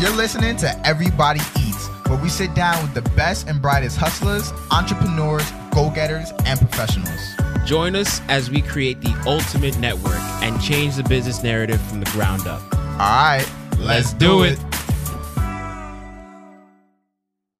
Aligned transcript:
You're 0.00 0.16
listening 0.16 0.56
to 0.56 0.86
Everybody 0.86 1.40
Eats, 1.58 1.86
where 2.08 2.18
we 2.18 2.30
sit 2.30 2.54
down 2.54 2.82
with 2.82 2.94
the 2.94 3.02
best 3.10 3.46
and 3.46 3.60
brightest 3.60 3.98
hustlers, 3.98 4.50
entrepreneurs, 4.70 5.44
go 5.74 5.90
getters, 5.90 6.32
and 6.46 6.58
professionals. 6.58 7.20
Join 7.66 7.94
us 7.94 8.22
as 8.28 8.50
we 8.50 8.62
create 8.62 9.02
the 9.02 9.14
ultimate 9.26 9.78
network 9.78 10.18
and 10.40 10.58
change 10.62 10.96
the 10.96 11.02
business 11.02 11.42
narrative 11.42 11.82
from 11.82 12.00
the 12.00 12.10
ground 12.12 12.46
up. 12.46 12.62
All 12.72 12.98
right, 12.98 13.46
let's, 13.78 14.14
do 14.14 14.44
it. 14.44 14.58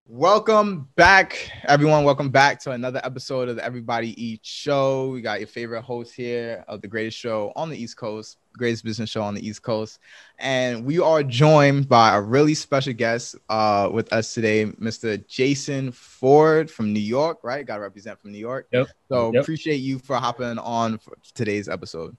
Welcome 0.07 0.89
back, 0.97 1.51
everyone. 1.65 2.05
Welcome 2.05 2.31
back 2.31 2.59
to 2.61 2.71
another 2.71 3.03
episode 3.05 3.51
of 3.51 3.57
the 3.57 3.65
Everybody 3.67 4.15
Eats 4.23 4.49
show. 4.49 5.11
We 5.11 5.21
got 5.21 5.41
your 5.41 5.47
favorite 5.47 5.83
host 5.83 6.15
here 6.15 6.65
of 6.69 6.81
the 6.81 6.89
greatest 6.89 7.19
show 7.19 7.53
on 7.55 7.69
the 7.69 7.77
East 7.77 7.99
Coast, 7.99 8.39
greatest 8.57 8.85
business 8.85 9.11
show 9.11 9.23
on 9.23 9.35
the 9.35 9.47
East 9.47 9.63
Coast. 9.63 9.99
And 10.39 10.85
we 10.85 10.99
are 10.99 11.23
joined 11.23 11.89
by 11.89 12.15
a 12.17 12.21
really 12.21 12.55
special 12.55 12.93
guest 12.93 13.37
uh, 13.49 13.89
with 13.93 14.13
us 14.13 14.35
today, 14.35 14.67
Mr. 14.67 15.27
Jason 15.27 15.93
Ford 15.93 16.71
from 16.71 16.93
New 16.93 17.01
York, 17.01 17.39
right? 17.43 17.67
Got 17.67 17.77
to 17.77 17.83
represent 17.83 18.21
from 18.21 18.33
New 18.33 18.39
York. 18.39 18.69
Yep. 18.73 18.89
So 19.09 19.33
Yep. 19.33 19.43
appreciate 19.43 19.77
you 19.77 19.99
for 19.99 20.17
hopping 20.17 20.59
on 20.59 20.99
for 20.99 21.17
today's 21.35 21.69
episode. 21.69 22.17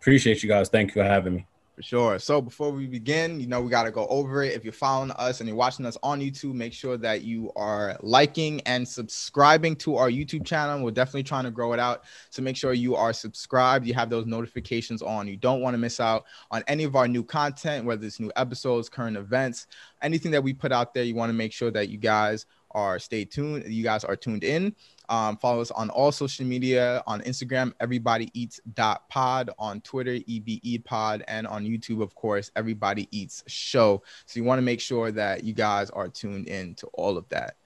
Appreciate 0.00 0.42
you 0.42 0.48
guys. 0.48 0.68
Thank 0.68 0.94
you 0.94 1.02
for 1.02 1.04
having 1.04 1.34
me. 1.34 1.46
For 1.76 1.82
sure. 1.82 2.18
So 2.18 2.40
before 2.40 2.70
we 2.70 2.86
begin, 2.86 3.38
you 3.38 3.46
know, 3.46 3.60
we 3.60 3.68
got 3.68 3.82
to 3.82 3.90
go 3.90 4.06
over 4.06 4.42
it. 4.42 4.54
If 4.54 4.64
you're 4.64 4.72
following 4.72 5.10
us 5.10 5.40
and 5.40 5.48
you're 5.48 5.58
watching 5.58 5.84
us 5.84 5.98
on 6.02 6.22
YouTube, 6.22 6.54
make 6.54 6.72
sure 6.72 6.96
that 6.96 7.20
you 7.20 7.52
are 7.54 7.98
liking 8.00 8.62
and 8.62 8.88
subscribing 8.88 9.76
to 9.76 9.96
our 9.96 10.08
YouTube 10.08 10.46
channel. 10.46 10.82
We're 10.82 10.92
definitely 10.92 11.24
trying 11.24 11.44
to 11.44 11.50
grow 11.50 11.74
it 11.74 11.78
out. 11.78 12.04
So 12.30 12.40
make 12.40 12.56
sure 12.56 12.72
you 12.72 12.96
are 12.96 13.12
subscribed. 13.12 13.86
You 13.86 13.92
have 13.92 14.08
those 14.08 14.24
notifications 14.24 15.02
on. 15.02 15.28
You 15.28 15.36
don't 15.36 15.60
want 15.60 15.74
to 15.74 15.78
miss 15.78 16.00
out 16.00 16.24
on 16.50 16.64
any 16.66 16.84
of 16.84 16.96
our 16.96 17.06
new 17.06 17.22
content, 17.22 17.84
whether 17.84 18.06
it's 18.06 18.20
new 18.20 18.32
episodes, 18.36 18.88
current 18.88 19.18
events, 19.18 19.66
anything 20.00 20.30
that 20.30 20.42
we 20.42 20.54
put 20.54 20.72
out 20.72 20.94
there. 20.94 21.04
You 21.04 21.14
want 21.14 21.28
to 21.28 21.34
make 21.34 21.52
sure 21.52 21.70
that 21.72 21.90
you 21.90 21.98
guys 21.98 22.46
are 22.70 22.98
stay 22.98 23.26
tuned. 23.26 23.64
You 23.66 23.82
guys 23.82 24.02
are 24.02 24.16
tuned 24.16 24.44
in. 24.44 24.74
Um, 25.08 25.36
follow 25.36 25.60
us 25.60 25.70
on 25.70 25.90
all 25.90 26.12
social 26.12 26.44
media 26.44 27.02
on 27.06 27.20
Instagram, 27.22 27.72
everybody 27.80 28.30
eats 28.34 28.60
dot 28.74 29.08
pod, 29.08 29.50
on 29.58 29.80
Twitter, 29.80 30.12
EBE 30.12 30.84
pod, 30.84 31.24
and 31.28 31.46
on 31.46 31.64
YouTube, 31.64 32.02
of 32.02 32.14
course, 32.14 32.50
everybody 32.56 33.08
eats 33.10 33.42
show. 33.46 34.02
So 34.26 34.38
you 34.38 34.44
want 34.44 34.58
to 34.58 34.62
make 34.62 34.80
sure 34.80 35.10
that 35.12 35.44
you 35.44 35.52
guys 35.52 35.90
are 35.90 36.08
tuned 36.08 36.48
in 36.48 36.74
to 36.76 36.86
all 36.88 37.16
of 37.16 37.28
that. 37.28 37.56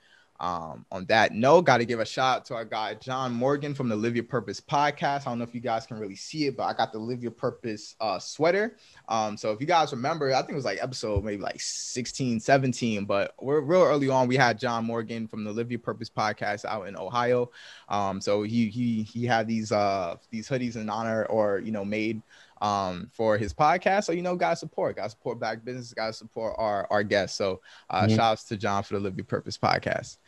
Um, 0.40 0.86
on 0.90 1.04
that 1.04 1.34
note, 1.34 1.66
got 1.66 1.78
to 1.78 1.84
give 1.84 2.00
a 2.00 2.04
shout 2.06 2.36
out 2.38 2.44
to 2.46 2.54
our 2.54 2.64
guy 2.64 2.94
John 2.94 3.34
Morgan 3.34 3.74
from 3.74 3.90
the 3.90 3.94
Live 3.96 4.14
Your 4.16 4.24
Purpose 4.24 4.58
podcast. 4.58 5.26
I 5.26 5.30
don't 5.30 5.38
know 5.38 5.44
if 5.44 5.54
you 5.54 5.60
guys 5.60 5.84
can 5.84 5.98
really 5.98 6.16
see 6.16 6.46
it, 6.46 6.56
but 6.56 6.62
I 6.62 6.72
got 6.72 6.92
the 6.92 6.98
Live 6.98 7.22
Your 7.22 7.30
Purpose 7.30 7.94
uh, 8.00 8.18
sweater. 8.18 8.76
Um, 9.08 9.36
so 9.36 9.52
if 9.52 9.60
you 9.60 9.66
guys 9.66 9.92
remember, 9.92 10.32
I 10.32 10.38
think 10.38 10.52
it 10.52 10.54
was 10.54 10.64
like 10.64 10.82
episode 10.82 11.22
maybe 11.24 11.42
like 11.42 11.60
16, 11.60 12.40
17, 12.40 13.04
but 13.04 13.34
we're 13.38 13.60
real 13.60 13.82
early 13.82 14.08
on. 14.08 14.28
We 14.28 14.36
had 14.36 14.58
John 14.58 14.86
Morgan 14.86 15.28
from 15.28 15.44
the 15.44 15.52
Live 15.52 15.70
Your 15.70 15.80
Purpose 15.80 16.08
podcast 16.08 16.64
out 16.64 16.88
in 16.88 16.96
Ohio. 16.96 17.50
Um, 17.90 18.18
so 18.22 18.42
he 18.42 18.68
he 18.68 19.02
he 19.02 19.26
had 19.26 19.46
these 19.46 19.72
uh 19.72 20.16
these 20.30 20.48
hoodies 20.48 20.76
in 20.76 20.88
honor 20.88 21.26
or 21.26 21.58
you 21.58 21.70
know 21.70 21.84
made 21.84 22.22
um 22.62 23.08
for 23.12 23.36
his 23.38 23.52
podcast. 23.52 24.04
So 24.04 24.12
you 24.12 24.22
know, 24.22 24.36
guys 24.36 24.60
support, 24.60 24.96
guys 24.96 25.10
support 25.12 25.38
black 25.38 25.64
business, 25.64 25.92
guys 25.92 26.16
support 26.18 26.54
our 26.58 26.86
our 26.90 27.02
guests. 27.02 27.36
So 27.36 27.60
uh 27.90 28.04
Mhm. 28.06 28.10
shout 28.10 28.20
outs 28.32 28.44
to 28.44 28.56
John 28.56 28.82
for 28.82 28.94
the 28.94 29.00
Live 29.00 29.16
Your 29.16 29.24
Purpose 29.24 29.58
podcast. 29.58 30.18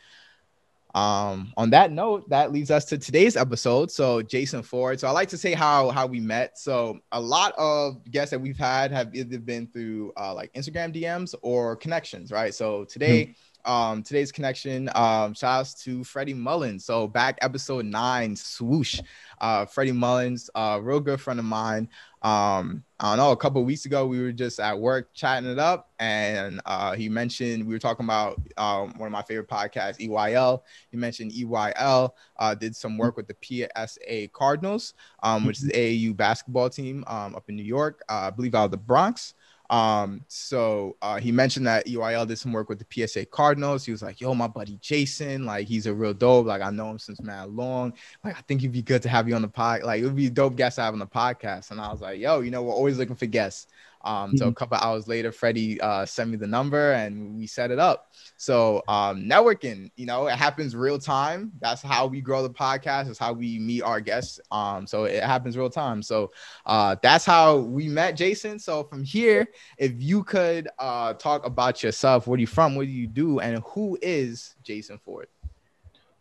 Um, 0.93 1.51
on 1.57 1.71
that 1.71 1.91
note, 1.91 2.29
that 2.29 2.51
leads 2.51 2.69
us 2.69 2.85
to 2.85 2.97
today's 2.97 3.35
episode. 3.35 3.89
So 3.89 4.21
Jason 4.21 4.61
Ford. 4.61 4.99
So 4.99 5.07
I 5.07 5.11
like 5.11 5.29
to 5.29 5.37
say 5.37 5.53
how 5.53 5.89
how 5.89 6.05
we 6.05 6.19
met. 6.19 6.59
So 6.59 6.99
a 7.11 7.19
lot 7.19 7.53
of 7.57 8.03
guests 8.11 8.31
that 8.31 8.39
we've 8.39 8.57
had 8.57 8.91
have 8.91 9.15
either 9.15 9.39
been 9.39 9.67
through 9.67 10.13
uh, 10.17 10.33
like 10.33 10.53
Instagram 10.53 10.93
DMs 10.95 11.33
or 11.41 11.75
connections, 11.75 12.31
right? 12.31 12.53
So 12.53 12.83
today, 12.85 13.35
um, 13.65 14.03
today's 14.03 14.31
connection, 14.31 14.89
um, 14.95 15.33
shout 15.33 15.61
outs 15.61 15.83
to 15.83 16.03
Freddie 16.03 16.33
Mullins. 16.33 16.85
So 16.85 17.07
back 17.07 17.37
episode 17.41 17.85
nine, 17.85 18.35
swoosh. 18.35 18.99
Uh, 19.39 19.65
Freddie 19.65 19.91
Mullins, 19.91 20.49
uh, 20.55 20.79
real 20.81 20.99
good 20.99 21.19
friend 21.19 21.39
of 21.39 21.45
mine. 21.45 21.89
Um, 22.21 22.83
I 22.99 23.09
don't 23.09 23.17
know, 23.17 23.31
a 23.31 23.37
couple 23.37 23.59
of 23.59 23.67
weeks 23.67 23.85
ago, 23.85 24.07
we 24.07 24.21
were 24.21 24.31
just 24.31 24.59
at 24.59 24.79
work 24.79 25.13
chatting 25.13 25.49
it 25.49 25.59
up, 25.59 25.91
and 25.99 26.61
uh, 26.65 26.93
he 26.93 27.09
mentioned 27.09 27.67
we 27.67 27.73
were 27.73 27.79
talking 27.79 28.05
about 28.05 28.39
um, 28.55 28.93
one 28.97 29.07
of 29.07 29.11
my 29.11 29.21
favorite 29.23 29.49
podcasts, 29.49 29.99
EYL. 29.99 30.61
He 30.89 30.95
mentioned 30.95 31.33
EYL 31.33 32.11
uh, 32.37 32.55
did 32.55 32.75
some 32.75 32.97
work 32.97 33.17
with 33.17 33.27
the 33.27 33.35
PSA 33.41 34.29
Cardinals, 34.29 34.93
um, 35.21 35.45
which 35.45 35.57
is 35.57 35.69
AAU 35.69 36.15
basketball 36.15 36.69
team 36.69 37.03
um, 37.07 37.35
up 37.35 37.49
in 37.49 37.57
New 37.57 37.63
York, 37.63 38.01
uh, 38.07 38.27
I 38.27 38.29
believe 38.29 38.55
out 38.55 38.65
of 38.65 38.71
the 38.71 38.77
Bronx. 38.77 39.33
Um, 39.73 40.23
so 40.27 40.97
uh, 41.01 41.17
he 41.17 41.31
mentioned 41.31 41.65
that 41.65 41.87
EYL 41.87 42.27
did 42.27 42.37
some 42.37 42.53
work 42.53 42.69
with 42.69 42.77
the 42.77 43.07
PSA 43.07 43.25
Cardinals. 43.25 43.83
He 43.83 43.91
was 43.91 44.03
like, 44.03 44.21
"Yo, 44.21 44.35
my 44.35 44.47
buddy 44.47 44.77
Jason, 44.81 45.47
like 45.47 45.67
he's 45.67 45.87
a 45.87 45.93
real 45.93 46.13
dope. 46.13 46.45
Like 46.45 46.61
I 46.61 46.69
know 46.69 46.91
him 46.91 46.99
since 46.99 47.19
mad 47.19 47.49
long. 47.49 47.93
Like 48.23 48.37
I 48.37 48.41
think 48.41 48.61
it'd 48.61 48.71
be 48.71 48.83
good 48.83 49.01
to 49.01 49.09
have 49.09 49.27
you 49.27 49.33
on 49.33 49.41
the 49.41 49.47
pod. 49.47 49.81
Like 49.81 50.03
it 50.03 50.05
would 50.05 50.15
be 50.15 50.29
dope 50.29 50.57
guest 50.57 50.75
to 50.75 50.83
have 50.83 50.93
on 50.93 50.99
the 50.99 51.07
podcast." 51.07 51.71
And 51.71 51.81
I 51.81 51.91
was 51.91 52.01
like, 52.01 52.19
"Yo, 52.19 52.41
you 52.41 52.51
know, 52.51 52.61
we're 52.61 52.73
always 52.73 52.99
looking 52.99 53.15
for 53.15 53.25
guests." 53.25 53.65
Um, 54.03 54.35
so 54.35 54.47
a 54.47 54.53
couple 54.53 54.77
hours 54.77 55.07
later, 55.07 55.31
Freddie 55.31 55.79
uh, 55.81 56.05
sent 56.05 56.29
me 56.29 56.37
the 56.37 56.47
number 56.47 56.91
and 56.93 57.35
we 57.37 57.47
set 57.47 57.71
it 57.71 57.79
up. 57.79 58.11
So 58.37 58.83
um, 58.87 59.23
networking, 59.23 59.91
you 59.95 60.05
know, 60.05 60.27
it 60.27 60.35
happens 60.35 60.75
real 60.75 60.99
time. 60.99 61.51
That's 61.61 61.81
how 61.81 62.07
we 62.07 62.21
grow 62.21 62.43
the 62.43 62.49
podcast. 62.49 63.09
It's 63.09 63.19
how 63.19 63.33
we 63.33 63.59
meet 63.59 63.81
our 63.81 64.01
guests. 64.01 64.39
Um, 64.51 64.85
so 64.85 65.05
it 65.05 65.23
happens 65.23 65.57
real 65.57 65.69
time. 65.69 66.01
So 66.01 66.31
uh, 66.65 66.95
that's 67.01 67.25
how 67.25 67.57
we 67.57 67.87
met 67.87 68.17
Jason. 68.17 68.59
So 68.59 68.83
from 68.83 69.03
here, 69.03 69.47
if 69.77 69.93
you 69.97 70.23
could 70.23 70.67
uh, 70.79 71.13
talk 71.13 71.45
about 71.45 71.83
yourself, 71.83 72.27
where 72.27 72.39
you 72.39 72.47
from, 72.47 72.75
what 72.75 72.85
do 72.85 72.91
you 72.91 73.07
do, 73.07 73.39
and 73.39 73.59
who 73.59 73.97
is 74.01 74.55
Jason 74.63 74.97
Ford? 74.97 75.27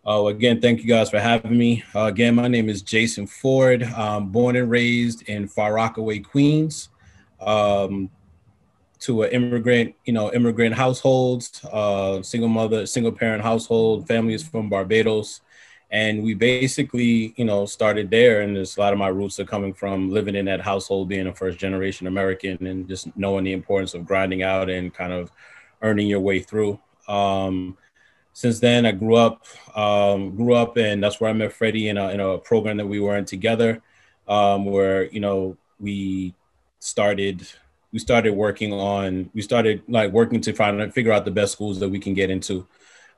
Oh, 0.04 0.26
again, 0.28 0.60
thank 0.60 0.80
you 0.80 0.88
guys 0.88 1.10
for 1.10 1.20
having 1.20 1.56
me. 1.56 1.84
Uh, 1.94 2.06
again, 2.06 2.34
my 2.34 2.48
name 2.48 2.68
is 2.68 2.82
Jason 2.82 3.24
Ford. 3.24 3.84
Um, 3.84 4.30
born 4.32 4.56
and 4.56 4.68
raised 4.68 5.28
in 5.28 5.46
Far 5.46 5.74
Rockaway, 5.74 6.18
Queens, 6.18 6.88
um, 7.46 8.10
to 9.00 9.22
an 9.22 9.30
immigrant, 9.32 9.94
you 10.04 10.12
know, 10.12 10.32
immigrant 10.32 10.74
households, 10.74 11.64
uh, 11.72 12.22
single 12.22 12.48
mother, 12.48 12.86
single 12.86 13.12
parent 13.12 13.42
household. 13.42 14.06
families 14.06 14.46
from 14.46 14.68
Barbados, 14.68 15.40
and 15.90 16.22
we 16.22 16.34
basically, 16.34 17.34
you 17.36 17.44
know, 17.44 17.66
started 17.66 18.10
there. 18.10 18.40
And 18.42 18.56
there's 18.56 18.76
a 18.76 18.80
lot 18.80 18.92
of 18.92 18.98
my 18.98 19.08
roots 19.08 19.40
are 19.40 19.44
coming 19.44 19.74
from 19.74 20.10
living 20.10 20.36
in 20.36 20.44
that 20.46 20.60
household, 20.60 21.08
being 21.08 21.26
a 21.26 21.34
first 21.34 21.58
generation 21.58 22.06
American, 22.06 22.64
and 22.66 22.88
just 22.88 23.14
knowing 23.16 23.44
the 23.44 23.52
importance 23.52 23.94
of 23.94 24.06
grinding 24.06 24.42
out 24.42 24.70
and 24.70 24.94
kind 24.94 25.12
of 25.12 25.30
earning 25.82 26.06
your 26.06 26.20
way 26.20 26.38
through. 26.38 26.80
Um, 27.08 27.76
since 28.32 28.60
then, 28.60 28.86
I 28.86 28.92
grew 28.92 29.16
up, 29.16 29.44
um, 29.76 30.34
grew 30.36 30.54
up, 30.54 30.76
and 30.76 31.02
that's 31.02 31.20
where 31.20 31.28
I 31.28 31.34
met 31.34 31.52
Freddie 31.52 31.88
in 31.88 31.98
a, 31.98 32.08
in 32.10 32.20
a 32.20 32.38
program 32.38 32.78
that 32.78 32.86
we 32.86 33.00
were 33.00 33.16
in 33.16 33.24
together, 33.24 33.82
um, 34.28 34.64
where 34.64 35.04
you 35.10 35.20
know 35.20 35.56
we 35.78 36.34
started 36.82 37.46
we 37.92 37.98
started 37.98 38.32
working 38.32 38.72
on 38.72 39.30
we 39.34 39.42
started 39.42 39.82
like 39.88 40.10
working 40.12 40.40
to 40.40 40.52
find 40.52 40.92
figure 40.92 41.12
out 41.12 41.24
the 41.24 41.30
best 41.30 41.52
schools 41.52 41.78
that 41.80 41.88
we 41.88 41.98
can 41.98 42.14
get 42.14 42.30
into, 42.30 42.66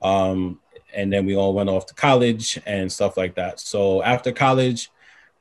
um, 0.03 0.61
and 0.95 1.13
then 1.13 1.25
we 1.25 1.37
all 1.37 1.55
went 1.55 1.71
off 1.71 1.87
to 1.87 1.95
college 1.95 2.61
and 2.67 2.91
stuff 2.91 3.17
like 3.17 3.35
that. 3.37 3.61
So 3.61 4.03
after 4.03 4.33
college, 4.33 4.91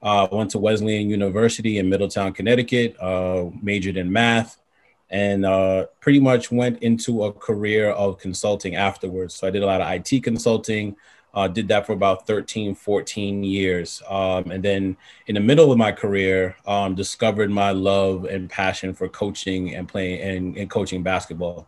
uh, 0.01 0.27
went 0.31 0.51
to 0.51 0.59
Wesleyan 0.59 1.09
University 1.09 1.79
in 1.79 1.89
Middletown, 1.89 2.33
Connecticut, 2.33 2.95
uh, 3.01 3.49
majored 3.61 3.97
in 3.97 4.11
math 4.11 4.59
and 5.13 5.45
uh, 5.45 5.85
pretty 5.99 6.19
much 6.19 6.51
went 6.51 6.81
into 6.81 7.25
a 7.25 7.31
career 7.31 7.91
of 7.91 8.17
consulting 8.17 8.75
afterwards. 8.75 9.35
So 9.35 9.47
I 9.47 9.51
did 9.51 9.61
a 9.61 9.65
lot 9.65 9.79
of 9.79 9.87
IT 9.87 10.23
consulting, 10.23 10.95
uh, 11.33 11.47
did 11.47 11.67
that 11.67 11.85
for 11.85 11.93
about 11.93 12.27
13, 12.27 12.75
14 12.75 13.43
years. 13.43 14.01
Um, 14.07 14.51
and 14.51 14.63
then 14.63 14.97
in 15.27 15.35
the 15.35 15.41
middle 15.41 15.71
of 15.71 15.77
my 15.77 15.91
career, 15.91 16.55
um, 16.67 16.95
discovered 16.95 17.49
my 17.49 17.71
love 17.71 18.25
and 18.25 18.49
passion 18.49 18.93
for 18.93 19.09
coaching 19.09 19.75
and 19.75 19.87
playing 19.87 20.21
and, 20.21 20.57
and 20.57 20.69
coaching 20.69 21.01
basketball. 21.01 21.67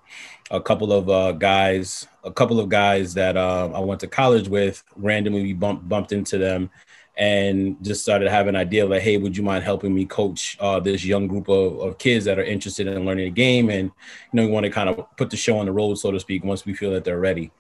A 0.52 0.62
couple 0.62 0.94
of 0.94 1.10
uh, 1.10 1.32
guys, 1.32 2.08
a 2.24 2.32
couple 2.32 2.60
of 2.60 2.70
guys 2.70 3.16
that 3.16 3.36
uh, 3.36 3.72
I 3.74 3.80
went 3.80 4.00
to 4.02 4.08
college 4.08 4.48
with, 4.48 4.84
randomly 4.96 5.54
bumped, 5.54 5.90
bumped 5.90 6.12
into 6.12 6.38
them 6.38 6.70
and 7.18 7.82
just 7.84 8.04
started 8.04 8.30
having 8.30 8.56
an 8.56 8.62
idea 8.62 8.86
like, 8.86 9.02
hey, 9.02 9.18
would 9.18 9.38
you 9.38 9.44
mind 9.44 9.64
helping 9.64 9.94
me 9.94 10.06
coach 10.06 10.58
uh, 10.60 10.80
this 10.80 11.06
young 11.06 11.28
group 11.28 11.48
of, 11.48 11.80
of 11.80 11.98
kids 11.98 12.26
that 12.26 12.38
are 12.38 12.44
interested 12.44 12.88
in 12.88 13.06
learning 13.06 13.26
the 13.26 13.32
game? 13.32 13.70
And, 13.70 13.86
you 13.86 13.92
know, 14.34 14.46
we 14.46 14.52
want 14.52 14.66
to 14.66 14.70
kind 14.70 14.90
of 14.90 15.06
put 15.16 15.30
the 15.30 15.38
show 15.38 15.58
on 15.58 15.66
the 15.66 15.72
road, 15.72 15.96
so 15.96 16.12
to 16.12 16.20
speak, 16.20 16.44
once 16.44 16.66
we 16.66 16.74
feel 16.74 16.92
that 16.92 17.04
they're 17.04 17.20
ready. 17.20 17.52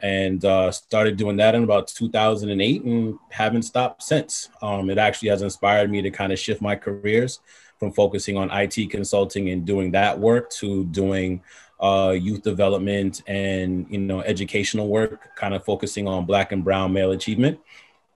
And 0.00 0.44
uh, 0.44 0.70
started 0.70 1.16
doing 1.16 1.36
that 1.38 1.54
in 1.54 1.64
about 1.64 1.88
2008 1.88 2.84
and 2.84 3.18
haven't 3.30 3.62
stopped 3.62 4.02
since. 4.02 4.48
Um, 4.62 4.90
it 4.90 4.98
actually 4.98 5.30
has 5.30 5.42
inspired 5.42 5.90
me 5.90 6.02
to 6.02 6.10
kind 6.10 6.32
of 6.32 6.38
shift 6.38 6.62
my 6.62 6.76
careers 6.76 7.40
from 7.78 7.92
focusing 7.92 8.36
on 8.36 8.50
IT 8.50 8.90
consulting 8.90 9.50
and 9.50 9.64
doing 9.64 9.90
that 9.92 10.18
work 10.18 10.50
to 10.50 10.84
doing 10.86 11.42
uh, 11.80 12.14
youth 12.18 12.42
development 12.42 13.22
and 13.26 13.86
you 13.88 13.98
know 13.98 14.20
educational 14.22 14.88
work, 14.88 15.34
kind 15.36 15.54
of 15.54 15.64
focusing 15.64 16.08
on 16.08 16.26
Black 16.26 16.52
and 16.52 16.64
Brown 16.64 16.92
male 16.92 17.12
achievement. 17.12 17.58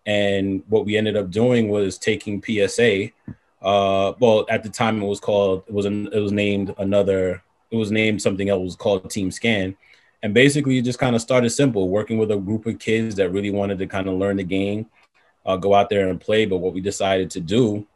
And 0.05 0.65
what 0.69 0.85
we 0.85 0.97
ended 0.97 1.17
up 1.17 1.31
doing 1.31 1.69
was 1.69 1.97
taking 1.97 2.43
PSA. 2.43 3.11
Uh, 3.61 4.13
well, 4.19 4.45
at 4.49 4.65
the 4.65 4.69
time 4.69 5.01
it 5.01 5.07
was 5.07 5.21
called 5.21 5.63
it 5.69 5.73
was 5.73 5.87
an, 5.87 6.09
it 6.13 6.19
was 6.19 6.33
named 6.33 6.75
another 6.79 7.43
it 7.71 7.77
was 7.77 7.91
named 7.91 8.21
something 8.21 8.49
else. 8.49 8.61
It 8.61 8.65
was 8.65 8.77
called 8.77 9.11
Team 9.11 9.31
Scan, 9.31 9.77
and 10.23 10.33
basically 10.33 10.79
it 10.79 10.83
just 10.83 10.99
kind 10.99 11.17
of 11.17 11.23
started 11.23 11.51
simple, 11.51 11.89
working 11.89 12.19
with 12.19 12.31
a 12.31 12.37
group 12.37 12.67
of 12.67 12.79
kids 12.79 13.17
that 13.17 13.31
really 13.31 13.51
wanted 13.51 13.79
to 13.79 13.87
kind 13.87 14.09
of 14.09 14.15
learn 14.15 14.37
the 14.37 14.45
game, 14.45 14.87
uh, 15.45 15.57
go 15.57 15.75
out 15.75 15.91
there 15.91 16.09
and 16.09 16.21
play. 16.21 16.47
But 16.47 16.59
what 16.59 16.75
we 16.75 16.81
decided 16.81 17.31
to 17.31 17.41
do 17.41 17.87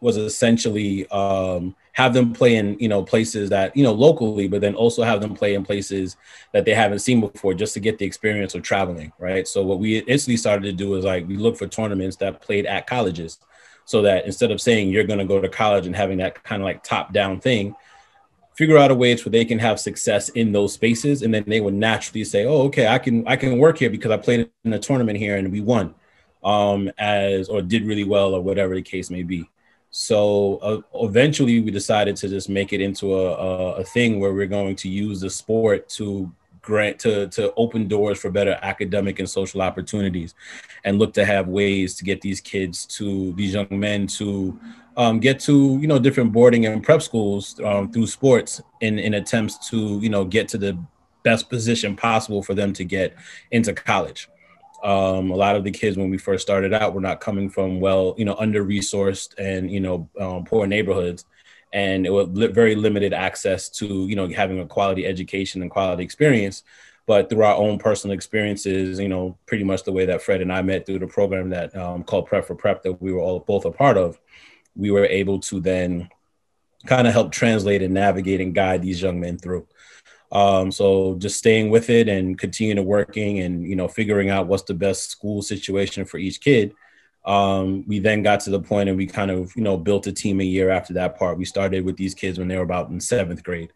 was 0.00 0.16
essentially 0.16 1.08
um, 1.08 1.74
have 1.92 2.14
them 2.14 2.32
play 2.32 2.56
in 2.56 2.78
you 2.78 2.88
know 2.88 3.02
places 3.02 3.50
that 3.50 3.76
you 3.76 3.82
know 3.82 3.92
locally, 3.92 4.48
but 4.48 4.60
then 4.60 4.74
also 4.74 5.02
have 5.02 5.20
them 5.20 5.34
play 5.34 5.54
in 5.54 5.64
places 5.64 6.16
that 6.52 6.64
they 6.64 6.74
haven't 6.74 7.00
seen 7.00 7.20
before, 7.20 7.54
just 7.54 7.74
to 7.74 7.80
get 7.80 7.98
the 7.98 8.06
experience 8.06 8.54
of 8.54 8.62
traveling, 8.62 9.12
right? 9.18 9.48
So 9.48 9.62
what 9.64 9.80
we 9.80 9.98
instantly 9.98 10.36
started 10.36 10.64
to 10.64 10.72
do 10.72 10.94
is 10.94 11.04
like 11.04 11.26
we 11.26 11.36
look 11.36 11.56
for 11.56 11.66
tournaments 11.66 12.16
that 12.18 12.40
played 12.40 12.66
at 12.66 12.86
colleges, 12.86 13.38
so 13.84 14.02
that 14.02 14.26
instead 14.26 14.50
of 14.50 14.60
saying 14.60 14.88
you're 14.88 15.04
going 15.04 15.18
to 15.18 15.24
go 15.24 15.40
to 15.40 15.48
college 15.48 15.86
and 15.86 15.96
having 15.96 16.18
that 16.18 16.42
kind 16.44 16.62
of 16.62 16.66
like 16.66 16.84
top 16.84 17.12
down 17.12 17.40
thing, 17.40 17.74
figure 18.54 18.78
out 18.78 18.90
a 18.90 18.94
way 18.94 19.14
where 19.16 19.30
they 19.30 19.44
can 19.44 19.58
have 19.58 19.78
success 19.78 20.28
in 20.30 20.52
those 20.52 20.72
spaces, 20.72 21.22
and 21.22 21.34
then 21.34 21.44
they 21.46 21.60
would 21.60 21.74
naturally 21.74 22.24
say, 22.24 22.44
oh 22.44 22.62
okay, 22.62 22.86
I 22.86 22.98
can 22.98 23.26
I 23.26 23.36
can 23.36 23.58
work 23.58 23.78
here 23.78 23.90
because 23.90 24.10
I 24.10 24.16
played 24.16 24.50
in 24.64 24.72
a 24.72 24.78
tournament 24.78 25.18
here 25.18 25.36
and 25.36 25.52
we 25.52 25.60
won, 25.60 25.94
um, 26.42 26.90
as 26.98 27.48
or 27.48 27.62
did 27.62 27.84
really 27.84 28.04
well 28.04 28.34
or 28.34 28.40
whatever 28.40 28.74
the 28.74 28.82
case 28.82 29.10
may 29.10 29.22
be. 29.22 29.48
So 29.90 30.56
uh, 30.56 30.80
eventually, 31.04 31.60
we 31.60 31.70
decided 31.70 32.16
to 32.16 32.28
just 32.28 32.48
make 32.48 32.72
it 32.72 32.80
into 32.80 33.14
a, 33.14 33.34
a, 33.34 33.72
a, 33.76 33.84
thing 33.84 34.18
where 34.18 34.34
we're 34.34 34.46
going 34.46 34.74
to 34.76 34.88
use 34.88 35.20
the 35.20 35.30
sport 35.30 35.88
to 35.90 36.32
grant 36.62 36.98
to 36.98 37.28
to 37.28 37.54
open 37.54 37.86
doors 37.86 38.18
for 38.18 38.28
better 38.28 38.58
academic 38.62 39.20
and 39.20 39.30
social 39.30 39.62
opportunities, 39.62 40.34
and 40.84 40.98
look 40.98 41.12
to 41.12 41.24
have 41.24 41.46
ways 41.46 41.94
to 41.94 42.04
get 42.04 42.20
these 42.20 42.40
kids 42.40 42.86
to 42.86 43.32
these 43.34 43.54
young 43.54 43.68
men 43.70 44.08
to 44.08 44.58
um, 44.96 45.18
get 45.18 45.40
to 45.40 45.78
you 45.80 45.86
know 45.86 45.98
different 45.98 46.32
boarding 46.32 46.66
and 46.66 46.82
prep 46.82 47.02
schools 47.02 47.60
um, 47.64 47.90
through 47.90 48.06
sports 48.06 48.60
in 48.80 48.98
in 48.98 49.14
attempts 49.14 49.68
to 49.70 49.98
you 50.00 50.08
know 50.08 50.24
get 50.24 50.48
to 50.48 50.58
the 50.58 50.78
best 51.22 51.48
position 51.48 51.96
possible 51.96 52.42
for 52.42 52.54
them 52.54 52.72
to 52.74 52.84
get 52.84 53.16
into 53.50 53.72
college. 53.72 54.28
Um, 54.84 55.30
a 55.30 55.36
lot 55.36 55.56
of 55.56 55.64
the 55.64 55.70
kids 55.70 55.96
when 55.96 56.10
we 56.10 56.18
first 56.18 56.42
started 56.42 56.74
out 56.74 56.92
were 56.92 57.00
not 57.00 57.20
coming 57.20 57.48
from 57.48 57.80
well, 57.80 58.14
you 58.18 58.26
know, 58.26 58.36
under 58.38 58.64
resourced 58.64 59.34
and 59.38 59.70
you 59.70 59.80
know 59.80 60.08
um, 60.20 60.44
poor 60.44 60.66
neighborhoods, 60.66 61.24
and 61.72 62.06
it 62.06 62.10
was 62.10 62.28
li- 62.28 62.48
very 62.48 62.74
limited 62.74 63.12
access 63.12 63.68
to 63.70 64.06
you 64.06 64.14
know 64.14 64.28
having 64.28 64.60
a 64.60 64.66
quality 64.66 65.06
education 65.06 65.62
and 65.62 65.70
quality 65.70 66.04
experience. 66.04 66.62
But 67.06 67.28
through 67.28 67.42
our 67.42 67.54
own 67.54 67.78
personal 67.78 68.14
experiences, 68.14 68.98
you 68.98 69.08
know, 69.08 69.36
pretty 69.44 69.64
much 69.64 69.84
the 69.84 69.92
way 69.92 70.06
that 70.06 70.22
Fred 70.22 70.40
and 70.40 70.50
I 70.50 70.62
met 70.62 70.86
through 70.86 71.00
the 71.00 71.06
program 71.06 71.50
that 71.50 71.74
um, 71.76 72.02
called 72.02 72.26
Prep 72.26 72.46
for 72.46 72.54
Prep 72.54 72.82
that 72.82 73.02
we 73.02 73.12
were 73.12 73.20
all 73.20 73.40
both 73.40 73.66
a 73.66 73.70
part 73.70 73.98
of, 73.98 74.18
we 74.76 74.90
were 74.90 75.06
able 75.06 75.38
to 75.40 75.60
then 75.60 76.08
kind 76.86 77.06
of 77.06 77.12
help 77.12 77.32
translate 77.32 77.82
and 77.82 77.94
navigate 77.94 78.40
and 78.40 78.54
guide 78.54 78.82
these 78.82 79.00
young 79.00 79.20
men 79.20 79.38
through. 79.38 79.66
Um, 80.32 80.72
so 80.72 81.14
just 81.16 81.38
staying 81.38 81.70
with 81.70 81.90
it 81.90 82.08
and 82.08 82.38
continuing 82.38 82.76
to 82.76 82.82
working 82.82 83.40
and 83.40 83.64
you 83.64 83.76
know 83.76 83.88
figuring 83.88 84.30
out 84.30 84.48
what's 84.48 84.64
the 84.64 84.74
best 84.74 85.10
school 85.10 85.42
situation 85.42 86.04
for 86.04 86.18
each 86.18 86.40
kid. 86.40 86.74
Um, 87.24 87.86
we 87.86 88.00
then 88.00 88.22
got 88.22 88.40
to 88.40 88.50
the 88.50 88.60
point 88.60 88.88
and 88.88 88.98
we 88.98 89.06
kind 89.06 89.30
of 89.30 89.54
you 89.56 89.62
know 89.62 89.76
built 89.76 90.06
a 90.06 90.12
team 90.12 90.40
a 90.40 90.44
year 90.44 90.70
after 90.70 90.92
that 90.94 91.18
part. 91.18 91.38
We 91.38 91.44
started 91.44 91.84
with 91.84 91.96
these 91.96 92.14
kids 92.14 92.38
when 92.38 92.48
they 92.48 92.56
were 92.56 92.64
about 92.64 92.90
in 92.90 93.00
seventh 93.00 93.42
grade. 93.44 93.72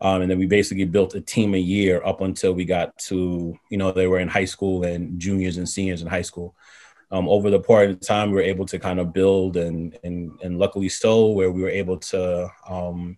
Um, 0.00 0.20
and 0.20 0.30
then 0.30 0.38
we 0.38 0.46
basically 0.46 0.84
built 0.84 1.14
a 1.14 1.22
team 1.22 1.54
a 1.54 1.58
year 1.58 2.02
up 2.04 2.20
until 2.20 2.52
we 2.52 2.64
got 2.66 2.96
to 2.98 3.58
you 3.70 3.78
know 3.78 3.90
they 3.90 4.06
were 4.06 4.20
in 4.20 4.28
high 4.28 4.44
school 4.44 4.84
and 4.84 5.18
juniors 5.18 5.56
and 5.56 5.68
seniors 5.68 6.02
in 6.02 6.08
high 6.08 6.22
school 6.22 6.54
um, 7.10 7.28
over 7.28 7.50
the 7.50 7.60
part 7.60 7.90
of 7.90 8.00
time 8.00 8.30
we 8.30 8.36
were 8.36 8.42
able 8.42 8.66
to 8.66 8.78
kind 8.78 9.00
of 9.00 9.12
build 9.12 9.56
and 9.56 9.98
and 10.04 10.32
and 10.42 10.58
luckily 10.58 10.88
so 10.88 11.28
where 11.28 11.50
we 11.50 11.62
were 11.62 11.68
able 11.68 11.96
to 11.96 12.48
um, 12.68 13.16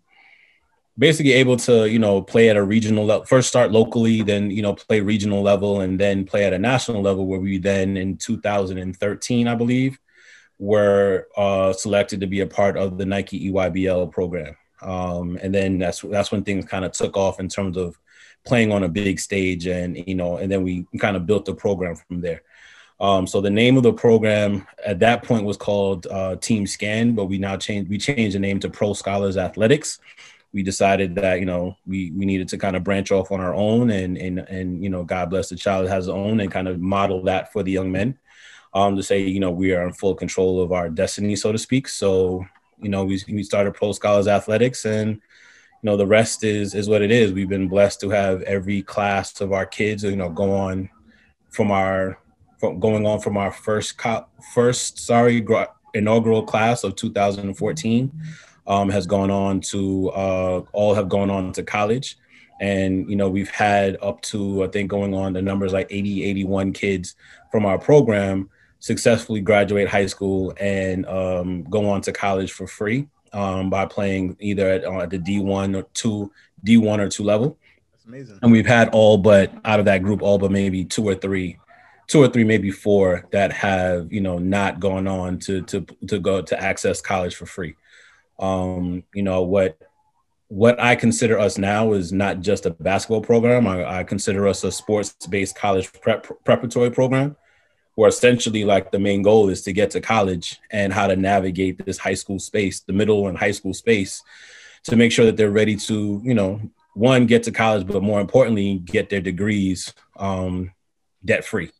basically 0.98 1.32
able 1.32 1.56
to 1.56 1.88
you 1.88 1.98
know 1.98 2.20
play 2.20 2.48
at 2.50 2.56
a 2.56 2.62
regional 2.62 3.04
level 3.04 3.24
first 3.24 3.48
start 3.48 3.70
locally 3.72 4.22
then 4.22 4.50
you 4.50 4.62
know 4.62 4.74
play 4.74 5.00
regional 5.00 5.42
level 5.42 5.80
and 5.80 5.98
then 5.98 6.24
play 6.24 6.44
at 6.44 6.52
a 6.52 6.58
national 6.58 7.02
level 7.02 7.26
where 7.26 7.40
we 7.40 7.58
then 7.58 7.96
in 7.96 8.16
2013 8.16 9.48
i 9.48 9.54
believe 9.54 9.98
were 10.58 11.28
uh, 11.36 11.72
selected 11.72 12.20
to 12.20 12.26
be 12.26 12.40
a 12.40 12.46
part 12.46 12.76
of 12.76 12.98
the 12.98 13.06
nike 13.06 13.50
eybl 13.50 14.10
program. 14.10 14.56
Um, 14.80 15.38
and 15.42 15.52
then 15.52 15.78
that's 15.78 16.02
that's 16.02 16.30
when 16.30 16.44
things 16.44 16.64
kind 16.64 16.84
of 16.84 16.92
took 16.92 17.16
off 17.16 17.40
in 17.40 17.48
terms 17.48 17.76
of 17.76 17.98
playing 18.44 18.72
on 18.72 18.84
a 18.84 18.88
big 18.88 19.18
stage 19.18 19.66
and 19.66 19.96
you 20.06 20.14
know 20.14 20.36
and 20.36 20.50
then 20.50 20.62
we 20.62 20.86
kind 20.98 21.16
of 21.16 21.26
built 21.26 21.44
the 21.44 21.54
program 21.54 21.96
from 21.96 22.20
there 22.20 22.42
um, 23.00 23.26
so 23.26 23.40
the 23.40 23.50
name 23.50 23.76
of 23.76 23.84
the 23.84 23.92
program 23.92 24.66
at 24.84 24.98
that 25.00 25.22
point 25.22 25.44
was 25.44 25.56
called 25.56 26.06
uh, 26.10 26.36
Team 26.36 26.66
Scan, 26.66 27.14
but 27.14 27.26
we 27.26 27.38
now 27.38 27.56
changed 27.56 27.88
we 27.88 27.96
changed 27.98 28.34
the 28.34 28.40
name 28.40 28.58
to 28.60 28.68
Pro 28.68 28.92
Scholars 28.92 29.36
Athletics. 29.36 30.00
We 30.52 30.62
decided 30.64 31.14
that 31.16 31.38
you 31.38 31.46
know 31.46 31.76
we 31.86 32.10
we 32.10 32.26
needed 32.26 32.48
to 32.48 32.58
kind 32.58 32.74
of 32.74 32.82
branch 32.82 33.12
off 33.12 33.30
on 33.30 33.40
our 33.40 33.54
own 33.54 33.90
and 33.90 34.18
and 34.18 34.40
and 34.40 34.82
you 34.82 34.90
know 34.90 35.04
God 35.04 35.30
bless 35.30 35.48
the 35.48 35.56
child 35.56 35.88
has 35.88 36.08
own 36.08 36.40
and 36.40 36.50
kind 36.50 36.66
of 36.66 36.80
model 36.80 37.22
that 37.24 37.52
for 37.52 37.62
the 37.62 37.70
young 37.70 37.92
men. 37.92 38.18
Um 38.74 38.96
to 38.96 39.02
say 39.02 39.20
you 39.20 39.40
know 39.40 39.52
we 39.52 39.72
are 39.72 39.86
in 39.86 39.92
full 39.92 40.16
control 40.16 40.60
of 40.60 40.72
our 40.72 40.88
destiny 40.88 41.36
so 41.36 41.52
to 41.52 41.58
speak. 41.58 41.86
So 41.86 42.44
you 42.80 42.88
know 42.88 43.04
we 43.04 43.22
we 43.28 43.44
started 43.44 43.74
pro 43.74 43.92
scholars 43.92 44.26
athletics 44.26 44.84
and 44.86 45.10
you 45.10 45.84
know 45.84 45.96
the 45.96 46.06
rest 46.06 46.42
is 46.42 46.74
is 46.74 46.88
what 46.88 47.02
it 47.02 47.12
is. 47.12 47.32
We've 47.32 47.48
been 47.48 47.68
blessed 47.68 48.00
to 48.00 48.10
have 48.10 48.42
every 48.42 48.82
class 48.82 49.40
of 49.40 49.52
our 49.52 49.66
kids 49.66 50.02
you 50.02 50.16
know 50.16 50.30
go 50.30 50.52
on 50.52 50.90
from 51.50 51.70
our 51.70 52.18
from 52.58 52.80
going 52.80 53.06
on 53.06 53.20
from 53.20 53.36
our 53.36 53.52
first 53.52 53.96
co- 53.98 54.26
first 54.52 54.98
sorry 54.98 55.44
inaugural 55.94 56.42
class 56.42 56.84
of 56.84 56.96
2014 56.96 58.12
um, 58.66 58.90
has 58.90 59.06
gone 59.06 59.30
on 59.30 59.60
to 59.60 60.10
uh, 60.10 60.62
all 60.72 60.94
have 60.94 61.08
gone 61.08 61.30
on 61.30 61.52
to 61.52 61.62
college. 61.62 62.18
And 62.60 63.08
you 63.08 63.16
know 63.16 63.28
we've 63.28 63.50
had 63.50 63.96
up 64.02 64.20
to 64.22 64.64
i 64.64 64.66
think 64.66 64.90
going 64.90 65.14
on 65.14 65.32
the 65.32 65.40
numbers 65.40 65.72
like 65.72 65.86
80 65.90 66.24
81 66.24 66.72
kids 66.72 67.14
from 67.52 67.64
our 67.64 67.78
program 67.78 68.50
successfully 68.80 69.40
graduate 69.40 69.88
high 69.88 70.06
school 70.06 70.52
and 70.58 71.06
um, 71.06 71.62
go 71.70 71.88
on 71.88 72.00
to 72.00 72.12
college 72.12 72.50
for 72.50 72.66
free 72.66 73.06
um, 73.32 73.70
by 73.70 73.86
playing 73.86 74.36
either 74.40 74.68
at, 74.68 74.84
uh, 74.84 75.02
at 75.02 75.10
the 75.10 75.20
d1 75.20 75.76
or 75.76 75.82
2 75.94 76.32
d1 76.66 76.98
or 76.98 77.08
2 77.08 77.22
level. 77.22 77.56
That's 77.92 78.06
amazing. 78.06 78.38
And 78.42 78.50
we've 78.50 78.66
had 78.66 78.88
all 78.88 79.18
but 79.18 79.52
out 79.64 79.78
of 79.78 79.84
that 79.86 80.02
group 80.02 80.20
all 80.20 80.38
but 80.38 80.50
maybe 80.50 80.84
two 80.84 81.06
or 81.06 81.14
three 81.14 81.58
two 82.08 82.20
or 82.20 82.28
three 82.28 82.44
maybe 82.44 82.70
four 82.70 83.26
that 83.30 83.52
have 83.52 84.12
you 84.12 84.20
know 84.20 84.38
not 84.38 84.80
gone 84.80 85.06
on 85.06 85.38
to 85.38 85.62
to 85.62 85.86
to 86.06 86.18
go 86.18 86.42
to 86.42 86.60
access 86.60 87.00
college 87.00 87.36
for 87.36 87.46
free 87.46 87.74
um, 88.38 89.02
you 89.14 89.22
know 89.22 89.42
what 89.42 89.78
what 90.48 90.80
I 90.80 90.96
consider 90.96 91.38
us 91.38 91.58
now 91.58 91.92
is 91.92 92.12
not 92.12 92.40
just 92.40 92.64
a 92.64 92.70
basketball 92.70 93.20
program. 93.20 93.66
I, 93.66 93.98
I 93.98 94.04
consider 94.04 94.48
us 94.48 94.64
a 94.64 94.72
sports-based 94.72 95.54
college 95.54 95.92
prep, 96.00 96.26
preparatory 96.44 96.90
program, 96.90 97.36
where 97.96 98.08
essentially 98.08 98.64
like 98.64 98.90
the 98.90 98.98
main 98.98 99.20
goal 99.20 99.50
is 99.50 99.60
to 99.62 99.74
get 99.74 99.90
to 99.90 100.00
college 100.00 100.58
and 100.70 100.90
how 100.90 101.06
to 101.06 101.16
navigate 101.16 101.84
this 101.84 101.98
high 101.98 102.14
school 102.14 102.38
space, 102.38 102.80
the 102.80 102.94
middle 102.94 103.28
and 103.28 103.36
high 103.36 103.50
school 103.50 103.74
space, 103.74 104.22
to 104.84 104.96
make 104.96 105.12
sure 105.12 105.26
that 105.26 105.36
they're 105.36 105.50
ready 105.50 105.76
to, 105.76 106.22
you 106.24 106.32
know, 106.32 106.60
one 106.94 107.26
get 107.26 107.42
to 107.42 107.52
college, 107.52 107.86
but 107.86 108.02
more 108.02 108.20
importantly, 108.20 108.78
get 108.78 109.10
their 109.10 109.20
degrees 109.20 109.92
um, 110.16 110.72
debt 111.24 111.44
free. 111.44 111.70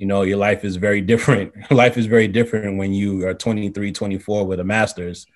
You 0.00 0.06
know, 0.06 0.22
your 0.22 0.38
life 0.38 0.64
is 0.64 0.76
very 0.76 1.02
different. 1.02 1.52
life 1.70 1.98
is 1.98 2.06
very 2.06 2.26
different 2.26 2.78
when 2.78 2.94
you 2.94 3.26
are 3.26 3.34
23, 3.34 3.92
24 3.92 4.46
with 4.46 4.58
a 4.58 4.64
master's 4.64 5.26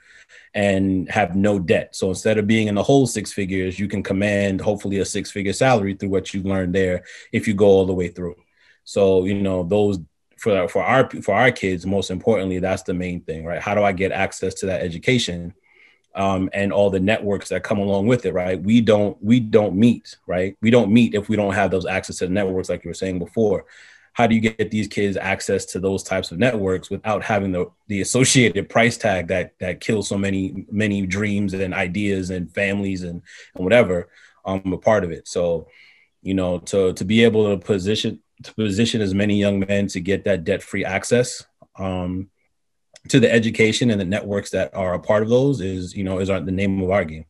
and 0.54 1.06
have 1.10 1.36
no 1.36 1.58
debt. 1.58 1.94
So 1.94 2.08
instead 2.08 2.38
of 2.38 2.46
being 2.46 2.68
in 2.68 2.74
the 2.74 2.82
whole 2.82 3.06
six 3.06 3.30
figures, 3.30 3.78
you 3.78 3.88
can 3.88 4.02
command 4.02 4.62
hopefully 4.62 5.00
a 5.00 5.04
six 5.04 5.30
figure 5.30 5.52
salary 5.52 5.92
through 5.92 6.08
what 6.08 6.32
you've 6.32 6.46
learned 6.46 6.74
there 6.74 7.04
if 7.30 7.46
you 7.46 7.52
go 7.52 7.66
all 7.66 7.84
the 7.84 7.92
way 7.92 8.08
through. 8.08 8.36
So, 8.84 9.26
you 9.26 9.34
know, 9.34 9.64
those 9.64 9.98
for 10.38 10.66
for 10.66 10.82
our 10.82 11.10
for 11.10 11.34
our 11.34 11.52
kids, 11.52 11.84
most 11.84 12.10
importantly, 12.10 12.58
that's 12.58 12.84
the 12.84 12.94
main 12.94 13.20
thing, 13.20 13.44
right? 13.44 13.60
How 13.60 13.74
do 13.74 13.82
I 13.82 13.92
get 13.92 14.12
access 14.12 14.54
to 14.54 14.66
that 14.66 14.80
education? 14.80 15.52
Um, 16.14 16.48
and 16.54 16.72
all 16.72 16.88
the 16.90 17.00
networks 17.00 17.48
that 17.48 17.64
come 17.64 17.80
along 17.80 18.06
with 18.06 18.24
it, 18.24 18.32
right? 18.32 18.62
We 18.62 18.80
don't 18.80 19.22
we 19.22 19.40
don't 19.40 19.74
meet, 19.74 20.16
right? 20.26 20.56
We 20.62 20.70
don't 20.70 20.90
meet 20.90 21.14
if 21.14 21.28
we 21.28 21.36
don't 21.36 21.52
have 21.52 21.70
those 21.70 21.84
access 21.84 22.18
to 22.18 22.28
the 22.28 22.32
networks, 22.32 22.70
like 22.70 22.82
you 22.82 22.88
were 22.88 22.94
saying 22.94 23.18
before 23.18 23.66
how 24.14 24.28
do 24.28 24.34
you 24.34 24.40
get 24.40 24.70
these 24.70 24.88
kids 24.88 25.16
access 25.16 25.66
to 25.66 25.80
those 25.80 26.02
types 26.02 26.30
of 26.30 26.38
networks 26.38 26.88
without 26.88 27.22
having 27.22 27.52
the 27.52 27.66
the 27.88 28.00
associated 28.00 28.68
price 28.68 28.96
tag 28.96 29.28
that 29.28 29.54
that 29.58 29.80
kills 29.80 30.08
so 30.08 30.16
many 30.16 30.64
many 30.70 31.04
dreams 31.06 31.52
and 31.52 31.74
ideas 31.74 32.30
and 32.30 32.52
families 32.54 33.02
and, 33.02 33.20
and 33.54 33.64
whatever 33.64 34.08
um 34.44 34.72
a 34.72 34.78
part 34.78 35.04
of 35.04 35.10
it. 35.10 35.28
So 35.28 35.68
you 36.22 36.34
know 36.34 36.58
to 36.60 36.92
to 36.94 37.04
be 37.04 37.22
able 37.24 37.50
to 37.50 37.64
position 37.64 38.20
to 38.42 38.54
position 38.54 39.00
as 39.00 39.14
many 39.14 39.36
young 39.36 39.60
men 39.60 39.86
to 39.88 40.00
get 40.00 40.24
that 40.24 40.44
debt 40.44 40.62
free 40.62 40.84
access 40.84 41.44
um 41.78 42.30
to 43.08 43.20
the 43.20 43.30
education 43.30 43.90
and 43.90 44.00
the 44.00 44.04
networks 44.04 44.50
that 44.50 44.74
are 44.74 44.94
a 44.94 44.98
part 44.98 45.22
of 45.22 45.28
those 45.28 45.60
is 45.60 45.94
you 45.94 46.02
know 46.02 46.18
is 46.18 46.30
our, 46.30 46.40
the 46.40 46.50
name 46.50 46.82
of 46.82 46.90
our 46.90 47.04
game 47.04 47.26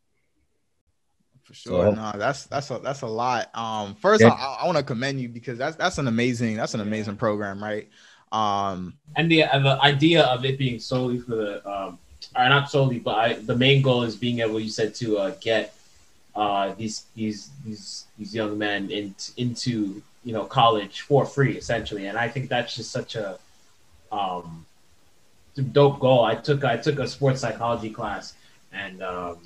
for 1.55 1.69
sure. 1.69 1.85
So, 1.85 1.91
no, 1.93 2.13
that's 2.17 2.47
that's 2.47 2.71
a 2.71 2.79
that's 2.79 3.03
a 3.03 3.07
lot. 3.07 3.51
Um, 3.55 3.95
first, 3.97 4.23
yeah. 4.23 4.29
I, 4.29 4.59
I 4.63 4.67
want 4.67 4.79
to 4.79 4.85
commend 4.85 5.21
you 5.21 5.29
because 5.29 5.59
that's 5.59 5.77
that's 5.77 5.99
an 5.99 6.09
amazing 6.09 6.57
that's 6.57 6.75
an 6.75 6.81
amazing 6.81 7.17
program, 7.17 7.63
right? 7.63 7.89
Um, 8.33 8.95
and 9.17 9.31
the 9.31 9.45
uh, 9.45 9.59
the 9.61 9.81
idea 9.83 10.25
of 10.25 10.45
it 10.45 10.59
being 10.59 10.79
solely 10.79 11.21
for 11.21 11.37
the 11.37 11.69
um, 11.71 11.99
or 12.37 12.49
not 12.49 12.71
solely, 12.71 12.99
but 12.99 13.15
I, 13.17 13.33
the 13.35 13.57
main 13.57 13.83
goal 13.83 14.03
is 14.03 14.17
being 14.17 14.41
able, 14.41 14.59
you 14.59 14.71
said, 14.71 14.95
to 14.97 15.19
uh, 15.19 15.35
get 15.41 15.75
uh, 16.35 16.75
these 16.75 17.05
these 17.15 17.51
these 17.65 18.07
these 18.19 18.35
young 18.35 18.59
men 18.59 18.91
in, 18.91 19.15
into 19.37 20.03
you 20.25 20.33
know 20.33 20.45
college 20.45 21.03
for 21.03 21.25
free 21.25 21.57
essentially, 21.57 22.07
and 22.07 22.19
I 22.19 22.29
think 22.29 22.49
that's 22.49 22.75
just 22.75 22.91
such 22.91 23.15
a 23.15 23.39
um, 24.11 24.67
dope 25.73 26.01
goal. 26.01 26.25
I 26.25 26.35
took 26.35 26.65
I 26.65 26.77
took 26.77 26.99
a 26.99 27.07
sports 27.07 27.41
psychology 27.41 27.91
class 27.91 28.35
and 28.73 29.03
um, 29.03 29.39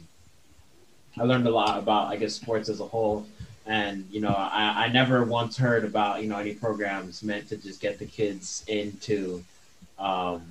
I 1.20 1.24
learned 1.24 1.46
a 1.46 1.50
lot 1.50 1.78
about 1.78 2.08
I 2.08 2.16
guess 2.16 2.34
sports 2.34 2.68
as 2.68 2.80
a 2.80 2.86
whole. 2.86 3.26
And 3.66 4.06
you 4.10 4.20
know, 4.20 4.30
I, 4.30 4.86
I 4.86 4.88
never 4.88 5.24
once 5.24 5.56
heard 5.56 5.84
about 5.84 6.22
you 6.22 6.28
know 6.28 6.38
any 6.38 6.54
programs 6.54 7.22
meant 7.22 7.48
to 7.50 7.56
just 7.56 7.80
get 7.80 7.98
the 7.98 8.06
kids 8.06 8.64
into 8.66 9.44
um, 9.98 10.42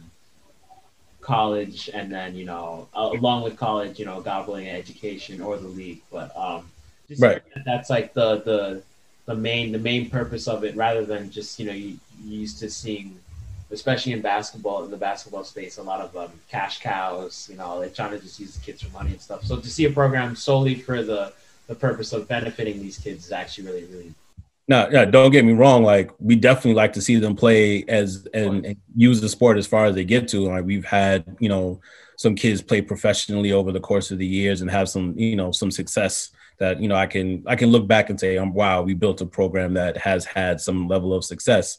college 1.28 1.90
and 1.94 2.10
then 2.10 2.36
you 2.36 2.46
know 2.46 2.88
along 2.94 3.44
with 3.44 3.58
college 3.58 4.00
you 4.00 4.06
know 4.06 4.22
gobbling 4.22 4.70
education 4.70 5.42
or 5.42 5.58
the 5.58 5.68
league 5.68 6.02
but 6.10 6.36
um 6.38 6.72
just 7.10 7.22
right. 7.22 7.42
that's 7.66 7.90
like 7.90 8.14
the 8.14 8.38
the 8.42 8.82
the 9.26 9.36
main 9.36 9.74
the 9.74 9.78
main 9.78 10.10
purpose 10.10 10.48
of 10.48 10.64
it 10.64 10.74
rather 10.78 11.04
than 11.06 11.30
just 11.30 11.60
you 11.60 11.66
know 11.66 11.74
you, 11.74 11.98
you 12.24 12.40
used 12.40 12.60
to 12.60 12.70
seeing 12.70 13.20
especially 13.72 14.14
in 14.14 14.22
basketball 14.22 14.84
in 14.86 14.92
the 14.92 14.98
basketball 14.98 15.44
space 15.44 15.78
a 15.78 15.84
lot 15.84 16.00
of 16.02 16.16
um, 16.16 16.32
cash 16.50 16.80
cows 16.80 17.48
you 17.52 17.58
know 17.58 17.80
they're 17.80 17.90
trying 17.90 18.12
to 18.12 18.20
just 18.20 18.40
use 18.40 18.56
the 18.56 18.62
kids 18.62 18.82
for 18.82 18.92
money 18.92 19.12
and 19.12 19.22
stuff 19.22 19.44
so 19.44 19.58
to 19.58 19.70
see 19.70 19.86
a 19.86 19.92
program 19.92 20.36
solely 20.36 20.76
for 20.76 21.04
the 21.04 21.34
the 21.68 21.76
purpose 21.76 22.14
of 22.14 22.28
benefiting 22.28 22.80
these 22.80 22.98
kids 22.98 23.26
is 23.26 23.32
actually 23.32 23.66
really 23.66 23.86
really 23.86 24.14
no, 24.70 24.90
no, 24.90 25.06
don't 25.06 25.32
get 25.32 25.46
me 25.46 25.54
wrong. 25.54 25.84
Like 25.84 26.12
we 26.20 26.36
definitely 26.36 26.74
like 26.74 26.92
to 26.94 27.02
see 27.02 27.16
them 27.16 27.38
play 27.38 27.86
as 27.88 28.28
and, 28.34 28.66
and, 28.66 28.76
use 28.96 29.22
the 29.22 29.30
sport 29.30 29.58
as 29.58 29.66
far 29.66 29.86
as 29.86 29.96
they 29.96 30.04
get 30.04 30.28
to. 30.30 30.50
Like 30.50 30.66
we've 30.66 30.84
had, 30.84 31.24
you 31.40 31.48
know, 31.48 31.80
some 32.18 32.36
kids 32.36 32.62
play 32.62 32.82
professionally 32.82 33.54
over 33.54 33.72
the 33.72 33.80
course 33.80 34.12
of 34.12 34.18
the 34.18 34.28
years 34.28 34.60
and 34.60 34.70
have 34.70 34.90
some, 34.90 35.18
you 35.18 35.38
know, 35.38 35.54
some 35.54 35.72
success 35.72 36.32
that 36.58 36.82
you 36.82 36.88
know 36.88 36.96
I 36.96 37.06
can 37.06 37.44
I 37.48 37.56
can 37.56 37.70
look 37.70 37.88
back 37.88 38.10
and 38.10 38.20
say, 38.20 38.38
um, 38.38 38.54
wow, 38.54 38.82
we 38.82 38.94
built 38.94 39.22
a 39.22 39.26
program 39.26 39.74
that 39.76 39.98
has 39.98 40.26
had 40.26 40.60
some 40.60 40.88
level 40.88 41.14
of 41.14 41.24
success. 41.24 41.78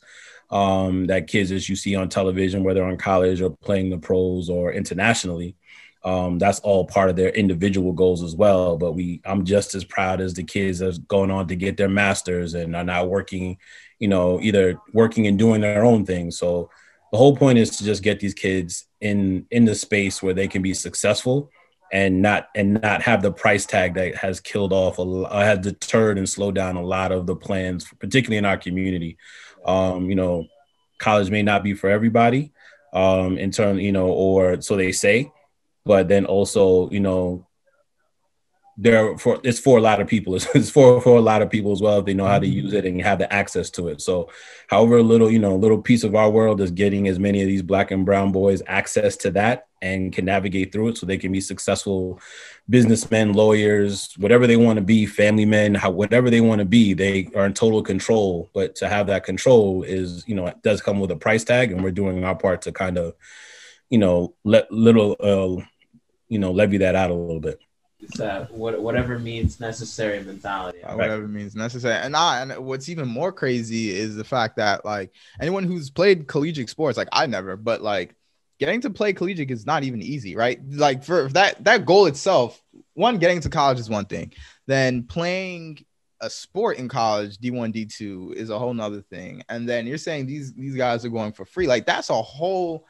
Um, 0.51 1.07
that 1.09 1.27
kids 1.27 1.53
as 1.53 1.69
you 1.69 1.77
see 1.77 1.95
on 1.95 2.09
television, 2.09 2.65
whether 2.65 2.83
on 2.83 2.97
college 2.97 3.43
or 3.43 3.51
playing 3.51 3.91
the 3.91 3.99
pros 3.99 4.49
or 4.49 4.73
internationally, 4.73 5.57
um, 6.05 6.39
that's 6.39 6.61
all 6.61 6.87
part 6.87 7.11
of 7.11 7.17
their 7.17 7.31
individual 7.31 7.93
goals 7.93 8.23
as 8.23 8.35
well. 8.35 8.79
But 8.79 8.93
we, 8.93 9.21
I'm 9.25 9.45
just 9.45 9.75
as 9.75 9.85
proud 9.85 10.21
as 10.21 10.35
the 10.35 10.45
kids 10.45 10.79
that's 10.79 10.99
going 10.99 11.31
on 11.31 11.49
to 11.49 11.57
get 11.57 11.77
their 11.77 11.89
masters 11.89 12.55
and 12.55 12.75
are 12.75 12.85
now 12.85 13.05
working, 13.05 13.59
you 13.99 14.09
know, 14.09 14.41
either 14.41 14.81
working 14.93 15.27
and 15.27 15.39
doing 15.39 15.61
their 15.61 15.85
own 15.85 16.07
thing. 16.07 16.31
So 16.31 16.71
the 17.13 17.19
whole 17.19 17.37
point 17.37 17.59
is 17.59 17.77
to 17.77 17.85
just 17.85 18.03
get 18.03 18.21
these 18.21 18.35
kids 18.35 18.87
in 19.01 19.47
in 19.51 19.65
the 19.65 19.75
space 19.75 20.23
where 20.23 20.35
they 20.35 20.49
can 20.49 20.63
be 20.63 20.75
successful 20.75 21.51
and 21.93 22.21
not 22.21 22.49
and 22.55 22.81
not 22.83 23.03
have 23.03 23.23
the 23.23 23.33
price 23.33 23.65
tag 23.65 23.95
that 23.95 24.15
has 24.15 24.41
killed 24.41 24.73
off 24.73 24.99
a 24.99 25.45
has 25.45 25.59
deterred 25.61 26.19
and 26.19 26.29
slowed 26.29 26.55
down 26.55 26.77
a 26.77 26.83
lot 26.83 27.13
of 27.13 27.27
the 27.27 27.37
plans, 27.37 27.87
particularly 27.99 28.37
in 28.37 28.45
our 28.45 28.59
community. 28.59 29.17
Um, 29.69 30.09
you 30.09 30.17
know, 30.17 30.47
college 30.99 31.31
may 31.31 31.43
not 31.43 31.63
be 31.63 31.75
for 31.75 31.89
everybody 31.91 32.53
um, 32.93 33.39
in 33.39 33.51
terms, 33.51 33.81
you 33.83 33.93
know, 33.93 34.09
or 34.09 34.61
so 34.61 34.77
they 34.77 34.93
say 34.93 35.31
but 35.89 36.07
then 36.07 36.27
also 36.27 36.89
you 36.91 37.01
know 37.01 37.48
there 38.81 39.19
for 39.19 39.41
it's 39.43 39.59
for 39.59 39.77
a 39.77 39.81
lot 39.81 40.01
of 40.01 40.07
people 40.07 40.35
it's, 40.37 40.47
it's, 40.55 40.71
for 40.71 41.01
for 41.01 41.19
a 41.19 41.21
lot 41.21 41.43
of 41.43 41.51
people 41.51 41.73
as 41.73 41.83
well 41.83 41.99
if 41.99 42.05
they 42.05 42.15
know 42.15 42.27
how 42.27 42.39
to 42.39 42.47
mm-hmm. 42.47 42.65
use 42.65 42.73
it 42.73 42.87
and 42.87 43.03
have 43.03 43.19
the 43.19 43.31
access 43.33 43.71
to 43.71 43.89
it 43.89 44.01
so 44.01 44.31
however 44.69 45.03
little 45.03 45.31
you 45.31 45.39
know 45.39 45.55
a 45.55 45.59
little 45.59 45.83
piece 45.83 46.05
of 46.05 46.15
our 46.15 46.31
world 46.31 46.61
is 46.61 46.71
getting 46.71 47.09
as 47.09 47.19
many 47.19 47.43
of 47.43 47.49
these 47.49 47.63
black 47.63 47.91
and 47.91 48.07
brown 48.07 48.31
boys 48.31 48.63
access 48.69 49.17
to 49.17 49.31
that 49.33 49.67
and 49.83 50.13
can 50.13 50.25
navigate 50.25 50.73
through 50.73 50.89
it 50.89 50.97
so 50.97 51.07
they 51.07 51.19
can 51.19 51.33
be 51.33 51.41
successful 51.41 52.21
businessmen 52.71 53.33
lawyers 53.33 54.15
whatever 54.17 54.47
they 54.47 54.57
want 54.57 54.77
to 54.77 54.85
be 54.85 55.07
family 55.07 55.45
men 55.45 55.75
how, 55.75 55.91
whatever 55.91 56.31
they 56.31 56.41
want 56.41 56.61
to 56.61 56.65
be 56.65 56.95
they 56.95 57.29
are 57.35 57.47
in 57.47 57.55
total 57.55 57.83
control 57.83 58.49
but 58.55 58.77
to 58.77 58.89
have 58.89 59.09
that 59.09 59.25
control 59.25 59.83
is 59.83 60.25
you 60.29 60.35
know 60.35 60.47
it 60.47 60.63
does 60.63 60.81
come 60.81 61.01
with 61.01 61.11
a 61.11 61.17
price 61.17 61.45
tag 61.45 61.73
and 61.73 61.83
we're 61.83 61.91
doing 61.91 62.25
our 62.25 62.37
part 62.37 62.63
to 62.63 62.73
kind 62.73 62.97
of 62.97 63.15
you 63.91 63.99
know 63.99 64.35
let 64.45 64.71
little 64.71 65.17
uh, 65.21 65.65
you 66.29 66.39
know 66.39 66.53
levy 66.53 66.79
that 66.79 66.95
out 66.95 67.11
a 67.11 67.15
little 67.15 67.41
bit. 67.41 67.59
It's 68.01 68.19
that 68.19 68.53
what, 68.53 68.81
whatever 68.81 69.19
means 69.19 69.59
necessary 69.59 70.23
mentality. 70.23 70.83
Uh, 70.83 70.95
whatever 70.95 71.27
means 71.27 71.57
necessary, 71.57 71.95
and 71.95 72.15
I, 72.15 72.43
and 72.43 72.57
what's 72.59 72.89
even 72.89 73.09
more 73.09 73.33
crazy 73.33 73.91
is 73.91 74.15
the 74.15 74.25
fact 74.25 74.57
that 74.57 74.85
like 74.85 75.13
anyone 75.41 75.65
who's 75.65 75.91
played 75.91 76.29
collegiate 76.29 76.71
sports, 76.71 76.97
like 76.97 77.09
I 77.13 77.27
never, 77.27 77.57
but 77.57 77.83
like 77.83 78.15
getting 78.61 78.81
to 78.83 78.91
play 78.91 79.13
collegiate 79.13 79.51
is 79.51 79.67
not 79.67 79.83
even 79.83 80.01
easy, 80.01 80.37
right? 80.37 80.61
Like 80.71 81.03
for 81.03 81.29
that 81.31 81.65
that 81.65 81.87
goal 81.87 82.07
itself, 82.07 82.63
one 82.95 83.19
getting 83.19 83.41
to 83.41 83.49
college 83.49 83.81
is 83.81 83.91
one 83.91 84.07
thing, 84.07 84.33
then 84.67 85.03
playing 85.03 85.85
a 86.21 86.31
sport 86.31 86.79
in 86.79 86.89
college, 86.89 87.39
D1, 87.39 87.73
D2 87.73 88.35
is 88.35 88.51
a 88.51 88.59
whole 88.59 88.75
nother 88.75 89.03
thing. 89.03 89.43
And 89.49 89.69
then 89.69 89.87
you're 89.87 89.99
saying 89.99 90.27
these 90.27 90.53
these 90.53 90.75
guys 90.75 91.05
are 91.05 91.11
going 91.11 91.33
for 91.33 91.45
free. 91.45 91.67
Like 91.67 91.87
that's 91.87 92.11
a 92.11 92.23
whole 92.23 92.87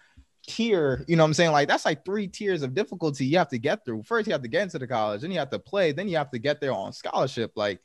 tier, 0.48 1.04
you 1.06 1.16
know 1.16 1.22
what 1.22 1.28
I'm 1.28 1.34
saying? 1.34 1.52
Like 1.52 1.68
that's 1.68 1.84
like 1.84 2.04
three 2.04 2.26
tiers 2.26 2.62
of 2.62 2.74
difficulty 2.74 3.26
you 3.26 3.38
have 3.38 3.48
to 3.48 3.58
get 3.58 3.84
through. 3.84 4.02
First, 4.02 4.26
you 4.26 4.32
have 4.32 4.42
to 4.42 4.48
get 4.48 4.62
into 4.62 4.78
the 4.78 4.86
college, 4.86 5.20
then 5.20 5.30
you 5.30 5.38
have 5.38 5.50
to 5.50 5.58
play, 5.58 5.92
then 5.92 6.08
you 6.08 6.16
have 6.16 6.30
to 6.30 6.38
get 6.38 6.60
there 6.60 6.72
on 6.72 6.92
scholarship. 6.92 7.52
Like 7.54 7.80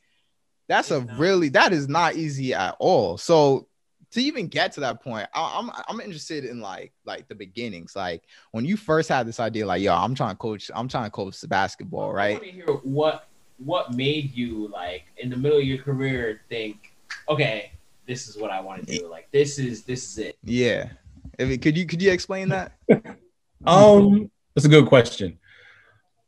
that's 0.68 0.90
a 0.90 1.00
really 1.18 1.50
that 1.50 1.72
is 1.72 1.88
not 1.88 2.16
easy 2.16 2.54
at 2.54 2.76
all. 2.78 3.18
So 3.18 3.68
to 4.12 4.22
even 4.22 4.46
get 4.48 4.72
to 4.72 4.80
that 4.80 5.02
point, 5.02 5.28
I, 5.34 5.58
am 5.58 5.70
I'm, 5.70 5.82
I'm 5.88 6.00
interested 6.00 6.44
in 6.44 6.60
like 6.60 6.92
like 7.04 7.28
the 7.28 7.34
beginnings, 7.34 7.94
like 7.94 8.22
when 8.52 8.64
you 8.64 8.76
first 8.76 9.08
had 9.08 9.26
this 9.26 9.40
idea, 9.40 9.66
like 9.66 9.82
yo, 9.82 9.94
I'm 9.94 10.14
trying 10.14 10.30
to 10.30 10.36
coach, 10.36 10.70
I'm 10.74 10.88
trying 10.88 11.04
to 11.04 11.10
coach 11.10 11.36
basketball, 11.48 12.12
right? 12.12 12.40
What 12.82 13.28
what 13.58 13.92
made 13.92 14.34
you 14.34 14.68
like 14.68 15.04
in 15.18 15.30
the 15.30 15.36
middle 15.36 15.58
of 15.58 15.64
your 15.64 15.78
career 15.78 16.40
think, 16.48 16.92
okay, 17.28 17.72
this 18.06 18.28
is 18.28 18.36
what 18.36 18.50
I 18.50 18.60
want 18.60 18.86
to 18.86 18.98
do. 18.98 19.08
Like 19.08 19.28
this 19.32 19.58
is 19.58 19.82
this 19.82 20.10
is 20.10 20.18
it. 20.18 20.38
Yeah. 20.44 20.90
If 21.38 21.60
could 21.60 21.76
you 21.76 21.86
could 21.86 22.02
you 22.02 22.12
explain 22.12 22.48
that? 22.50 22.72
um, 23.66 24.30
that's 24.54 24.66
a 24.66 24.68
good 24.68 24.86
question. 24.86 25.38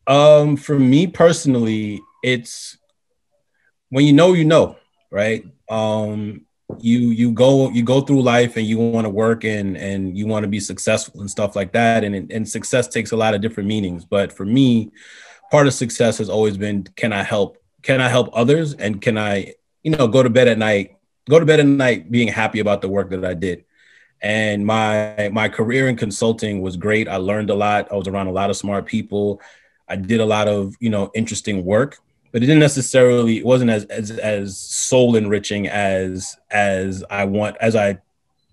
Um, 0.07 0.57
for 0.57 0.79
me 0.79 1.07
personally, 1.07 2.01
it's 2.23 2.79
when 3.91 4.05
you 4.05 4.13
know, 4.13 4.33
you 4.33 4.45
know, 4.45 4.77
right? 5.11 5.45
Um, 5.69 6.43
you 6.79 7.11
you 7.11 7.33
go 7.33 7.71
you 7.71 7.83
go 7.83 8.01
through 8.01 8.23
life 8.23 8.57
and 8.57 8.67
you 8.67 8.79
want 8.79 9.05
to 9.05 9.11
work 9.11 9.45
and 9.45 9.77
and 9.77 10.19
you 10.19 10.27
want 10.27 10.43
to 10.43 10.49
be 10.49 10.59
successful 10.59 11.21
and 11.21 11.31
stuff 11.31 11.55
like 11.55 11.73
that, 11.73 12.05
and 12.05 12.31
and 12.31 12.49
success 12.49 12.89
takes 12.89 13.13
a 13.13 13.17
lot 13.17 13.35
of 13.35 13.41
different 13.41 13.69
meanings. 13.69 14.05
But 14.05 14.33
for 14.33 14.45
me, 14.45 14.91
part 15.51 15.67
of 15.67 15.75
success 15.75 16.19
has 16.19 16.29
always 16.29 16.57
been 16.57 16.85
can 16.97 17.13
I 17.13 17.23
help 17.23 17.59
can 17.83 18.01
I 18.01 18.09
help 18.09 18.31
others 18.33 18.75
and 18.75 19.01
can 19.01 19.17
I 19.17 19.55
you 19.83 19.93
know 19.93 20.09
go 20.09 20.23
to 20.23 20.31
bed 20.31 20.49
at 20.49 20.59
night 20.59 20.97
go 21.29 21.39
to 21.39 21.47
bed 21.47 21.61
at 21.61 21.67
night 21.67 22.11
being 22.11 22.29
happy 22.29 22.61
about 22.61 22.81
the 22.83 22.89
work 22.89 23.11
that 23.11 23.25
I 23.25 23.35
did 23.35 23.65
and 24.23 24.67
my 24.67 25.31
my 25.33 25.49
career 25.49 25.89
in 25.89 25.97
consulting 25.97 26.63
was 26.63 26.77
great. 26.77 27.09
I 27.09 27.17
learned 27.17 27.51
a 27.51 27.55
lot. 27.55 27.91
I 27.93 27.97
was 27.97 28.09
around 28.09 28.29
a 28.29 28.33
lot 28.33 28.51
of 28.51 28.57
smart 28.57 28.87
people. 28.87 29.41
I 29.89 29.97
did 29.97 30.21
a 30.21 30.27
lot 30.27 30.49
of 30.49 30.75
you 30.81 30.91
know 30.91 31.11
interesting 31.15 31.65
work 31.65 31.99
but 32.33 32.43
it 32.43 32.47
didn't 32.47 32.61
necessarily 32.61 33.39
it 33.39 33.47
wasn't 33.47 33.71
as 33.71 33.85
as, 33.85 34.11
as 34.11 34.59
soul 34.59 35.15
enriching 35.15 35.69
as 35.69 36.37
as 36.51 37.05
i 37.09 37.25
want 37.25 37.57
as 37.61 37.77
i 37.77 37.97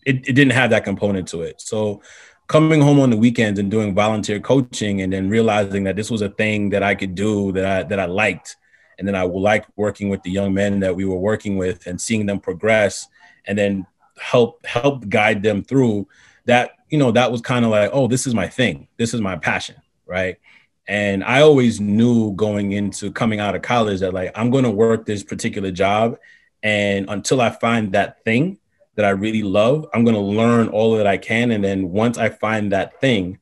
it, 0.06 0.28
it 0.28 0.34
didn't 0.34 0.52
have 0.52 0.70
that 0.72 0.84
component 0.84 1.28
to 1.30 1.42
it. 1.42 1.62
So 1.62 2.02
coming 2.48 2.82
home 2.82 3.00
on 3.00 3.10
the 3.10 3.18
weekends 3.18 3.60
and 3.60 3.72
doing 3.72 3.96
volunteer 3.96 4.40
coaching 4.40 5.02
and 5.02 5.14
then 5.14 5.30
realizing 5.30 5.86
that 5.86 5.96
this 5.96 6.12
was 6.12 6.22
a 6.22 6.30
thing 6.30 6.70
that 6.70 6.84
i 6.84 6.94
could 6.94 7.16
do 7.16 7.54
that 7.54 7.66
i 7.66 7.84
that 7.84 8.00
i 8.00 8.06
liked 8.06 8.58
and 9.00 9.08
then 9.08 9.16
i 9.16 9.24
liked 9.24 9.72
working 9.78 10.10
with 10.10 10.22
the 10.24 10.30
young 10.30 10.54
men 10.54 10.82
that 10.82 10.94
we 10.94 11.06
were 11.06 11.18
working 11.18 11.58
with 11.58 11.88
and 11.88 12.00
seeing 12.00 12.26
them 12.26 12.40
progress 12.40 13.08
and 13.46 13.58
then 13.58 13.88
help 14.20 14.66
help 14.66 15.08
guide 15.10 15.44
them 15.44 15.64
through 15.64 16.08
that 16.46 16.72
you 16.90 16.98
know 16.98 17.12
that 17.12 17.32
was 17.32 17.42
kind 17.42 17.66
of 17.66 17.72
like 17.72 17.90
oh 17.94 18.08
this 18.08 18.28
is 18.28 18.34
my 18.34 18.48
thing. 18.48 18.88
This 18.98 19.14
is 19.14 19.22
my 19.22 19.38
passion 19.38 19.76
right? 20.06 20.38
And 20.86 21.24
i 21.24 21.42
always 21.42 21.80
knew 21.80 22.34
going 22.34 22.74
into 22.74 23.12
coming 23.12 23.40
out 23.40 23.56
of 23.56 23.62
college 23.62 24.02
that 24.02 24.14
like 24.14 24.32
i'm 24.36 24.50
going 24.50 24.66
to 24.66 24.70
work 24.70 25.06
this 25.06 25.24
particular 25.24 25.72
job 25.72 26.18
and 26.62 27.10
until 27.10 27.40
i 27.40 27.50
find 27.50 27.94
that 27.94 28.22
thing 28.26 28.60
that 28.96 29.06
i 29.06 29.10
really 29.12 29.44
love 29.44 29.88
i'm 29.94 30.04
going 30.04 30.16
to 30.16 30.22
learn 30.22 30.68
all 30.68 30.98
that 30.98 31.08
i 31.08 31.16
can. 31.16 31.52
And 31.52 31.64
then 31.64 31.90
once 31.90 32.18
i 32.18 32.28
find 32.28 32.74
that 32.74 33.00
thing 33.00 33.40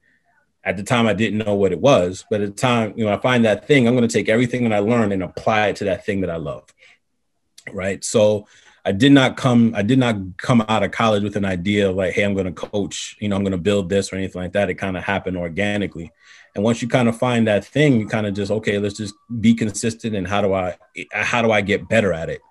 at 0.64 0.78
the 0.78 0.84
time 0.84 1.08
i 1.08 1.14
didn't 1.14 1.40
know 1.40 1.56
what 1.56 1.72
it 1.72 1.82
was 1.82 2.26
but 2.30 2.42
at 2.42 2.50
the 2.50 2.62
time 2.62 2.94
you 2.96 3.04
know 3.04 3.12
i 3.12 3.18
find 3.18 3.44
that 3.46 3.66
thing 3.66 3.88
i'm 3.88 3.96
going 3.96 4.08
to 4.08 4.14
take 4.14 4.30
everything 4.30 4.64
that 4.64 4.74
i 4.74 4.80
learned 4.80 5.12
and 5.12 5.24
apply 5.24 5.70
it 5.70 5.78
to 5.78 5.86
that 5.86 6.06
thing 6.06 6.22
that 6.22 6.30
i 6.30 6.36
love 6.36 6.72
right? 7.72 8.04
So 8.04 8.48
I 8.84 8.92
did 8.92 9.12
not 9.12 9.38
come 9.38 9.74
I 9.76 9.84
did 9.84 10.00
not 10.00 10.16
come 10.38 10.66
out 10.68 10.84
of 10.84 10.92
college 10.92 11.24
with 11.24 11.36
an 11.36 11.46
idea 11.46 11.90
of 11.90 11.96
like, 11.96 12.14
hey, 12.14 12.24
I'm 12.24 12.34
going 12.34 12.48
to 12.48 12.52
coach, 12.52 13.16
you 13.20 13.30
know, 13.30 13.36
I'm 13.36 13.44
going 13.44 13.52
to 13.52 13.58
build 13.58 13.90
this 13.90 14.12
or 14.12 14.16
anything 14.16 14.42
like 14.42 14.54
that. 14.54 14.70
It 14.70 14.76
kind 14.76 14.98
of 14.98 15.04
happened 15.04 15.38
organically. 15.38 16.12
And 16.56 16.64
once 16.64 16.82
you 16.82 16.88
kind 16.88 17.08
of 17.08 17.18
find 17.18 17.48
that 17.48 17.64
thing, 17.64 18.00
you 18.00 18.08
kind 18.08 18.26
of 18.26 18.34
just 18.34 18.52
okay, 18.52 18.80
let's 18.80 18.98
just 18.98 19.14
be 19.40 19.54
consistent 19.54 20.16
and 20.16 20.28
how 20.28 20.42
do 20.42 20.54
I 20.54 20.78
how 21.12 21.42
do 21.42 21.52
I 21.52 21.62
get 21.62 21.88
better 21.90 22.12
at 22.12 22.30
it? 22.30 22.42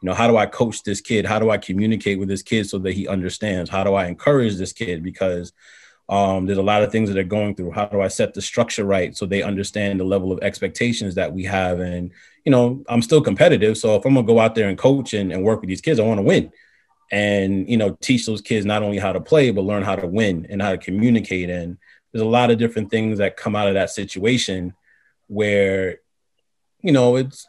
You 0.00 0.08
know, 0.08 0.14
how 0.14 0.26
do 0.26 0.36
I 0.36 0.46
coach 0.46 0.82
this 0.82 1.00
kid? 1.00 1.26
How 1.26 1.38
do 1.38 1.50
I 1.50 1.58
communicate 1.58 2.18
with 2.18 2.28
this 2.28 2.42
kid 2.42 2.68
so 2.68 2.78
that 2.78 2.92
he 2.92 3.06
understands? 3.08 3.70
How 3.70 3.84
do 3.84 3.94
I 3.94 4.06
encourage 4.06 4.56
this 4.56 4.72
kid 4.72 5.02
because 5.02 5.52
Um, 6.06 6.44
there's 6.44 6.58
a 6.58 6.70
lot 6.72 6.82
of 6.82 6.92
things 6.92 7.08
that 7.08 7.14
they're 7.14 7.24
going 7.38 7.54
through. 7.54 7.72
How 7.72 7.86
do 7.86 8.02
I 8.02 8.08
set 8.08 8.34
the 8.34 8.42
structure 8.42 8.84
right 8.84 9.16
so 9.16 9.24
they 9.24 9.42
understand 9.42 9.98
the 9.98 10.04
level 10.04 10.32
of 10.32 10.42
expectations 10.42 11.14
that 11.14 11.32
we 11.32 11.44
have? 11.44 11.80
And, 11.80 12.10
you 12.44 12.50
know, 12.50 12.84
I'm 12.88 13.02
still 13.02 13.22
competitive. 13.22 13.78
So 13.78 13.96
if 13.96 14.04
I'm 14.04 14.14
gonna 14.14 14.26
go 14.26 14.38
out 14.38 14.54
there 14.54 14.68
and 14.68 14.78
coach 14.78 15.14
and, 15.14 15.32
and 15.32 15.42
work 15.42 15.60
with 15.60 15.68
these 15.68 15.80
kids, 15.80 15.98
I 15.98 16.04
want 16.04 16.18
to 16.18 16.24
win. 16.24 16.52
And, 17.10 17.68
you 17.68 17.76
know, 17.76 17.96
teach 18.00 18.26
those 18.26 18.40
kids 18.40 18.66
not 18.66 18.82
only 18.82 18.98
how 18.98 19.12
to 19.12 19.20
play, 19.20 19.50
but 19.50 19.62
learn 19.62 19.82
how 19.82 19.96
to 19.96 20.06
win 20.06 20.46
and 20.50 20.60
how 20.60 20.72
to 20.72 20.78
communicate. 20.78 21.48
And 21.50 21.78
there's 22.12 22.22
a 22.22 22.26
lot 22.28 22.50
of 22.50 22.58
different 22.58 22.90
things 22.90 23.18
that 23.18 23.36
come 23.36 23.54
out 23.54 23.68
of 23.68 23.74
that 23.74 23.90
situation 23.90 24.74
where, 25.26 25.98
you 26.80 26.92
know, 26.92 27.16
it's 27.16 27.46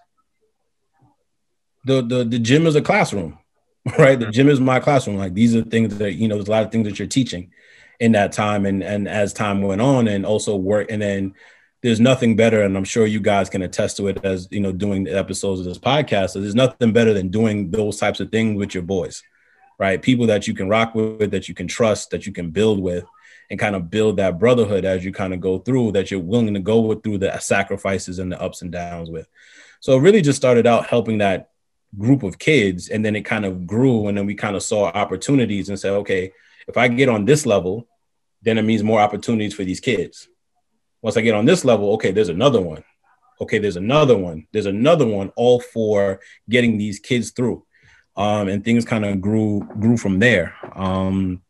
the 1.83 2.01
the 2.01 2.23
the 2.23 2.39
gym 2.39 2.65
is 2.65 2.75
a 2.75 2.81
classroom, 2.81 3.37
right? 3.97 4.17
The 4.19 4.25
mm-hmm. 4.25 4.31
gym 4.31 4.49
is 4.49 4.59
my 4.59 4.79
classroom. 4.79 5.17
Like 5.17 5.33
these 5.33 5.55
are 5.55 5.63
things 5.63 5.97
that, 5.97 6.13
you 6.13 6.27
know, 6.27 6.35
there's 6.35 6.47
a 6.47 6.51
lot 6.51 6.63
of 6.63 6.71
things 6.71 6.87
that 6.87 6.99
you're 6.99 7.07
teaching 7.07 7.51
in 7.99 8.11
that 8.13 8.31
time 8.31 8.65
and 8.65 8.83
and 8.83 9.07
as 9.07 9.33
time 9.33 9.61
went 9.61 9.81
on 9.81 10.07
and 10.07 10.25
also 10.25 10.55
work 10.55 10.91
and 10.91 11.01
then 11.01 11.33
there's 11.85 11.99
nothing 11.99 12.35
better 12.35 12.63
and 12.63 12.75
i'm 12.75 12.83
sure 12.83 13.05
you 13.05 13.19
guys 13.19 13.49
can 13.49 13.61
attest 13.61 13.97
to 13.97 14.07
it 14.07 14.23
as 14.25 14.47
you 14.49 14.59
know 14.59 14.71
doing 14.71 15.03
the 15.03 15.15
episodes 15.15 15.59
of 15.59 15.65
this 15.65 15.77
podcast 15.77 16.31
so 16.31 16.41
there's 16.41 16.55
nothing 16.55 16.91
better 16.91 17.13
than 17.13 17.29
doing 17.29 17.69
those 17.69 17.97
types 17.97 18.19
of 18.19 18.31
things 18.31 18.57
with 18.57 18.73
your 18.73 18.83
boys 18.83 19.21
right 19.77 20.01
people 20.01 20.25
that 20.25 20.47
you 20.47 20.53
can 20.53 20.67
rock 20.67 20.95
with 20.95 21.29
that 21.31 21.47
you 21.47 21.53
can 21.53 21.67
trust 21.67 22.09
that 22.09 22.25
you 22.25 22.31
can 22.31 22.49
build 22.49 22.79
with 22.79 23.05
and 23.51 23.59
kind 23.59 23.75
of 23.75 23.91
build 23.91 24.17
that 24.17 24.39
brotherhood 24.39 24.83
as 24.83 25.05
you 25.05 25.11
kind 25.11 25.33
of 25.33 25.39
go 25.39 25.59
through 25.59 25.91
that 25.91 26.09
you're 26.09 26.19
willing 26.19 26.53
to 26.55 26.59
go 26.59 26.79
with 26.79 27.03
through 27.03 27.19
the 27.19 27.37
sacrifices 27.37 28.17
and 28.17 28.31
the 28.31 28.41
ups 28.41 28.63
and 28.63 28.71
downs 28.71 29.11
with 29.11 29.27
so 29.79 29.95
it 29.95 30.01
really 30.01 30.21
just 30.21 30.37
started 30.37 30.65
out 30.65 30.87
helping 30.87 31.19
that 31.19 31.51
group 31.97 32.23
of 32.23 32.39
kids 32.39 32.89
and 32.89 33.05
then 33.05 33.15
it 33.15 33.21
kind 33.21 33.45
of 33.45 33.67
grew 33.67 34.07
and 34.07 34.17
then 34.17 34.25
we 34.25 34.33
kind 34.33 34.55
of 34.55 34.63
saw 34.63 34.85
opportunities 34.85 35.69
and 35.69 35.79
said 35.79 35.91
okay 35.91 36.31
if 36.67 36.77
I 36.77 36.87
get 36.87 37.09
on 37.09 37.25
this 37.25 37.45
level, 37.45 37.87
then 38.41 38.57
it 38.57 38.63
means 38.63 38.83
more 38.83 39.01
opportunities 39.01 39.53
for 39.53 39.63
these 39.63 39.79
kids. 39.79 40.27
Once 41.05 41.17
I 41.17 41.21
get 41.21 41.35
on 41.35 41.45
this 41.45 41.63
level, 41.63 41.93
okay, 41.93 42.09
there's 42.09 42.29
another 42.29 42.59
one. 42.59 42.83
Okay, 43.39 43.59
there's 43.59 43.75
another 43.75 44.17
one. 44.17 44.47
There's 44.51 44.65
another 44.65 45.05
one, 45.05 45.31
all 45.35 45.59
for 45.59 46.19
getting 46.49 46.79
these 46.79 46.97
kids 46.97 47.29
through. 47.29 47.63
Um, 48.17 48.47
and 48.47 48.65
things 48.65 48.85
kind 48.85 49.05
of 49.05 49.21
grew 49.21 49.59
grew 49.79 49.97
from 49.97 50.17
there. 50.17 50.55
Um, 50.73 51.43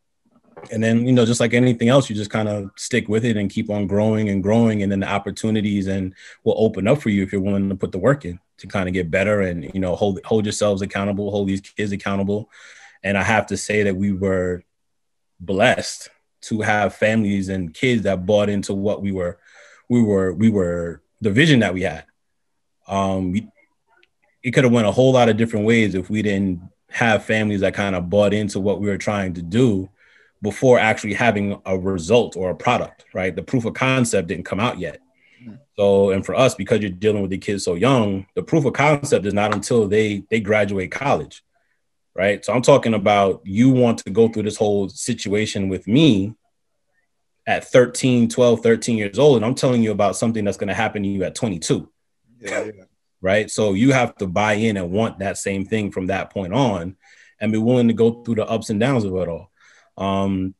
and 0.70 0.84
then 0.84 1.06
you 1.06 1.14
know, 1.14 1.24
just 1.24 1.40
like 1.40 1.54
anything 1.54 1.88
else, 1.88 2.10
you 2.10 2.14
just 2.14 2.30
kind 2.30 2.50
of 2.50 2.70
stick 2.76 3.08
with 3.08 3.24
it 3.24 3.38
and 3.38 3.48
keep 3.48 3.70
on 3.70 3.86
growing 3.86 4.28
and 4.28 4.42
growing, 4.42 4.82
and 4.82 4.92
then 4.92 5.00
the 5.00 5.08
opportunities 5.08 5.86
and 5.86 6.12
will 6.44 6.56
open 6.58 6.86
up 6.86 7.00
for 7.00 7.08
you 7.08 7.22
if 7.22 7.32
you're 7.32 7.40
willing 7.40 7.70
to 7.70 7.76
put 7.76 7.92
the 7.92 7.98
work 7.98 8.26
in 8.26 8.38
to 8.58 8.66
kind 8.66 8.90
of 8.90 8.92
get 8.92 9.10
better 9.10 9.40
and 9.40 9.72
you 9.72 9.80
know 9.80 9.96
hold 9.96 10.20
hold 10.26 10.44
yourselves 10.44 10.82
accountable, 10.82 11.30
hold 11.30 11.48
these 11.48 11.62
kids 11.62 11.92
accountable. 11.92 12.50
And 13.02 13.16
I 13.16 13.22
have 13.22 13.46
to 13.46 13.56
say 13.56 13.84
that 13.84 13.96
we 13.96 14.12
were 14.12 14.64
blessed 15.40 16.10
to 16.42 16.60
have 16.60 16.94
families 16.94 17.48
and 17.48 17.72
kids 17.72 18.02
that 18.02 18.26
bought 18.26 18.50
into 18.50 18.74
what 18.74 19.00
we 19.00 19.12
were 19.12 19.38
we 19.88 20.02
were 20.02 20.32
we 20.32 20.48
were 20.50 21.02
the 21.20 21.30
vision 21.30 21.60
that 21.60 21.74
we 21.74 21.82
had 21.82 22.04
um 22.88 23.32
we, 23.32 23.48
it 24.42 24.52
could 24.52 24.64
have 24.64 24.72
went 24.72 24.86
a 24.86 24.92
whole 24.92 25.12
lot 25.12 25.28
of 25.28 25.36
different 25.36 25.66
ways 25.66 25.94
if 25.94 26.08
we 26.08 26.22
didn't 26.22 26.60
have 26.90 27.24
families 27.24 27.60
that 27.60 27.74
kind 27.74 27.96
of 27.96 28.08
bought 28.08 28.32
into 28.32 28.60
what 28.60 28.80
we 28.80 28.88
were 28.88 28.98
trying 28.98 29.34
to 29.34 29.42
do 29.42 29.88
before 30.42 30.78
actually 30.78 31.14
having 31.14 31.60
a 31.66 31.76
result 31.76 32.36
or 32.36 32.50
a 32.50 32.54
product 32.54 33.04
right 33.14 33.34
the 33.34 33.42
proof 33.42 33.64
of 33.64 33.74
concept 33.74 34.28
didn't 34.28 34.44
come 34.44 34.60
out 34.60 34.78
yet 34.78 35.00
hmm. 35.42 35.54
so 35.76 36.10
and 36.10 36.24
for 36.24 36.34
us 36.34 36.54
because 36.54 36.80
you're 36.80 36.90
dealing 36.90 37.22
with 37.22 37.30
the 37.30 37.38
kids 37.38 37.64
so 37.64 37.74
young 37.74 38.26
the 38.34 38.42
proof 38.42 38.64
of 38.64 38.72
concept 38.72 39.26
is 39.26 39.34
not 39.34 39.54
until 39.54 39.88
they 39.88 40.24
they 40.30 40.40
graduate 40.40 40.90
college 40.90 41.42
right? 42.16 42.44
So 42.44 42.52
I'm 42.52 42.62
talking 42.62 42.94
about 42.94 43.42
you 43.44 43.70
want 43.70 43.98
to 43.98 44.10
go 44.10 44.28
through 44.28 44.44
this 44.44 44.56
whole 44.56 44.88
situation 44.88 45.68
with 45.68 45.86
me 45.86 46.34
at 47.46 47.64
13, 47.64 48.28
12, 48.28 48.60
13 48.60 48.98
years 48.98 49.18
old. 49.18 49.36
And 49.36 49.44
I'm 49.44 49.54
telling 49.54 49.82
you 49.82 49.92
about 49.92 50.16
something 50.16 50.44
that's 50.44 50.56
going 50.56 50.68
to 50.68 50.74
happen 50.74 51.02
to 51.02 51.08
you 51.08 51.24
at 51.24 51.34
22. 51.34 51.88
Yeah, 52.40 52.64
yeah. 52.64 52.84
Right. 53.20 53.50
So 53.50 53.72
you 53.72 53.92
have 53.92 54.16
to 54.16 54.26
buy 54.26 54.54
in 54.54 54.76
and 54.76 54.90
want 54.90 55.20
that 55.20 55.38
same 55.38 55.64
thing 55.64 55.90
from 55.90 56.06
that 56.08 56.30
point 56.30 56.52
on 56.52 56.96
and 57.40 57.52
be 57.52 57.58
willing 57.58 57.88
to 57.88 57.94
go 57.94 58.22
through 58.22 58.36
the 58.36 58.46
ups 58.46 58.70
and 58.70 58.80
downs 58.80 59.04
of 59.04 59.14
it 59.14 59.28
all. 59.28 59.50
Um, 59.96 60.54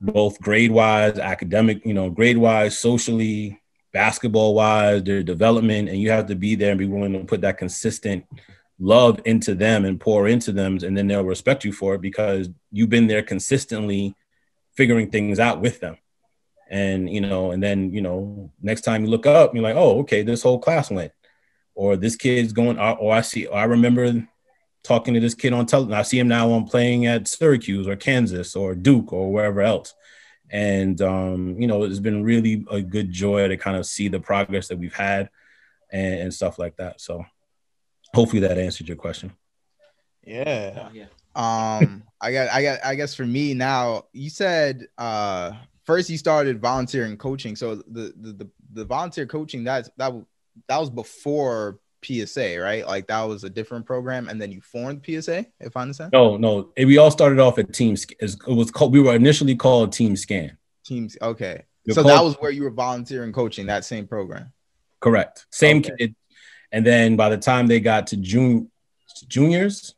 both 0.00 0.40
grade 0.40 0.70
wise, 0.70 1.18
academic, 1.18 1.84
you 1.84 1.94
know, 1.94 2.10
grade 2.10 2.38
wise, 2.38 2.78
socially, 2.78 3.60
basketball 3.92 4.54
wise, 4.54 5.02
their 5.02 5.22
development, 5.22 5.88
and 5.88 5.98
you 5.98 6.10
have 6.10 6.26
to 6.26 6.36
be 6.36 6.54
there 6.54 6.70
and 6.70 6.78
be 6.78 6.86
willing 6.86 7.12
to 7.14 7.24
put 7.24 7.40
that 7.40 7.58
consistent 7.58 8.24
love 8.78 9.20
into 9.24 9.54
them 9.54 9.84
and 9.84 10.00
pour 10.00 10.28
into 10.28 10.52
them 10.52 10.78
and 10.82 10.96
then 10.96 11.06
they'll 11.06 11.24
respect 11.24 11.64
you 11.64 11.72
for 11.72 11.94
it 11.94 12.00
because 12.02 12.50
you've 12.70 12.90
been 12.90 13.06
there 13.06 13.22
consistently 13.22 14.14
figuring 14.74 15.10
things 15.10 15.40
out 15.40 15.62
with 15.62 15.80
them 15.80 15.96
and 16.68 17.08
you 17.08 17.20
know 17.20 17.52
and 17.52 17.62
then 17.62 17.92
you 17.92 18.00
know 18.00 18.50
next 18.60 18.82
time 18.82 19.04
you 19.04 19.10
look 19.10 19.26
up 19.26 19.54
you're 19.54 19.62
like 19.62 19.76
oh 19.76 20.00
okay 20.00 20.22
this 20.22 20.42
whole 20.42 20.58
class 20.58 20.90
went 20.90 21.12
or 21.74 21.96
this 21.96 22.16
kid's 22.16 22.52
going 22.52 22.78
or 22.78 23.14
i 23.14 23.20
see 23.20 23.46
or 23.46 23.56
i 23.56 23.64
remember 23.64 24.26
talking 24.82 25.14
to 25.14 25.20
this 25.20 25.34
kid 25.34 25.52
on 25.52 25.66
television 25.66 25.98
i 25.98 26.02
see 26.02 26.18
him 26.18 26.28
now 26.28 26.50
on 26.50 26.64
playing 26.64 27.06
at 27.06 27.28
syracuse 27.28 27.86
or 27.86 27.96
kansas 27.96 28.56
or 28.56 28.74
duke 28.74 29.12
or 29.12 29.32
wherever 29.32 29.60
else 29.60 29.94
and 30.50 31.02
um, 31.02 31.60
you 31.60 31.66
know 31.66 31.82
it's 31.82 31.98
been 31.98 32.22
really 32.22 32.64
a 32.70 32.80
good 32.80 33.10
joy 33.10 33.48
to 33.48 33.56
kind 33.56 33.76
of 33.76 33.84
see 33.84 34.08
the 34.08 34.20
progress 34.20 34.68
that 34.68 34.78
we've 34.78 34.94
had 34.94 35.28
and, 35.90 36.20
and 36.20 36.34
stuff 36.34 36.58
like 36.58 36.76
that 36.76 37.00
so 37.00 37.24
hopefully 38.16 38.40
that 38.40 38.58
answered 38.58 38.88
your 38.88 38.96
question. 38.96 39.32
Yeah. 40.24 40.88
Oh, 40.88 40.92
yeah. 40.92 41.04
Um, 41.34 42.02
I 42.20 42.32
got, 42.32 42.48
I 42.50 42.62
got, 42.62 42.78
I 42.84 42.94
guess 42.94 43.14
for 43.14 43.26
me 43.26 43.54
now, 43.54 44.04
you 44.12 44.30
said 44.30 44.86
uh 44.98 45.52
first 45.86 46.10
you 46.10 46.18
started 46.18 46.60
volunteering 46.60 47.16
coaching. 47.16 47.56
So 47.56 47.76
the 47.76 48.12
the 48.20 48.32
the, 48.32 48.50
the 48.72 48.84
volunteer 48.84 49.26
coaching 49.26 49.64
that's 49.64 49.88
that 49.96 50.12
that 50.68 50.78
was 50.78 50.90
before 50.90 51.78
PSA, 52.04 52.58
right? 52.60 52.86
Like 52.86 53.06
that 53.08 53.22
was 53.22 53.44
a 53.44 53.50
different 53.50 53.86
program, 53.86 54.28
and 54.28 54.40
then 54.40 54.52
you 54.52 54.60
formed 54.60 55.04
PSA, 55.04 55.46
if 55.60 55.76
I 55.76 55.82
understand. 55.82 56.12
No, 56.12 56.36
no, 56.36 56.72
we 56.76 56.98
all 56.98 57.10
started 57.10 57.38
off 57.38 57.58
at 57.58 57.72
Team. 57.72 57.96
It 58.20 58.36
was 58.46 58.70
called. 58.70 58.92
We 58.92 59.00
were 59.00 59.14
initially 59.14 59.56
called 59.56 59.92
Team 59.92 60.16
Scan. 60.16 60.56
Teams. 60.84 61.16
Okay, 61.20 61.64
so 61.88 62.02
called, 62.02 62.08
that 62.08 62.22
was 62.22 62.34
where 62.36 62.50
you 62.50 62.62
were 62.62 62.70
volunteering 62.70 63.32
coaching 63.32 63.66
that 63.66 63.84
same 63.84 64.06
program. 64.06 64.52
Correct. 65.00 65.46
Same 65.50 65.78
okay. 65.78 65.92
kid, 65.98 66.16
and 66.72 66.84
then 66.84 67.16
by 67.16 67.28
the 67.28 67.38
time 67.38 67.66
they 67.66 67.80
got 67.80 68.08
to 68.08 68.16
June 68.16 68.70
juniors, 69.28 69.94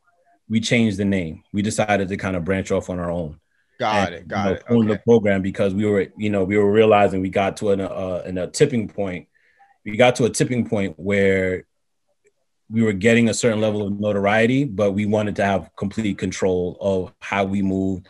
we 0.47 0.59
changed 0.59 0.97
the 0.97 1.05
name. 1.05 1.43
We 1.53 1.61
decided 1.61 2.09
to 2.09 2.17
kind 2.17 2.35
of 2.35 2.43
branch 2.43 2.71
off 2.71 2.89
on 2.89 2.99
our 2.99 3.11
own. 3.11 3.39
Got 3.79 4.07
and, 4.07 4.15
it. 4.15 4.27
Got 4.27 4.45
you 4.45 4.49
know, 4.49 4.55
it. 4.55 4.63
Okay. 4.69 4.87
the 4.87 4.99
program 4.99 5.41
because 5.41 5.73
we 5.73 5.85
were, 5.85 6.07
you 6.17 6.29
know, 6.29 6.43
we 6.43 6.57
were 6.57 6.71
realizing 6.71 7.21
we 7.21 7.29
got 7.29 7.57
to 7.57 7.71
an, 7.71 7.81
uh, 7.81 8.23
an, 8.25 8.37
a 8.37 8.47
tipping 8.47 8.87
point. 8.89 9.27
We 9.85 9.95
got 9.95 10.15
to 10.17 10.25
a 10.25 10.29
tipping 10.29 10.67
point 10.67 10.95
where 10.97 11.65
we 12.69 12.83
were 12.83 12.93
getting 12.93 13.29
a 13.29 13.33
certain 13.33 13.61
level 13.61 13.87
of 13.87 13.99
notoriety, 13.99 14.65
but 14.65 14.91
we 14.91 15.05
wanted 15.05 15.37
to 15.37 15.45
have 15.45 15.71
complete 15.75 16.17
control 16.17 16.77
of 16.79 17.13
how 17.19 17.45
we 17.45 17.61
moved 17.61 18.07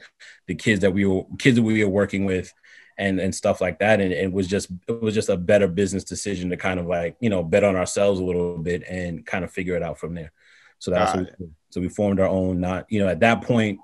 the 0.47 0.55
kids 0.55 0.81
that 0.81 0.91
we 0.91 1.05
were 1.05 1.23
kids 1.37 1.55
that 1.55 1.63
we 1.63 1.83
were 1.83 1.89
working 1.89 2.25
with 2.25 2.51
and 2.97 3.19
and 3.19 3.33
stuff 3.33 3.61
like 3.61 3.79
that 3.79 4.01
and 4.01 4.11
it 4.11 4.31
was 4.31 4.47
just 4.47 4.69
it 4.87 5.01
was 5.01 5.13
just 5.13 5.29
a 5.29 5.37
better 5.37 5.67
business 5.67 6.03
decision 6.03 6.49
to 6.49 6.57
kind 6.57 6.79
of 6.79 6.87
like 6.87 7.15
you 7.21 7.29
know 7.29 7.41
bet 7.41 7.63
on 7.63 7.75
ourselves 7.75 8.19
a 8.19 8.23
little 8.23 8.57
bit 8.57 8.83
and 8.89 9.25
kind 9.25 9.45
of 9.45 9.51
figure 9.51 9.75
it 9.75 9.83
out 9.83 9.97
from 9.97 10.13
there 10.13 10.31
so 10.79 10.91
that's 10.91 11.15
what 11.15 11.29
we, 11.39 11.47
so 11.69 11.79
we 11.79 11.87
formed 11.87 12.19
our 12.19 12.27
own 12.27 12.59
not 12.59 12.85
you 12.89 12.99
know 12.99 13.07
at 13.07 13.21
that 13.21 13.41
point 13.43 13.79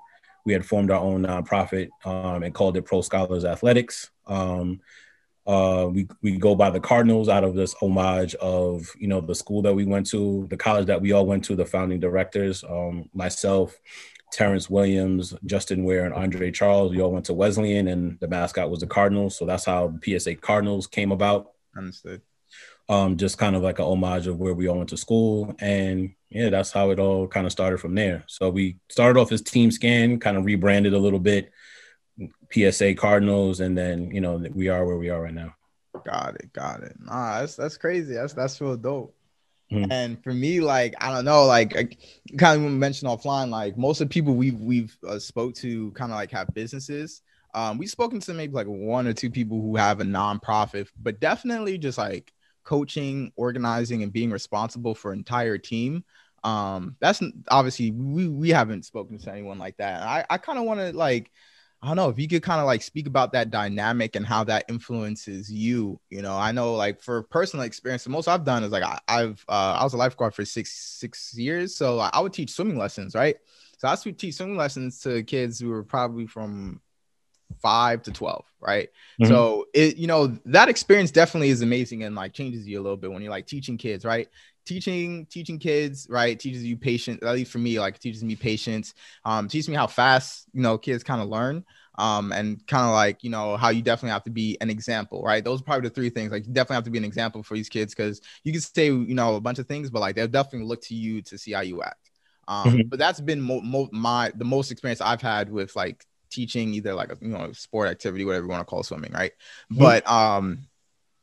we 0.46 0.52
had 0.52 0.64
formed 0.64 0.90
our 0.90 1.00
own 1.00 1.22
nonprofit 1.22 1.88
um, 2.04 2.42
and 2.42 2.54
called 2.54 2.76
it 2.76 2.82
pro 2.82 3.02
scholars 3.02 3.44
athletics 3.44 4.10
um, 4.26 4.80
uh, 5.46 5.88
we, 5.92 6.08
we 6.22 6.36
go 6.36 6.56
by 6.56 6.70
the 6.70 6.80
cardinals 6.80 7.28
out 7.28 7.44
of 7.44 7.54
this 7.54 7.74
homage 7.74 8.34
of 8.36 8.90
you 8.98 9.06
know 9.06 9.20
the 9.20 9.34
school 9.34 9.62
that 9.62 9.74
we 9.74 9.84
went 9.84 10.06
to 10.06 10.46
the 10.48 10.56
college 10.56 10.86
that 10.86 11.00
we 11.00 11.12
all 11.12 11.26
went 11.26 11.44
to 11.44 11.54
the 11.54 11.66
founding 11.66 12.00
directors 12.00 12.64
um, 12.64 13.08
myself 13.12 13.78
Terrence 14.32 14.68
Williams, 14.68 15.34
Justin 15.44 15.84
Ware, 15.84 16.04
and 16.04 16.14
Andre 16.14 16.50
Charles. 16.50 16.90
We 16.90 17.00
all 17.00 17.12
went 17.12 17.26
to 17.26 17.32
Wesleyan, 17.32 17.88
and 17.88 18.18
the 18.20 18.28
mascot 18.28 18.70
was 18.70 18.80
the 18.80 18.86
Cardinals. 18.86 19.38
So 19.38 19.46
that's 19.46 19.64
how 19.64 19.94
PSA 20.04 20.36
Cardinals 20.36 20.86
came 20.86 21.12
about. 21.12 21.52
Understood. 21.76 22.22
Um, 22.88 23.16
just 23.16 23.36
kind 23.36 23.56
of 23.56 23.62
like 23.62 23.80
a 23.80 23.84
homage 23.84 24.28
of 24.28 24.38
where 24.38 24.54
we 24.54 24.68
all 24.68 24.76
went 24.76 24.90
to 24.90 24.96
school, 24.96 25.54
and 25.58 26.14
yeah, 26.30 26.50
that's 26.50 26.70
how 26.70 26.90
it 26.90 27.00
all 27.00 27.26
kind 27.26 27.44
of 27.44 27.50
started 27.50 27.78
from 27.78 27.96
there. 27.96 28.22
So 28.28 28.48
we 28.48 28.76
started 28.88 29.18
off 29.18 29.32
as 29.32 29.42
Team 29.42 29.72
Scan, 29.72 30.20
kind 30.20 30.36
of 30.36 30.44
rebranded 30.44 30.94
a 30.94 30.98
little 30.98 31.18
bit, 31.18 31.50
PSA 32.52 32.94
Cardinals, 32.94 33.58
and 33.58 33.76
then 33.76 34.12
you 34.12 34.20
know 34.20 34.36
we 34.54 34.68
are 34.68 34.86
where 34.86 34.98
we 34.98 35.10
are 35.10 35.20
right 35.20 35.34
now. 35.34 35.54
Got 36.04 36.36
it, 36.36 36.52
got 36.52 36.82
it. 36.82 36.96
Nah, 37.00 37.40
that's 37.40 37.56
that's 37.56 37.76
crazy. 37.76 38.14
That's 38.14 38.34
that's 38.34 38.60
real 38.60 38.76
dope. 38.76 39.16
Mm-hmm. 39.72 39.90
And 39.90 40.22
for 40.22 40.32
me, 40.32 40.60
like 40.60 40.94
I 41.00 41.12
don't 41.12 41.24
know, 41.24 41.44
like 41.44 41.76
I 41.76 41.88
kind 42.38 42.64
of 42.64 42.70
mentioned 42.70 43.10
offline, 43.10 43.50
like 43.50 43.76
most 43.76 44.00
of 44.00 44.08
the 44.08 44.12
people 44.12 44.34
we've 44.34 44.60
we've 44.60 44.96
uh, 45.06 45.18
spoke 45.18 45.54
to 45.56 45.90
kind 45.92 46.12
of 46.12 46.16
like 46.16 46.30
have 46.30 46.54
businesses. 46.54 47.22
Um, 47.54 47.78
we've 47.78 47.90
spoken 47.90 48.20
to 48.20 48.34
maybe 48.34 48.52
like 48.52 48.66
one 48.66 49.06
or 49.06 49.12
two 49.12 49.30
people 49.30 49.60
who 49.60 49.76
have 49.76 50.00
a 50.00 50.04
nonprofit, 50.04 50.88
but 51.02 51.20
definitely 51.20 51.78
just 51.78 51.98
like 51.98 52.32
coaching, 52.66 53.32
organizing, 53.36 54.02
and 54.02 54.12
being 54.12 54.30
responsible 54.30 54.94
for 54.94 55.14
entire 55.14 55.56
team. 55.56 56.04
Um, 56.44 56.96
that's 57.00 57.22
obviously 57.48 57.92
we 57.92 58.28
we 58.28 58.50
haven't 58.50 58.84
spoken 58.84 59.18
to 59.18 59.32
anyone 59.32 59.58
like 59.58 59.78
that. 59.78 60.02
I 60.02 60.26
I 60.28 60.36
kind 60.36 60.58
of 60.58 60.66
want 60.66 60.80
to 60.80 60.92
like 60.92 61.30
I 61.82 61.88
don't 61.88 61.96
know 61.96 62.08
if 62.08 62.18
you 62.18 62.26
could 62.26 62.42
kind 62.42 62.60
of 62.60 62.66
like 62.66 62.82
speak 62.82 63.06
about 63.06 63.32
that 63.32 63.50
dynamic 63.50 64.16
and 64.16 64.26
how 64.26 64.44
that 64.44 64.64
influences 64.68 65.50
you. 65.50 66.00
You 66.10 66.22
know, 66.22 66.36
I 66.36 66.52
know 66.52 66.74
like 66.74 67.00
for 67.00 67.22
personal 67.22 67.64
experience, 67.64 68.04
the 68.04 68.10
most 68.10 68.28
I've 68.28 68.44
done 68.44 68.64
is 68.64 68.72
like 68.72 68.82
I, 68.82 69.20
have 69.20 69.44
uh, 69.48 69.78
I 69.80 69.84
was 69.84 69.94
a 69.94 69.98
lifeguard 69.98 70.34
for 70.34 70.44
six 70.44 70.72
six 70.72 71.34
years, 71.36 71.76
so 71.76 71.98
I 72.00 72.20
would 72.20 72.32
teach 72.32 72.50
swimming 72.50 72.78
lessons, 72.78 73.14
right? 73.14 73.36
So 73.78 73.88
I 73.88 73.96
would 74.04 74.18
teach 74.18 74.34
swimming 74.34 74.56
lessons 74.56 75.00
to 75.00 75.22
kids 75.22 75.60
who 75.60 75.68
were 75.68 75.84
probably 75.84 76.26
from 76.26 76.80
five 77.60 78.02
to 78.02 78.12
12 78.12 78.44
right 78.60 78.88
mm-hmm. 79.20 79.30
so 79.30 79.66
it 79.72 79.96
you 79.96 80.06
know 80.06 80.26
that 80.44 80.68
experience 80.68 81.10
definitely 81.10 81.48
is 81.48 81.62
amazing 81.62 82.02
and 82.02 82.14
like 82.14 82.32
changes 82.32 82.66
you 82.66 82.78
a 82.78 82.82
little 82.82 82.96
bit 82.96 83.10
when 83.10 83.22
you're 83.22 83.30
like 83.30 83.46
teaching 83.46 83.76
kids 83.78 84.04
right 84.04 84.28
teaching 84.64 85.26
teaching 85.26 85.58
kids 85.58 86.06
right 86.10 86.38
teaches 86.38 86.64
you 86.64 86.76
patience 86.76 87.22
at 87.22 87.34
least 87.34 87.52
for 87.52 87.58
me 87.58 87.78
like 87.78 87.98
teaches 87.98 88.24
me 88.24 88.34
patience 88.34 88.94
um 89.24 89.48
teaches 89.48 89.68
me 89.68 89.76
how 89.76 89.86
fast 89.86 90.46
you 90.52 90.60
know 90.60 90.76
kids 90.76 91.04
kind 91.04 91.22
of 91.22 91.28
learn 91.28 91.64
um 91.98 92.32
and 92.32 92.66
kind 92.66 92.84
of 92.84 92.92
like 92.92 93.22
you 93.22 93.30
know 93.30 93.56
how 93.56 93.68
you 93.70 93.80
definitely 93.80 94.10
have 94.10 94.24
to 94.24 94.30
be 94.30 94.58
an 94.60 94.68
example 94.68 95.22
right 95.22 95.44
those 95.44 95.60
are 95.60 95.64
probably 95.64 95.88
the 95.88 95.94
three 95.94 96.10
things 96.10 96.32
like 96.32 96.46
you 96.46 96.52
definitely 96.52 96.74
have 96.74 96.84
to 96.84 96.90
be 96.90 96.98
an 96.98 97.04
example 97.04 97.42
for 97.42 97.54
these 97.54 97.68
kids 97.68 97.94
because 97.94 98.20
you 98.42 98.52
can 98.52 98.60
say 98.60 98.86
you 98.86 99.14
know 99.14 99.36
a 99.36 99.40
bunch 99.40 99.58
of 99.58 99.66
things 99.66 99.88
but 99.88 100.00
like 100.00 100.16
they'll 100.16 100.26
definitely 100.26 100.66
look 100.66 100.82
to 100.82 100.94
you 100.94 101.22
to 101.22 101.38
see 101.38 101.52
how 101.52 101.60
you 101.60 101.82
act 101.82 102.10
um 102.48 102.66
mm-hmm. 102.66 102.88
but 102.88 102.98
that's 102.98 103.20
been 103.20 103.40
mo- 103.40 103.62
mo- 103.62 103.88
my 103.92 104.32
the 104.34 104.44
most 104.44 104.70
experience 104.70 105.00
i've 105.00 105.22
had 105.22 105.50
with 105.50 105.74
like 105.76 106.04
teaching 106.30 106.74
either 106.74 106.94
like 106.94 107.10
a 107.10 107.16
you 107.20 107.28
know 107.28 107.52
sport 107.52 107.88
activity 107.88 108.24
whatever 108.24 108.44
you 108.44 108.50
want 108.50 108.60
to 108.60 108.64
call 108.64 108.82
swimming 108.82 109.12
right 109.12 109.32
mm-hmm. 109.70 109.82
but 109.82 110.08
um 110.08 110.66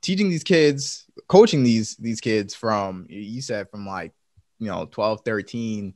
teaching 0.04 0.30
these 0.30 0.44
kids, 0.44 1.06
coaching 1.28 1.64
these 1.64 1.96
these 1.96 2.22
kids 2.22 2.54
from 2.54 3.08
you 3.10 3.42
said 3.42 3.72
from 3.72 3.88
like 3.88 4.14
you 4.60 4.68
know 4.68 4.86
12, 4.86 5.22
13 5.26 5.96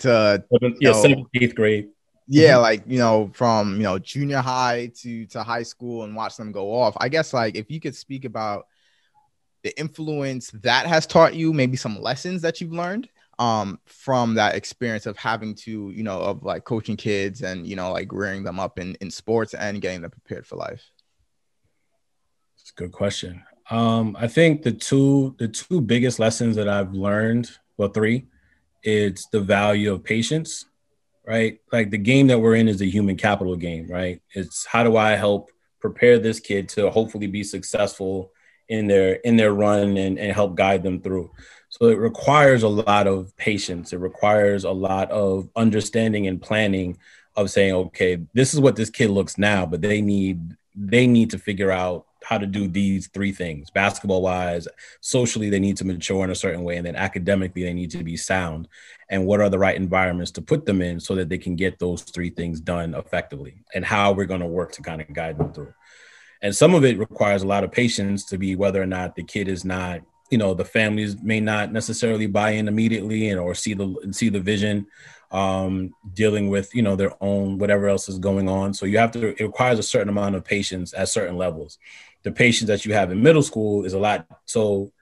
to 0.00 0.42
yeah, 0.80 0.92
seventh, 0.92 1.28
eighth 1.34 1.54
grade. 1.54 1.90
Yeah, 2.26 2.54
mm-hmm. 2.54 2.62
like 2.62 2.82
you 2.86 2.98
know, 2.98 3.30
from 3.32 3.76
you 3.76 3.84
know 3.84 4.00
junior 4.00 4.38
high 4.38 4.90
to 5.02 5.26
to 5.26 5.44
high 5.44 5.62
school 5.62 6.02
and 6.02 6.16
watch 6.16 6.36
them 6.36 6.50
go 6.50 6.74
off. 6.74 6.96
I 6.98 7.08
guess 7.08 7.32
like 7.32 7.54
if 7.54 7.70
you 7.70 7.78
could 7.78 7.94
speak 7.94 8.24
about 8.24 8.66
the 9.62 9.78
influence 9.78 10.50
that 10.62 10.86
has 10.86 11.06
taught 11.06 11.34
you, 11.34 11.52
maybe 11.52 11.76
some 11.76 12.00
lessons 12.00 12.42
that 12.42 12.60
you've 12.60 12.72
learned 12.72 13.08
um 13.38 13.78
from 13.86 14.34
that 14.34 14.54
experience 14.56 15.06
of 15.06 15.16
having 15.16 15.54
to 15.54 15.90
you 15.90 16.02
know 16.02 16.20
of 16.20 16.42
like 16.42 16.64
coaching 16.64 16.96
kids 16.96 17.42
and 17.42 17.66
you 17.66 17.76
know 17.76 17.92
like 17.92 18.12
rearing 18.12 18.42
them 18.42 18.58
up 18.58 18.78
in 18.78 18.96
in 19.00 19.10
sports 19.10 19.54
and 19.54 19.80
getting 19.80 20.00
them 20.02 20.10
prepared 20.10 20.46
for 20.46 20.56
life 20.56 20.90
It's 22.60 22.70
a 22.70 22.74
good 22.74 22.92
question. 22.92 23.42
Um, 23.70 24.16
I 24.18 24.28
think 24.28 24.62
the 24.62 24.72
two 24.72 25.34
the 25.38 25.48
two 25.48 25.80
biggest 25.80 26.18
lessons 26.18 26.56
that 26.56 26.68
I've 26.68 26.92
learned, 26.94 27.50
well, 27.76 27.88
three, 27.88 28.26
it's 28.82 29.26
the 29.28 29.40
value 29.40 29.92
of 29.92 30.04
patience, 30.04 30.64
right? 31.26 31.60
Like 31.72 31.90
the 31.90 31.98
game 31.98 32.28
that 32.28 32.38
we're 32.40 32.54
in 32.56 32.68
is 32.68 32.80
a 32.80 32.86
human 32.86 33.16
capital 33.16 33.56
game, 33.56 33.86
right? 33.88 34.20
It's 34.34 34.64
how 34.66 34.84
do 34.84 34.96
I 34.96 35.10
help 35.16 35.50
prepare 35.80 36.18
this 36.18 36.40
kid 36.40 36.68
to 36.70 36.90
hopefully 36.90 37.26
be 37.26 37.44
successful 37.44 38.32
in 38.68 38.86
their 38.86 39.14
in 39.24 39.36
their 39.36 39.52
run 39.52 39.96
and, 39.96 40.18
and 40.18 40.32
help 40.32 40.54
guide 40.54 40.82
them 40.82 41.00
through. 41.00 41.30
So 41.68 41.86
it 41.86 41.98
requires 41.98 42.62
a 42.62 42.68
lot 42.68 43.06
of 43.06 43.36
patience. 43.36 43.92
It 43.92 43.98
requires 43.98 44.64
a 44.64 44.70
lot 44.70 45.10
of 45.10 45.48
understanding 45.54 46.26
and 46.26 46.40
planning 46.40 46.98
of 47.36 47.50
saying, 47.50 47.74
okay, 47.74 48.18
this 48.34 48.54
is 48.54 48.60
what 48.60 48.76
this 48.76 48.90
kid 48.90 49.10
looks 49.10 49.38
now, 49.38 49.66
but 49.66 49.80
they 49.80 50.00
need 50.00 50.56
they 50.74 51.06
need 51.06 51.30
to 51.30 51.38
figure 51.38 51.72
out 51.72 52.06
how 52.24 52.38
to 52.38 52.46
do 52.46 52.68
these 52.68 53.08
three 53.08 53.32
things. 53.32 53.70
Basketball 53.70 54.22
wise 54.22 54.68
socially 55.00 55.50
they 55.50 55.58
need 55.58 55.76
to 55.78 55.84
mature 55.84 56.24
in 56.24 56.30
a 56.30 56.34
certain 56.34 56.62
way 56.62 56.76
and 56.76 56.86
then 56.86 56.96
academically 56.96 57.62
they 57.62 57.72
need 57.72 57.90
to 57.90 58.04
be 58.04 58.16
sound. 58.16 58.68
And 59.08 59.26
what 59.26 59.40
are 59.40 59.48
the 59.48 59.58
right 59.58 59.76
environments 59.76 60.30
to 60.32 60.42
put 60.42 60.66
them 60.66 60.82
in 60.82 61.00
so 61.00 61.14
that 61.14 61.28
they 61.28 61.38
can 61.38 61.56
get 61.56 61.78
those 61.78 62.02
three 62.02 62.30
things 62.30 62.60
done 62.60 62.94
effectively 62.94 63.64
and 63.74 63.84
how 63.84 64.12
we're 64.12 64.26
going 64.26 64.40
to 64.40 64.46
work 64.46 64.72
to 64.72 64.82
kind 64.82 65.00
of 65.00 65.12
guide 65.12 65.38
them 65.38 65.52
through? 65.52 65.72
And 66.42 66.54
some 66.54 66.74
of 66.74 66.84
it 66.84 66.98
requires 66.98 67.42
a 67.42 67.46
lot 67.46 67.64
of 67.64 67.72
patience 67.72 68.24
to 68.26 68.38
be 68.38 68.56
whether 68.56 68.80
or 68.80 68.86
not 68.86 69.16
the 69.16 69.24
kid 69.24 69.48
is 69.48 69.64
not 69.64 70.02
you 70.30 70.38
know 70.38 70.54
the 70.54 70.64
families 70.64 71.20
may 71.22 71.40
not 71.40 71.72
necessarily 71.72 72.26
buy 72.26 72.50
in 72.50 72.68
immediately 72.68 73.30
and 73.30 73.40
or 73.40 73.54
see 73.54 73.74
the 73.74 73.94
see 74.12 74.28
the 74.28 74.40
vision 74.40 74.86
um, 75.30 75.92
dealing 76.14 76.48
with 76.48 76.74
you 76.74 76.82
know 76.82 76.96
their 76.96 77.12
own 77.22 77.58
whatever 77.58 77.88
else 77.88 78.08
is 78.08 78.18
going 78.18 78.48
on 78.48 78.72
so 78.72 78.86
you 78.86 78.98
have 78.98 79.12
to 79.12 79.28
it 79.28 79.44
requires 79.44 79.78
a 79.78 79.82
certain 79.82 80.08
amount 80.08 80.34
of 80.34 80.44
patience 80.44 80.94
at 80.94 81.08
certain 81.08 81.36
levels 81.36 81.78
the 82.22 82.32
patience 82.32 82.68
that 82.68 82.84
you 82.84 82.92
have 82.92 83.10
in 83.10 83.22
middle 83.22 83.42
school 83.42 83.84
is 83.84 83.92
a 83.92 83.98
lot. 83.98 84.26
So 84.44 84.92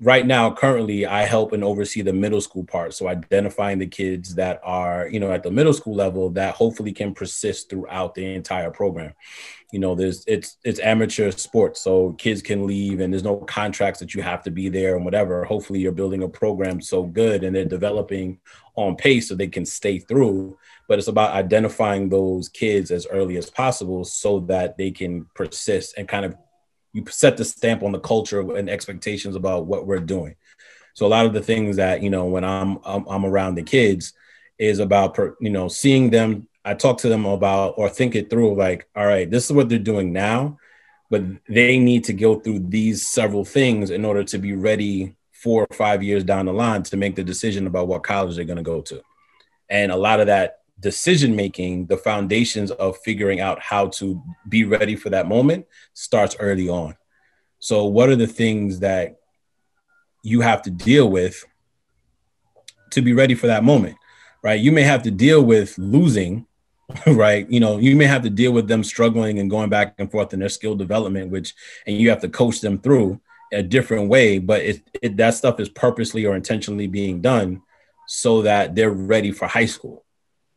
right 0.00 0.26
now, 0.26 0.52
currently, 0.52 1.06
I 1.06 1.22
help 1.22 1.52
and 1.52 1.64
oversee 1.64 2.02
the 2.02 2.12
middle 2.12 2.40
school 2.40 2.64
part. 2.64 2.94
So 2.94 3.08
identifying 3.08 3.78
the 3.78 3.86
kids 3.86 4.34
that 4.34 4.60
are, 4.62 5.08
you 5.08 5.20
know, 5.20 5.32
at 5.32 5.42
the 5.42 5.50
middle 5.50 5.72
school 5.72 5.94
level 5.94 6.30
that 6.30 6.54
hopefully 6.54 6.92
can 6.92 7.14
persist 7.14 7.70
throughout 7.70 8.14
the 8.14 8.34
entire 8.34 8.70
program. 8.70 9.14
You 9.72 9.80
know, 9.80 9.94
there's 9.94 10.24
it's 10.26 10.58
it's 10.64 10.80
amateur 10.80 11.30
sports, 11.32 11.80
so 11.80 12.12
kids 12.12 12.40
can 12.40 12.66
leave 12.66 13.00
and 13.00 13.12
there's 13.12 13.24
no 13.24 13.38
contracts 13.38 13.98
that 14.00 14.14
you 14.14 14.22
have 14.22 14.42
to 14.44 14.50
be 14.50 14.68
there 14.68 14.96
and 14.96 15.04
whatever. 15.04 15.44
Hopefully, 15.44 15.80
you're 15.80 15.92
building 15.92 16.22
a 16.22 16.28
program 16.28 16.80
so 16.80 17.02
good 17.02 17.42
and 17.42 17.56
they're 17.56 17.64
developing 17.64 18.38
on 18.76 18.94
pace 18.94 19.28
so 19.28 19.34
they 19.34 19.48
can 19.48 19.64
stay 19.64 19.98
through 19.98 20.56
but 20.88 20.98
it's 20.98 21.08
about 21.08 21.34
identifying 21.34 22.08
those 22.08 22.48
kids 22.48 22.90
as 22.90 23.06
early 23.06 23.36
as 23.36 23.50
possible 23.50 24.04
so 24.04 24.40
that 24.40 24.76
they 24.76 24.90
can 24.90 25.26
persist 25.34 25.94
and 25.96 26.08
kind 26.08 26.24
of 26.24 26.36
you 26.96 27.04
set 27.10 27.36
the 27.36 27.44
stamp 27.44 27.82
on 27.82 27.92
the 27.92 28.00
culture 28.00 28.56
and 28.56 28.70
expectations 28.70 29.36
about 29.36 29.66
what 29.66 29.86
we're 29.86 29.98
doing. 29.98 30.34
So 30.94 31.06
a 31.06 31.08
lot 31.08 31.26
of 31.26 31.34
the 31.34 31.42
things 31.42 31.76
that 31.76 32.02
you 32.02 32.08
know 32.08 32.24
when 32.24 32.42
i'm 32.42 32.78
i'm, 32.84 33.06
I'm 33.06 33.26
around 33.26 33.54
the 33.54 33.62
kids 33.62 34.14
is 34.58 34.78
about 34.78 35.14
per, 35.14 35.36
you 35.40 35.50
know 35.50 35.68
seeing 35.68 36.10
them. 36.10 36.48
I 36.64 36.74
talk 36.74 36.98
to 36.98 37.08
them 37.08 37.26
about 37.26 37.74
or 37.76 37.88
think 37.88 38.16
it 38.16 38.28
through 38.30 38.56
like 38.56 38.88
all 38.96 39.06
right 39.06 39.30
this 39.30 39.44
is 39.44 39.52
what 39.52 39.68
they're 39.68 39.78
doing 39.78 40.12
now 40.12 40.58
but 41.10 41.22
they 41.48 41.78
need 41.78 42.04
to 42.04 42.12
go 42.12 42.40
through 42.40 42.58
these 42.58 43.06
several 43.06 43.44
things 43.44 43.90
in 43.90 44.04
order 44.04 44.24
to 44.24 44.38
be 44.38 44.54
ready 44.54 45.14
four 45.32 45.66
or 45.70 45.76
five 45.76 46.02
years 46.02 46.24
down 46.24 46.46
the 46.46 46.52
line 46.52 46.82
to 46.82 46.96
make 46.96 47.14
the 47.14 47.22
decision 47.22 47.66
about 47.66 47.86
what 47.86 48.02
college 48.02 48.34
they're 48.34 48.44
going 48.44 48.56
to 48.56 48.62
go 48.62 48.80
to. 48.80 49.00
And 49.68 49.92
a 49.92 49.96
lot 49.96 50.20
of 50.20 50.26
that 50.26 50.62
decision 50.80 51.34
making, 51.34 51.86
the 51.86 51.96
foundations 51.96 52.70
of 52.72 52.98
figuring 52.98 53.40
out 53.40 53.60
how 53.60 53.88
to 53.88 54.22
be 54.48 54.64
ready 54.64 54.96
for 54.96 55.10
that 55.10 55.26
moment 55.26 55.66
starts 55.94 56.36
early 56.38 56.68
on. 56.68 56.96
So, 57.58 57.84
what 57.86 58.08
are 58.08 58.16
the 58.16 58.26
things 58.26 58.80
that 58.80 59.16
you 60.22 60.40
have 60.40 60.62
to 60.62 60.70
deal 60.70 61.08
with 61.08 61.44
to 62.90 63.02
be 63.02 63.12
ready 63.12 63.34
for 63.34 63.46
that 63.46 63.64
moment? 63.64 63.96
Right? 64.42 64.60
You 64.60 64.70
may 64.70 64.82
have 64.82 65.02
to 65.04 65.10
deal 65.10 65.42
with 65.42 65.76
losing, 65.78 66.46
right? 67.06 67.50
You 67.50 67.60
know, 67.60 67.78
you 67.78 67.96
may 67.96 68.04
have 68.04 68.22
to 68.22 68.30
deal 68.30 68.52
with 68.52 68.68
them 68.68 68.84
struggling 68.84 69.38
and 69.38 69.50
going 69.50 69.70
back 69.70 69.94
and 69.98 70.10
forth 70.10 70.32
in 70.34 70.40
their 70.40 70.48
skill 70.48 70.76
development, 70.76 71.30
which, 71.30 71.54
and 71.86 71.96
you 71.96 72.10
have 72.10 72.20
to 72.20 72.28
coach 72.28 72.60
them 72.60 72.78
through 72.78 73.20
a 73.52 73.62
different 73.62 74.08
way, 74.08 74.38
but 74.38 74.60
it, 74.60 74.82
it 75.02 75.16
that 75.16 75.34
stuff 75.34 75.58
is 75.58 75.68
purposely 75.68 76.26
or 76.26 76.36
intentionally 76.36 76.86
being 76.86 77.20
done 77.20 77.62
so 78.06 78.42
that 78.42 78.74
they're 78.74 78.90
ready 78.90 79.32
for 79.32 79.46
high 79.48 79.66
school 79.66 80.05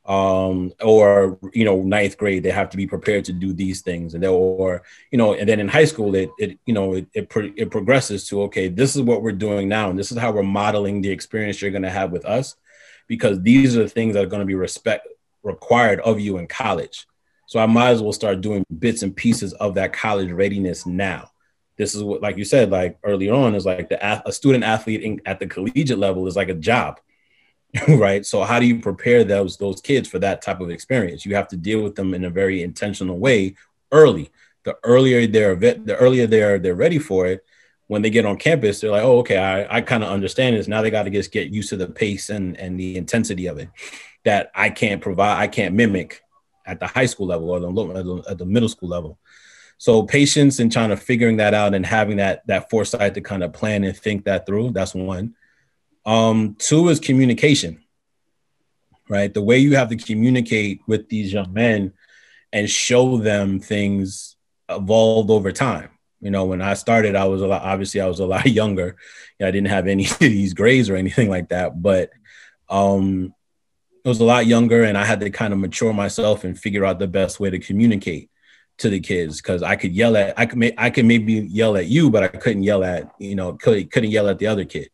um, 0.09 0.73
or 0.81 1.37
you 1.53 1.63
know 1.63 1.83
ninth 1.83 2.17
grade 2.17 2.41
they 2.41 2.49
have 2.49 2.71
to 2.71 2.77
be 2.77 2.87
prepared 2.87 3.23
to 3.25 3.31
do 3.31 3.53
these 3.53 3.81
things. 3.81 4.15
And 4.15 4.25
or 4.25 4.81
you 5.11 5.19
know 5.19 5.35
and 5.35 5.47
then 5.47 5.59
in 5.59 5.67
high 5.67 5.85
school 5.85 6.15
it, 6.15 6.31
it 6.39 6.59
you 6.65 6.73
know 6.73 6.95
it, 6.95 7.07
it, 7.13 7.29
pro- 7.29 7.53
it 7.55 7.69
progresses 7.69 8.27
to 8.29 8.41
okay 8.43 8.67
this 8.69 8.95
is 8.95 9.03
what 9.03 9.21
we're 9.21 9.31
doing 9.31 9.69
now. 9.69 9.89
And 9.89 9.99
this 9.99 10.11
is 10.11 10.17
how 10.17 10.31
we're 10.31 10.41
modeling 10.41 11.01
the 11.01 11.11
experience 11.11 11.61
you're 11.61 11.71
going 11.71 11.83
to 11.83 11.91
have 11.91 12.11
with 12.11 12.25
us 12.25 12.55
because 13.07 13.39
these 13.43 13.77
are 13.77 13.83
the 13.83 13.89
things 13.89 14.15
that 14.15 14.23
are 14.23 14.29
going 14.29 14.41
to 14.41 14.47
be 14.47 14.55
respect 14.55 15.07
required 15.43 15.99
of 15.99 16.19
you 16.19 16.37
in 16.39 16.47
college. 16.47 17.05
So 17.45 17.59
i 17.59 17.65
might 17.67 17.89
as 17.89 18.01
well 18.01 18.13
start 18.13 18.41
doing 18.41 18.65
bits 18.77 19.03
and 19.03 19.15
pieces 19.15 19.53
of 19.53 19.75
that 19.75 19.93
college 19.93 20.31
readiness 20.31 20.87
now. 20.87 21.29
This 21.77 21.93
is 21.93 22.01
what 22.01 22.23
like 22.23 22.35
you 22.35 22.45
said 22.45 22.71
like 22.71 22.97
earlier 23.03 23.35
on 23.35 23.53
is 23.53 23.65
like 23.65 23.89
the 23.89 24.27
a 24.27 24.31
student 24.31 24.63
athlete 24.63 25.03
in, 25.03 25.21
at 25.27 25.39
the 25.39 25.45
collegiate 25.45 25.99
level 25.99 26.25
is 26.25 26.35
like 26.35 26.49
a 26.49 26.55
job 26.55 26.99
right? 27.87 28.25
So 28.25 28.43
how 28.43 28.59
do 28.59 28.65
you 28.65 28.79
prepare 28.79 29.23
those 29.23 29.57
those 29.57 29.81
kids 29.81 30.07
for 30.07 30.19
that 30.19 30.41
type 30.41 30.59
of 30.59 30.69
experience? 30.69 31.25
You 31.25 31.35
have 31.35 31.47
to 31.49 31.57
deal 31.57 31.81
with 31.81 31.95
them 31.95 32.13
in 32.13 32.25
a 32.25 32.29
very 32.29 32.63
intentional 32.63 33.19
way 33.19 33.55
early. 33.91 34.31
The 34.63 34.77
earlier 34.83 35.25
they're 35.27 35.55
the 35.55 35.95
earlier 35.97 36.27
they're 36.27 36.59
they're 36.59 36.75
ready 36.75 36.99
for 36.99 37.27
it 37.27 37.45
when 37.87 38.01
they 38.01 38.09
get 38.09 38.25
on 38.25 38.37
campus 38.37 38.81
they're 38.81 38.91
like 38.91 39.03
oh 39.03 39.19
okay 39.19 39.37
i, 39.37 39.77
I 39.77 39.81
kind 39.81 40.03
of 40.03 40.09
understand 40.09 40.55
this. 40.55 40.67
Now 40.67 40.81
they 40.81 40.91
got 40.91 41.03
to 41.03 41.09
just 41.09 41.31
get 41.31 41.49
used 41.49 41.69
to 41.69 41.77
the 41.77 41.87
pace 41.87 42.29
and 42.29 42.57
and 42.57 42.79
the 42.79 42.97
intensity 42.97 43.47
of 43.47 43.57
it 43.57 43.69
that 44.25 44.51
i 44.53 44.69
can't 44.69 45.01
provide 45.01 45.41
i 45.41 45.47
can't 45.47 45.73
mimic 45.75 46.21
at 46.69 46.79
the 46.79 46.87
high 46.87 47.05
school 47.05 47.27
level 47.27 47.49
or 47.49 47.59
the, 47.59 48.23
at 48.29 48.37
the 48.37 48.45
middle 48.45 48.69
school 48.69 48.89
level. 48.89 49.19
So 49.77 50.03
patience 50.03 50.59
and 50.59 50.71
trying 50.71 50.89
to 50.89 50.97
figuring 50.97 51.37
that 51.37 51.53
out 51.53 51.73
and 51.73 51.85
having 51.85 52.17
that 52.17 52.45
that 52.47 52.69
foresight 52.69 53.13
to 53.15 53.21
kind 53.21 53.43
of 53.43 53.53
plan 53.53 53.83
and 53.83 53.97
think 53.97 54.25
that 54.25 54.45
through 54.45 54.71
that's 54.71 54.93
one 54.93 55.35
um, 56.05 56.55
two 56.57 56.89
is 56.89 56.99
communication, 56.99 57.83
right? 59.07 59.33
The 59.33 59.41
way 59.41 59.57
you 59.59 59.75
have 59.75 59.89
to 59.89 59.97
communicate 59.97 60.81
with 60.87 61.09
these 61.09 61.33
young 61.33 61.53
men 61.53 61.93
and 62.51 62.69
show 62.69 63.17
them 63.17 63.59
things 63.59 64.35
evolved 64.69 65.29
over 65.29 65.51
time. 65.51 65.89
You 66.21 66.31
know, 66.31 66.45
when 66.45 66.61
I 66.61 66.73
started, 66.73 67.15
I 67.15 67.25
was 67.25 67.41
a 67.41 67.47
lot, 67.47 67.61
obviously 67.61 68.01
I 68.01 68.07
was 68.07 68.19
a 68.19 68.25
lot 68.25 68.45
younger. 68.49 68.97
You 69.39 69.43
know, 69.43 69.47
I 69.47 69.51
didn't 69.51 69.69
have 69.69 69.87
any 69.87 70.05
of 70.09 70.19
these 70.19 70.53
grades 70.53 70.89
or 70.89 70.95
anything 70.95 71.29
like 71.29 71.49
that, 71.49 71.81
but 71.81 72.11
um, 72.69 73.33
I 74.05 74.09
was 74.09 74.19
a 74.19 74.25
lot 74.25 74.45
younger 74.45 74.83
and 74.83 74.97
I 74.97 75.05
had 75.05 75.19
to 75.21 75.29
kind 75.29 75.53
of 75.53 75.59
mature 75.59 75.93
myself 75.93 76.43
and 76.43 76.59
figure 76.59 76.85
out 76.85 76.99
the 76.99 77.07
best 77.07 77.39
way 77.39 77.49
to 77.49 77.59
communicate 77.59 78.29
to 78.77 78.89
the 78.89 78.99
kids 78.99 79.41
because 79.41 79.61
I 79.61 79.75
could 79.75 79.91
yell 79.91 80.15
at 80.15 80.39
I 80.39 80.45
could 80.45 80.73
I 80.77 80.89
could 80.89 81.05
maybe 81.05 81.33
yell 81.33 81.75
at 81.75 81.87
you, 81.87 82.09
but 82.09 82.23
I 82.23 82.27
couldn't 82.29 82.63
yell 82.63 82.83
at 82.83 83.11
you 83.19 83.35
know 83.35 83.53
could, 83.53 83.91
couldn't 83.91 84.11
yell 84.11 84.29
at 84.29 84.39
the 84.39 84.47
other 84.47 84.65
kid. 84.65 84.89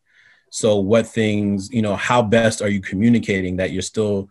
So 0.49 0.77
what 0.77 1.07
things 1.07 1.69
you 1.71 1.81
know 1.81 1.95
how 1.95 2.21
best 2.21 2.61
are 2.61 2.69
you 2.69 2.81
communicating 2.81 3.57
that 3.57 3.71
you're 3.71 3.81
still 3.81 4.29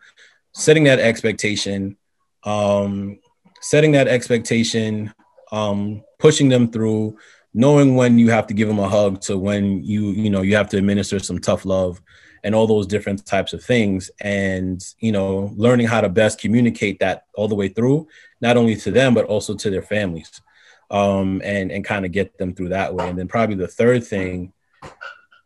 setting 0.53 0.85
that 0.85 0.99
expectation, 0.99 1.97
um, 2.45 3.19
setting 3.61 3.93
that 3.93 4.09
expectation, 4.09 5.13
um, 5.53 6.03
pushing 6.19 6.49
them 6.49 6.71
through, 6.71 7.19
knowing 7.53 7.97
when 7.97 8.19
you 8.19 8.31
have 8.31 8.47
to 8.47 8.55
give 8.55 8.69
them 8.69 8.79
a 8.79 8.89
hug 8.89 9.21
to 9.23 9.39
when 9.39 9.83
you 9.85 10.11
you 10.11 10.31
know 10.31 10.43
you 10.43 10.57
have 10.57 10.69
to 10.71 10.79
administer 10.79 11.19
some 11.19 11.39
tough 11.39 11.65
love 11.65 12.01
and 12.43 12.55
all 12.55 12.67
those 12.67 12.87
different 12.87 13.25
types 13.25 13.53
of 13.53 13.63
things 13.63 14.11
and 14.21 14.95
you 14.99 15.13
know 15.13 15.53
learning 15.57 15.87
how 15.87 16.01
to 16.01 16.09
best 16.09 16.39
communicate 16.39 16.99
that 17.01 17.25
all 17.35 17.49
the 17.49 17.55
way 17.55 17.69
through 17.69 18.07
not 18.43 18.57
only 18.57 18.77
to 18.77 18.91
them 18.91 19.15
but 19.15 19.25
also 19.25 19.55
to 19.55 19.71
their 19.71 19.83
families 19.83 20.43
um, 20.91 21.41
and 21.45 21.71
and 21.71 21.85
kind 21.85 22.05
of 22.05 22.13
get 22.13 22.37
them 22.39 22.55
through 22.55 22.71
that 22.71 22.95
way. 22.95 23.09
And 23.09 23.19
then 23.19 23.29
probably 23.29 23.57
the 23.57 23.69
third 23.69 24.07
thing 24.07 24.53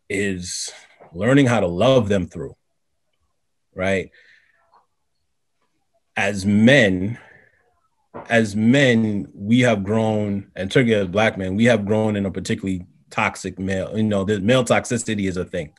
is 0.09 0.71
learning 1.13 1.45
how 1.45 1.59
to 1.59 1.67
love 1.67 2.09
them 2.09 2.27
through 2.27 2.55
right? 3.79 4.11
As 6.15 6.45
men 6.45 7.17
as 8.27 8.55
men 8.55 9.27
we 9.33 9.61
have 9.61 9.83
grown 9.83 10.51
and 10.55 10.69
Turkey 10.69 10.93
as 10.95 11.07
black 11.07 11.37
men 11.37 11.55
we 11.55 11.65
have 11.65 11.85
grown 11.85 12.15
in 12.15 12.25
a 12.25 12.31
particularly 12.31 12.85
toxic 13.11 13.59
male 13.59 13.95
you 13.95 14.03
know 14.03 14.23
the 14.23 14.39
male 14.39 14.65
toxicity 14.65 15.27
is 15.27 15.37
a 15.37 15.45
thing. 15.45 15.71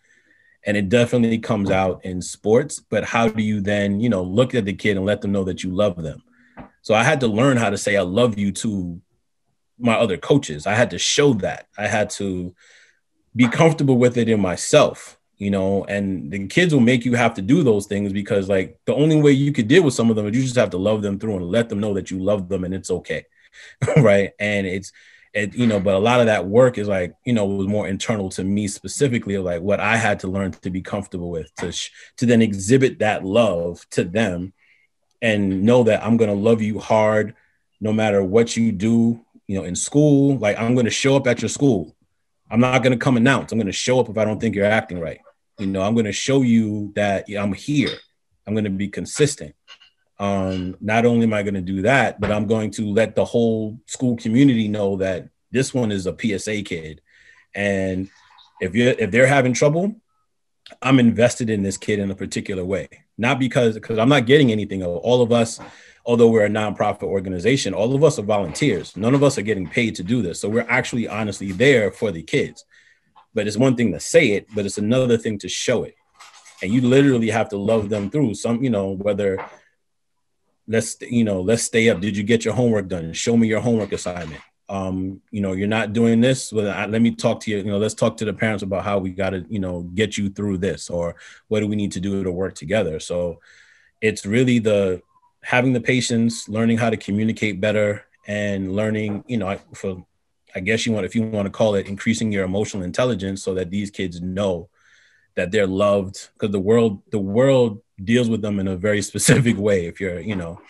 And 0.65 0.77
it 0.77 0.89
definitely 0.89 1.39
comes 1.39 1.71
out 1.71 2.05
in 2.05 2.23
sports 2.23 2.81
but 2.81 3.05
how 3.05 3.29
do 3.29 3.43
you 3.43 3.61
then 3.61 4.01
you 4.01 4.09
know 4.09 4.23
look 4.23 4.55
at 4.55 4.65
the 4.65 4.73
kid 4.73 4.97
and 4.97 5.05
let 5.05 5.21
them 5.21 5.33
know 5.33 5.45
that 5.45 5.63
you 5.63 5.71
love 5.71 5.97
them? 6.03 6.23
So 6.83 6.95
i 6.95 7.05
had 7.05 7.21
to 7.21 7.27
learn 7.27 7.57
how 7.59 7.69
to 7.71 7.77
say 7.77 7.97
i 7.97 8.03
love 8.03 8.39
you 8.39 8.53
to 8.53 9.01
my 9.79 9.95
other 9.95 10.19
coaches. 10.19 10.67
I 10.67 10.75
had 10.75 10.91
to 10.91 10.99
show 10.99 11.33
that. 11.35 11.67
I 11.79 11.87
had 11.87 12.11
to 12.11 12.55
be 13.35 13.49
comfortable 13.49 13.97
with 13.97 14.17
it 14.17 14.29
in 14.29 14.41
myself 14.41 15.19
you 15.39 15.51
know 15.51 15.85
and 15.85 16.31
the 16.31 16.47
kids 16.49 16.73
will 16.75 16.81
make 16.81 17.05
you 17.05 17.15
have 17.15 17.35
to 17.35 17.43
do 17.43 17.63
those 17.63 17.87
things 17.87 18.13
because 18.13 18.49
like 18.49 18.79
the 18.87 18.95
only 18.95 19.21
way 19.21 19.31
you 19.33 19.53
could 19.53 19.69
deal 19.69 19.83
with 19.83 19.95
some 19.95 20.11
of 20.11 20.17
them 20.17 20.27
is 20.27 20.37
you 20.37 20.43
just 20.43 20.57
have 20.57 20.71
to 20.71 20.79
love 20.79 21.03
them 21.03 21.19
through 21.19 21.37
and 21.37 21.47
let 21.47 21.69
them 21.69 21.81
know 21.81 21.95
that 21.95 22.11
you 22.11 22.19
love 22.19 22.49
them 22.49 22.65
and 22.65 22.75
it's 22.75 22.91
okay 22.91 23.25
right 23.97 24.33
and 24.39 24.67
it's 24.67 24.93
it, 25.33 25.55
you 25.55 25.67
know, 25.67 25.79
but 25.79 25.95
a 25.95 25.99
lot 25.99 26.21
of 26.21 26.27
that 26.27 26.47
work 26.47 26.77
is 26.77 26.89
like, 26.89 27.15
you 27.25 27.33
know, 27.33 27.45
was 27.45 27.69
more 27.69 27.87
internal 27.87 28.31
to 28.31 28.43
me 28.43 28.67
specifically, 28.67 29.39
like 29.39 29.63
what 29.63 29.79
I 29.79 29.97
had 29.97 30.21
to 30.21 30.29
learn 30.29 30.53
to 30.53 30.71
be 30.71 30.83
comfortable 30.83 31.31
with, 31.31 31.55
to 31.57 31.71
sh- 31.71 31.91
to 32.17 32.27
then 32.27 32.43
exhibit 32.43 32.99
that 32.99 33.25
love 33.25 33.89
to 33.91 34.05
them, 34.05 34.53
and 35.23 35.63
know 35.63 35.85
that 35.85 36.05
I'm 36.05 36.17
gonna 36.17 36.35
love 36.35 36.63
you 36.63 36.79
hard, 36.81 37.35
no 37.81 37.93
matter 37.93 38.25
what 38.25 38.57
you 38.57 38.73
do, 38.73 39.25
you 39.47 39.57
know, 39.57 39.65
in 39.65 39.77
school. 39.77 40.37
Like 40.37 40.59
I'm 40.59 40.75
gonna 40.75 40.91
show 40.91 41.17
up 41.17 41.29
at 41.29 41.43
your 41.43 41.49
school. 41.49 41.95
I'm 42.51 42.61
not 42.61 42.83
gonna 42.83 42.97
come 42.97 43.17
announce. 43.17 43.53
I'm 43.53 43.59
gonna 43.59 43.73
show 43.73 44.01
up 44.01 44.09
if 44.09 44.19
I 44.19 44.25
don't 44.25 44.41
think 44.41 44.55
you're 44.55 44.65
acting 44.65 45.01
right. 45.01 45.21
You 45.59 45.67
know, 45.67 45.83
I'm 45.83 45.95
gonna 45.95 46.13
show 46.13 46.43
you 46.43 46.93
that 46.97 47.27
I'm 47.29 47.53
here. 47.53 47.91
I'm 48.47 48.55
gonna 48.55 48.71
be 48.71 48.89
consistent 48.89 49.55
um, 50.21 50.77
not 50.83 51.07
only 51.07 51.25
am 51.25 51.33
I 51.33 51.43
going 51.43 51.55
to 51.55 51.63
do 51.63 51.83
that, 51.83 52.21
but 52.21 52.31
I'm 52.31 52.47
going 52.47 52.71
to 52.73 52.93
let 52.93 53.17
the 53.17 53.25
whole 53.25 53.81
school 53.87 54.17
community 54.17 54.69
know 54.69 54.97
that 54.97 55.31
this 55.51 55.73
one 55.73 55.91
is 55.91 56.07
a 56.07 56.15
PSA 56.15 56.63
kid, 56.63 57.01
and 57.55 58.09
if 58.61 58.77
you 58.77 58.95
if 58.99 59.11
they're 59.11 59.27
having 59.27 59.55
trouble, 59.55 59.97
I'm 60.83 61.01
invested 61.01 61.49
in 61.49 61.63
this 61.63 61.79
kid 61.79 61.99
in 61.99 62.11
a 62.11 62.15
particular 62.15 62.65
way. 62.67 62.89
Not 63.17 63.39
because 63.39 63.75
because 63.75 63.99
I'm 63.99 64.11
not 64.11 64.27
getting 64.27 64.53
anything. 64.53 64.83
Of 64.83 64.91
all 64.91 65.23
of 65.23 65.33
us, 65.33 65.59
although 66.11 66.27
we're 66.27 66.45
a 66.45 66.49
nonprofit 66.49 67.05
organization, 67.05 67.73
all 67.73 67.95
of 67.95 68.03
us 68.03 68.19
are 68.19 68.23
volunteers. 68.23 68.97
None 68.97 69.15
of 69.15 69.23
us 69.23 69.39
are 69.39 69.43
getting 69.43 69.69
paid 69.69 69.95
to 69.95 70.03
do 70.03 70.23
this. 70.23 70.41
So 70.41 70.49
we're 70.49 70.67
actually 70.69 71.07
honestly 71.07 71.53
there 71.53 71.93
for 71.93 72.11
the 72.11 72.21
kids. 72.21 72.65
But 73.33 73.47
it's 73.47 73.57
one 73.57 73.77
thing 73.77 73.93
to 73.93 74.01
say 74.01 74.33
it, 74.33 74.49
but 74.53 74.67
it's 74.67 74.77
another 74.77 75.17
thing 75.17 75.39
to 75.39 75.49
show 75.49 75.85
it. 75.85 75.95
And 76.65 76.75
you 76.75 76.81
literally 76.81 77.31
have 77.31 77.49
to 77.51 77.57
love 77.57 77.91
them 77.91 78.11
through 78.11 78.35
some, 78.35 78.61
you 78.65 78.71
know, 78.71 78.89
whether 78.91 79.39
let's 80.67 80.97
you 81.01 81.23
know 81.23 81.41
let's 81.41 81.63
stay 81.63 81.89
up 81.89 82.01
did 82.01 82.17
you 82.17 82.23
get 82.23 82.45
your 82.45 82.55
homework 82.55 82.87
done 82.87 83.13
show 83.13 83.37
me 83.37 83.49
your 83.49 83.61
homework 83.61 83.91
assignment 83.91 84.41
um 84.69 85.21
you 85.33 85.41
know 85.41 85.53
you're 85.53 85.67
not 85.67 85.93
doing 85.93 86.21
this 86.21 86.53
well 86.53 86.71
I, 86.71 86.87
let 86.87 87.03
me 87.03 87.13
talk 87.13 87.41
to 87.41 87.51
you 87.51 87.57
you 87.57 87.65
know 87.65 87.79
let's 87.79 87.95
talk 87.95 88.17
to 88.19 88.25
the 88.25 88.33
parents 88.33 88.63
about 88.63 88.85
how 88.85 88.99
we 88.99 89.11
got 89.11 89.31
to 89.31 89.45
you 89.49 89.59
know 89.59 89.83
get 89.83 90.17
you 90.17 90.29
through 90.29 90.59
this 90.59 90.89
or 90.89 91.17
what 91.49 91.59
do 91.59 91.67
we 91.67 91.75
need 91.75 91.91
to 91.93 92.01
do 92.01 92.23
to 92.23 92.31
work 92.31 92.55
together 92.55 93.01
so 93.01 93.41
it's 94.01 94.25
really 94.25 94.61
the 94.61 95.03
having 95.43 95.73
the 95.73 95.81
patience 95.81 96.49
learning 96.49 96.79
how 96.79 96.91
to 96.91 96.97
communicate 96.97 97.61
better 97.61 98.05
and 98.27 98.75
learning 98.77 99.25
you 99.27 99.37
know 99.37 99.57
for 99.75 100.05
i 100.55 100.61
guess 100.61 100.85
you 100.85 100.93
want 100.93 101.07
if 101.07 101.15
you 101.15 101.23
want 101.23 101.47
to 101.47 101.51
call 101.51 101.75
it 101.75 101.87
increasing 101.87 102.31
your 102.31 102.45
emotional 102.45 102.83
intelligence 102.83 103.43
so 103.43 103.55
that 103.55 103.71
these 103.71 103.91
kids 103.91 104.21
know 104.21 104.69
that 105.37 105.51
they're 105.51 105.67
loved 105.67 106.29
because 106.35 106.51
the 106.51 106.61
world 106.61 107.03
the 107.11 107.19
world 107.19 107.81
deals 108.05 108.29
with 108.29 108.43
them 108.43 108.59
in 108.59 108.69
a 108.69 108.77
very 108.77 109.03
specific 109.11 109.57
way. 109.57 109.87
If 109.87 110.01
you're, 110.01 110.21
you 110.21 110.37
know, 110.37 110.61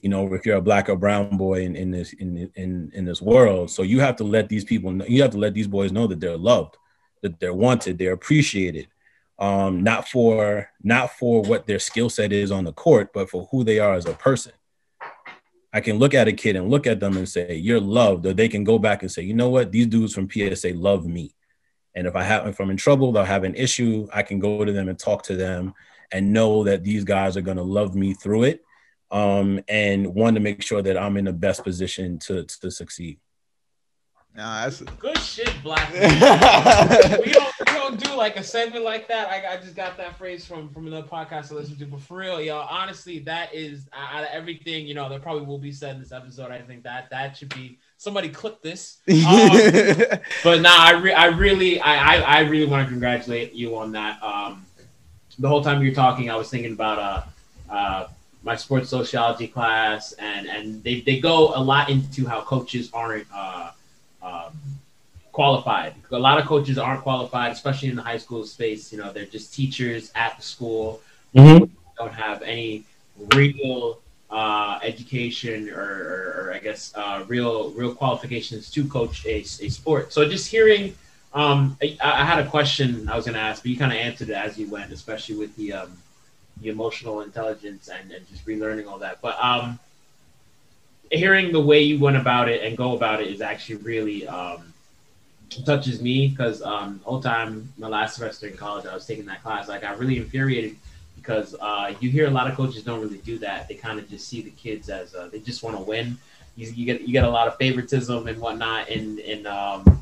you 0.00 0.08
know, 0.08 0.32
if 0.34 0.46
you're 0.46 0.56
a 0.56 0.62
black 0.62 0.88
or 0.88 0.96
brown 0.96 1.36
boy 1.36 1.62
in, 1.62 1.76
in 1.76 1.90
this 1.90 2.12
in, 2.14 2.50
in 2.54 2.90
in 2.94 3.04
this 3.04 3.20
world, 3.20 3.70
so 3.70 3.82
you 3.82 4.00
have 4.00 4.16
to 4.16 4.24
let 4.24 4.48
these 4.48 4.64
people 4.64 4.90
know, 4.92 5.04
you 5.06 5.22
have 5.22 5.32
to 5.32 5.38
let 5.38 5.54
these 5.54 5.68
boys 5.68 5.92
know 5.92 6.06
that 6.06 6.20
they're 6.20 6.36
loved, 6.36 6.76
that 7.22 7.38
they're 7.38 7.54
wanted, 7.54 7.98
they're 7.98 8.12
appreciated, 8.12 8.88
um, 9.40 9.82
not 9.82 10.06
for 10.06 10.70
not 10.82 11.12
for 11.12 11.42
what 11.42 11.66
their 11.66 11.78
skill 11.78 12.10
set 12.10 12.32
is 12.32 12.52
on 12.52 12.64
the 12.64 12.72
court, 12.72 13.12
but 13.12 13.30
for 13.30 13.48
who 13.50 13.64
they 13.64 13.78
are 13.78 13.94
as 13.94 14.06
a 14.06 14.12
person. 14.12 14.52
I 15.72 15.80
can 15.80 15.98
look 15.98 16.14
at 16.14 16.28
a 16.28 16.32
kid 16.32 16.56
and 16.56 16.68
look 16.68 16.86
at 16.86 17.00
them 17.00 17.16
and 17.16 17.28
say, 17.28 17.56
"You're 17.56 17.80
loved," 17.80 18.26
or 18.26 18.34
they 18.34 18.48
can 18.48 18.64
go 18.64 18.78
back 18.78 19.02
and 19.02 19.10
say, 19.10 19.22
"You 19.22 19.34
know 19.34 19.48
what? 19.48 19.72
These 19.72 19.86
dudes 19.86 20.14
from 20.14 20.28
PSA 20.28 20.74
love 20.74 21.06
me." 21.06 21.34
And 21.94 22.06
if 22.06 22.14
I 22.14 22.22
have, 22.22 22.46
if 22.46 22.60
I'm 22.60 22.70
in 22.70 22.76
trouble, 22.76 23.12
they'll 23.12 23.24
have 23.24 23.44
an 23.44 23.54
issue. 23.54 24.08
I 24.12 24.22
can 24.22 24.38
go 24.38 24.64
to 24.64 24.72
them 24.72 24.88
and 24.88 24.98
talk 24.98 25.22
to 25.24 25.36
them 25.36 25.74
and 26.12 26.32
know 26.32 26.64
that 26.64 26.84
these 26.84 27.04
guys 27.04 27.36
are 27.36 27.40
going 27.42 27.56
to 27.56 27.62
love 27.62 27.94
me 27.94 28.14
through 28.14 28.44
it 28.44 28.64
um, 29.10 29.60
and 29.68 30.14
want 30.14 30.34
to 30.34 30.40
make 30.40 30.62
sure 30.62 30.82
that 30.82 30.96
I'm 30.96 31.16
in 31.16 31.24
the 31.24 31.32
best 31.32 31.64
position 31.64 32.18
to, 32.20 32.44
to 32.44 32.70
succeed. 32.70 33.18
Nah, 34.36 34.62
that's 34.62 34.80
good 34.80 35.18
shit, 35.18 35.52
Black. 35.62 35.92
we 35.92 37.32
don't 37.32 37.54
we 37.66 37.72
don't 37.72 38.02
do 38.02 38.14
like 38.14 38.36
a 38.36 38.44
segment 38.44 38.84
like 38.84 39.08
that. 39.08 39.28
I, 39.28 39.54
I 39.54 39.56
just 39.56 39.74
got 39.74 39.96
that 39.96 40.16
phrase 40.16 40.46
from 40.46 40.68
from 40.70 40.86
another 40.86 41.06
podcast 41.06 41.50
I 41.50 41.56
listened 41.56 41.80
to, 41.80 41.86
but 41.86 42.00
for 42.00 42.18
real, 42.18 42.40
y'all, 42.40 42.66
honestly, 42.70 43.18
that 43.20 43.52
is 43.52 43.88
out 43.92 44.22
of 44.22 44.28
everything 44.32 44.86
you 44.86 44.94
know 44.94 45.08
that 45.08 45.20
probably 45.20 45.44
will 45.44 45.58
be 45.58 45.72
said 45.72 45.96
in 45.96 46.00
this 46.00 46.12
episode. 46.12 46.52
I 46.52 46.60
think 46.60 46.84
that 46.84 47.10
that 47.10 47.36
should 47.36 47.52
be 47.54 47.78
somebody 47.96 48.28
clip 48.28 48.62
this. 48.62 48.98
Um, 49.08 50.20
but 50.44 50.60
nah, 50.60 50.76
I 50.76 50.92
re- 50.92 51.12
I 51.12 51.26
really 51.26 51.80
I, 51.80 52.16
I, 52.16 52.20
I 52.20 52.40
really 52.40 52.66
want 52.66 52.86
to 52.86 52.90
congratulate 52.90 53.52
you 53.52 53.76
on 53.76 53.92
that. 53.92 54.22
Um, 54.22 54.64
the 55.40 55.48
whole 55.48 55.62
time 55.62 55.82
you 55.82 55.90
were 55.90 55.94
talking, 55.94 56.30
I 56.30 56.36
was 56.36 56.50
thinking 56.50 56.72
about 56.72 56.98
uh, 56.98 57.72
uh, 57.72 58.08
my 58.42 58.56
sports 58.56 58.88
sociology 58.88 59.48
class, 59.48 60.12
and 60.12 60.46
and 60.46 60.82
they, 60.84 61.00
they 61.00 61.18
go 61.18 61.52
a 61.54 61.60
lot 61.62 61.90
into 61.90 62.26
how 62.26 62.42
coaches 62.42 62.90
aren't 62.92 63.26
uh, 63.34 63.70
qualified. 65.32 65.94
A 66.10 66.18
lot 66.18 66.38
of 66.38 66.46
coaches 66.46 66.78
aren't 66.78 67.02
qualified, 67.02 67.52
especially 67.52 67.88
in 67.88 67.96
the 67.96 68.02
high 68.02 68.18
school 68.18 68.44
space. 68.44 68.92
You 68.92 68.98
know, 68.98 69.12
they're 69.12 69.24
just 69.24 69.54
teachers 69.54 70.10
at 70.14 70.36
the 70.36 70.42
school. 70.42 71.00
Mm-hmm. 71.34 71.64
Don't 71.96 72.12
have 72.12 72.42
any 72.42 72.84
real 73.34 74.00
uh, 74.30 74.78
education 74.82 75.68
or, 75.70 75.80
or, 75.80 76.44
or, 76.46 76.52
I 76.54 76.58
guess 76.58 76.92
uh, 76.94 77.24
real 77.26 77.70
real 77.72 77.92
qualifications 77.94 78.70
to 78.70 78.86
coach 78.86 79.26
a, 79.26 79.38
a 79.40 79.68
sport. 79.68 80.12
So 80.12 80.28
just 80.28 80.48
hearing 80.48 80.94
um, 81.32 81.76
I, 81.82 81.96
I, 82.02 82.24
had 82.24 82.44
a 82.44 82.48
question 82.48 83.08
I 83.08 83.16
was 83.16 83.24
going 83.24 83.34
to 83.34 83.40
ask, 83.40 83.62
but 83.62 83.70
you 83.70 83.76
kind 83.76 83.92
of 83.92 83.98
answered 83.98 84.30
it 84.30 84.34
as 84.34 84.58
you 84.58 84.68
went, 84.68 84.92
especially 84.92 85.36
with 85.36 85.54
the 85.56 85.72
um, 85.74 85.96
the 86.60 86.68
emotional 86.68 87.22
intelligence 87.22 87.88
and, 87.88 88.10
and 88.12 88.28
just 88.28 88.44
relearning 88.46 88.86
all 88.86 88.98
that. 88.98 89.20
But 89.20 89.42
um, 89.42 89.78
hearing 91.10 91.52
the 91.52 91.60
way 91.60 91.82
you 91.82 91.98
went 91.98 92.16
about 92.16 92.48
it 92.48 92.62
and 92.62 92.76
go 92.76 92.94
about 92.94 93.20
it 93.20 93.28
is 93.28 93.40
actually 93.40 93.76
really 93.76 94.26
um, 94.26 94.72
touches 95.50 96.00
me 96.00 96.28
because 96.28 96.62
um, 96.62 97.00
whole 97.04 97.20
time 97.20 97.72
my 97.78 97.88
last 97.88 98.16
semester 98.16 98.46
in 98.46 98.56
college, 98.56 98.86
I 98.86 98.94
was 98.94 99.06
taking 99.06 99.26
that 99.26 99.42
class. 99.42 99.68
Like 99.68 99.84
I 99.84 99.92
really 99.94 100.16
infuriated 100.16 100.76
because 101.16 101.54
uh, 101.60 101.94
you 102.00 102.10
hear 102.10 102.26
a 102.26 102.30
lot 102.30 102.48
of 102.48 102.56
coaches 102.56 102.82
don't 102.82 103.00
really 103.00 103.18
do 103.18 103.38
that. 103.38 103.68
They 103.68 103.74
kind 103.74 103.98
of 103.98 104.08
just 104.08 104.28
see 104.28 104.42
the 104.42 104.50
kids 104.50 104.88
as 104.88 105.14
uh, 105.14 105.28
they 105.30 105.40
just 105.40 105.62
want 105.62 105.76
to 105.76 105.82
win. 105.82 106.16
You, 106.56 106.70
you, 106.70 106.86
get 106.86 107.02
you 107.02 107.12
get 107.12 107.24
a 107.24 107.30
lot 107.30 107.48
of 107.48 107.56
favoritism 107.56 108.26
and 108.26 108.40
whatnot 108.40 108.88
in 108.88 109.18
in 109.18 109.46
um, 109.46 110.00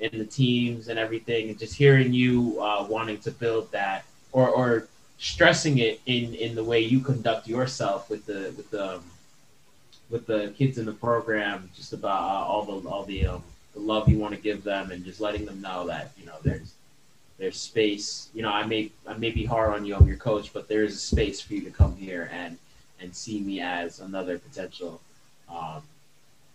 in 0.00 0.18
the 0.18 0.24
teams 0.24 0.88
and 0.88 0.98
everything, 0.98 1.50
and 1.50 1.58
just 1.58 1.74
hearing 1.74 2.12
you 2.12 2.60
uh, 2.60 2.86
wanting 2.88 3.18
to 3.18 3.30
build 3.30 3.70
that 3.72 4.04
or 4.32 4.48
or 4.48 4.88
stressing 5.18 5.78
it 5.78 6.00
in 6.06 6.34
in 6.34 6.54
the 6.54 6.62
way 6.62 6.80
you 6.80 7.00
conduct 7.00 7.48
yourself 7.48 8.10
with 8.10 8.26
the 8.26 8.52
with 8.56 8.70
the 8.70 9.00
with 10.10 10.26
the 10.26 10.54
kids 10.56 10.78
in 10.78 10.86
the 10.86 10.92
program, 10.92 11.68
just 11.74 11.92
about 11.92 12.20
uh, 12.22 12.44
all 12.46 12.64
the 12.64 12.88
all 12.88 13.04
the 13.04 13.26
um, 13.26 13.42
the 13.76 13.82
love 13.82 14.08
you 14.08 14.18
want 14.18 14.34
to 14.34 14.40
give 14.40 14.64
them, 14.64 14.90
and 14.90 15.04
just 15.04 15.20
letting 15.20 15.44
them 15.44 15.60
know 15.60 15.86
that 15.86 16.10
you 16.18 16.26
know 16.26 16.36
there's 16.42 16.72
there's 17.38 17.60
space. 17.60 18.28
You 18.34 18.42
know, 18.42 18.50
I 18.50 18.66
may 18.66 18.90
I 19.06 19.14
may 19.14 19.30
be 19.30 19.44
hard 19.44 19.74
on 19.74 19.84
you. 19.84 19.94
I'm 19.94 20.06
your 20.06 20.16
coach, 20.16 20.52
but 20.52 20.66
there 20.66 20.82
is 20.82 20.94
a 20.94 20.98
space 20.98 21.40
for 21.40 21.54
you 21.54 21.60
to 21.62 21.70
come 21.70 21.94
here 21.96 22.30
and 22.32 22.58
and 23.00 23.14
see 23.14 23.40
me 23.40 23.60
as 23.60 24.00
another 24.00 24.38
potential 24.38 25.00
um, 25.50 25.82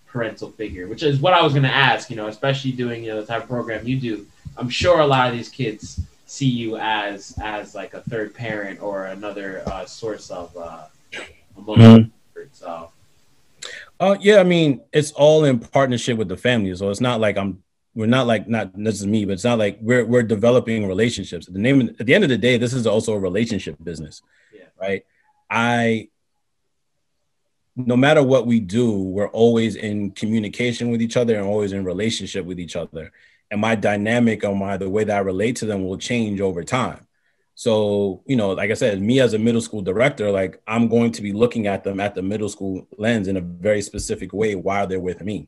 parental 0.07 0.49
figure, 0.49 0.87
which 0.87 1.03
is 1.03 1.19
what 1.19 1.33
I 1.33 1.43
was 1.43 1.53
going 1.53 1.63
to 1.63 1.69
ask. 1.69 2.09
You 2.09 2.15
know, 2.15 2.27
especially 2.27 2.71
doing 2.71 3.03
you 3.03 3.11
know 3.11 3.21
the 3.21 3.27
type 3.27 3.43
of 3.43 3.49
program 3.49 3.87
you 3.87 3.99
do. 3.99 4.25
I'm 4.57 4.69
sure 4.69 4.99
a 4.99 5.07
lot 5.07 5.29
of 5.29 5.37
these 5.37 5.49
kids 5.49 6.01
see 6.25 6.47
you 6.47 6.77
as 6.77 7.37
as 7.41 7.75
like 7.75 7.93
a 7.93 8.01
third 8.01 8.33
parent 8.33 8.81
or 8.81 9.05
another 9.05 9.63
uh, 9.67 9.85
source 9.85 10.31
of 10.31 10.55
uh, 10.57 10.85
emotional 11.55 11.99
mm-hmm. 11.99 12.09
So. 12.53 12.89
Uh, 14.01 14.17
yeah, 14.19 14.39
I 14.39 14.43
mean, 14.43 14.81
it's 14.91 15.11
all 15.11 15.45
in 15.45 15.59
partnership 15.59 16.17
with 16.17 16.27
the 16.27 16.35
family. 16.35 16.75
So 16.75 16.89
it's 16.89 16.99
not 16.99 17.19
like 17.19 17.37
I'm 17.37 17.61
we're 17.93 18.07
not 18.07 18.25
like 18.25 18.47
not 18.47 18.71
this 18.75 18.99
is 18.99 19.05
me, 19.05 19.25
but 19.25 19.33
it's 19.33 19.43
not 19.43 19.59
like 19.59 19.77
we're 19.79 20.03
we're 20.03 20.23
developing 20.23 20.87
relationships. 20.87 21.47
At 21.47 21.53
the 21.53 21.59
name 21.59 21.95
at 21.99 22.07
the 22.07 22.15
end 22.15 22.23
of 22.23 22.31
the 22.31 22.37
day, 22.37 22.57
this 22.57 22.73
is 22.73 22.87
also 22.87 23.13
a 23.13 23.19
relationship 23.19 23.77
business, 23.83 24.23
yeah. 24.51 24.63
right? 24.79 25.05
I 25.51 26.09
no 27.75 27.95
matter 27.95 28.23
what 28.23 28.47
we 28.47 28.59
do, 28.59 28.91
we're 29.03 29.29
always 29.29 29.75
in 29.75 30.11
communication 30.11 30.89
with 30.89 31.01
each 31.01 31.15
other 31.15 31.35
and 31.35 31.45
always 31.45 31.71
in 31.71 31.85
relationship 31.85 32.43
with 32.43 32.59
each 32.59 32.75
other. 32.75 33.11
And 33.51 33.61
my 33.61 33.75
dynamic 33.75 34.43
or 34.43 34.55
my 34.55 34.77
the 34.77 34.89
way 34.89 35.03
that 35.03 35.15
I 35.15 35.19
relate 35.19 35.57
to 35.57 35.67
them 35.67 35.85
will 35.85 35.99
change 35.99 36.41
over 36.41 36.63
time. 36.63 37.05
So, 37.61 38.23
you 38.25 38.35
know, 38.35 38.53
like 38.53 38.71
I 38.71 38.73
said, 38.73 38.99
me 39.03 39.19
as 39.19 39.35
a 39.35 39.37
middle 39.37 39.61
school 39.61 39.83
director, 39.83 40.31
like 40.31 40.59
I'm 40.65 40.87
going 40.87 41.11
to 41.11 41.21
be 41.21 41.31
looking 41.31 41.67
at 41.67 41.83
them 41.83 41.99
at 41.99 42.15
the 42.15 42.23
middle 42.23 42.49
school 42.49 42.87
lens 42.97 43.27
in 43.27 43.37
a 43.37 43.41
very 43.41 43.83
specific 43.83 44.33
way 44.33 44.55
while 44.55 44.87
they're 44.87 44.99
with 44.99 45.21
me. 45.21 45.47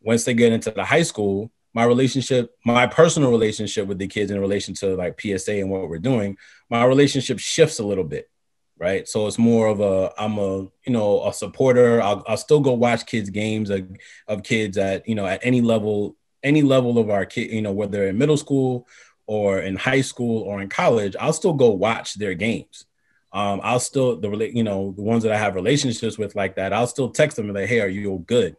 Once 0.00 0.22
they 0.22 0.32
get 0.32 0.52
into 0.52 0.70
the 0.70 0.84
high 0.84 1.02
school, 1.02 1.50
my 1.72 1.82
relationship, 1.82 2.56
my 2.64 2.86
personal 2.86 3.32
relationship 3.32 3.88
with 3.88 3.98
the 3.98 4.06
kids 4.06 4.30
in 4.30 4.38
relation 4.38 4.74
to 4.74 4.94
like 4.94 5.20
PSA 5.20 5.54
and 5.54 5.70
what 5.70 5.88
we're 5.88 5.98
doing, 5.98 6.36
my 6.70 6.84
relationship 6.84 7.40
shifts 7.40 7.80
a 7.80 7.84
little 7.84 8.04
bit, 8.04 8.30
right? 8.78 9.08
So 9.08 9.26
it's 9.26 9.36
more 9.36 9.66
of 9.66 9.80
a 9.80 10.12
I'm 10.16 10.38
a 10.38 10.58
you 10.86 10.92
know 10.92 11.26
a 11.26 11.32
supporter. 11.32 12.00
I'll, 12.00 12.22
I'll 12.28 12.36
still 12.36 12.60
go 12.60 12.74
watch 12.74 13.06
kids 13.06 13.28
games 13.28 13.70
of, 13.70 13.88
of 14.28 14.44
kids 14.44 14.78
at 14.78 15.08
you 15.08 15.16
know 15.16 15.26
at 15.26 15.40
any 15.42 15.62
level 15.62 16.14
any 16.44 16.62
level 16.62 16.96
of 16.96 17.10
our 17.10 17.26
kid 17.26 17.50
you 17.50 17.62
know 17.62 17.72
whether 17.72 18.06
in 18.06 18.18
middle 18.18 18.36
school 18.36 18.86
or 19.26 19.60
in 19.60 19.76
high 19.76 20.02
school 20.02 20.42
or 20.42 20.60
in 20.60 20.68
college. 20.68 21.16
I'll 21.18 21.32
still 21.32 21.54
go 21.54 21.70
watch 21.70 22.14
their 22.14 22.34
games. 22.34 22.86
Um, 23.32 23.60
I'll 23.64 23.80
still 23.80 24.16
the 24.16 24.50
you 24.52 24.62
know 24.62 24.92
the 24.96 25.02
ones 25.02 25.24
that 25.24 25.32
I 25.32 25.38
have 25.38 25.54
relationships 25.54 26.18
with 26.18 26.36
like 26.36 26.56
that. 26.56 26.72
I'll 26.72 26.86
still 26.86 27.10
text 27.10 27.36
them 27.36 27.46
and 27.46 27.54
like, 27.54 27.68
hey, 27.68 27.80
are 27.80 27.88
you 27.88 28.24
good? 28.26 28.56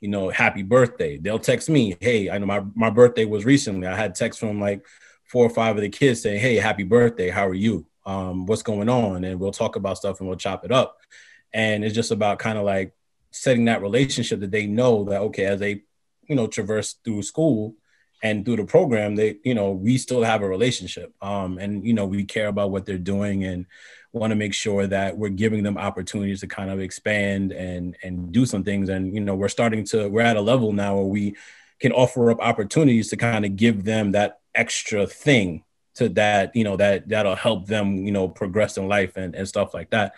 you 0.00 0.08
know, 0.08 0.28
happy 0.28 0.62
birthday. 0.62 1.18
They'll 1.18 1.38
text 1.38 1.68
me, 1.68 1.96
hey, 2.00 2.30
I 2.30 2.38
know 2.38 2.46
my, 2.46 2.62
my 2.74 2.90
birthday 2.90 3.24
was 3.24 3.44
recently. 3.44 3.86
I 3.86 3.96
had 3.96 4.14
text 4.14 4.38
from 4.38 4.60
like 4.60 4.86
four 5.24 5.44
or 5.44 5.50
five 5.50 5.76
of 5.76 5.82
the 5.82 5.88
kids 5.88 6.22
saying, 6.22 6.40
hey, 6.40 6.56
happy 6.56 6.84
birthday. 6.84 7.30
How 7.30 7.46
are 7.46 7.54
you? 7.54 7.86
Um, 8.06 8.46
what's 8.46 8.62
going 8.62 8.88
on? 8.88 9.24
And 9.24 9.40
we'll 9.40 9.52
talk 9.52 9.76
about 9.76 9.98
stuff 9.98 10.20
and 10.20 10.28
we'll 10.28 10.38
chop 10.38 10.64
it 10.64 10.72
up. 10.72 10.98
And 11.52 11.84
it's 11.84 11.94
just 11.94 12.10
about 12.10 12.38
kind 12.38 12.58
of 12.58 12.64
like 12.64 12.94
setting 13.30 13.66
that 13.66 13.82
relationship 13.82 14.40
that 14.40 14.50
they 14.50 14.66
know 14.66 15.04
that, 15.04 15.20
okay, 15.22 15.44
as 15.44 15.60
they, 15.60 15.82
you 16.28 16.36
know, 16.36 16.46
traverse 16.46 16.94
through 17.04 17.22
school 17.22 17.74
and 18.22 18.44
through 18.44 18.56
the 18.56 18.64
program, 18.64 19.14
they, 19.14 19.38
you 19.44 19.54
know, 19.54 19.70
we 19.70 19.96
still 19.98 20.22
have 20.22 20.42
a 20.42 20.48
relationship. 20.48 21.14
Um, 21.22 21.58
and, 21.58 21.84
you 21.84 21.92
know, 21.92 22.06
we 22.06 22.24
care 22.24 22.48
about 22.48 22.70
what 22.70 22.84
they're 22.84 22.98
doing 22.98 23.44
and, 23.44 23.66
want 24.12 24.30
to 24.30 24.36
make 24.36 24.54
sure 24.54 24.86
that 24.86 25.16
we're 25.16 25.28
giving 25.28 25.62
them 25.62 25.76
opportunities 25.76 26.40
to 26.40 26.46
kind 26.46 26.70
of 26.70 26.80
expand 26.80 27.52
and 27.52 27.96
and 28.02 28.32
do 28.32 28.46
some 28.46 28.64
things 28.64 28.88
and 28.88 29.14
you 29.14 29.20
know 29.20 29.34
we're 29.34 29.48
starting 29.48 29.84
to 29.84 30.08
we're 30.08 30.22
at 30.22 30.36
a 30.36 30.40
level 30.40 30.72
now 30.72 30.96
where 30.96 31.04
we 31.04 31.36
can 31.80 31.92
offer 31.92 32.30
up 32.30 32.40
opportunities 32.40 33.08
to 33.08 33.16
kind 33.16 33.44
of 33.44 33.56
give 33.56 33.84
them 33.84 34.12
that 34.12 34.40
extra 34.54 35.06
thing 35.06 35.62
to 35.94 36.08
that 36.08 36.54
you 36.56 36.64
know 36.64 36.76
that 36.76 37.08
that'll 37.08 37.34
help 37.34 37.66
them 37.66 38.06
you 38.06 38.12
know 38.12 38.28
progress 38.28 38.76
in 38.78 38.88
life 38.88 39.16
and, 39.16 39.34
and 39.34 39.46
stuff 39.46 39.74
like 39.74 39.90
that 39.90 40.14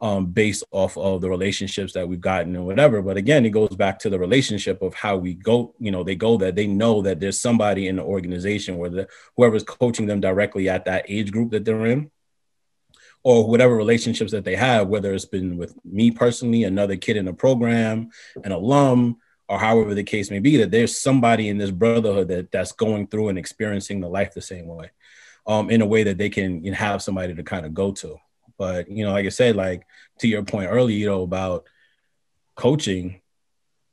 um, 0.00 0.26
based 0.26 0.64
off 0.70 0.96
of 0.96 1.20
the 1.20 1.28
relationships 1.28 1.92
that 1.92 2.08
we've 2.08 2.20
gotten 2.20 2.56
and 2.56 2.64
whatever. 2.64 3.02
But 3.02 3.16
again, 3.16 3.44
it 3.44 3.50
goes 3.50 3.76
back 3.76 3.98
to 4.00 4.10
the 4.10 4.18
relationship 4.18 4.80
of 4.80 4.94
how 4.94 5.16
we 5.16 5.34
go, 5.34 5.74
you 5.78 5.90
know, 5.90 6.02
they 6.02 6.16
go 6.16 6.38
that 6.38 6.56
they 6.56 6.66
know 6.66 7.02
that 7.02 7.20
there's 7.20 7.38
somebody 7.38 7.88
in 7.88 7.96
the 7.96 8.02
organization 8.02 8.78
where 8.78 8.90
the 8.90 9.08
whoever's 9.36 9.64
coaching 9.64 10.06
them 10.06 10.20
directly 10.20 10.68
at 10.68 10.86
that 10.86 11.04
age 11.08 11.30
group 11.30 11.50
that 11.50 11.64
they're 11.64 11.86
in 11.86 12.10
or 13.22 13.46
whatever 13.46 13.76
relationships 13.76 14.32
that 14.32 14.44
they 14.44 14.56
have, 14.56 14.88
whether 14.88 15.12
it's 15.12 15.26
been 15.26 15.56
with 15.58 15.74
me 15.84 16.10
personally, 16.10 16.64
another 16.64 16.96
kid 16.96 17.16
in 17.16 17.26
the 17.26 17.32
program, 17.32 18.10
an 18.44 18.52
alum, 18.52 19.18
or 19.48 19.58
however 19.58 19.94
the 19.94 20.02
case 20.02 20.30
may 20.30 20.38
be, 20.38 20.56
that 20.56 20.70
there's 20.70 20.98
somebody 20.98 21.48
in 21.48 21.58
this 21.58 21.70
brotherhood 21.70 22.28
that 22.28 22.50
that's 22.50 22.72
going 22.72 23.06
through 23.06 23.28
and 23.28 23.38
experiencing 23.38 24.00
the 24.00 24.08
life 24.08 24.32
the 24.32 24.40
same 24.40 24.66
way, 24.66 24.90
um, 25.46 25.68
in 25.68 25.82
a 25.82 25.86
way 25.86 26.04
that 26.04 26.16
they 26.16 26.30
can 26.30 26.64
you 26.64 26.70
know, 26.70 26.76
have 26.76 27.02
somebody 27.02 27.34
to 27.34 27.42
kind 27.42 27.66
of 27.66 27.74
go 27.74 27.92
to. 27.92 28.16
But 28.60 28.88
you 28.88 29.04
know, 29.04 29.10
like 29.12 29.26
I 29.26 29.30
said, 29.30 29.56
like 29.56 29.82
to 30.20 30.28
your 30.28 30.44
point 30.44 30.70
earlier, 30.70 30.96
you 30.96 31.06
know, 31.06 31.22
about 31.22 31.66
coaching, 32.54 33.22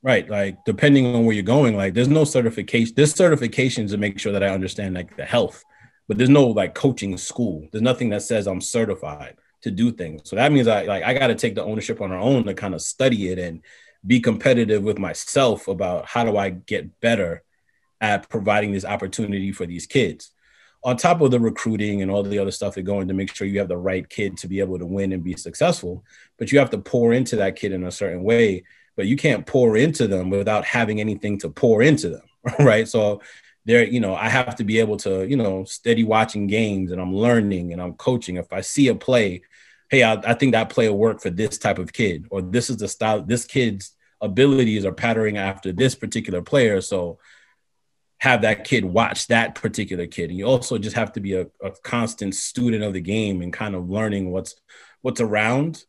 right? 0.02 0.28
Like 0.28 0.64
depending 0.64 1.12
on 1.16 1.24
where 1.24 1.34
you're 1.34 1.42
going, 1.42 1.76
like 1.76 1.94
there's 1.94 2.06
no 2.06 2.24
certification. 2.24 2.94
There's 2.94 3.14
certifications 3.14 3.90
to 3.90 3.96
make 3.96 4.20
sure 4.20 4.32
that 4.32 4.44
I 4.44 4.50
understand 4.50 4.94
like 4.94 5.16
the 5.16 5.24
health 5.24 5.64
but 6.08 6.16
there's 6.16 6.30
no 6.30 6.46
like 6.46 6.74
coaching 6.74 7.16
school. 7.18 7.68
There's 7.70 7.82
nothing 7.82 8.08
that 8.10 8.22
says 8.22 8.46
I'm 8.46 8.62
certified 8.62 9.36
to 9.62 9.70
do 9.70 9.92
things. 9.92 10.22
So 10.24 10.36
that 10.36 10.50
means 10.50 10.66
I 10.66 10.84
like 10.84 11.04
I 11.04 11.14
got 11.14 11.28
to 11.28 11.34
take 11.34 11.54
the 11.54 11.62
ownership 11.62 12.00
on 12.00 12.10
our 12.10 12.18
own 12.18 12.44
to 12.44 12.54
kind 12.54 12.74
of 12.74 12.80
study 12.80 13.28
it 13.28 13.38
and 13.38 13.62
be 14.06 14.18
competitive 14.18 14.82
with 14.82 14.98
myself 14.98 15.68
about 15.68 16.06
how 16.06 16.24
do 16.24 16.36
I 16.36 16.50
get 16.50 17.00
better 17.00 17.42
at 18.00 18.28
providing 18.28 18.72
this 18.72 18.84
opportunity 18.84 19.52
for 19.52 19.66
these 19.66 19.86
kids. 19.86 20.30
On 20.84 20.96
top 20.96 21.20
of 21.20 21.30
the 21.30 21.40
recruiting 21.40 22.02
and 22.02 22.10
all 22.10 22.22
the 22.22 22.38
other 22.38 22.52
stuff 22.52 22.74
that 22.74 22.82
go 22.82 23.00
in 23.00 23.08
to 23.08 23.14
make 23.14 23.34
sure 23.34 23.46
you 23.46 23.58
have 23.58 23.68
the 23.68 23.76
right 23.76 24.08
kid 24.08 24.36
to 24.38 24.48
be 24.48 24.60
able 24.60 24.78
to 24.78 24.86
win 24.86 25.12
and 25.12 25.24
be 25.24 25.36
successful, 25.36 26.04
but 26.38 26.52
you 26.52 26.58
have 26.58 26.70
to 26.70 26.78
pour 26.78 27.12
into 27.12 27.36
that 27.36 27.56
kid 27.56 27.72
in 27.72 27.84
a 27.84 27.90
certain 27.90 28.22
way. 28.22 28.64
But 28.96 29.06
you 29.06 29.16
can't 29.16 29.46
pour 29.46 29.76
into 29.76 30.06
them 30.08 30.30
without 30.30 30.64
having 30.64 31.00
anything 31.00 31.38
to 31.40 31.50
pour 31.50 31.82
into 31.82 32.10
them, 32.10 32.22
right? 32.58 32.86
So 32.88 33.20
there, 33.64 33.84
you 33.84 34.00
know, 34.00 34.14
I 34.14 34.28
have 34.28 34.56
to 34.56 34.64
be 34.64 34.78
able 34.78 34.96
to, 34.98 35.28
you 35.28 35.36
know, 35.36 35.64
steady 35.64 36.02
watching 36.02 36.46
games 36.46 36.90
and 36.90 37.00
I'm 37.00 37.14
learning 37.14 37.72
and 37.72 37.82
I'm 37.82 37.94
coaching. 37.94 38.36
If 38.36 38.52
I 38.52 38.60
see 38.60 38.88
a 38.88 38.94
play, 38.94 39.42
hey, 39.90 40.02
I, 40.02 40.14
I 40.14 40.34
think 40.34 40.52
that 40.52 40.70
play 40.70 40.88
will 40.88 40.98
work 40.98 41.20
for 41.20 41.30
this 41.30 41.58
type 41.58 41.78
of 41.78 41.92
kid, 41.92 42.26
or 42.30 42.40
this 42.42 42.70
is 42.70 42.78
the 42.78 42.88
style, 42.88 43.22
this 43.22 43.44
kid's 43.44 43.92
abilities 44.20 44.84
are 44.84 44.92
patterning 44.92 45.36
after 45.36 45.72
this 45.72 45.94
particular 45.94 46.42
player. 46.42 46.80
So 46.80 47.18
have 48.18 48.42
that 48.42 48.64
kid 48.64 48.84
watch 48.84 49.28
that 49.28 49.54
particular 49.54 50.06
kid. 50.06 50.30
And 50.30 50.38
you 50.38 50.44
also 50.44 50.76
just 50.76 50.96
have 50.96 51.12
to 51.12 51.20
be 51.20 51.34
a, 51.34 51.46
a 51.62 51.70
constant 51.82 52.34
student 52.34 52.82
of 52.82 52.92
the 52.92 53.00
game 53.00 53.42
and 53.42 53.52
kind 53.52 53.74
of 53.74 53.88
learning 53.88 54.30
what's 54.30 54.56
what's 55.02 55.20
around, 55.20 55.84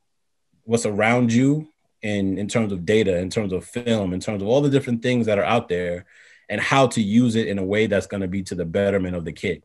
what's 0.63 0.85
around 0.85 1.33
you 1.33 1.67
in 2.01 2.37
in 2.37 2.47
terms 2.47 2.71
of 2.71 2.85
data, 2.85 3.17
in 3.17 3.29
terms 3.29 3.51
of 3.51 3.65
film, 3.65 4.13
in 4.13 4.19
terms 4.19 4.41
of 4.41 4.47
all 4.47 4.61
the 4.61 4.69
different 4.69 5.01
things 5.01 5.25
that 5.25 5.39
are 5.39 5.43
out 5.43 5.69
there 5.69 6.05
and 6.49 6.61
how 6.61 6.87
to 6.87 7.01
use 7.01 7.35
it 7.35 7.47
in 7.47 7.59
a 7.59 7.65
way 7.65 7.87
that's 7.87 8.07
going 8.07 8.21
to 8.21 8.27
be 8.27 8.43
to 8.43 8.55
the 8.55 8.65
betterment 8.65 9.15
of 9.15 9.25
the 9.25 9.33
kid. 9.33 9.63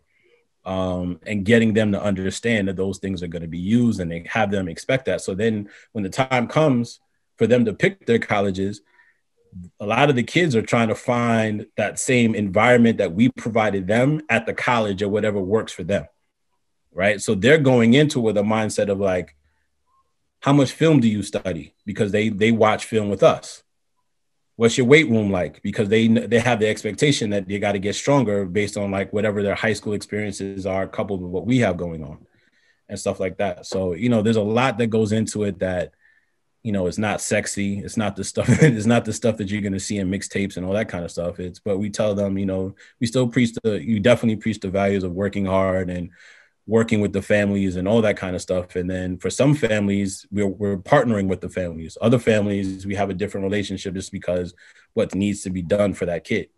Um, 0.67 1.21
and 1.27 1.45
getting 1.45 1.75
them 1.75 1.93
to 1.93 2.03
understand 2.03 2.69
that 2.69 2.77
those 2.77 2.97
things 2.97 3.23
are 3.23 3.29
going 3.29 3.43
to 3.43 3.49
be 3.49 3.59
used 3.59 4.01
and 4.01 4.11
they 4.11 4.25
have 4.31 4.51
them 4.51 4.67
expect 4.67 5.05
that. 5.05 5.21
So 5.21 5.35
then 5.35 5.69
when 5.93 6.05
the 6.05 6.09
time 6.09 6.47
comes 6.47 7.01
for 7.37 7.47
them 7.47 7.67
to 7.67 7.75
pick 7.75 8.07
their 8.07 8.19
colleges, 8.19 8.81
a 9.81 9.87
lot 9.87 10.11
of 10.11 10.17
the 10.17 10.23
kids 10.23 10.57
are 10.57 10.63
trying 10.63 10.89
to 10.89 10.95
find 10.95 11.67
that 11.77 11.99
same 11.99 12.35
environment 12.35 12.99
that 12.99 13.15
we 13.15 13.29
provided 13.31 13.87
them 13.87 14.21
at 14.29 14.47
the 14.47 14.55
college 14.55 15.03
or 15.03 15.09
whatever 15.09 15.41
works 15.41 15.73
for 15.73 15.85
them. 15.85 16.07
Right. 16.93 17.21
So 17.21 17.35
they're 17.35 17.59
going 17.59 17.95
into 17.95 18.21
with 18.21 18.37
a 18.37 18.43
mindset 18.43 18.89
of 18.89 19.01
like, 19.01 19.35
how 20.41 20.53
much 20.53 20.73
film 20.73 21.01
do 21.01 21.09
you 21.09 21.23
study? 21.23 21.75
Because 21.85 22.13
they 22.13 22.29
they 22.29 22.53
watch 22.53 22.85
film 22.85 23.09
with 23.09 23.23
us 23.23 23.65
what's 24.57 24.79
your 24.79 24.87
weight 24.87 25.09
room 25.09 25.31
like 25.31 25.61
because 25.63 25.89
they 25.89 26.07
they 26.07 26.39
have 26.39 26.61
the 26.61 26.69
expectation 26.69 27.31
that 27.31 27.49
they 27.49 27.59
got 27.59 27.73
to 27.73 27.79
get 27.79 27.95
stronger 27.95 28.45
based 28.45 28.77
on 28.77 28.91
like 28.91 29.13
whatever 29.13 29.43
their 29.43 29.55
high 29.55 29.73
school 29.73 29.93
experiences 29.93 30.67
are 30.67 30.87
coupled 30.87 31.23
with 31.23 31.31
what 31.31 31.47
we 31.47 31.59
have 31.59 31.77
going 31.77 32.05
on 32.05 32.25
and 32.89 32.99
stuff 32.99 33.19
like 33.19 33.39
that 33.39 33.67
so 33.67 33.95
you 33.95 34.09
know 34.09 34.23
there's 34.23 34.37
a 34.37 34.43
lot 34.43 34.79
that 34.79 34.89
goes 34.89 35.13
into 35.13 35.43
it 35.45 35.59
that 35.59 35.93
you 36.65 36.73
know 36.73 36.89
it's 36.89 36.99
not 36.99 37.21
sexy 37.21 37.79
it's 37.79 37.97
not 37.97 38.17
the 38.17 38.25
stuff 38.25 38.49
it's 38.63 38.87
not 38.87 39.05
the 39.05 39.13
stuff 39.13 39.37
that 39.37 39.51
you're 39.51 39.63
going 39.63 39.73
to 39.73 39.79
see 39.79 39.99
in 39.99 40.11
mixtapes 40.11 40.57
and 40.57 40.67
all 40.67 40.73
that 40.73 40.89
kind 40.89 41.05
of 41.05 41.11
stuff 41.13 41.39
it's 41.39 41.61
but 41.61 41.79
we 41.79 41.89
tell 41.89 42.15
them 42.15 42.37
you 42.37 42.47
know 42.47 42.75
we 43.01 43.07
still 43.07 43.29
preach 43.29 43.53
the 43.63 43.81
you 43.81 44.01
definitely 44.01 44.37
preach 44.37 44.59
the 44.59 44.71
values 44.71 45.05
of 45.05 45.13
working 45.13 45.45
hard 45.45 45.89
and 45.91 46.11
working 46.67 47.01
with 47.01 47.13
the 47.13 47.23
families 47.23 47.77
and 47.77 47.87
all 47.87 48.01
that 48.03 48.17
kind 48.17 48.35
of 48.35 48.43
stuff. 48.43 48.75
And 48.77 48.89
then 48.89 49.19
for 49.19 49.29
some 49.31 49.55
families, 49.55 50.27
we're, 50.31 50.47
we're 50.47 50.79
partnering 50.79 51.29
with 51.29 51.41
the 51.41 51.49
families. 51.49 51.99
Other 52.01 52.19
families, 52.19 52.87
we 52.87 52.95
have 52.95 53.11
a 53.11 53.15
different 53.15 53.45
relationship 53.45 53.95
just 53.95 54.11
because 54.11 54.55
what 54.95 55.15
needs 55.15 55.43
to 55.43 55.51
be 55.51 55.63
done 55.63 55.93
for 55.93 56.07
that 56.07 56.25
kid. 56.25 56.49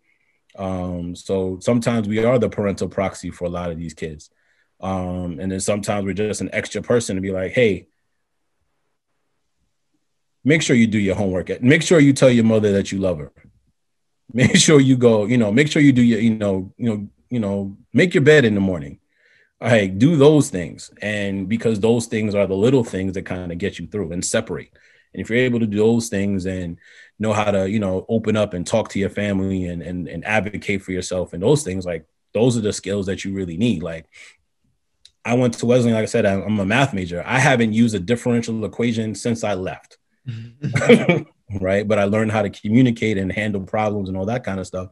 Um, 0.57 1.15
so 1.15 1.59
sometimes 1.61 2.07
we 2.07 2.23
are 2.23 2.39
the 2.39 2.49
parental 2.49 2.87
proxy 2.87 3.31
for 3.31 3.45
a 3.45 3.49
lot 3.49 3.69
of 3.69 3.77
these 3.77 3.93
kids. 3.93 4.29
Um, 4.79 5.39
and 5.39 5.51
then 5.51 5.59
sometimes 5.59 6.05
we're 6.05 6.13
just 6.13 6.41
an 6.41 6.49
extra 6.53 6.81
person 6.81 7.15
to 7.15 7.21
be 7.21 7.31
like, 7.31 7.51
hey, 7.51 7.87
make 10.47 10.61
sure 10.61 10.77
you 10.77 10.87
do 10.87 10.97
your 10.97 11.15
homework. 11.15 11.61
Make 11.61 11.81
sure 11.81 11.99
you 11.99 12.13
tell 12.13 12.29
your 12.29 12.45
mother 12.45 12.71
that 12.71 12.89
you 12.89 12.99
love 12.99 13.19
her. 13.19 13.33
Make 14.31 14.55
sure 14.67 14.79
you 14.79 14.95
go, 14.95 15.25
you 15.25 15.37
know, 15.37 15.51
make 15.51 15.69
sure 15.69 15.81
you 15.81 15.91
do 15.91 16.01
your, 16.01 16.19
you 16.19 16.35
know, 16.35 16.73
you 16.77 16.89
know, 16.89 17.09
you 17.29 17.39
know, 17.41 17.77
make 17.91 18.13
your 18.13 18.23
bed 18.23 18.45
in 18.45 18.55
the 18.55 18.61
morning. 18.61 18.99
All 19.59 19.67
right, 19.67 19.99
do 19.99 20.15
those 20.15 20.49
things. 20.49 20.89
And 21.01 21.49
because 21.49 21.81
those 21.81 22.05
things 22.05 22.33
are 22.33 22.47
the 22.47 22.55
little 22.55 22.85
things 22.85 23.13
that 23.15 23.23
kind 23.23 23.51
of 23.51 23.57
get 23.57 23.77
you 23.77 23.87
through 23.87 24.13
and 24.13 24.23
separate. 24.23 24.71
And 25.13 25.21
if 25.21 25.29
you're 25.29 25.39
able 25.39 25.59
to 25.59 25.65
do 25.65 25.77
those 25.77 26.07
things 26.07 26.45
and 26.45 26.77
know 27.19 27.33
how 27.33 27.51
to, 27.51 27.69
you 27.69 27.79
know, 27.79 28.05
open 28.07 28.37
up 28.37 28.53
and 28.53 28.65
talk 28.65 28.87
to 28.89 28.99
your 28.99 29.09
family 29.09 29.65
and 29.65 29.81
and, 29.81 30.07
and 30.07 30.23
advocate 30.23 30.81
for 30.81 30.93
yourself 30.93 31.33
and 31.33 31.43
those 31.43 31.63
things, 31.63 31.85
like 31.85 32.05
those 32.33 32.55
are 32.55 32.61
the 32.61 32.71
skills 32.71 33.07
that 33.07 33.25
you 33.25 33.33
really 33.33 33.57
need. 33.57 33.83
Like 33.83 34.05
I 35.25 35.33
went 35.33 35.55
to 35.55 35.65
Wesleyan, 35.65 35.95
like 35.95 36.03
I 36.03 36.05
said, 36.05 36.25
I'm 36.25 36.59
a 36.59 36.65
math 36.65 36.93
major. 36.93 37.21
I 37.25 37.39
haven't 37.39 37.73
used 37.73 37.95
a 37.95 37.99
differential 37.99 38.63
equation 38.63 39.13
since 39.13 39.43
I 39.43 39.55
left. 39.55 39.97
right. 41.61 41.87
But 41.87 41.99
I 41.99 42.03
learned 42.05 42.31
how 42.31 42.41
to 42.41 42.49
communicate 42.49 43.17
and 43.17 43.31
handle 43.31 43.61
problems 43.61 44.09
and 44.09 44.17
all 44.17 44.25
that 44.25 44.43
kind 44.43 44.59
of 44.59 44.67
stuff. 44.67 44.89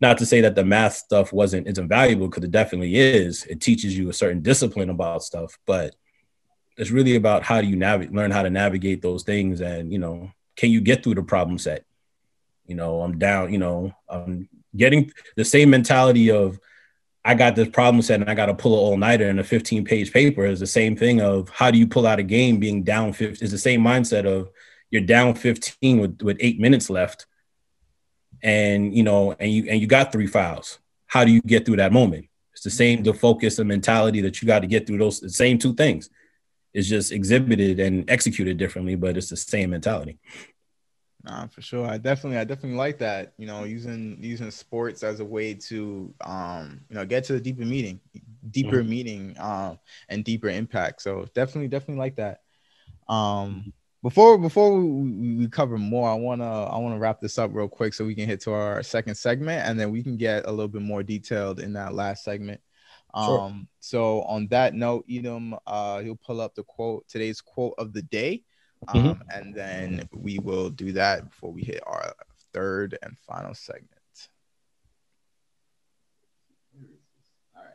Not 0.00 0.18
to 0.18 0.26
say 0.26 0.40
that 0.40 0.54
the 0.54 0.64
math 0.64 0.94
stuff 0.94 1.32
wasn't 1.32 1.66
isn't 1.66 1.88
valuable 1.88 2.28
because 2.28 2.44
it 2.44 2.50
definitely 2.50 2.96
is. 2.96 3.44
It 3.44 3.60
teaches 3.60 3.96
you 3.96 4.08
a 4.08 4.14
certain 4.14 4.40
discipline 4.40 4.90
about 4.90 5.22
stuff, 5.22 5.58
but 5.66 5.94
it's 6.78 6.90
really 6.90 7.16
about 7.16 7.42
how 7.42 7.60
do 7.60 7.66
you 7.66 7.76
navigate 7.76 8.14
learn 8.14 8.30
how 8.30 8.42
to 8.42 8.50
navigate 8.50 9.02
those 9.02 9.22
things 9.22 9.60
and 9.60 9.92
you 9.92 9.98
know, 9.98 10.30
can 10.56 10.70
you 10.70 10.80
get 10.80 11.04
through 11.04 11.16
the 11.16 11.22
problem 11.22 11.58
set? 11.58 11.84
You 12.66 12.76
know, 12.76 13.02
I'm 13.02 13.18
down, 13.18 13.52
you 13.52 13.58
know, 13.58 13.92
I'm 14.08 14.48
getting 14.74 15.10
the 15.36 15.44
same 15.44 15.70
mentality 15.70 16.30
of 16.30 16.58
I 17.24 17.34
got 17.34 17.54
this 17.54 17.68
problem 17.68 18.00
set 18.00 18.20
and 18.20 18.30
I 18.30 18.34
got 18.34 18.46
to 18.46 18.54
pull 18.54 18.72
an 18.72 18.78
all 18.78 18.96
nighter 18.96 19.28
in 19.28 19.38
a 19.38 19.44
15 19.44 19.84
page 19.84 20.12
paper 20.12 20.46
is 20.46 20.60
the 20.60 20.66
same 20.66 20.96
thing 20.96 21.20
of 21.20 21.50
how 21.50 21.70
do 21.70 21.78
you 21.78 21.86
pull 21.86 22.06
out 22.06 22.18
a 22.18 22.22
game 22.22 22.58
being 22.58 22.82
down 22.82 23.12
50 23.12 23.44
is 23.44 23.50
the 23.50 23.58
same 23.58 23.82
mindset 23.82 24.24
of 24.24 24.50
you're 24.90 25.02
down 25.02 25.34
15 25.34 26.00
with, 26.00 26.22
with 26.22 26.36
eight 26.40 26.60
minutes 26.60 26.90
left 26.90 27.26
and 28.42 28.94
you 28.94 29.02
know 29.02 29.34
and 29.38 29.52
you 29.52 29.66
and 29.68 29.80
you 29.80 29.86
got 29.86 30.12
three 30.12 30.26
fouls 30.26 30.78
how 31.06 31.24
do 31.24 31.30
you 31.30 31.40
get 31.42 31.66
through 31.66 31.76
that 31.76 31.92
moment 31.92 32.26
it's 32.52 32.62
the 32.62 32.70
same 32.70 33.02
the 33.02 33.12
focus 33.12 33.58
and 33.58 33.68
mentality 33.68 34.20
that 34.20 34.40
you 34.40 34.46
got 34.46 34.60
to 34.60 34.66
get 34.66 34.86
through 34.86 34.98
those 34.98 35.20
the 35.20 35.28
same 35.28 35.58
two 35.58 35.74
things 35.74 36.10
it's 36.72 36.88
just 36.88 37.12
exhibited 37.12 37.80
and 37.80 38.08
executed 38.10 38.56
differently 38.56 38.94
but 38.94 39.16
it's 39.16 39.28
the 39.28 39.36
same 39.36 39.70
mentality 39.70 40.18
Nah, 41.22 41.46
for 41.48 41.60
sure. 41.60 41.86
I 41.86 41.98
definitely, 41.98 42.38
I 42.38 42.44
definitely 42.44 42.78
like 42.78 42.98
that. 42.98 43.34
You 43.36 43.46
know, 43.46 43.64
using 43.64 44.16
using 44.20 44.50
sports 44.50 45.02
as 45.02 45.20
a 45.20 45.24
way 45.24 45.52
to, 45.52 46.14
um, 46.22 46.80
you 46.88 46.96
know, 46.96 47.04
get 47.04 47.24
to 47.24 47.34
the 47.34 47.40
deeper 47.40 47.64
meaning, 47.64 48.00
deeper 48.50 48.78
mm-hmm. 48.78 48.88
meaning, 48.88 49.36
um, 49.38 49.78
and 50.08 50.24
deeper 50.24 50.48
impact. 50.48 51.02
So 51.02 51.26
definitely, 51.34 51.68
definitely 51.68 51.98
like 51.98 52.16
that. 52.16 52.40
Um, 53.06 53.72
before 54.02 54.38
before 54.38 54.78
we, 54.78 55.36
we 55.36 55.48
cover 55.48 55.78
more, 55.78 56.08
I 56.08 56.14
wanna 56.14 56.64
I 56.64 56.78
wanna 56.78 56.98
wrap 56.98 57.20
this 57.20 57.38
up 57.38 57.50
real 57.54 57.68
quick 57.68 57.94
so 57.94 58.04
we 58.04 58.14
can 58.14 58.26
hit 58.26 58.40
to 58.42 58.52
our 58.52 58.82
second 58.82 59.14
segment, 59.16 59.66
and 59.66 59.78
then 59.78 59.90
we 59.90 60.02
can 60.02 60.16
get 60.16 60.46
a 60.46 60.50
little 60.50 60.68
bit 60.68 60.82
more 60.82 61.02
detailed 61.02 61.60
in 61.60 61.72
that 61.74 61.94
last 61.94 62.24
segment. 62.24 62.60
Sure. 63.16 63.40
Um, 63.40 63.68
so 63.80 64.22
on 64.22 64.46
that 64.48 64.74
note, 64.74 65.04
Edom, 65.10 65.56
uh, 65.66 66.00
he'll 66.00 66.16
pull 66.16 66.40
up 66.40 66.54
the 66.54 66.62
quote 66.62 67.08
today's 67.08 67.40
quote 67.40 67.74
of 67.78 67.92
the 67.92 68.02
day. 68.02 68.44
Mm-hmm. 68.86 68.98
Um, 68.98 69.14
mm-hmm. 69.14 69.22
And 69.38 69.54
then 69.54 70.08
we 70.12 70.38
will 70.38 70.70
do 70.70 70.92
that 70.92 71.28
before 71.28 71.52
we 71.52 71.62
hit 71.62 71.82
our 71.86 72.14
third 72.52 72.96
and 73.02 73.18
final 73.18 73.54
segment. 73.54 73.90
All 77.56 77.62
right. 77.62 77.70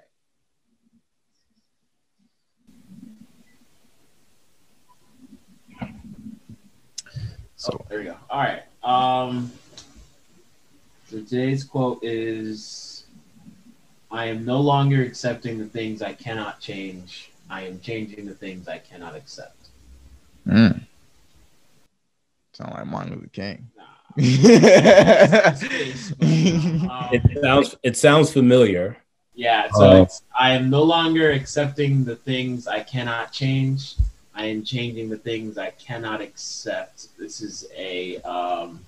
So 7.65 7.75
oh, 7.81 7.85
there 7.89 7.97
we 7.97 8.05
go. 8.05 8.15
All 8.29 8.39
right. 8.39 8.61
Um, 8.83 9.51
so 11.09 11.17
today's 11.17 11.63
quote 11.63 12.03
is 12.03 13.05
I 14.11 14.25
am 14.25 14.45
no 14.45 14.61
longer 14.61 15.01
accepting 15.01 15.57
the 15.57 15.65
things 15.65 16.03
I 16.03 16.13
cannot 16.13 16.59
change. 16.59 17.31
I 17.49 17.63
am 17.63 17.79
changing 17.79 18.27
the 18.27 18.35
things 18.35 18.67
I 18.67 18.77
cannot 18.77 19.15
accept. 19.15 19.69
Mm. 20.47 20.81
Sound 22.53 22.73
like 22.75 22.85
Martin 22.85 23.13
Luther 23.15 23.29
King. 23.33 23.67
it 24.17 25.57
sounds 27.41 27.75
it 27.81 27.97
sounds 27.97 28.31
familiar. 28.31 28.95
Yeah, 29.33 29.71
so 29.71 30.03
uh, 30.03 30.07
I 30.37 30.51
am 30.51 30.69
no 30.69 30.83
longer 30.83 31.31
accepting 31.31 32.03
the 32.05 32.15
things 32.15 32.67
I 32.67 32.81
cannot 32.81 33.31
change. 33.31 33.95
I 34.35 34.45
am 34.45 34.63
changing 34.63 35.09
the 35.09 35.17
things 35.17 35.57
I 35.57 35.69
cannot 35.71 36.21
accept. 36.21 37.07
This 37.17 37.41
is 37.41 37.67
a 37.75 38.17
um, 38.21 38.81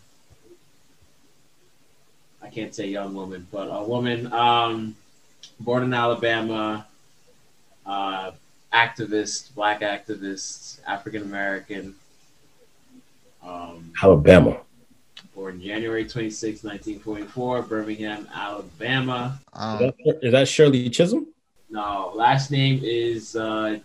I 2.42 2.50
can't 2.50 2.76
say 2.76 2.88
young 2.88 3.14
woman, 3.14 3.48
but 3.52 3.68
a 3.72 3.84
woman 3.84 4.32
um, 4.34 4.96
born 5.60 5.84
in 5.84 5.94
Alabama, 5.94 6.86
uh, 7.86 8.32
activist, 8.74 9.56
black 9.56 9.82
activist, 9.82 10.80
African 10.86 11.24
American. 11.24 11.96
Um, 13.42 13.94
Alabama. 14.04 14.60
Born 15.34 15.62
January 15.62 16.06
26, 16.06 16.64
1944, 16.64 17.62
Birmingham, 17.64 18.28
Alabama. 18.34 19.40
Um, 19.54 19.84
is, 19.84 19.94
that, 20.06 20.20
is, 20.24 20.32
that, 20.32 20.48
Shirley 20.48 20.90
Chisholm? 20.90 21.28
No, 21.70 22.12
last 22.14 22.52
name 22.52 22.82
is. 22.84 23.36
Uh, 23.36 23.80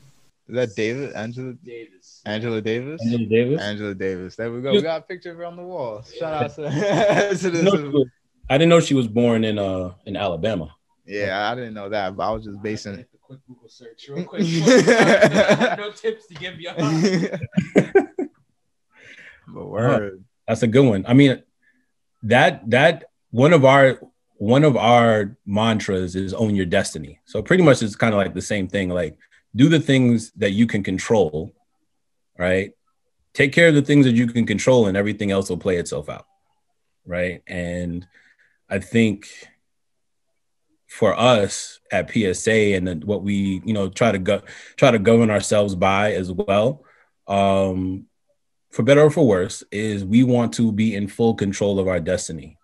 is 0.52 0.56
that 0.56 0.76
David? 0.76 1.14
Angela 1.14 1.54
Davis. 1.54 2.20
Angela 2.26 2.60
Davis? 2.60 3.00
Angela 3.02 3.26
Davis? 3.26 3.60
Angela 3.62 3.94
Davis. 3.94 4.36
There 4.36 4.52
we 4.52 4.60
go. 4.60 4.72
We 4.72 4.82
got 4.82 5.00
a 5.00 5.04
picture 5.04 5.30
of 5.30 5.38
her 5.38 5.46
on 5.46 5.56
the 5.56 5.62
wall. 5.62 6.02
Shout 6.02 6.44
out 6.44 6.54
to, 6.56 6.62
to 7.38 7.50
this. 7.50 8.06
I 8.50 8.58
didn't 8.58 8.68
know 8.68 8.80
she 8.80 8.92
was 8.92 9.08
born 9.08 9.44
in 9.44 9.58
uh 9.58 9.94
in 10.04 10.14
Alabama. 10.14 10.74
Yeah, 11.06 11.50
I 11.50 11.54
didn't 11.54 11.72
know 11.72 11.88
that, 11.88 12.16
but 12.16 12.28
I 12.28 12.32
was 12.32 12.44
just 12.44 12.60
basing. 12.62 12.98
A 12.98 13.04
quick 13.22 13.38
Google 13.48 13.68
search, 13.70 14.10
real 14.10 14.24
quick. 14.24 14.42
no 15.78 15.90
tips 15.92 16.26
to 16.26 16.34
give 16.34 16.60
you. 16.60 16.70
But 19.48 19.66
word. 19.66 20.24
That's 20.46 20.62
a 20.62 20.66
good 20.66 20.86
one. 20.86 21.04
I 21.06 21.14
mean, 21.14 21.42
that 22.22 22.70
that 22.70 23.04
one 23.30 23.52
of 23.52 23.64
our 23.64 24.00
one 24.36 24.64
of 24.64 24.76
our 24.76 25.36
mantras 25.44 26.14
is 26.14 26.32
own 26.32 26.54
your 26.54 26.66
destiny. 26.66 27.20
So 27.24 27.42
pretty 27.42 27.62
much 27.62 27.82
it's 27.82 27.96
kind 27.96 28.14
of 28.14 28.18
like 28.18 28.34
the 28.34 28.40
same 28.40 28.68
thing. 28.68 28.88
Like 28.88 29.18
do 29.54 29.68
the 29.68 29.80
things 29.80 30.32
that 30.36 30.52
you 30.52 30.66
can 30.66 30.82
control, 30.82 31.52
right? 32.38 32.72
Take 33.34 33.52
care 33.52 33.68
of 33.68 33.74
the 33.74 33.82
things 33.82 34.06
that 34.06 34.14
you 34.14 34.26
can 34.26 34.46
control, 34.46 34.86
and 34.86 34.96
everything 34.96 35.30
else 35.30 35.48
will 35.48 35.58
play 35.58 35.76
itself 35.76 36.08
out, 36.08 36.26
right? 37.06 37.42
And 37.46 38.06
I 38.68 38.78
think 38.78 39.28
for 40.88 41.18
us 41.18 41.80
at 41.90 42.10
PSA 42.10 42.74
and 42.74 43.02
what 43.04 43.22
we 43.22 43.62
you 43.64 43.72
know 43.72 43.88
try 43.88 44.12
to 44.12 44.18
go 44.18 44.42
try 44.76 44.90
to 44.90 44.98
govern 44.98 45.30
ourselves 45.30 45.74
by 45.74 46.12
as 46.12 46.30
well 46.30 46.84
um 47.28 48.06
for 48.72 48.82
better 48.82 49.02
or 49.02 49.10
for 49.10 49.26
worse, 49.26 49.62
is 49.70 50.04
we 50.04 50.24
want 50.24 50.54
to 50.54 50.72
be 50.72 50.94
in 50.94 51.06
full 51.06 51.34
control 51.34 51.78
of 51.78 51.88
our 51.88 52.00
destiny 52.00 52.56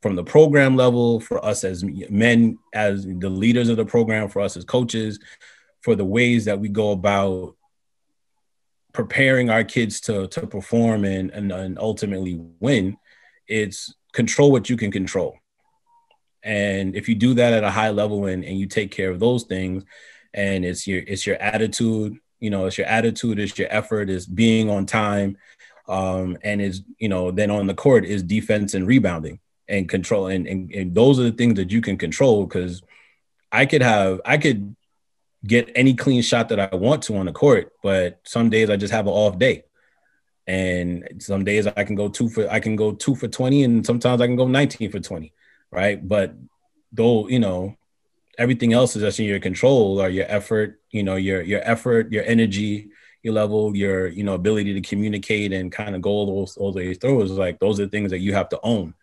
from 0.00 0.16
the 0.16 0.24
program 0.24 0.74
level, 0.76 1.20
for 1.20 1.44
us 1.44 1.62
as 1.62 1.84
men, 1.84 2.58
as 2.74 3.04
the 3.04 3.28
leaders 3.28 3.68
of 3.68 3.76
the 3.76 3.84
program, 3.84 4.28
for 4.28 4.40
us 4.40 4.56
as 4.56 4.64
coaches, 4.64 5.20
for 5.82 5.94
the 5.94 6.04
ways 6.04 6.44
that 6.46 6.60
we 6.60 6.68
go 6.68 6.92
about 6.92 7.56
preparing 8.92 9.50
our 9.50 9.64
kids 9.64 10.00
to, 10.02 10.26
to 10.28 10.46
perform 10.46 11.04
and, 11.04 11.30
and, 11.30 11.50
and 11.50 11.78
ultimately 11.78 12.40
win. 12.60 12.96
It's 13.48 13.94
control 14.12 14.52
what 14.52 14.68
you 14.68 14.76
can 14.76 14.90
control. 14.90 15.36
And 16.42 16.96
if 16.96 17.08
you 17.08 17.14
do 17.14 17.34
that 17.34 17.52
at 17.52 17.64
a 17.64 17.70
high 17.70 17.90
level 17.90 18.26
and, 18.26 18.44
and 18.44 18.58
you 18.58 18.66
take 18.66 18.90
care 18.90 19.10
of 19.10 19.20
those 19.20 19.44
things, 19.44 19.84
and 20.34 20.64
it's 20.64 20.86
your 20.86 21.02
it's 21.06 21.26
your 21.26 21.36
attitude 21.36 22.18
you 22.40 22.50
know 22.50 22.66
it's 22.66 22.78
your 22.78 22.86
attitude 22.86 23.38
it's 23.38 23.58
your 23.58 23.68
effort 23.70 24.08
is 24.08 24.26
being 24.26 24.70
on 24.70 24.86
time 24.86 25.36
um, 25.88 26.36
and 26.42 26.60
is 26.60 26.82
you 26.98 27.08
know 27.08 27.30
then 27.30 27.50
on 27.50 27.66
the 27.66 27.74
court 27.74 28.04
is 28.04 28.22
defense 28.22 28.74
and 28.74 28.86
rebounding 28.86 29.38
and 29.68 29.88
control 29.88 30.26
and, 30.26 30.46
and, 30.46 30.72
and 30.72 30.94
those 30.94 31.18
are 31.18 31.24
the 31.24 31.32
things 31.32 31.54
that 31.54 31.70
you 31.70 31.80
can 31.80 31.96
control 31.96 32.44
because 32.44 32.82
i 33.50 33.66
could 33.66 33.82
have 33.82 34.20
i 34.24 34.36
could 34.36 34.74
get 35.46 35.70
any 35.74 35.94
clean 35.94 36.22
shot 36.22 36.48
that 36.48 36.60
i 36.60 36.74
want 36.74 37.02
to 37.02 37.16
on 37.16 37.26
the 37.26 37.32
court 37.32 37.72
but 37.82 38.20
some 38.24 38.48
days 38.50 38.70
i 38.70 38.76
just 38.76 38.92
have 38.92 39.06
an 39.06 39.12
off 39.12 39.38
day. 39.38 39.64
And 40.46 41.22
some 41.22 41.44
days 41.44 41.66
i 41.68 41.84
can 41.84 41.94
go 41.94 42.08
two 42.08 42.28
for 42.28 42.50
i 42.50 42.58
can 42.58 42.74
go 42.74 42.92
two 42.92 43.14
for 43.14 43.28
20 43.28 43.62
and 43.62 43.86
sometimes 43.86 44.20
i 44.20 44.26
can 44.26 44.36
go 44.36 44.48
19 44.48 44.90
for 44.90 44.98
20 44.98 45.32
right? 45.72 46.06
But 46.06 46.34
though 46.92 47.26
you 47.28 47.40
know 47.40 47.76
everything 48.38 48.72
else 48.72 48.94
is 48.94 49.02
just 49.02 49.18
in 49.18 49.26
your 49.26 49.40
control 49.40 50.00
or 50.00 50.08
your 50.08 50.26
effort 50.28 50.80
you 50.90 51.02
know 51.02 51.16
your 51.16 51.42
your 51.42 51.60
effort 51.64 52.12
your 52.12 52.24
energy 52.24 52.90
your 53.22 53.34
level 53.34 53.74
your 53.76 54.08
you 54.08 54.22
know 54.22 54.34
ability 54.34 54.74
to 54.74 54.80
communicate 54.80 55.52
and 55.52 55.72
kind 55.72 55.94
of 55.94 56.02
go 56.02 56.10
all 56.10 56.26
those 56.46 56.54
those 56.54 56.96
throws 56.98 57.30
like 57.32 57.58
those 57.58 57.80
are 57.80 57.88
things 57.88 58.10
that 58.10 58.20
you 58.20 58.34
have 58.34 58.48
to 58.50 58.60
own. 58.62 58.94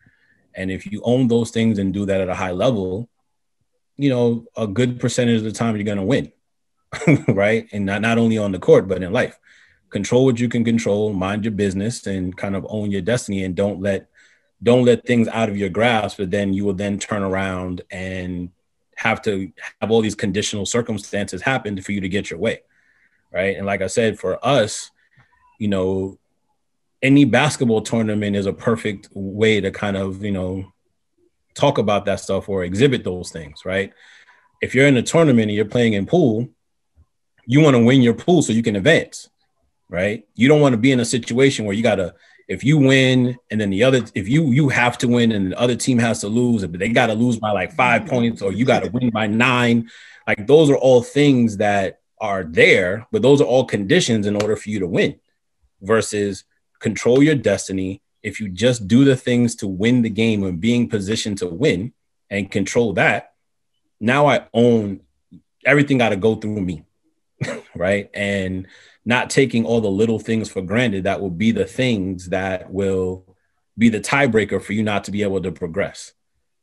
And 0.56 0.72
if 0.72 0.86
you 0.92 1.02
own 1.04 1.28
those 1.28 1.52
things 1.52 1.80
and 1.80 1.94
do 1.94 2.06
that 2.06 2.22
at 2.22 2.30
a 2.30 2.36
high 2.36 2.52
level 2.52 3.10
you 4.00 4.10
know 4.10 4.45
a 4.56 4.68
good 4.68 5.00
percentage 5.00 5.38
of 5.38 5.43
the 5.43 5.52
time 5.52 5.76
you're 5.76 5.84
going 5.84 5.97
to 5.97 6.04
win 6.04 6.32
right 7.28 7.68
and 7.72 7.86
not, 7.86 8.02
not 8.02 8.18
only 8.18 8.38
on 8.38 8.52
the 8.52 8.60
court 8.60 8.88
but 8.88 9.04
in 9.04 9.12
life 9.12 9.38
control 9.89 10.26
what 10.26 10.39
you 10.39 10.50
can 10.50 10.64
control 10.64 11.14
mind 11.14 11.43
your 11.43 11.52
business 11.52 12.08
and 12.08 12.36
kind 12.38 12.56
of 12.56 12.66
own 12.70 12.91
your 12.91 13.02
destiny 13.02 13.43
and 13.43 13.56
don't 13.56 13.82
let 13.82 14.10
don't 14.62 14.86
let 14.86 15.06
things 15.06 15.28
out 15.28 15.50
of 15.50 15.58
your 15.58 15.70
grasp 15.70 16.18
but 16.18 16.32
then 16.32 16.54
you 16.54 16.66
will 16.66 16.74
then 16.74 16.97
turn 16.97 17.24
around 17.24 17.82
and 17.91 18.50
have 19.00 19.22
to 19.22 19.50
have 19.80 19.91
all 19.91 20.02
these 20.02 20.16
conditional 20.16 20.66
circumstances 20.66 21.41
happen 21.41 21.82
for 21.82 21.93
you 21.93 22.02
to 22.02 22.10
get 22.10 22.30
your 22.30 22.38
way. 22.38 22.60
Right. 23.32 23.56
And 23.56 23.66
like 23.66 23.82
I 23.82 23.88
said, 23.88 24.20
for 24.20 24.45
us, 24.45 24.91
you 25.58 25.70
know, 25.70 26.18
any 27.02 27.24
basketball 27.24 27.82
tournament 27.82 28.36
is 28.36 28.45
a 28.45 28.52
perfect 28.52 29.08
way 29.14 29.62
to 29.62 29.72
kind 29.72 29.95
of, 29.95 30.22
you 30.22 30.32
know, 30.32 30.74
talk 31.60 31.78
about 31.78 32.05
that 32.05 32.20
stuff 32.20 32.49
or 32.49 32.64
exhibit 32.64 33.03
those 33.03 33.32
things, 33.32 33.66
right? 33.66 33.93
If 34.62 34.76
you're 34.76 34.88
in 34.88 34.97
a 34.97 35.03
tournament 35.03 35.49
and 35.49 35.55
you're 35.55 35.66
playing 35.66 35.93
in 35.93 36.05
pool, 36.05 36.49
you 37.45 37.62
want 37.62 37.76
to 37.76 37.84
win 37.84 38.01
your 38.01 38.14
pool 38.14 38.41
so 38.41 38.53
you 38.53 38.64
can 38.64 38.76
advance, 38.76 39.30
right? 39.89 40.28
You 40.36 40.47
don't 40.47 40.62
want 40.62 40.74
to 40.74 40.78
be 40.78 40.91
in 40.91 40.99
a 40.99 41.05
situation 41.05 41.66
where 41.66 41.76
you 41.76 41.84
got 41.84 41.95
to 41.95 42.14
if 42.49 42.64
you 42.64 42.80
win 42.80 43.38
and 43.51 43.62
then 43.62 43.70
the 43.70 43.84
other 43.84 44.01
if 44.16 44.28
you 44.28 44.51
you 44.51 44.70
have 44.70 44.97
to 44.97 45.07
win 45.07 45.32
and 45.32 45.51
the 45.51 45.60
other 45.60 45.76
team 45.76 45.99
has 45.99 46.20
to 46.22 46.28
lose 46.28 46.66
but 46.66 46.80
they 46.80 46.89
got 46.89 47.07
to 47.07 47.14
lose 47.14 47.38
by 47.38 47.51
like 47.51 47.72
5 47.74 48.07
points 48.07 48.41
or 48.41 48.51
you 48.51 48.66
got 48.66 48.84
to 48.84 48.89
win 48.89 49.12
by 49.12 49.28
9 49.28 49.89
like 50.28 50.47
those 50.47 50.70
are 50.72 50.76
all 50.76 51.03
things 51.03 51.57
that 51.57 51.99
are 52.20 52.43
there 52.43 53.07
but 53.12 53.22
those 53.22 53.39
are 53.39 53.45
all 53.45 53.66
conditions 53.66 54.26
in 54.26 54.36
order 54.36 54.55
for 54.55 54.70
you 54.70 54.80
to 54.80 54.88
win 54.88 55.20
versus 55.82 56.43
control 56.80 57.22
your 57.22 57.36
destiny 57.36 58.01
if 58.24 58.40
you 58.40 58.50
just 58.50 58.88
do 58.88 59.04
the 59.04 59.16
things 59.16 59.56
to 59.56 59.68
win 59.68 60.02
the 60.02 60.10
game 60.10 60.44
and 60.44 60.60
being 60.60 60.90
positioned 60.90 61.38
to 61.40 61.48
win 61.48 61.94
and 62.30 62.52
control 62.52 62.94
that, 62.94 63.34
now 64.00 64.28
I 64.28 64.48
own 64.54 65.02
everything 65.66 65.98
got 65.98 66.10
to 66.10 66.16
go 66.16 66.36
through 66.36 66.62
me. 66.62 66.86
right. 67.76 68.10
And 68.14 68.68
not 69.06 69.30
taking 69.30 69.66
all 69.66 69.82
the 69.82 69.90
little 69.90 70.20
things 70.20 70.50
for 70.50 70.62
granted 70.62 71.06
that 71.06 71.22
will 71.22 71.30
be 71.30 71.52
the 71.52 71.66
things 71.66 72.30
that 72.30 72.72
will 72.72 73.26
be 73.78 73.90
the 73.90 74.00
tiebreaker 74.00 74.62
for 74.62 74.74
you 74.74 74.84
not 74.84 75.06
to 75.06 75.12
be 75.12 75.24
able 75.24 75.42
to 75.42 75.52
progress. 75.52 76.14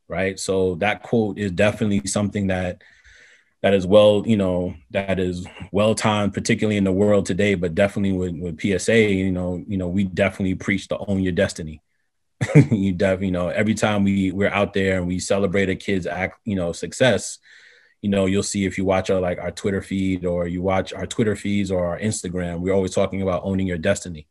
Right. 0.09 0.39
So 0.39 0.77
that 0.77 1.03
quote 1.03 1.39
is 1.39 1.51
definitely 1.51 2.07
something 2.07 2.49
that 2.49 2.83
that 3.67 3.75
is 3.75 3.85
well, 3.85 4.23
you 4.25 4.37
know, 4.37 4.77
that 4.93 5.19
is 5.19 5.45
well 5.73 5.97
timed, 5.97 6.33
particularly 6.33 6.77
in 6.77 6.85
the 6.85 6.93
world 6.93 7.27
today, 7.27 7.57
but 7.57 7.75
definitely 7.75 8.13
with, 8.13 8.37
with 8.37 8.61
PSA, 8.61 9.11
you 9.11 9.33
know, 9.33 9.65
you 9.67 9.77
know, 9.77 9.89
we 9.89 10.05
definitely 10.05 10.55
preach 10.55 10.87
to 10.87 10.99
own 11.09 11.19
your 11.21 11.33
destiny. 11.33 11.83
you 12.71 12.93
definitely, 12.93 13.27
you 13.27 13.33
know, 13.33 13.49
every 13.49 13.75
time 13.75 14.05
we 14.05 14.31
we're 14.31 14.51
out 14.51 14.73
there 14.73 14.99
and 14.99 15.09
we 15.09 15.19
celebrate 15.19 15.69
a 15.69 15.75
kid's 15.75 16.07
act, 16.07 16.39
you 16.45 16.55
know, 16.55 16.71
success, 16.71 17.41
you 18.03 18.09
know, 18.09 18.27
you'll 18.27 18.45
see 18.45 18.67
if 18.67 18.79
you 18.79 18.85
watch 18.85 19.11
our 19.11 19.19
like 19.19 19.41
our 19.41 19.51
Twitter 19.51 19.83
feed 19.83 20.25
or 20.25 20.47
you 20.47 20.63
watch 20.63 20.93
our 20.93 21.05
Twitter 21.05 21.35
feeds 21.35 21.73
or 21.73 21.87
our 21.87 21.99
Instagram, 21.99 22.61
we're 22.61 22.73
always 22.73 22.95
talking 22.95 23.21
about 23.21 23.43
owning 23.43 23.67
your 23.67 23.79
destiny. 23.79 24.29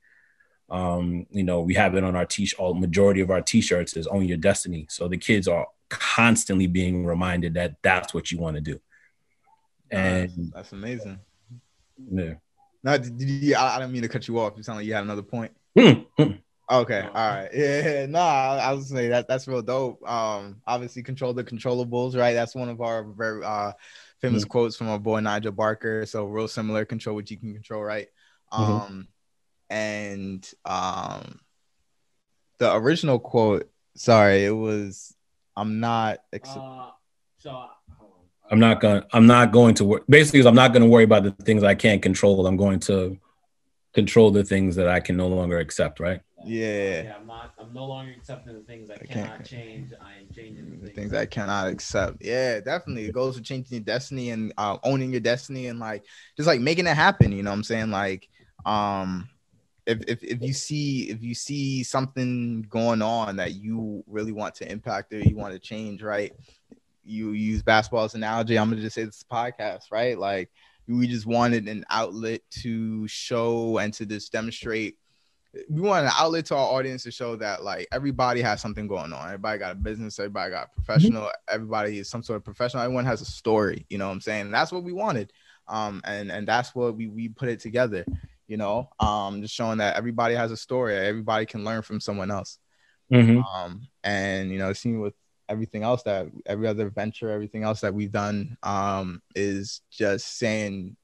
Um, 0.69 1.27
you 1.29 1.43
know, 1.43 1.59
we 1.59 1.73
have 1.73 1.95
it 1.95 2.05
on 2.05 2.15
our 2.15 2.25
t 2.25 2.49
all 2.57 2.73
majority 2.73 3.19
of 3.19 3.31
our 3.31 3.41
t-shirts 3.41 3.97
is 3.97 4.07
own 4.07 4.29
your 4.29 4.37
destiny. 4.37 4.87
So 4.89 5.09
the 5.09 5.17
kids 5.17 5.49
are 5.49 5.67
constantly 5.89 6.67
being 6.67 7.05
reminded 7.05 7.55
that 7.55 7.75
that's 7.81 8.13
what 8.13 8.31
you 8.31 8.39
want 8.39 8.55
to 8.55 8.61
do. 8.61 8.79
And 9.91 10.51
that's 10.53 10.71
amazing. 10.71 11.19
Yeah. 12.11 12.33
No, 12.83 12.97
did 12.97 13.19
you, 13.19 13.55
I, 13.55 13.75
I 13.75 13.79
didn't 13.79 13.93
mean 13.93 14.03
to 14.03 14.07
cut 14.07 14.27
you 14.27 14.39
off. 14.39 14.53
You 14.55 14.63
sound 14.63 14.77
like 14.77 14.85
you 14.85 14.93
had 14.93 15.03
another 15.03 15.23
point. 15.23 15.51
Hmm, 15.77 16.01
hmm. 16.17 16.31
okay, 16.69 17.01
all 17.01 17.13
right. 17.13 17.49
Yeah, 17.53 18.05
no, 18.05 18.19
I, 18.19 18.57
I 18.57 18.73
was 18.73 18.89
saying 18.89 19.09
that 19.09 19.27
that's 19.27 19.47
real 19.47 19.61
dope. 19.63 20.07
Um, 20.07 20.61
obviously 20.67 21.01
control 21.01 21.33
the 21.33 21.43
controllables, 21.43 22.15
right? 22.15 22.33
That's 22.33 22.53
one 22.53 22.69
of 22.69 22.81
our 22.81 23.03
very 23.03 23.43
uh 23.43 23.71
famous 24.21 24.43
mm-hmm. 24.43 24.49
quotes 24.49 24.75
from 24.75 24.89
our 24.89 24.99
boy 24.99 25.19
Nigel 25.19 25.51
Barker. 25.51 26.05
So 26.05 26.25
real 26.25 26.47
similar, 26.47 26.85
control 26.85 27.15
what 27.15 27.29
you 27.31 27.37
can 27.37 27.53
control, 27.53 27.83
right? 27.83 28.07
Mm-hmm. 28.53 28.71
Um, 28.71 29.07
and 29.69 30.49
um, 30.65 31.39
the 32.59 32.73
original 32.75 33.19
quote. 33.19 33.69
Sorry, 33.95 34.45
it 34.45 34.51
was, 34.51 35.15
"I'm 35.55 35.79
not." 35.79 36.19
Ex- 36.31 36.49
uh, 36.49 36.89
so 37.37 37.65
I'm 38.51 38.59
not 38.59 38.79
gonna 38.79 39.05
I'm 39.11 39.25
not 39.27 39.51
going 39.51 39.75
to 39.75 39.85
work 39.85 40.03
basically 40.07 40.45
I'm 40.47 40.55
not 40.55 40.73
gonna 40.73 40.87
worry 40.87 41.03
about 41.03 41.23
the 41.23 41.31
things 41.31 41.63
I 41.63 41.75
can't 41.75 42.01
control. 42.01 42.45
I'm 42.45 42.57
going 42.57 42.79
to 42.81 43.17
control 43.93 44.29
the 44.31 44.43
things 44.43 44.75
that 44.75 44.87
I 44.87 44.99
can 44.99 45.17
no 45.17 45.27
longer 45.27 45.57
accept, 45.57 45.99
right? 45.99 46.21
Yeah. 46.45 47.03
Yeah, 47.03 47.15
I'm 47.19 47.25
not 47.27 47.53
I'm 47.57 47.73
no 47.73 47.85
longer 47.85 48.11
accepting 48.11 48.53
the 48.53 48.61
things 48.61 48.89
I, 48.89 48.95
I 48.95 49.05
cannot 49.05 49.45
change. 49.45 49.93
I 49.99 50.13
am 50.19 50.27
changing 50.35 50.65
the, 50.65 50.77
the 50.77 50.85
things, 50.87 50.95
things 50.95 51.13
I 51.13 51.25
cannot 51.25 51.67
accept. 51.67 52.17
Yeah, 52.21 52.59
definitely. 52.59 53.05
It 53.05 53.13
goes 53.13 53.35
to 53.35 53.41
changing 53.41 53.77
your 53.77 53.83
destiny 53.85 54.29
and 54.29 54.53
uh, 54.57 54.77
owning 54.83 55.11
your 55.11 55.21
destiny 55.21 55.67
and 55.67 55.79
like 55.79 56.03
just 56.37 56.47
like 56.47 56.59
making 56.61 56.87
it 56.87 56.95
happen. 56.95 57.31
You 57.31 57.41
know 57.41 57.49
what 57.49 57.57
I'm 57.57 57.63
saying? 57.63 57.89
Like 57.91 58.29
um 58.65 59.29
if, 59.85 59.99
if, 60.07 60.23
if 60.23 60.41
you 60.41 60.53
see 60.53 61.09
if 61.09 61.21
you 61.21 61.35
see 61.35 61.83
something 61.83 62.63
going 62.69 63.01
on 63.01 63.37
that 63.37 63.53
you 63.53 64.03
really 64.07 64.31
want 64.31 64.55
to 64.55 64.71
impact 64.71 65.13
or 65.13 65.19
you 65.19 65.35
want 65.35 65.53
to 65.53 65.59
change 65.59 66.01
right 66.01 66.33
you 67.05 67.31
use 67.31 67.61
basketball 67.61 68.05
as 68.05 68.15
an 68.15 68.23
analogy, 68.23 68.57
I'm 68.57 68.69
gonna 68.69 68.81
just 68.81 68.95
say 68.95 69.03
this 69.03 69.23
podcast, 69.31 69.91
right? 69.91 70.17
Like 70.17 70.51
we 70.87 71.07
just 71.07 71.25
wanted 71.25 71.67
an 71.67 71.85
outlet 71.89 72.41
to 72.61 73.07
show 73.07 73.77
and 73.77 73.93
to 73.95 74.05
just 74.05 74.31
demonstrate. 74.31 74.97
We 75.69 75.81
wanted 75.81 76.07
an 76.07 76.13
outlet 76.17 76.45
to 76.47 76.55
our 76.55 76.73
audience 76.73 77.03
to 77.03 77.11
show 77.11 77.37
that 77.37 77.63
like 77.63 77.87
everybody 77.91 78.41
has 78.41 78.59
something 78.59 78.87
going 78.87 79.13
on. 79.13 79.25
Everybody 79.25 79.57
got 79.57 79.71
a 79.71 79.75
business, 79.75 80.19
everybody 80.19 80.51
got 80.51 80.73
professional, 80.73 81.23
mm-hmm. 81.23 81.55
everybody 81.55 81.99
is 81.99 82.09
some 82.09 82.23
sort 82.23 82.37
of 82.37 82.43
professional, 82.43 82.83
everyone 82.83 83.05
has 83.05 83.21
a 83.21 83.25
story, 83.25 83.85
you 83.89 83.97
know 83.97 84.07
what 84.07 84.13
I'm 84.13 84.21
saying? 84.21 84.41
And 84.41 84.53
that's 84.53 84.71
what 84.71 84.83
we 84.83 84.91
wanted. 84.91 85.31
Um, 85.67 86.01
and 86.03 86.31
and 86.31 86.47
that's 86.47 86.75
what 86.75 86.95
we 86.95 87.07
we 87.07 87.29
put 87.29 87.49
it 87.49 87.59
together, 87.59 88.05
you 88.47 88.57
know, 88.57 88.89
um, 88.99 89.41
just 89.41 89.55
showing 89.55 89.77
that 89.79 89.95
everybody 89.95 90.35
has 90.35 90.51
a 90.51 90.57
story, 90.57 90.95
everybody 90.95 91.45
can 91.45 91.63
learn 91.63 91.81
from 91.81 91.99
someone 91.99 92.31
else. 92.31 92.59
Mm-hmm. 93.11 93.39
Um, 93.39 93.87
and 94.03 94.51
you 94.51 94.59
know, 94.59 94.73
seeing 94.73 94.99
with 94.99 95.13
everything 95.49 95.83
else 95.83 96.03
that 96.03 96.27
every 96.45 96.67
other 96.67 96.89
venture, 96.89 97.29
everything 97.29 97.63
else 97.63 97.81
that 97.81 97.93
we've 97.93 98.11
done 98.11 98.57
um, 98.63 99.21
is 99.35 99.81
just 99.91 100.37
saying, 100.37 100.95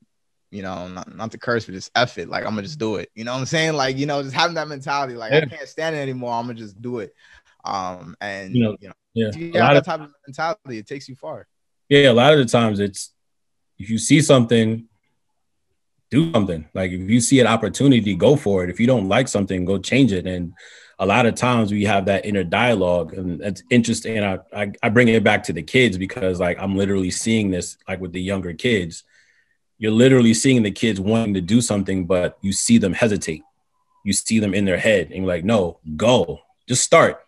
you 0.49 0.61
know, 0.61 0.87
not, 0.87 1.15
not 1.15 1.31
to 1.31 1.37
curse, 1.37 1.65
but 1.65 1.73
just 1.73 1.91
F 1.95 2.17
it. 2.17 2.29
Like, 2.29 2.45
I'm 2.45 2.51
gonna 2.51 2.63
just 2.63 2.79
do 2.79 2.95
it. 2.95 3.09
You 3.15 3.23
know 3.23 3.33
what 3.33 3.39
I'm 3.39 3.45
saying? 3.45 3.73
Like, 3.73 3.97
you 3.97 4.05
know, 4.05 4.21
just 4.21 4.35
having 4.35 4.55
that 4.55 4.67
mentality, 4.67 5.15
like, 5.15 5.31
yeah. 5.31 5.39
I 5.39 5.45
can't 5.45 5.67
stand 5.67 5.95
it 5.95 5.99
anymore. 5.99 6.33
I'm 6.33 6.45
gonna 6.45 6.59
just 6.59 6.81
do 6.81 6.99
it. 6.99 7.13
Um, 7.63 8.15
and, 8.19 8.53
you 8.55 8.63
know, 8.63 8.77
you 8.81 8.89
know 8.89 8.93
yeah. 9.13 9.31
you 9.35 9.53
have 9.53 9.75
that 9.75 9.85
type 9.85 10.01
of 10.01 10.11
mentality, 10.27 10.77
it 10.77 10.87
takes 10.87 11.07
you 11.07 11.15
far. 11.15 11.47
Yeah, 11.89 12.11
a 12.11 12.13
lot 12.13 12.33
of 12.33 12.39
the 12.39 12.45
times 12.45 12.79
it's 12.79 13.13
if 13.77 13.89
you 13.89 13.97
see 13.97 14.21
something, 14.21 14.87
do 16.09 16.31
something. 16.31 16.67
Like 16.73 16.91
if 16.91 17.09
you 17.09 17.19
see 17.21 17.39
an 17.39 17.47
opportunity, 17.47 18.15
go 18.15 18.35
for 18.35 18.63
it. 18.63 18.69
If 18.69 18.79
you 18.79 18.87
don't 18.87 19.07
like 19.07 19.27
something, 19.27 19.65
go 19.65 19.77
change 19.77 20.11
it. 20.11 20.27
And 20.27 20.53
a 21.01 21.05
lot 21.05 21.25
of 21.25 21.33
times 21.33 21.71
we 21.71 21.83
have 21.83 22.05
that 22.05 22.25
inner 22.27 22.43
dialogue 22.43 23.15
and 23.15 23.41
it's 23.41 23.63
interesting 23.71 24.23
I, 24.23 24.37
I, 24.55 24.71
I 24.83 24.89
bring 24.89 25.07
it 25.07 25.23
back 25.23 25.43
to 25.45 25.53
the 25.53 25.63
kids 25.63 25.97
because 25.97 26.39
like 26.39 26.59
i'm 26.59 26.77
literally 26.77 27.09
seeing 27.09 27.49
this 27.49 27.77
like 27.89 27.99
with 27.99 28.13
the 28.13 28.21
younger 28.21 28.53
kids. 28.53 29.03
You're 29.79 29.91
literally 29.91 30.35
seeing 30.35 30.61
the 30.61 30.69
kids 30.69 30.99
wanting 30.99 31.33
to 31.33 31.41
do 31.41 31.59
something 31.59 32.05
but 32.05 32.37
you 32.41 32.53
see 32.53 32.77
them 32.77 32.93
hesitate. 32.93 33.41
You 34.05 34.13
see 34.13 34.37
them 34.37 34.53
in 34.53 34.65
their 34.65 34.77
head 34.77 35.07
and 35.07 35.17
you're 35.17 35.25
like 35.25 35.43
no 35.43 35.79
go. 35.97 36.41
Just 36.69 36.83
start. 36.83 37.25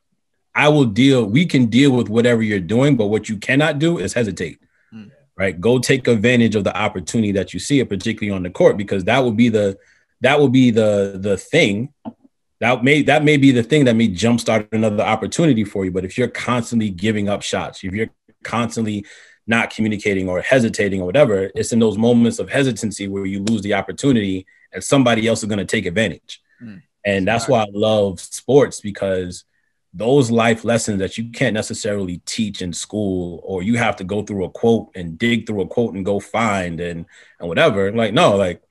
I 0.54 0.70
will 0.70 0.86
deal 0.86 1.26
we 1.26 1.48
can 1.48 1.66
deal 1.66 1.92
with 1.92 2.10
whatever 2.10 2.44
you're 2.44 2.60
doing 2.60 2.96
but 2.96 3.08
what 3.08 3.28
you 3.28 3.38
cannot 3.38 3.80
do 3.80 3.98
is 3.98 4.14
hesitate. 4.14 4.60
Mm. 4.94 5.10
right? 5.36 5.60
Go 5.60 5.80
take 5.80 6.08
advantage 6.08 6.56
of 6.56 6.64
the 6.64 6.78
opportunity 6.78 7.32
that 7.32 7.56
you 7.56 7.60
see 7.60 7.80
it 7.80 7.90
particularly 7.90 8.36
on 8.36 8.44
the 8.44 8.52
court 8.52 8.78
because 8.78 9.06
that 9.06 9.24
will 9.24 9.32
be 9.32 9.50
the 9.50 9.80
that 10.22 10.40
will 10.40 10.50
be 10.50 10.70
the 10.70 11.18
the 11.20 11.38
thing 11.38 11.92
that 12.64 12.82
may 12.82 13.02
that 13.02 13.26
may 13.26 13.36
be 13.36 13.52
the 13.52 13.62
thing 13.62 13.84
that 13.86 13.96
may 13.96 14.08
jumpstart 14.08 14.70
another 14.72 15.04
opportunity 15.04 15.66
for 15.66 15.84
you. 15.84 15.92
But 15.92 16.06
if 16.06 16.18
you're 16.18 16.30
constantly 16.30 16.90
giving 16.90 17.28
up 17.28 17.42
shots, 17.42 17.84
if 17.84 17.94
you're 17.94 18.10
constantly 18.44 19.06
not 19.46 19.70
communicating 19.70 20.30
or 20.30 20.40
hesitating 20.40 21.02
or 21.02 21.06
whatever, 21.06 21.52
it's 21.56 21.74
in 21.74 21.80
those 21.80 21.98
moments 21.98 22.40
of 22.40 22.50
hesitancy 22.50 23.10
where 23.10 23.26
you 23.26 23.44
lose 23.44 23.64
the 23.64 23.74
opportunity 23.74 24.46
and 24.72 24.82
somebody 24.82 25.28
else 25.28 25.44
is 25.44 25.50
going 25.50 25.60
to 25.60 25.66
take 25.66 25.86
advantage. 25.86 26.42
Mm. 26.62 26.82
And 27.06 27.28
that's 27.28 27.50
why 27.50 27.64
I 27.64 27.68
love 27.74 28.22
sports 28.22 28.80
because 28.80 29.44
those 29.94 30.32
life 30.32 30.64
lessons 30.64 31.00
that 31.00 31.18
you 31.18 31.32
can't 31.32 31.54
necessarily 31.54 32.22
teach 32.26 32.62
in 32.62 32.72
school 32.72 33.42
or 33.44 33.62
you 33.62 33.78
have 33.78 33.98
to 33.98 34.06
go 34.06 34.24
through 34.24 34.46
a 34.46 34.50
quote 34.50 34.90
and 34.96 35.20
dig 35.20 35.46
through 35.46 35.62
a 35.62 35.68
quote 35.68 35.96
and 35.96 36.06
go 36.06 36.22
find 36.22 36.80
and 36.80 37.06
and 37.40 37.48
whatever 37.50 37.92
like 37.92 38.14
no 38.14 38.36
like 38.36 38.64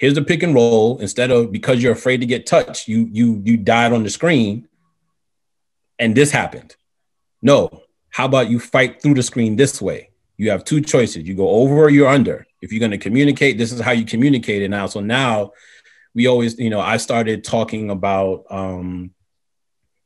here's 0.00 0.14
the 0.14 0.22
pick 0.22 0.42
and 0.42 0.54
roll. 0.54 0.98
Instead 0.98 1.30
of 1.30 1.52
because 1.52 1.82
you're 1.82 1.92
afraid 1.92 2.20
to 2.20 2.26
get 2.26 2.46
touched 2.46 2.88
you 2.88 3.08
you 3.12 3.40
you 3.44 3.56
died 3.56 3.92
on 3.92 4.02
the 4.02 4.10
screen 4.10 4.66
and 5.98 6.16
this 6.16 6.30
happened. 6.30 6.74
No. 7.42 7.82
How 8.08 8.24
about 8.24 8.50
you 8.50 8.58
fight 8.58 9.00
through 9.00 9.14
the 9.14 9.22
screen 9.22 9.56
this 9.56 9.80
way? 9.80 10.10
You 10.36 10.50
have 10.50 10.64
two 10.64 10.80
choices. 10.80 11.28
You 11.28 11.34
go 11.34 11.48
over 11.48 11.74
or 11.74 11.90
you're 11.90 12.08
under. 12.08 12.46
If 12.60 12.72
you're 12.72 12.80
going 12.80 12.90
to 12.90 12.98
communicate 12.98 13.58
this 13.58 13.72
is 13.72 13.80
how 13.80 13.92
you 13.92 14.04
communicate 14.04 14.62
it 14.62 14.68
now. 14.68 14.86
So 14.86 15.00
now 15.00 15.52
we 16.14 16.26
always 16.26 16.58
you 16.58 16.70
know 16.70 16.80
i 16.80 16.96
started 16.96 17.44
talking 17.44 17.90
about 17.90 18.44
um 18.50 19.12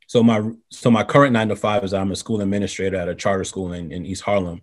so 0.07 0.21
my 0.21 0.51
so 0.69 0.91
my 0.91 1.03
current 1.03 1.33
nine 1.33 1.49
to 1.49 1.55
five 1.55 1.83
is 1.83 1.93
i'm 1.93 2.11
a 2.11 2.15
school 2.15 2.41
administrator 2.41 2.97
at 2.97 3.09
a 3.09 3.15
charter 3.15 3.43
school 3.43 3.73
in, 3.73 3.91
in 3.91 4.05
east 4.05 4.23
harlem 4.23 4.61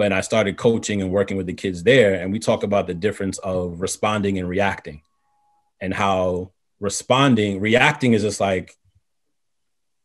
but 0.00 0.12
I 0.14 0.22
started 0.22 0.56
coaching 0.56 1.02
and 1.02 1.10
working 1.10 1.36
with 1.36 1.46
the 1.46 1.52
kids 1.52 1.82
there. 1.82 2.14
And 2.14 2.32
we 2.32 2.38
talk 2.38 2.62
about 2.62 2.86
the 2.86 2.94
difference 2.94 3.36
of 3.38 3.82
responding 3.82 4.38
and 4.38 4.48
reacting 4.48 5.02
and 5.78 5.92
how 5.92 6.52
responding, 6.80 7.60
reacting 7.60 8.14
is 8.14 8.22
just 8.22 8.40
like 8.40 8.74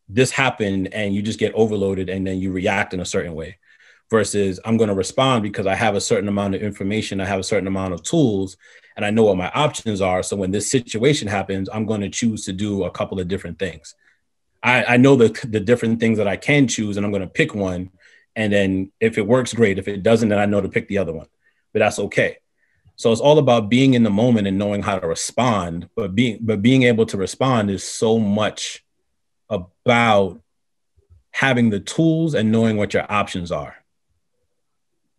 this 0.10 0.32
happened 0.32 0.93
and 0.93 1.16
you 1.16 1.22
just 1.22 1.39
get 1.39 1.54
overloaded 1.54 2.10
and 2.10 2.28
then 2.28 2.39
you 2.39 2.52
react 2.52 2.93
in 2.93 3.00
a 3.00 3.06
certain 3.06 3.36
way. 3.36 3.58
versus 4.10 4.60
I'm 4.64 4.78
going 4.78 4.89
to 4.89 4.96
respond 4.96 5.43
because 5.43 5.68
I 5.68 5.76
have 5.76 5.96
a 5.96 6.02
certain 6.02 6.30
amount 6.30 6.56
of 6.56 6.62
information, 6.62 7.22
I 7.22 7.26
have 7.26 7.39
a 7.39 7.43
certain 7.43 7.68
amount 7.68 7.93
of 7.93 8.04
tools, 8.04 8.58
and 8.96 9.06
I 9.06 9.10
know 9.10 9.24
what 9.24 9.38
my 9.38 9.50
options 9.50 10.02
are. 10.02 10.24
So 10.24 10.36
when 10.36 10.52
this 10.52 10.70
situation 10.70 11.28
happens, 11.28 11.70
I'm 11.72 11.86
going 11.86 12.02
to 12.02 12.10
choose 12.10 12.46
to 12.46 12.54
do 12.54 12.84
a 12.84 12.91
couple 12.91 13.20
of 13.20 13.28
different 13.28 13.60
things. 13.60 13.96
I, 14.64 14.84
I 14.86 14.98
know 14.98 15.16
the, 15.16 15.48
the 15.48 15.60
different 15.60 16.00
things 16.00 16.18
that 16.18 16.28
I 16.28 16.38
can 16.38 16.68
choose, 16.68 16.98
and 16.98 17.06
I'm 17.06 17.12
going 17.12 17.22
to 17.22 17.28
pick 17.28 17.54
one. 17.54 17.91
And 18.36 18.51
then 18.51 18.91
if 18.99 19.17
it 19.17 19.27
works, 19.27 19.53
great. 19.53 19.79
If 19.79 19.88
it 19.88 20.03
doesn't, 20.03 20.29
then 20.29 20.39
I 20.39 20.45
know 20.45 20.61
to 20.61 20.69
pick 20.69 20.88
the 20.88 20.97
other 20.97 21.13
one. 21.13 21.27
But 21.73 21.79
that's 21.79 21.99
okay. 21.99 22.38
So 22.97 23.11
it's 23.11 23.21
all 23.21 23.39
about 23.39 23.69
being 23.69 23.93
in 23.93 24.03
the 24.03 24.09
moment 24.09 24.47
and 24.47 24.57
knowing 24.57 24.81
how 24.81 24.99
to 24.99 25.07
respond. 25.07 25.89
But 25.95 26.15
being 26.15 26.39
but 26.41 26.61
being 26.61 26.83
able 26.83 27.05
to 27.07 27.17
respond 27.17 27.69
is 27.69 27.83
so 27.83 28.17
much 28.19 28.83
about 29.49 30.41
having 31.31 31.69
the 31.69 31.81
tools 31.81 32.33
and 32.33 32.51
knowing 32.51 32.77
what 32.77 32.93
your 32.93 33.09
options 33.11 33.51
are. 33.51 33.75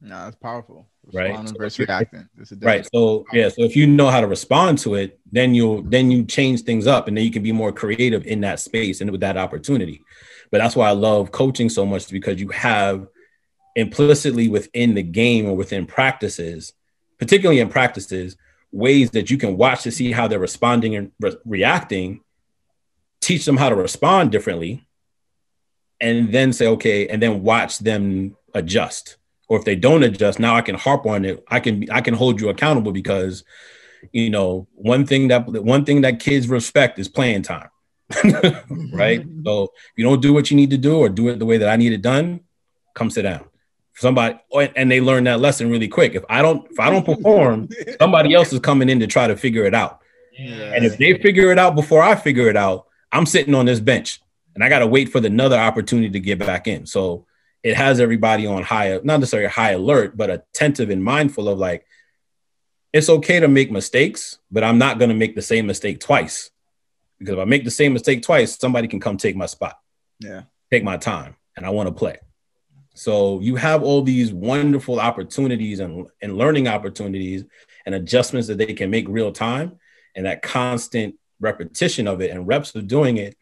No, 0.01 0.25
that's 0.25 0.37
powerful. 0.37 0.89
Responding 1.05 1.45
right. 1.47 1.59
versus 1.59 1.79
reacting. 1.79 2.29
Right. 2.61 2.89
So 2.93 3.27
yeah. 3.33 3.49
So 3.49 3.63
if 3.63 3.77
you 3.77 3.87
know 3.87 4.09
how 4.09 4.21
to 4.21 4.27
respond 4.27 4.79
to 4.79 4.95
it, 4.95 5.19
then 5.31 5.55
you'll 5.55 5.83
then 5.83 6.11
you 6.11 6.25
change 6.25 6.63
things 6.63 6.87
up, 6.87 7.09
and 7.09 7.17
then 7.17 7.25
you 7.25 7.31
can 7.31 7.43
be 7.43 7.53
more 7.53 7.73
creative 7.73 8.27
in 8.27 8.41
that 8.41 8.61
space 8.61 9.01
and 9.01 9.11
with 9.11 9.21
that 9.21 9.37
opportunity. 9.37 10.03
But 10.51 10.59
that's 10.59 10.77
why 10.77 10.89
I 10.89 10.93
love 10.93 11.33
coaching 11.33 11.69
so 11.69 11.85
much 11.85 12.11
because 12.11 12.41
you 12.41 12.49
have 12.49 13.07
implicitly 13.75 14.49
within 14.49 14.95
the 14.95 15.03
game 15.03 15.47
or 15.47 15.55
within 15.55 15.87
practices, 15.87 16.73
particularly 17.19 17.61
in 17.61 17.69
practices, 17.69 18.37
ways 18.73 19.11
that 19.11 19.31
you 19.31 19.39
can 19.39 19.57
watch 19.57 19.83
to 19.83 19.91
see 19.91 20.13
how 20.13 20.29
they're 20.29 20.39
responding 20.39 20.97
and 20.97 21.13
re- 21.21 21.37
reacting, 21.45 22.21
teach 23.21 23.45
them 23.45 23.57
how 23.57 23.69
to 23.69 23.75
respond 23.75 24.33
differently, 24.33 24.87
and 26.01 26.33
then 26.33 26.53
say, 26.53 26.67
okay, 26.67 27.09
and 27.09 27.23
then 27.23 27.43
watch 27.43 27.79
them 27.79 28.37
adjust. 28.55 29.17
Or 29.49 29.59
if 29.59 29.65
they 29.65 29.77
don't 29.77 30.03
adjust, 30.03 30.39
now 30.39 30.57
I 30.57 30.63
can 30.63 30.75
harp 30.75 31.07
on 31.07 31.25
it. 31.25 31.45
I 31.49 31.61
can 31.61 31.89
I 31.91 32.01
can 32.01 32.15
hold 32.15 32.41
you 32.41 32.49
accountable 32.49 32.93
because 32.93 33.45
you 34.13 34.29
know 34.29 34.67
one 34.75 35.07
thing 35.07 35.29
that 35.29 35.47
one 35.47 35.85
thing 35.85 36.01
that 36.01 36.19
kids 36.19 36.49
respect 36.49 36.99
is 36.99 37.09
playing 37.09 37.43
time. 37.43 37.69
right? 38.93 39.21
Mm-hmm. 39.21 39.45
So 39.45 39.65
if 39.65 39.93
you 39.97 40.05
don't 40.05 40.23
do 40.23 40.33
what 40.33 40.51
you 40.51 40.57
need 40.57 40.71
to 40.71 40.79
do 40.79 40.99
or 40.99 41.09
do 41.09 41.29
it 41.29 41.39
the 41.39 41.47
way 41.47 41.59
that 41.59 41.69
I 41.69 41.77
need 41.77 41.93
it 41.93 42.03
done, 42.03 42.41
come 42.95 43.11
sit 43.11 43.23
down. 43.23 43.45
Somebody 43.95 44.39
oh, 44.53 44.61
and 44.61 44.91
they 44.91 45.01
learn 45.01 45.25
that 45.25 45.41
lesson 45.41 45.71
really 45.71 45.89
quick. 45.89 46.15
If 46.15 46.25
I 46.29 46.43
don't 46.43 46.71
if 46.71 46.79
I 46.79 46.91
don't 46.91 47.05
perform, 47.05 47.69
somebody 48.01 48.35
else 48.35 48.53
is 48.53 48.61
coming 48.61 48.89
in 48.89 49.01
to 49.01 49.07
try 49.07 49.27
to 49.27 49.37
figure 49.37 49.65
it 49.65 49.75
out. 49.75 50.01
Yeah. 50.39 50.75
And 50.75 50.85
if 50.85 50.99
they 50.99 51.19
figure 51.19 51.51
it 51.51 51.59
out 51.59 51.75
before 51.75 52.03
I 52.03 52.15
figure 52.15 52.49
it 52.49 52.57
out, 52.57 52.87
I'm 53.11 53.27
sitting 53.27 53.55
on 53.55 53.65
this 53.65 53.81
bench 53.81 54.21
and 54.55 54.63
I 54.63 54.69
got 54.69 54.81
to 54.81 54.87
wait 54.87 55.11
for 55.11 55.21
the 55.21 55.29
another 55.29 55.59
opportunity 55.59 56.11
to 56.11 56.21
get 56.21 56.39
back 56.39 56.67
in. 56.67 56.87
So 56.87 57.27
it 57.63 57.77
has 57.77 58.01
everybody 58.01 58.47
on 58.47 58.63
high, 58.63 59.01
not 59.03 59.21
necessarily 59.21 59.49
high 59.49 59.73
alert, 59.73 60.17
but 60.17 60.31
attentive 60.31 60.91
and 60.91 61.03
mindful 61.03 61.49
of 61.49 61.59
like, 61.59 61.87
it's 62.93 63.09
okay 63.09 63.41
to 63.41 63.49
make 63.49 63.71
mistakes, 63.71 64.39
but 64.51 64.65
I'm 64.65 64.79
not 64.79 64.99
going 64.99 65.09
to 65.11 65.15
make 65.15 65.35
the 65.35 65.43
same 65.43 65.67
mistake 65.67 66.01
twice. 66.01 66.51
Because 67.19 67.35
if 67.35 67.39
I 67.39 67.45
make 67.45 67.65
the 67.65 67.71
same 67.71 67.93
mistake 67.93 68.23
twice, 68.23 68.59
somebody 68.59 68.89
can 68.89 69.01
come 69.01 69.17
take 69.17 69.37
my 69.37 69.47
spot. 69.47 69.79
Yeah. 70.21 70.43
Take 70.71 70.85
my 70.85 70.97
time 70.97 71.37
and 71.57 71.65
I 71.65 71.71
want 71.71 71.89
to 71.89 71.95
play. 71.95 72.19
So 72.95 73.41
you 73.41 73.57
have 73.57 73.83
all 73.83 74.03
these 74.03 74.33
wonderful 74.33 75.01
opportunities 75.01 75.81
and, 75.81 76.07
and 76.23 76.37
learning 76.37 76.67
opportunities 76.67 77.45
and 77.85 77.95
adjustments 77.95 78.49
that 78.49 78.59
they 78.59 78.73
can 78.73 78.91
make 78.91 79.07
real 79.09 79.33
time. 79.33 79.79
And 80.15 80.25
that 80.25 80.41
constant 80.41 81.17
repetition 81.41 82.09
of 82.09 82.23
it 82.23 82.31
and 82.31 82.47
reps 82.47 82.75
of 82.75 82.87
doing 82.87 83.19
it, 83.19 83.37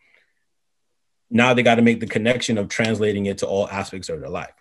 now 1.30 1.54
they 1.54 1.62
got 1.62 1.76
to 1.76 1.82
make 1.82 2.00
the 2.00 2.06
connection 2.06 2.58
of 2.58 2.68
translating 2.68 3.26
it 3.26 3.38
to 3.38 3.46
all 3.46 3.68
aspects 3.68 4.08
of 4.08 4.20
their 4.20 4.28
life. 4.28 4.52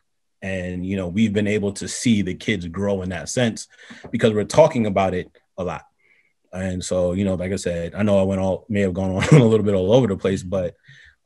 And 0.43 0.85
you 0.85 0.95
know, 0.95 1.07
we've 1.07 1.33
been 1.33 1.47
able 1.47 1.71
to 1.73 1.87
see 1.87 2.21
the 2.21 2.35
kids 2.35 2.67
grow 2.67 3.01
in 3.01 3.09
that 3.09 3.29
sense 3.29 3.67
because 4.11 4.33
we're 4.33 4.43
talking 4.43 4.85
about 4.85 5.13
it 5.13 5.31
a 5.57 5.63
lot. 5.63 5.85
And 6.53 6.83
so, 6.83 7.13
you 7.13 7.25
know, 7.25 7.33
like 7.35 7.51
I 7.51 7.57
said, 7.57 7.95
I 7.95 8.03
know 8.03 8.19
I 8.19 8.23
went 8.23 8.39
all 8.39 8.65
may 8.69 8.81
have 8.81 8.93
gone 8.93 9.11
on 9.11 9.23
a 9.41 9.43
little 9.43 9.65
bit 9.65 9.73
all 9.73 9.93
over 9.93 10.07
the 10.07 10.17
place, 10.17 10.43
but 10.43 10.75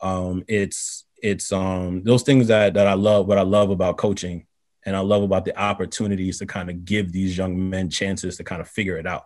um, 0.01 0.43
it's 0.47 1.05
it's 1.21 1.51
um 1.51 2.03
those 2.03 2.23
things 2.23 2.47
that 2.47 2.75
that 2.75 2.87
I 2.87 2.93
love. 2.93 3.27
What 3.27 3.37
I 3.37 3.43
love 3.43 3.69
about 3.69 3.97
coaching, 3.97 4.45
and 4.85 4.95
I 4.95 4.99
love 4.99 5.23
about 5.23 5.45
the 5.45 5.59
opportunities 5.59 6.39
to 6.39 6.45
kind 6.45 6.69
of 6.69 6.85
give 6.85 7.11
these 7.11 7.37
young 7.37 7.69
men 7.69 7.89
chances 7.89 8.37
to 8.37 8.43
kind 8.43 8.61
of 8.61 8.69
figure 8.69 8.97
it 8.97 9.05
out 9.05 9.25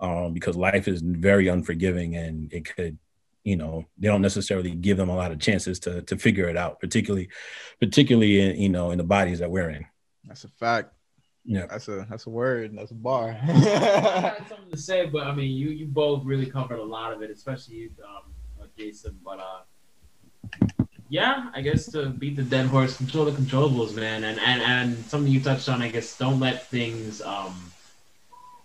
um, 0.00 0.32
because 0.32 0.56
life 0.56 0.88
is 0.88 1.02
very 1.02 1.48
unforgiving 1.48 2.16
and 2.16 2.52
it 2.52 2.74
could 2.74 2.98
you 3.44 3.56
know 3.56 3.84
they 3.98 4.08
don't 4.08 4.22
necessarily 4.22 4.72
give 4.72 4.96
them 4.96 5.08
a 5.08 5.16
lot 5.16 5.32
of 5.32 5.38
chances 5.38 5.78
to 5.80 6.02
to 6.02 6.16
figure 6.16 6.48
it 6.48 6.56
out 6.56 6.80
particularly 6.80 7.28
particularly 7.80 8.40
in 8.40 8.60
you 8.60 8.68
know 8.68 8.90
in 8.90 8.98
the 8.98 9.04
bodies 9.04 9.38
that 9.38 9.50
we're 9.50 9.70
in 9.70 9.86
that's 10.24 10.44
a 10.44 10.48
fact 10.48 10.92
yeah. 11.48 11.66
That's 11.66 11.88
a 11.88 12.06
that's 12.08 12.26
a 12.26 12.30
word 12.30 12.76
that's 12.76 12.90
a 12.90 12.94
bar. 12.94 13.30
I 13.42 13.50
had 13.50 14.48
something 14.48 14.70
to 14.70 14.76
say 14.76 15.06
but 15.06 15.26
i 15.26 15.34
mean 15.34 15.56
you 15.56 15.70
you 15.70 15.86
both 15.86 16.24
really 16.24 16.46
covered 16.46 16.78
a 16.78 16.84
lot 16.84 17.12
of 17.12 17.22
it 17.22 17.30
especially 17.30 17.76
you 17.76 17.90
um 18.04 18.22
uh, 18.60 18.66
jason 18.76 19.18
but 19.24 19.40
uh 19.40 19.60
yeah 21.08 21.50
i 21.54 21.62
guess 21.62 21.90
to 21.92 22.10
beat 22.10 22.36
the 22.36 22.42
dead 22.42 22.66
horse 22.66 22.96
control 22.96 23.24
the 23.24 23.32
controllables 23.32 23.94
man 23.94 24.24
and 24.24 24.38
and 24.40 24.62
and 24.62 24.96
something 25.06 25.32
you 25.32 25.40
touched 25.40 25.68
on 25.68 25.80
i 25.80 25.88
guess 25.88 26.18
don't 26.18 26.38
let 26.38 26.66
things 26.68 27.22
um 27.22 27.72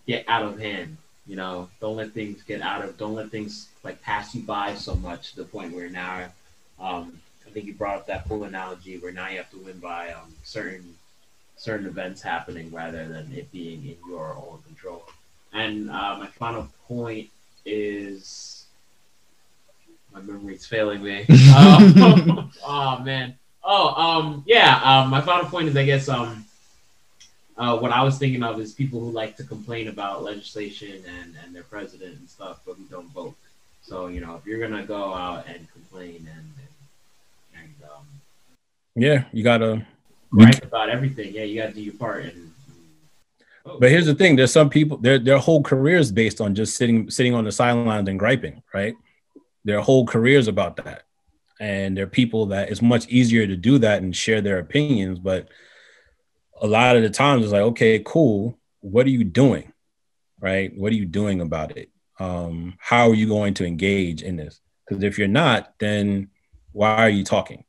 get 0.06 0.26
out 0.28 0.44
of 0.44 0.60
hand 0.60 0.98
you 1.26 1.36
know, 1.36 1.70
don't 1.80 1.96
let 1.96 2.12
things 2.12 2.44
get 2.44 2.62
out 2.62 2.84
of, 2.84 2.98
don't 2.98 3.16
let 3.16 3.30
things 3.30 3.70
like 3.84 4.02
pass 4.02 4.36
you 4.36 4.42
by 4.42 4.76
so 4.76 4.96
much 4.96 5.32
to 5.32 5.38
the 5.38 5.46
point 5.46 5.74
where 5.74 5.90
now, 5.90 6.28
um, 6.80 7.20
I 7.48 7.50
think 7.50 7.66
you 7.66 7.74
brought 7.74 7.98
up 7.98 8.08
that 8.08 8.28
pool 8.28 8.44
analogy 8.44 8.98
where 8.98 9.12
now 9.12 9.30
you 9.30 9.38
have 9.38 9.50
to 9.52 9.58
win 9.58 9.80
by 9.80 10.12
um, 10.12 10.34
certain 10.44 10.96
certain 11.64 11.86
events 11.86 12.22
happening 12.22 12.70
rather 12.74 13.07
than 13.07 13.32
it 13.32 13.49
being 13.53 13.86
in 13.86 13.97
your 14.09 14.36
own 14.36 14.59
control. 14.66 15.05
And 15.53 15.89
uh, 15.89 16.18
my 16.20 16.28
final 16.28 16.68
point 16.89 17.30
is 17.66 18.66
my 20.14 20.20
memory's 20.20 20.66
failing 20.66 21.01
me. 21.01 21.22
um, 21.55 22.51
oh 22.66 22.99
man. 22.99 23.36
Oh 23.64 23.88
um 23.93 24.43
yeah. 24.45 24.82
Um, 24.84 25.09
my 25.09 25.22
final 25.22 25.49
point 25.49 25.70
is 25.70 25.78
I 25.78 25.86
guess 25.86 26.09
um 26.09 26.43
uh, 27.55 27.78
what 27.78 27.91
I 27.91 28.03
was 28.03 28.18
thinking 28.18 28.43
of 28.43 28.59
is 28.59 28.74
people 28.74 28.99
who 28.99 29.11
like 29.11 29.38
to 29.38 29.43
complain 29.45 29.88
about 29.88 30.24
legislation 30.24 31.01
and, 31.07 31.36
and 31.45 31.55
their 31.55 31.64
president 31.64 32.18
and 32.18 32.28
stuff, 32.28 32.59
but 32.66 32.74
who 32.74 32.84
don't 32.86 33.09
vote. 33.14 33.36
So 33.84 34.07
you 34.07 34.20
know, 34.20 34.36
if 34.36 34.45
you're 34.45 34.59
gonna 34.59 34.86
go 34.86 35.14
out 35.14 35.47
and 35.47 35.66
complain 35.72 36.28
and 36.36 36.49
and, 37.55 37.64
and 37.64 37.74
um, 37.89 38.05
yeah, 38.95 39.24
you 39.32 39.45
gotta 39.45 39.88
write 40.34 40.64
about 40.64 40.90
everything. 40.90 41.34
Yeah, 41.34 41.44
you 41.44 41.62
gotta 41.62 41.74
do 41.74 41.82
your 41.82 41.94
part. 41.94 42.26
And, 42.26 42.52
oh. 43.66 43.80
But 43.80 43.90
here's 43.90 44.06
the 44.06 44.16
thing: 44.16 44.36
there's 44.36 44.52
some 44.52 44.70
people 44.70 44.98
their 44.98 45.20
their 45.20 45.38
whole 45.38 45.64
career 45.64 45.98
is 45.98 46.12
based 46.12 46.42
on 46.42 46.56
just 46.56 46.76
sitting 46.76 47.10
sitting 47.10 47.34
on 47.34 47.44
the 47.44 47.52
sidelines 47.52 48.10
and 48.10 48.20
griping, 48.20 48.64
right? 48.74 48.96
Their 49.64 49.82
whole 49.82 50.06
careers 50.06 50.48
about 50.48 50.78
that, 50.78 51.04
and 51.60 51.96
there 51.96 52.06
are 52.06 52.08
people 52.08 52.48
that 52.48 52.70
it's 52.70 52.82
much 52.82 53.08
easier 53.08 53.48
to 53.48 53.56
do 53.56 53.78
that 53.80 54.02
and 54.02 54.16
share 54.16 54.42
their 54.42 54.60
opinions, 54.60 55.20
but 55.20 55.50
a 56.62 56.68
lot 56.68 56.96
of 56.96 57.04
the 57.04 57.10
times 57.10 57.44
it's 57.44 57.54
like, 57.54 57.62
okay, 57.62 58.02
cool. 58.06 58.58
What 58.80 59.06
are 59.06 59.12
you 59.12 59.24
doing? 59.24 59.72
Right? 60.40 60.76
What 60.76 60.92
are 60.92 60.96
you 60.96 61.06
doing 61.06 61.42
about 61.42 61.78
it? 61.78 61.90
Um, 62.20 62.76
how 62.80 63.10
are 63.10 63.16
you 63.16 63.28
going 63.28 63.54
to 63.56 63.66
engage 63.66 64.22
in 64.22 64.36
this? 64.36 64.62
Because 64.86 65.04
if 65.04 65.18
you're 65.18 65.28
not, 65.28 65.74
then 65.80 66.30
why 66.72 66.96
are 66.98 67.10
you 67.10 67.24
talking? 67.24 67.64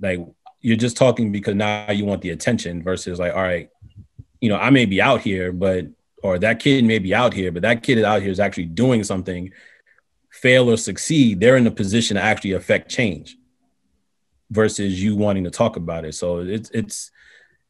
Like 0.00 0.20
you're 0.64 0.78
just 0.78 0.96
talking 0.96 1.30
because 1.30 1.54
now 1.54 1.90
you 1.90 2.06
want 2.06 2.22
the 2.22 2.30
attention 2.30 2.82
versus 2.82 3.18
like, 3.18 3.34
all 3.34 3.42
right, 3.42 3.68
you 4.40 4.48
know, 4.48 4.56
I 4.56 4.70
may 4.70 4.86
be 4.86 5.00
out 5.02 5.20
here, 5.20 5.52
but 5.52 5.84
or 6.22 6.38
that 6.38 6.58
kid 6.58 6.86
may 6.86 6.98
be 6.98 7.14
out 7.14 7.34
here, 7.34 7.52
but 7.52 7.60
that 7.62 7.82
kid 7.82 8.02
out 8.02 8.22
here 8.22 8.30
is 8.30 8.40
actually 8.40 8.64
doing 8.64 9.04
something, 9.04 9.52
fail 10.30 10.70
or 10.70 10.78
succeed, 10.78 11.38
they're 11.38 11.58
in 11.58 11.66
a 11.66 11.70
position 11.70 12.16
to 12.16 12.22
actually 12.22 12.52
affect 12.52 12.90
change 12.90 13.36
versus 14.50 15.02
you 15.02 15.16
wanting 15.16 15.44
to 15.44 15.50
talk 15.50 15.76
about 15.76 16.06
it. 16.06 16.14
So 16.14 16.38
it's 16.38 16.70
it's 16.70 17.10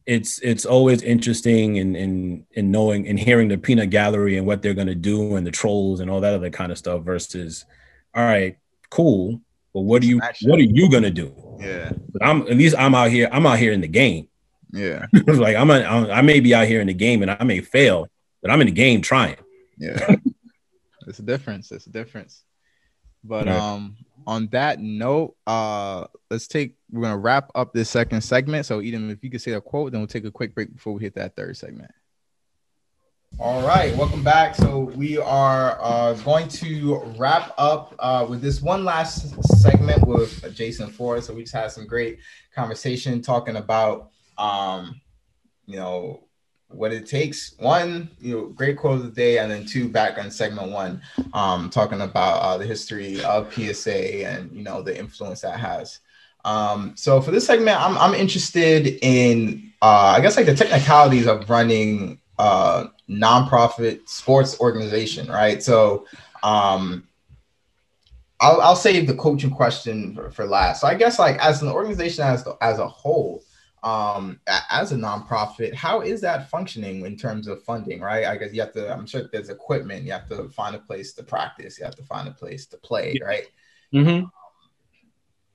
it's 0.05 0.39
it's 0.39 0.65
always 0.65 1.01
interesting 1.01 1.75
in 1.75 1.97
in 1.97 2.45
in 2.51 2.71
knowing 2.71 3.09
and 3.09 3.19
hearing 3.19 3.49
the 3.49 3.57
peanut 3.57 3.89
gallery 3.89 4.37
and 4.37 4.47
what 4.47 4.61
they're 4.61 4.73
gonna 4.73 4.95
do 4.95 5.35
and 5.35 5.45
the 5.45 5.51
trolls 5.51 5.99
and 5.99 6.09
all 6.09 6.21
that 6.21 6.33
other 6.33 6.49
kind 6.49 6.71
of 6.71 6.77
stuff 6.77 7.03
versus 7.03 7.65
all 8.13 8.23
right, 8.23 8.57
cool. 8.89 9.41
But 9.73 9.81
what 9.81 10.01
are 10.01 10.05
you 10.05 10.21
what 10.43 10.59
are 10.59 10.63
you 10.63 10.89
gonna 10.89 11.11
do? 11.11 11.44
Yeah. 11.59 11.91
But 12.09 12.25
I'm 12.25 12.41
at 12.43 12.57
least 12.57 12.75
I'm 12.77 12.95
out 12.95 13.11
here, 13.11 13.29
I'm 13.31 13.45
out 13.45 13.59
here 13.59 13.71
in 13.71 13.81
the 13.81 13.87
game. 13.87 14.27
Yeah. 14.71 15.05
like 15.27 15.55
I'm, 15.55 15.69
a, 15.69 15.81
I 15.83 16.21
may 16.21 16.39
be 16.39 16.53
out 16.53 16.67
here 16.67 16.81
in 16.81 16.87
the 16.87 16.93
game 16.93 17.21
and 17.21 17.31
I 17.31 17.43
may 17.43 17.61
fail, 17.61 18.07
but 18.41 18.51
I'm 18.51 18.61
in 18.61 18.67
the 18.67 18.73
game 18.73 19.01
trying. 19.01 19.37
Yeah. 19.77 20.15
it's 21.07 21.19
a 21.19 21.23
difference. 21.23 21.71
It's 21.71 21.87
a 21.87 21.91
difference. 21.91 22.43
But 23.23 23.47
right. 23.47 23.55
um 23.55 23.95
on 24.27 24.47
that 24.47 24.79
note, 24.79 25.35
uh, 25.45 26.05
let's 26.29 26.47
take. 26.47 26.75
We're 26.91 27.03
gonna 27.03 27.17
wrap 27.17 27.51
up 27.55 27.73
this 27.73 27.89
second 27.89 28.21
segment. 28.21 28.65
So, 28.65 28.81
Eden, 28.81 29.09
if 29.11 29.23
you 29.23 29.29
could 29.29 29.41
say 29.41 29.51
a 29.51 29.61
quote, 29.61 29.91
then 29.91 30.01
we'll 30.01 30.07
take 30.07 30.25
a 30.25 30.31
quick 30.31 30.55
break 30.55 30.73
before 30.73 30.93
we 30.93 31.03
hit 31.03 31.15
that 31.15 31.35
third 31.35 31.57
segment. 31.57 31.91
All 33.37 33.67
right, 33.67 33.93
welcome 33.97 34.23
back. 34.23 34.55
So 34.55 34.79
we 34.95 35.17
are 35.17 35.77
uh, 35.81 36.13
going 36.13 36.47
to 36.47 37.01
wrap 37.17 37.53
up 37.57 37.93
uh, 37.99 38.25
with 38.29 38.41
this 38.41 38.61
one 38.61 38.85
last 38.85 39.35
segment 39.59 40.07
with 40.07 40.55
Jason 40.55 40.89
Ford. 40.89 41.21
So 41.21 41.33
we 41.33 41.41
just 41.41 41.53
had 41.53 41.69
some 41.71 41.85
great 41.85 42.19
conversation 42.55 43.21
talking 43.21 43.57
about 43.57 44.11
um, 44.37 45.01
you 45.65 45.75
know, 45.75 46.23
what 46.69 46.93
it 46.93 47.07
takes. 47.07 47.55
One, 47.59 48.09
you 48.19 48.35
know, 48.35 48.45
great 48.47 48.77
quote 48.77 48.99
of 48.99 49.03
the 49.03 49.11
day, 49.11 49.39
and 49.39 49.51
then 49.51 49.65
two, 49.65 49.89
back 49.89 50.17
on 50.17 50.31
segment 50.31 50.71
one, 50.71 51.01
um, 51.33 51.69
talking 51.69 52.01
about 52.01 52.41
uh, 52.41 52.57
the 52.57 52.65
history 52.65 53.21
of 53.23 53.53
PSA 53.53 54.25
and 54.25 54.49
you 54.55 54.63
know 54.63 54.81
the 54.81 54.97
influence 54.97 55.41
that 55.41 55.59
has. 55.59 55.99
Um, 56.45 56.93
so 56.95 57.21
for 57.21 57.31
this 57.31 57.45
segment, 57.45 57.81
I'm 57.81 57.97
I'm 57.97 58.13
interested 58.13 58.87
in 59.01 59.73
uh, 59.81 60.15
I 60.17 60.21
guess 60.21 60.37
like 60.37 60.45
the 60.45 60.55
technicalities 60.55 61.27
of 61.27 61.49
running 61.49 62.19
a 62.37 62.87
nonprofit 63.09 64.07
sports 64.07 64.59
organization, 64.59 65.27
right? 65.27 65.61
So 65.63 66.05
um, 66.43 67.07
I'll 68.41 68.61
I'll 68.61 68.75
save 68.75 69.07
the 69.07 69.15
coaching 69.15 69.51
question 69.51 70.15
for, 70.15 70.31
for 70.31 70.45
last. 70.45 70.81
So 70.81 70.87
I 70.87 70.95
guess 70.95 71.19
like 71.19 71.37
as 71.37 71.61
an 71.61 71.69
organization 71.69 72.23
as 72.23 72.43
the, 72.43 72.57
as 72.61 72.79
a 72.79 72.87
whole 72.87 73.43
um, 73.85 74.39
as 74.71 74.91
a 74.91 74.95
nonprofit, 74.95 75.75
how 75.75 76.01
is 76.01 76.19
that 76.21 76.49
functioning 76.49 77.05
in 77.05 77.15
terms 77.15 77.47
of 77.47 77.63
funding, 77.63 78.01
right? 78.01 78.25
I 78.25 78.35
guess 78.35 78.51
you 78.51 78.61
have 78.61 78.73
to, 78.73 78.91
I'm 78.91 79.05
sure 79.05 79.29
there's 79.31 79.49
equipment, 79.49 80.05
you 80.05 80.11
have 80.11 80.27
to 80.29 80.49
find 80.49 80.75
a 80.75 80.79
place 80.79 81.13
to 81.13 81.23
practice, 81.23 81.77
you 81.77 81.85
have 81.85 81.95
to 81.97 82.03
find 82.03 82.27
a 82.27 82.31
place 82.31 82.65
to 82.67 82.77
play, 82.77 83.19
right? 83.23 83.45
Mm-hmm. 83.93 84.25
Um, 84.25 84.31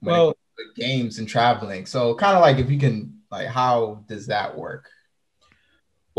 well, 0.00 0.36
games 0.76 1.18
and 1.18 1.28
traveling. 1.28 1.86
So 1.86 2.14
kind 2.14 2.36
of 2.36 2.40
like 2.40 2.58
if 2.58 2.70
you 2.70 2.78
can, 2.78 3.18
like, 3.32 3.48
how 3.48 4.04
does 4.06 4.28
that 4.28 4.56
work? 4.56 4.88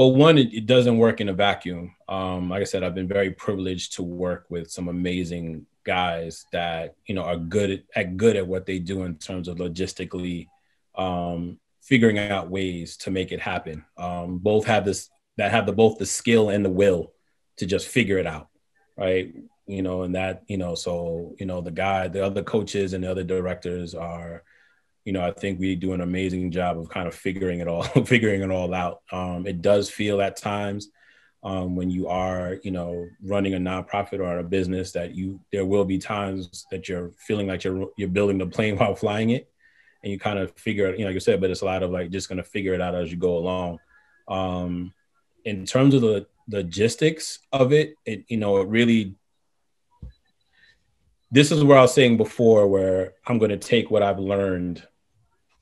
Well, 0.01 0.13
one, 0.13 0.39
it, 0.39 0.51
it 0.51 0.65
doesn't 0.65 0.97
work 0.97 1.21
in 1.21 1.29
a 1.29 1.33
vacuum. 1.33 1.93
Um, 2.09 2.49
like 2.49 2.61
I 2.61 2.63
said, 2.63 2.81
I've 2.81 2.95
been 2.95 3.07
very 3.07 3.29
privileged 3.29 3.93
to 3.93 4.01
work 4.01 4.47
with 4.49 4.71
some 4.71 4.87
amazing 4.87 5.67
guys 5.83 6.47
that 6.51 6.95
you 7.05 7.13
know 7.13 7.21
are 7.21 7.37
good 7.37 7.69
at, 7.69 7.83
at 7.95 8.17
good 8.17 8.35
at 8.35 8.47
what 8.47 8.65
they 8.65 8.79
do 8.79 9.03
in 9.03 9.17
terms 9.17 9.47
of 9.47 9.57
logistically 9.57 10.47
um, 10.95 11.59
figuring 11.83 12.17
out 12.17 12.49
ways 12.49 12.97
to 12.97 13.11
make 13.11 13.31
it 13.31 13.39
happen. 13.39 13.85
Um, 13.95 14.39
both 14.39 14.65
have 14.65 14.85
this 14.85 15.11
that 15.37 15.51
have 15.51 15.67
the 15.67 15.71
both 15.71 15.99
the 15.99 16.07
skill 16.07 16.49
and 16.49 16.65
the 16.65 16.71
will 16.71 17.13
to 17.57 17.67
just 17.67 17.87
figure 17.87 18.17
it 18.17 18.25
out, 18.25 18.47
right? 18.97 19.31
You 19.67 19.83
know, 19.83 20.01
and 20.01 20.15
that 20.15 20.45
you 20.47 20.57
know, 20.57 20.73
so 20.73 21.35
you 21.37 21.45
know, 21.45 21.61
the 21.61 21.69
guy, 21.69 22.07
the 22.07 22.25
other 22.25 22.41
coaches, 22.41 22.93
and 22.93 23.03
the 23.03 23.11
other 23.11 23.23
directors 23.23 23.93
are, 23.93 24.41
you 25.05 25.13
know, 25.13 25.25
I 25.25 25.31
think 25.31 25.59
we 25.59 25.75
do 25.75 25.93
an 25.93 26.01
amazing 26.01 26.51
job 26.51 26.77
of 26.77 26.89
kind 26.89 27.07
of 27.07 27.15
figuring 27.15 27.59
it 27.59 27.67
all, 27.67 27.83
figuring 28.05 28.41
it 28.41 28.51
all 28.51 28.73
out. 28.73 29.01
Um, 29.11 29.47
it 29.47 29.61
does 29.61 29.89
feel 29.89 30.21
at 30.21 30.37
times 30.37 30.89
um, 31.43 31.75
when 31.75 31.89
you 31.89 32.07
are, 32.07 32.59
you 32.63 32.71
know, 32.71 33.07
running 33.23 33.55
a 33.55 33.57
nonprofit 33.57 34.19
or 34.19 34.39
a 34.39 34.43
business 34.43 34.91
that 34.91 35.15
you 35.15 35.39
there 35.51 35.65
will 35.65 35.85
be 35.85 35.97
times 35.97 36.65
that 36.71 36.87
you're 36.87 37.11
feeling 37.17 37.47
like 37.47 37.63
you're 37.63 37.89
you're 37.97 38.09
building 38.09 38.37
the 38.37 38.45
plane 38.45 38.77
while 38.77 38.95
flying 38.95 39.31
it 39.31 39.49
and 40.03 40.11
you 40.11 40.19
kind 40.19 40.39
of 40.39 40.51
figure 40.55 40.87
it, 40.87 40.97
you 40.97 41.05
know, 41.05 41.09
like 41.09 41.15
you 41.15 41.19
said, 41.19 41.41
but 41.41 41.49
it's 41.49 41.61
a 41.61 41.65
lot 41.65 41.83
of 41.83 41.91
like 41.91 42.11
just 42.11 42.29
gonna 42.29 42.43
figure 42.43 42.73
it 42.73 42.81
out 42.81 42.95
as 42.95 43.11
you 43.11 43.17
go 43.17 43.37
along. 43.37 43.79
Um, 44.27 44.93
in 45.45 45.65
terms 45.65 45.93
of 45.93 46.01
the, 46.01 46.27
logistics 46.49 47.39
of 47.53 47.71
it, 47.71 47.95
it 48.05 48.25
you 48.27 48.35
know, 48.35 48.57
it 48.57 48.67
really 48.67 49.15
this 51.31 51.49
is 51.49 51.63
where 51.63 51.77
I 51.77 51.81
was 51.81 51.93
saying 51.93 52.17
before, 52.17 52.67
where 52.67 53.13
I'm 53.25 53.37
gonna 53.37 53.57
take 53.57 53.89
what 53.89 54.03
I've 54.03 54.19
learned 54.19 54.85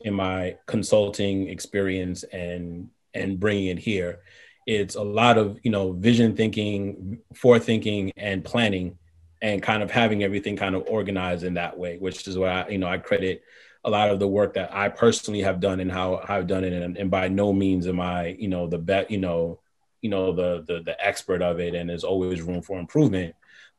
in 0.02 0.14
my 0.14 0.58
consulting 0.66 1.50
experience 1.50 2.24
and 2.24 2.90
and 3.14 3.40
bringing 3.40 3.68
it 3.68 3.80
here. 3.80 4.20
It's 4.68 4.96
a 4.96 5.04
lot 5.04 5.38
of 5.38 5.60
you 5.64 5.72
know 5.72 5.94
vision 5.94 6.36
thinking, 6.36 7.20
forethinking, 7.34 8.12
and 8.18 8.44
planning, 8.44 8.98
and 9.42 9.62
kind 9.62 9.84
of 9.84 9.92
having 9.92 10.24
everything 10.24 10.56
kind 10.56 10.76
of 10.76 10.84
organized 10.88 11.44
in 11.44 11.56
that 11.56 11.78
way, 11.78 11.98
which 11.98 12.28
is 12.28 12.38
why 12.38 12.50
I, 12.50 12.70
you 12.70 12.78
know 12.78 12.88
I 12.88 12.98
credit 12.98 13.44
a 13.86 13.90
lot 13.90 14.10
of 14.10 14.20
the 14.20 14.28
work 14.28 14.54
that 14.56 14.74
I 14.74 14.90
personally 14.90 15.42
have 15.42 15.60
done 15.60 15.80
and 15.80 15.92
how 15.92 16.22
I've 16.28 16.48
done 16.48 16.64
it. 16.64 16.74
And, 16.74 16.98
and 16.98 17.10
by 17.10 17.28
no 17.30 17.54
means 17.54 17.88
am 17.88 18.00
I, 18.00 18.36
you 18.40 18.50
know, 18.50 18.68
the 18.68 18.78
bet, 18.78 19.10
you 19.10 19.18
know, 19.18 19.60
you 20.02 20.10
know, 20.10 20.34
the, 20.34 20.64
the, 20.68 20.82
the 20.82 21.06
expert 21.06 21.42
of 21.42 21.60
it. 21.60 21.76
And 21.76 21.90
there's 21.90 22.04
always 22.04 22.42
room 22.42 22.62
for 22.62 22.78
improvement, 22.78 23.36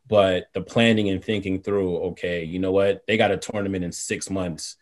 but 0.08 0.48
the 0.54 0.62
planning 0.62 1.10
and 1.10 1.22
thinking 1.22 1.62
through, 1.62 1.98
okay, 1.98 2.44
you 2.44 2.58
know 2.58 2.72
what, 2.72 3.06
they 3.06 3.16
got 3.16 3.30
a 3.30 3.36
tournament 3.36 3.84
in 3.84 3.92
six 3.92 4.30
months. 4.30 4.76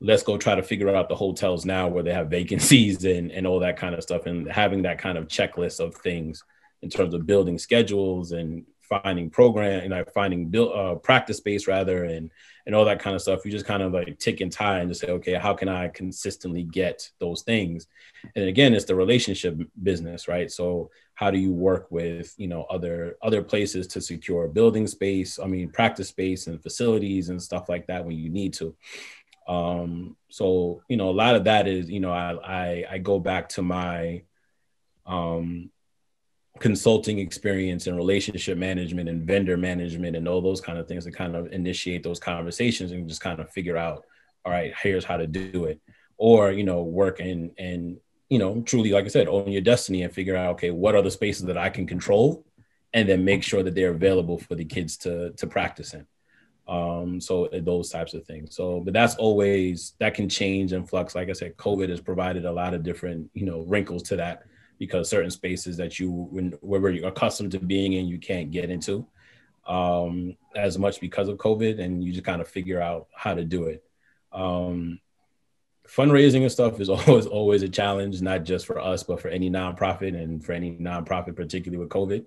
Let's 0.00 0.22
go 0.22 0.36
try 0.36 0.54
to 0.54 0.62
figure 0.62 0.94
out 0.94 1.08
the 1.08 1.16
hotels 1.16 1.64
now 1.64 1.88
where 1.88 2.02
they 2.02 2.12
have 2.12 2.28
vacancies 2.30 3.04
and, 3.04 3.30
and 3.32 3.46
all 3.46 3.60
that 3.60 3.76
kind 3.76 3.94
of 3.94 4.02
stuff. 4.02 4.26
And 4.26 4.50
having 4.50 4.82
that 4.82 4.98
kind 4.98 5.18
of 5.18 5.28
checklist 5.28 5.80
of 5.80 5.94
things 5.94 6.44
in 6.82 6.90
terms 6.90 7.14
of 7.14 7.26
building 7.26 7.58
schedules 7.58 8.32
and 8.32 8.64
finding 8.88 9.28
program, 9.30 9.82
you 9.82 9.88
know, 9.88 10.04
finding 10.14 10.48
build 10.48 10.72
uh, 10.74 10.94
practice 10.96 11.36
space 11.36 11.66
rather, 11.66 12.04
and 12.04 12.30
and 12.66 12.74
all 12.74 12.84
that 12.84 13.00
kind 13.00 13.16
of 13.16 13.22
stuff. 13.22 13.44
You 13.44 13.50
just 13.50 13.66
kind 13.66 13.82
of 13.82 13.92
like 13.92 14.18
tick 14.18 14.40
and 14.40 14.52
tie 14.52 14.80
and 14.80 14.90
just 14.90 15.00
say, 15.00 15.08
okay, 15.08 15.34
how 15.34 15.54
can 15.54 15.68
I 15.68 15.88
consistently 15.88 16.62
get 16.62 17.10
those 17.18 17.42
things? 17.42 17.86
And 18.34 18.44
again, 18.46 18.74
it's 18.74 18.84
the 18.84 18.94
relationship 18.94 19.58
business, 19.82 20.28
right? 20.28 20.50
So 20.50 20.90
how 21.14 21.30
do 21.30 21.38
you 21.38 21.52
work 21.52 21.90
with 21.90 22.34
you 22.38 22.46
know 22.46 22.62
other 22.64 23.16
other 23.22 23.42
places 23.42 23.86
to 23.88 24.00
secure 24.00 24.48
building 24.48 24.86
space? 24.86 25.38
I 25.38 25.46
mean, 25.46 25.70
practice 25.70 26.08
space 26.08 26.46
and 26.46 26.62
facilities 26.62 27.28
and 27.28 27.42
stuff 27.42 27.68
like 27.68 27.86
that 27.86 28.04
when 28.04 28.16
you 28.16 28.30
need 28.30 28.54
to. 28.54 28.74
Um, 29.48 30.16
so 30.28 30.82
you 30.88 30.96
know, 30.96 31.10
a 31.10 31.12
lot 31.12 31.34
of 31.34 31.44
that 31.44 31.66
is 31.66 31.90
you 31.90 32.00
know, 32.00 32.12
I 32.12 32.34
I, 32.44 32.84
I 32.92 32.98
go 32.98 33.18
back 33.18 33.48
to 33.50 33.62
my 33.62 34.22
um 35.06 35.70
consulting 36.58 37.18
experience 37.18 37.86
and 37.86 37.96
relationship 37.96 38.58
management 38.58 39.08
and 39.08 39.26
vendor 39.26 39.56
management 39.56 40.16
and 40.16 40.26
all 40.26 40.42
those 40.42 40.60
kind 40.60 40.78
of 40.78 40.88
things 40.88 41.04
to 41.04 41.10
kind 41.10 41.36
of 41.36 41.52
initiate 41.52 42.02
those 42.02 42.18
conversations 42.18 42.90
and 42.90 43.08
just 43.08 43.20
kind 43.20 43.38
of 43.40 43.48
figure 43.50 43.76
out 43.76 44.04
all 44.44 44.52
right 44.52 44.74
here's 44.82 45.04
how 45.04 45.16
to 45.16 45.26
do 45.26 45.66
it. 45.66 45.80
Or 46.16 46.50
you 46.50 46.64
know 46.64 46.82
work 46.82 47.20
and 47.20 47.52
and 47.58 47.98
you 48.28 48.38
know 48.38 48.60
truly 48.62 48.90
like 48.90 49.04
i 49.04 49.08
said 49.08 49.28
own 49.28 49.50
your 49.50 49.62
destiny 49.62 50.02
and 50.02 50.12
figure 50.12 50.36
out 50.36 50.54
okay 50.54 50.70
what 50.70 50.94
are 50.94 51.02
the 51.02 51.10
spaces 51.10 51.44
that 51.44 51.56
i 51.56 51.70
can 51.70 51.86
control 51.86 52.44
and 52.92 53.08
then 53.08 53.24
make 53.24 53.42
sure 53.42 53.62
that 53.62 53.74
they're 53.74 53.90
available 53.90 54.38
for 54.38 54.54
the 54.54 54.64
kids 54.64 54.96
to 54.98 55.30
to 55.32 55.46
practice 55.46 55.94
in 55.94 56.06
um 56.68 57.20
so 57.20 57.48
those 57.62 57.90
types 57.90 58.12
of 58.14 58.24
things 58.26 58.54
so 58.54 58.80
but 58.80 58.92
that's 58.92 59.14
always 59.16 59.94
that 59.98 60.14
can 60.14 60.28
change 60.28 60.72
and 60.72 60.88
flux 60.88 61.14
like 61.14 61.30
i 61.30 61.32
said 61.32 61.56
covid 61.56 61.88
has 61.88 62.00
provided 62.00 62.44
a 62.44 62.52
lot 62.52 62.74
of 62.74 62.82
different 62.82 63.28
you 63.32 63.46
know 63.46 63.62
wrinkles 63.62 64.02
to 64.02 64.16
that 64.16 64.44
because 64.78 65.08
certain 65.08 65.30
spaces 65.30 65.76
that 65.76 65.98
you 65.98 66.10
when 66.10 66.52
where 66.60 66.90
you're 66.90 67.08
accustomed 67.08 67.50
to 67.50 67.58
being 67.58 67.94
in 67.94 68.06
you 68.06 68.18
can't 68.18 68.50
get 68.50 68.70
into 68.70 69.06
um, 69.68 70.34
as 70.56 70.78
much 70.78 70.98
because 70.98 71.28
of 71.28 71.36
COVID, 71.36 71.78
and 71.78 72.02
you 72.02 72.12
just 72.12 72.24
kind 72.24 72.40
of 72.40 72.48
figure 72.48 72.80
out 72.80 73.06
how 73.14 73.34
to 73.34 73.44
do 73.44 73.64
it. 73.64 73.84
Um, 74.32 74.98
fundraising 75.86 76.42
and 76.42 76.50
stuff 76.50 76.80
is 76.80 76.88
always 76.88 77.26
always 77.26 77.62
a 77.62 77.68
challenge, 77.68 78.20
not 78.22 78.44
just 78.44 78.66
for 78.66 78.80
us, 78.80 79.02
but 79.02 79.20
for 79.20 79.28
any 79.28 79.50
nonprofit 79.50 80.20
and 80.20 80.44
for 80.44 80.52
any 80.52 80.72
nonprofit, 80.76 81.36
particularly 81.36 81.78
with 81.78 81.90
COVID. 81.90 82.24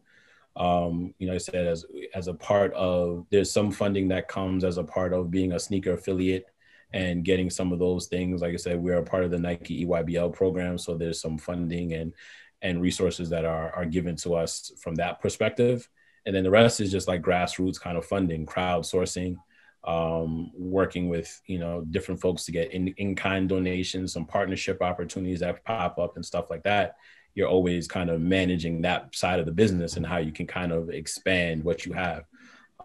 Um, 0.56 1.14
you 1.18 1.28
know, 1.28 1.34
I 1.34 1.38
said 1.38 1.68
as 1.68 1.86
as 2.14 2.28
a 2.28 2.34
part 2.34 2.74
of 2.74 3.26
there's 3.30 3.52
some 3.52 3.72
funding 3.72 4.10
that 4.10 4.28
comes 4.28 4.64
as 4.64 4.78
a 4.78 4.84
part 4.84 5.14
of 5.14 5.32
being 5.32 5.54
a 5.54 5.60
sneaker 5.60 5.93
affiliate 5.93 6.45
and 6.93 7.24
getting 7.24 7.49
some 7.49 7.72
of 7.72 7.80
those 7.80 8.08
things. 8.08 8.41
Like 8.41 8.54
I 8.54 8.58
said, 8.58 8.82
we're 8.82 8.97
a 8.97 9.04
part 9.04 9.24
of 9.24 9.32
the 9.32 9.39
Nike 9.39 9.86
EYBL 9.86 10.34
program, 10.34 10.78
so 10.78 10.97
there's 10.97 11.22
some 11.22 11.38
funding 11.38 11.93
and 11.93 12.14
and 12.62 12.82
resources 12.82 13.30
that 13.30 13.45
are 13.45 13.72
are 13.74 13.86
given 13.86 14.16
to 14.18 14.36
us 14.36 14.72
from 14.80 14.95
that 14.95 15.22
perspective. 15.22 15.88
And 16.26 16.36
then 16.36 16.43
the 16.43 16.52
rest 16.52 16.80
is 16.80 16.91
just 16.91 17.08
like 17.08 17.22
grassroots 17.22 17.80
kind 17.80 17.97
of 17.97 18.06
funding, 18.06 18.45
crowdsourcing, 18.45 19.38
um, 19.84 20.52
working 20.54 21.10
with 21.10 21.41
you 21.47 21.60
know 21.60 21.82
different 21.89 22.22
folks 22.22 22.45
to 22.45 22.52
get 22.52 22.74
in 22.74 22.89
in 22.89 23.16
kind 23.16 23.47
donations, 23.47 24.14
some 24.14 24.26
partnership 24.26 24.82
opportunities 24.82 25.39
that 25.39 25.64
pop 25.64 25.97
up 25.97 26.16
and 26.16 26.26
stuff 26.26 26.49
like 26.49 26.64
that. 26.64 26.95
You're 27.36 27.48
always 27.48 27.88
kind 27.88 28.10
of 28.10 28.22
managing 28.22 28.82
that 28.82 29.16
side 29.16 29.40
of 29.40 29.46
the 29.46 29.52
business 29.52 29.98
and 29.98 30.06
how 30.06 30.18
you 30.18 30.32
can 30.32 30.48
kind 30.48 30.72
of 30.72 30.90
expand 30.90 31.64
what 31.64 31.86
you 31.86 31.94
have. 31.94 32.26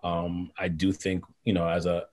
Um, 0.05 0.53
I 0.59 0.69
do 0.69 0.93
think 0.93 1.25
you 1.45 1.53
know 1.53 1.69
as 1.69 1.87
a 1.87 2.07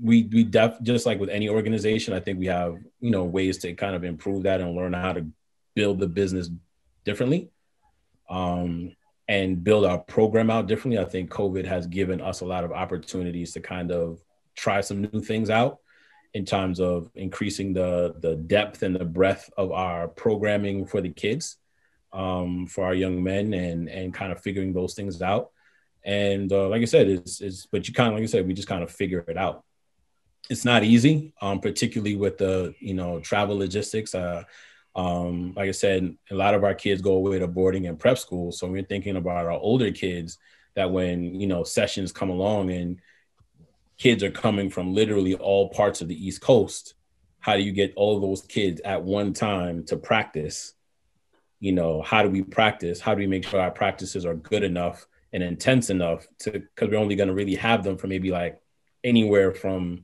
we 0.00 0.24
we 0.32 0.44
def 0.44 0.80
just 0.82 1.06
like 1.06 1.20
with 1.20 1.30
any 1.30 1.48
organization, 1.48 2.14
I 2.14 2.20
think 2.20 2.38
we 2.38 2.46
have 2.46 2.78
you 3.00 3.10
know 3.10 3.24
ways 3.24 3.58
to 3.58 3.74
kind 3.74 3.94
of 3.94 4.04
improve 4.04 4.44
that 4.44 4.60
and 4.60 4.74
learn 4.74 4.92
how 4.92 5.12
to 5.12 5.26
build 5.74 5.98
the 5.98 6.08
business 6.08 6.50
differently 7.04 7.50
um, 8.28 8.94
and 9.28 9.62
build 9.62 9.84
our 9.84 9.98
program 9.98 10.50
out 10.50 10.66
differently. 10.66 11.02
I 11.02 11.08
think 11.08 11.30
COVID 11.30 11.66
has 11.66 11.86
given 11.86 12.20
us 12.20 12.40
a 12.40 12.46
lot 12.46 12.64
of 12.64 12.72
opportunities 12.72 13.52
to 13.52 13.60
kind 13.60 13.90
of 13.90 14.20
try 14.54 14.80
some 14.80 15.02
new 15.02 15.20
things 15.20 15.50
out 15.50 15.78
in 16.34 16.44
terms 16.44 16.80
of 16.80 17.10
increasing 17.14 17.72
the 17.72 18.14
the 18.20 18.36
depth 18.36 18.82
and 18.82 18.96
the 18.96 19.04
breadth 19.04 19.50
of 19.56 19.70
our 19.72 20.08
programming 20.08 20.86
for 20.86 21.00
the 21.00 21.10
kids, 21.10 21.56
um, 22.12 22.66
for 22.66 22.84
our 22.84 22.94
young 22.94 23.22
men, 23.22 23.52
and 23.52 23.88
and 23.88 24.14
kind 24.14 24.32
of 24.32 24.40
figuring 24.40 24.72
those 24.72 24.94
things 24.94 25.20
out. 25.22 25.50
And 26.04 26.52
uh, 26.52 26.68
like 26.68 26.82
I 26.82 26.86
said, 26.86 27.08
it's, 27.08 27.40
it's 27.40 27.66
but 27.66 27.86
you 27.86 27.94
kind 27.94 28.08
of 28.08 28.14
like 28.14 28.24
I 28.24 28.26
said, 28.26 28.46
we 28.46 28.54
just 28.54 28.68
kind 28.68 28.82
of 28.82 28.90
figure 28.90 29.24
it 29.28 29.36
out. 29.36 29.64
It's 30.50 30.64
not 30.64 30.82
easy, 30.82 31.32
um, 31.40 31.60
particularly 31.60 32.16
with 32.16 32.38
the 32.38 32.74
you 32.80 32.94
know 32.94 33.20
travel 33.20 33.58
logistics. 33.58 34.14
Uh, 34.14 34.44
um, 34.94 35.54
like 35.56 35.68
I 35.68 35.72
said, 35.72 36.16
a 36.30 36.34
lot 36.34 36.54
of 36.54 36.64
our 36.64 36.74
kids 36.74 37.00
go 37.00 37.14
away 37.14 37.38
to 37.38 37.46
boarding 37.46 37.86
and 37.86 37.98
prep 37.98 38.18
school. 38.18 38.52
So 38.52 38.66
we're 38.66 38.82
thinking 38.82 39.16
about 39.16 39.46
our 39.46 39.52
older 39.52 39.90
kids 39.90 40.38
that 40.74 40.90
when, 40.90 41.34
you 41.40 41.46
know, 41.46 41.64
sessions 41.64 42.12
come 42.12 42.30
along 42.30 42.70
and 42.70 43.00
kids 44.02 44.24
are 44.24 44.32
coming 44.32 44.68
from 44.68 44.92
literally 44.92 45.36
all 45.36 45.68
parts 45.68 46.00
of 46.00 46.08
the 46.08 46.26
East 46.26 46.40
Coast, 46.40 46.94
how 47.38 47.56
do 47.56 47.62
you 47.62 47.70
get 47.70 47.92
all 47.94 48.18
those 48.18 48.42
kids 48.42 48.80
at 48.84 49.04
one 49.04 49.32
time 49.32 49.84
to 49.84 49.96
practice? 49.96 50.74
You 51.60 51.70
know, 51.70 52.02
how 52.02 52.24
do 52.24 52.28
we 52.28 52.42
practice? 52.42 53.00
How 53.00 53.14
do 53.14 53.20
we 53.20 53.28
make 53.28 53.46
sure 53.46 53.60
our 53.60 53.70
practices 53.70 54.26
are 54.26 54.34
good 54.34 54.64
enough 54.64 55.06
and 55.32 55.40
intense 55.40 55.88
enough 55.88 56.26
to 56.40 56.50
because 56.50 56.90
we're 56.90 56.98
only 56.98 57.14
going 57.14 57.28
to 57.28 57.34
really 57.34 57.54
have 57.54 57.84
them 57.84 57.96
for 57.96 58.08
maybe 58.08 58.32
like 58.32 58.60
anywhere 59.04 59.54
from 59.54 60.02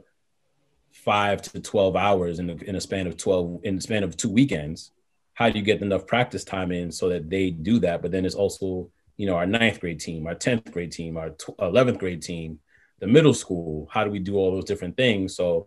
five 0.92 1.42
to 1.42 1.58
12 1.58 1.96
hours 1.96 2.38
in 2.38 2.50
a, 2.50 2.54
in 2.68 2.76
a 2.76 2.80
span 2.80 3.08
of 3.08 3.16
12 3.16 3.60
in 3.64 3.76
the 3.76 3.82
span 3.82 4.04
of 4.04 4.16
two 4.16 4.30
weekends 4.30 4.92
how 5.34 5.50
do 5.50 5.58
you 5.58 5.64
get 5.64 5.82
enough 5.82 6.06
practice 6.06 6.44
time 6.44 6.72
in 6.72 6.90
so 6.90 7.08
that 7.08 7.28
they 7.28 7.50
do 7.50 7.78
that 7.78 8.00
but 8.00 8.10
then 8.10 8.24
it's 8.24 8.34
also 8.34 8.90
you 9.16 9.26
know 9.26 9.36
our 9.36 9.46
ninth 9.46 9.80
grade 9.80 10.00
team 10.00 10.26
our 10.26 10.34
10th 10.34 10.72
grade 10.72 10.90
team 10.90 11.16
our 11.16 11.30
11th 11.60 11.98
grade 11.98 12.22
team 12.22 12.58
the 13.00 13.06
middle 13.06 13.34
school 13.34 13.88
how 13.92 14.04
do 14.04 14.10
we 14.10 14.18
do 14.18 14.36
all 14.36 14.52
those 14.52 14.64
different 14.64 14.96
things 14.96 15.34
so 15.34 15.66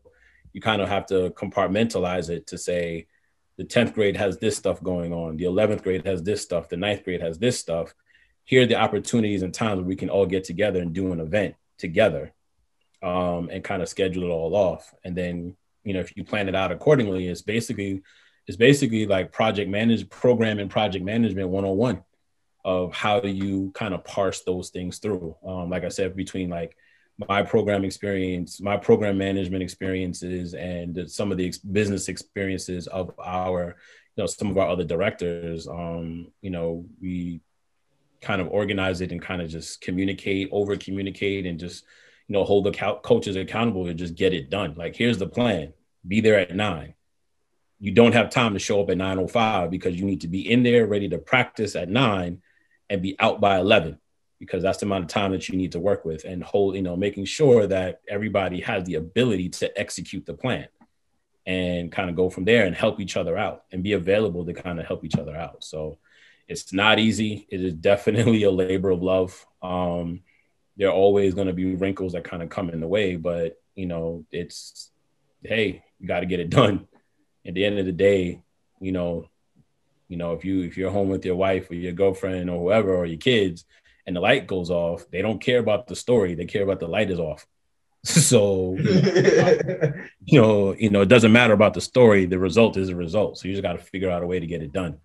you 0.54 0.62
kind 0.62 0.82
of 0.82 0.90
have 0.90 1.06
to 1.06 1.30
compartmentalize 1.32 2.30
it 2.30 2.48
to 2.48 2.58
say 2.58 3.08
the 3.58 3.64
10th 3.64 3.94
grade 3.94 4.18
has 4.18 4.38
this 4.38 4.58
stuff 4.58 4.82
going 4.84 5.14
on 5.14 5.38
the 5.38 5.46
11th 5.46 5.84
grade 5.84 6.06
has 6.06 6.24
this 6.24 6.42
stuff 6.42 6.70
the 6.70 6.78
ninth 6.78 7.04
grade 7.04 7.22
has 7.22 7.38
this 7.40 7.58
stuff 7.58 7.94
here 8.44 8.64
are 8.64 8.66
the 8.66 8.76
opportunities 8.76 9.44
and 9.44 9.54
times 9.54 9.78
where 9.78 9.88
we 9.88 9.96
can 9.96 10.10
all 10.10 10.26
get 10.26 10.44
together 10.44 10.82
and 10.82 10.94
do 10.94 11.12
an 11.12 11.20
event 11.20 11.56
together 11.78 12.34
um, 13.02 13.50
and 13.52 13.64
kind 13.64 13.82
of 13.82 13.90
schedule 13.90 14.24
it 14.24 14.30
all 14.30 14.56
off. 14.56 14.94
And 15.04 15.16
then, 15.16 15.56
you 15.84 15.94
know, 15.94 16.00
if 16.00 16.16
you 16.16 16.24
plan 16.24 16.48
it 16.48 16.56
out 16.56 16.72
accordingly, 16.72 17.28
it's 17.28 17.42
basically 17.42 18.04
it's 18.48 18.58
basically 18.58 19.06
like 19.06 19.32
project 19.32 19.70
manage 19.70 20.10
program 20.10 20.60
and 20.60 20.70
project 20.70 21.06
management 21.06 21.50
101 21.50 22.04
of 22.66 22.94
how 22.94 23.20
do 23.20 23.30
you 23.30 23.72
kind 23.74 23.94
of 23.94 24.04
parse 24.04 24.42
those 24.42 24.70
things 24.70 24.98
through. 24.98 25.36
Um, 25.46 25.70
like 25.70 25.84
I 25.84 25.90
said, 25.90 26.16
between 26.16 26.50
like 26.50 26.76
my 27.28 27.44
program 27.44 27.84
experience, 27.84 28.62
my 28.62 28.78
program 28.78 29.18
management 29.18 29.64
experiences, 29.64 30.54
and 30.54 31.10
some 31.10 31.32
of 31.32 31.38
the 31.38 31.48
ex- 31.48 31.58
business 31.58 32.08
experiences 32.08 32.88
of 32.88 33.12
our, 33.20 33.76
you 34.16 34.24
know, 34.24 34.28
some 34.28 34.50
of 34.50 34.58
our 34.58 34.68
other 34.68 34.84
directors. 34.84 35.68
Um, 35.68 36.32
you 36.42 36.50
know, 36.50 36.86
we 37.02 37.42
kind 38.22 38.42
of 38.42 38.50
organize 38.50 39.02
it 39.02 39.12
and 39.12 39.22
kind 39.22 39.42
of 39.42 39.50
just 39.50 39.82
communicate, 39.82 40.50
over 40.52 40.76
communicate, 40.76 41.46
and 41.46 41.60
just 41.60 41.86
you 42.28 42.34
know 42.34 42.44
hold 42.44 42.66
the 42.66 42.72
co- 42.72 43.00
coaches 43.04 43.36
accountable 43.36 43.88
and 43.88 44.00
just 44.00 44.16
get 44.16 44.34
it 44.34 44.50
done. 44.50 44.76
Like 44.76 44.96
here's 44.96 45.18
the 45.18 45.28
plan: 45.28 45.74
be 46.08 46.22
there 46.22 46.40
at 46.40 46.56
nine. 46.56 46.94
You 47.80 47.92
don't 47.92 48.14
have 48.14 48.30
time 48.30 48.54
to 48.54 48.60
show 48.60 48.82
up 48.82 48.90
at 48.90 48.98
nine 48.98 49.18
o 49.18 49.24
oh 49.24 49.28
five 49.28 49.72
because 49.72 49.96
you 49.96 50.06
need 50.06 50.22
to 50.22 50.28
be 50.28 50.50
in 50.52 50.64
there 50.64 50.86
ready 50.86 51.10
to 51.10 51.18
practice 51.18 51.76
at 51.76 51.90
nine 51.90 52.42
and 52.90 53.02
be 53.02 53.16
out 53.20 53.42
by 53.42 53.58
eleven 53.58 53.98
because 54.42 54.62
that's 54.62 54.80
the 54.80 54.86
amount 54.86 55.06
of 55.06 55.10
time 55.10 55.32
that 55.32 55.48
you 55.48 55.58
need 55.58 55.72
to 55.72 55.80
work 55.80 56.04
with 56.04 56.26
and 56.26 56.44
hold 56.44 56.76
you 56.76 56.82
know 56.82 56.98
making 56.98 57.24
sure 57.24 57.66
that 57.66 58.02
everybody 58.10 58.60
has 58.60 58.84
the 58.84 58.96
ability 58.96 59.48
to 59.48 59.80
execute 59.80 60.26
the 60.26 60.34
plan 60.34 60.68
and 61.46 61.92
kind 61.92 62.10
of 62.10 62.16
go 62.18 62.30
from 62.30 62.44
there 62.44 62.66
and 62.66 62.76
help 62.76 63.00
each 63.00 63.16
other 63.16 63.38
out 63.38 63.64
and 63.72 63.84
be 63.84 63.94
available 63.94 64.46
to 64.46 64.54
kind 64.54 64.80
of 64.80 64.86
help 64.86 65.06
each 65.06 65.16
other 65.16 65.36
out 65.36 65.64
so 65.64 65.98
it's 66.52 66.74
not 66.74 67.00
easy. 67.00 67.48
It 67.50 67.62
is 67.62 67.74
definitely 67.74 68.44
a 68.44 68.52
labor 68.52 68.90
of 68.90 69.02
love. 69.02 69.46
Um, 69.62 70.22
there 70.78 70.90
are 70.90 70.94
always 70.94 71.34
going 71.34 71.48
to 71.48 71.54
be 71.54 71.76
wrinkles 71.76 72.14
that 72.14 72.24
kind 72.24 72.44
of 72.44 72.50
come 72.50 72.70
in 72.70 72.82
the 72.82 72.88
way, 72.88 73.16
but 73.16 73.62
you 73.76 73.86
know, 73.86 74.26
it's 74.32 74.92
hey, 75.44 75.84
you 76.00 76.08
got 76.08 76.20
to 76.20 76.26
get 76.26 76.40
it 76.40 76.50
done. 76.50 76.88
At 77.46 77.56
the 77.56 77.66
end 77.66 77.80
of 77.80 77.86
the 77.86 77.92
day, 77.92 78.42
you 78.80 78.92
know, 78.92 79.28
you 80.08 80.18
know, 80.18 80.34
if 80.34 80.44
you 80.44 80.62
if 80.64 80.78
you're 80.78 80.92
home 80.92 81.10
with 81.10 81.26
your 81.26 81.36
wife 81.36 81.72
or 81.72 81.76
your 81.76 81.94
girlfriend 81.94 82.50
or 82.50 82.60
whoever 82.60 82.94
or 82.94 83.06
your 83.06 83.18
kids, 83.18 83.66
and 84.06 84.16
the 84.16 84.20
light 84.20 84.48
goes 84.48 84.70
off, 84.70 85.06
they 85.12 85.22
don't 85.22 85.42
care 85.42 85.60
about 85.60 85.88
the 85.88 85.96
story. 85.96 86.36
They 86.36 86.46
care 86.46 86.64
about 86.64 86.80
the 86.80 86.88
light 86.88 87.12
is 87.12 87.20
off. 87.20 87.46
So 88.04 88.76
you 88.80 90.42
know, 90.42 90.74
you 90.74 90.90
know, 90.90 91.02
it 91.02 91.08
doesn't 91.08 91.32
matter 91.32 91.54
about 91.54 91.76
the 91.76 91.82
story. 91.82 92.26
The 92.26 92.40
result 92.40 92.76
is 92.76 92.90
a 92.90 92.96
result. 92.96 93.38
So 93.38 93.48
you 93.48 93.54
just 93.54 93.62
got 93.62 93.74
to 93.74 93.78
figure 93.78 94.10
out 94.10 94.24
a 94.24 94.28
way 94.28 94.40
to 94.40 94.48
get 94.48 94.64
it 94.64 94.72
done 94.72 94.98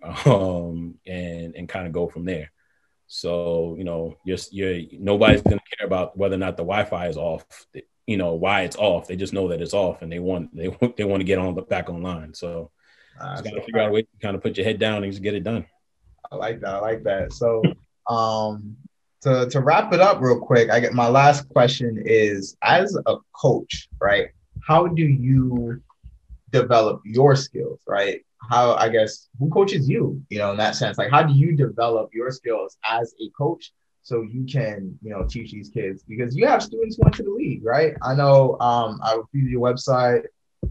um, 0.26 0.94
and 1.04 1.56
and 1.56 1.68
kind 1.68 1.88
of 1.88 1.92
go 1.92 2.06
from 2.06 2.24
there. 2.24 2.52
So 3.08 3.74
you 3.78 3.84
know, 3.84 4.16
you're, 4.24 4.38
you're 4.52 4.82
nobody's 4.92 5.42
gonna 5.42 5.60
care 5.76 5.86
about 5.86 6.16
whether 6.16 6.36
or 6.36 6.38
not 6.38 6.56
the 6.56 6.62
Wi-Fi 6.62 7.08
is 7.08 7.16
off. 7.16 7.44
You 8.06 8.16
know 8.16 8.34
why 8.34 8.62
it's 8.62 8.76
off. 8.76 9.08
They 9.08 9.16
just 9.16 9.32
know 9.32 9.48
that 9.48 9.60
it's 9.60 9.74
off, 9.74 10.02
and 10.02 10.12
they 10.12 10.20
want 10.20 10.54
they 10.54 10.68
want 10.68 10.96
they 10.96 11.04
want 11.04 11.20
to 11.20 11.24
get 11.24 11.38
on 11.38 11.56
the 11.56 11.62
back 11.62 11.88
online. 11.88 12.34
So 12.34 12.70
uh, 13.20 13.40
got 13.40 13.54
to 13.54 13.62
figure 13.62 13.80
out 13.80 13.88
a 13.88 13.92
way 13.92 14.02
to 14.02 14.08
kind 14.20 14.36
of 14.36 14.42
put 14.42 14.56
your 14.56 14.66
head 14.66 14.78
down 14.78 15.02
and 15.02 15.12
just 15.12 15.22
get 15.22 15.34
it 15.34 15.44
done. 15.44 15.66
I 16.30 16.36
like 16.36 16.60
that. 16.60 16.74
I 16.74 16.78
like 16.80 17.02
that. 17.04 17.32
So 17.32 17.62
um, 18.08 18.76
to 19.22 19.48
to 19.50 19.60
wrap 19.60 19.92
it 19.92 20.00
up 20.00 20.20
real 20.20 20.40
quick, 20.40 20.70
I 20.70 20.80
get 20.80 20.92
my 20.92 21.08
last 21.08 21.48
question 21.48 22.02
is 22.04 22.56
as 22.62 22.96
a 23.06 23.16
coach, 23.34 23.88
right? 24.00 24.28
How 24.66 24.86
do 24.86 25.02
you 25.02 25.82
develop 26.50 27.02
your 27.04 27.36
skills, 27.36 27.80
right? 27.86 28.22
how 28.48 28.74
I 28.74 28.88
guess 28.88 29.28
who 29.38 29.48
coaches 29.50 29.88
you, 29.88 30.22
you 30.28 30.38
know, 30.38 30.50
in 30.50 30.56
that 30.58 30.76
sense? 30.76 30.98
Like 30.98 31.10
how 31.10 31.22
do 31.22 31.32
you 31.32 31.56
develop 31.56 32.10
your 32.12 32.30
skills 32.30 32.76
as 32.84 33.14
a 33.20 33.30
coach 33.36 33.72
so 34.02 34.22
you 34.22 34.44
can, 34.44 34.96
you 35.02 35.10
know, 35.10 35.24
teach 35.24 35.52
these 35.52 35.68
kids 35.68 36.04
because 36.06 36.36
you 36.36 36.46
have 36.46 36.62
students 36.62 36.96
who 36.96 37.02
went 37.02 37.16
to 37.16 37.22
the 37.22 37.30
league, 37.30 37.64
right? 37.64 37.94
I 38.02 38.14
know 38.14 38.56
um 38.60 39.00
I 39.02 39.16
reviewed 39.16 39.50
your 39.50 39.60
website, 39.60 40.24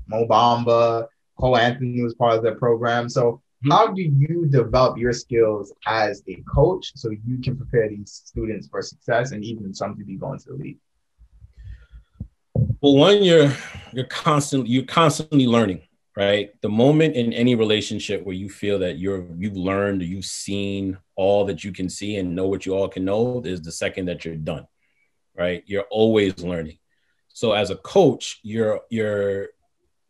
Mo 0.08 0.26
Bamba, 0.28 1.08
Cole 1.40 1.58
Anthony 1.58 2.02
was 2.02 2.16
part 2.16 2.36
of 2.36 2.44
that 2.44 2.60
program. 2.60 3.10
So. 3.10 3.42
Mm-hmm. 3.66 3.72
how 3.72 3.88
do 3.88 4.02
you 4.02 4.46
develop 4.48 4.98
your 4.98 5.14
skills 5.14 5.74
as 5.88 6.24
a 6.28 6.42
coach 6.48 6.92
so 6.96 7.10
you 7.10 7.40
can 7.42 7.58
prepare 7.58 7.90
these 7.90 8.22
students 8.26 8.68
for 8.68 8.82
success 8.82 9.32
and 9.32 9.44
even 9.44 9.74
some 9.74 9.98
to 9.98 10.06
be 10.06 10.16
going 10.16 10.40
to 10.40 10.50
the 10.50 10.56
league? 10.56 10.78
Well, 12.82 12.96
one, 12.96 13.24
you're 13.24 13.52
you're 13.92 14.06
constantly 14.06 14.70
you're 14.70 14.86
constantly 14.86 15.48
learning 15.48 15.82
right? 16.16 16.52
The 16.62 16.70
moment 16.70 17.16
in 17.16 17.34
any 17.34 17.56
relationship 17.56 18.26
where 18.26 18.36
you 18.36 18.50
feel 18.50 18.80
that 18.80 18.98
you're 18.98 19.26
you've 19.38 19.58
learned, 19.58 20.02
you've 20.02 20.26
seen 20.26 20.98
all 21.16 21.46
that 21.46 21.64
you 21.64 21.72
can 21.72 21.90
see 21.90 22.18
and 22.18 22.36
know 22.36 22.48
what 22.48 22.66
you 22.66 22.74
all 22.74 22.88
can 22.88 23.06
know 23.06 23.42
is 23.44 23.62
the 23.62 23.72
second 23.72 24.06
that 24.06 24.24
you're 24.24 24.36
done, 24.36 24.66
right? 25.36 25.64
You're 25.66 25.88
always 25.90 26.40
learning. 26.40 26.78
So 27.34 27.52
as 27.52 27.70
a 27.70 27.76
coach, 27.76 28.40
you're 28.44 28.82
you're 28.90 29.50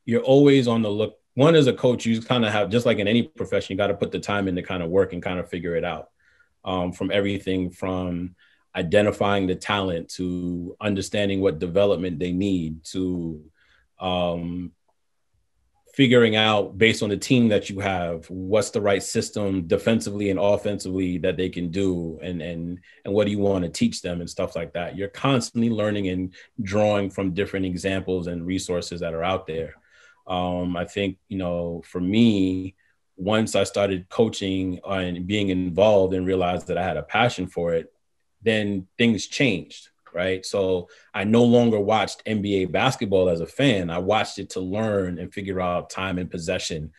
you're 0.05 0.21
always 0.21 0.67
on 0.67 0.81
the 0.81 0.89
look. 0.89 1.17
One 1.35 1.55
as 1.55 1.67
a 1.67 1.73
coach, 1.73 2.05
you 2.05 2.21
kind 2.21 2.45
of 2.45 2.51
have 2.51 2.69
just 2.69 2.85
like 2.85 2.97
in 2.97 3.07
any 3.07 3.23
profession, 3.23 3.73
you 3.73 3.77
got 3.77 3.87
to 3.87 3.93
put 3.93 4.11
the 4.11 4.19
time 4.19 4.47
in 4.47 4.55
to 4.55 4.61
kind 4.61 4.81
of 4.81 4.89
work 4.89 5.13
and 5.13 5.21
kind 5.21 5.39
of 5.39 5.49
figure 5.49 5.75
it 5.75 5.83
out. 5.83 6.09
Um, 6.63 6.93
from 6.93 7.11
everything 7.11 7.69
from 7.69 8.35
identifying 8.75 9.47
the 9.47 9.55
talent 9.55 10.09
to 10.09 10.75
understanding 10.81 11.41
what 11.41 11.59
development 11.59 12.19
they 12.19 12.31
need 12.31 12.83
to 12.85 13.41
um, 13.99 14.71
figuring 15.93 16.35
out 16.35 16.77
based 16.77 17.01
on 17.01 17.09
the 17.09 17.15
team 17.15 17.47
that 17.47 17.69
you 17.69 17.79
have 17.79 18.29
what's 18.29 18.69
the 18.71 18.81
right 18.81 19.01
system 19.01 19.65
defensively 19.65 20.29
and 20.29 20.37
offensively 20.37 21.17
that 21.17 21.37
they 21.37 21.47
can 21.47 21.71
do 21.71 22.19
and 22.21 22.41
and 22.41 22.79
and 23.05 23.13
what 23.13 23.25
do 23.25 23.31
you 23.31 23.39
want 23.39 23.63
to 23.63 23.69
teach 23.69 24.01
them 24.01 24.19
and 24.19 24.29
stuff 24.29 24.57
like 24.57 24.73
that 24.73 24.97
you're 24.97 25.07
constantly 25.07 25.69
learning 25.69 26.09
and 26.09 26.33
drawing 26.63 27.09
from 27.09 27.33
different 27.33 27.65
examples 27.65 28.27
and 28.27 28.45
resources 28.45 28.99
that 28.99 29.13
are 29.13 29.23
out 29.23 29.47
there 29.47 29.75
um, 30.27 30.75
i 30.75 30.85
think 30.85 31.17
you 31.27 31.37
know 31.37 31.81
for 31.85 32.01
me 32.01 32.75
once 33.17 33.55
i 33.55 33.63
started 33.63 34.09
coaching 34.09 34.79
and 34.85 35.25
being 35.25 35.49
involved 35.49 36.13
and 36.13 36.25
realized 36.25 36.67
that 36.67 36.77
i 36.77 36.83
had 36.83 36.97
a 36.97 37.03
passion 37.03 37.47
for 37.47 37.73
it 37.73 37.91
then 38.41 38.87
things 38.97 39.27
changed 39.27 39.89
right? 40.15 40.45
So 40.45 40.87
I 41.13 41.25
no 41.25 41.43
longer 41.43 41.79
watched 41.79 42.25
NBA 42.25 42.71
basketball 42.71 43.29
as 43.29 43.41
a 43.41 43.45
fan. 43.45 43.89
I 43.89 43.99
watched 43.99 44.39
it 44.39 44.49
to 44.51 44.61
learn 44.61 45.19
and 45.19 45.31
figure 45.31 45.59
out 45.59 45.89
time 45.89 46.17
and 46.17 46.31
possession, 46.31 46.91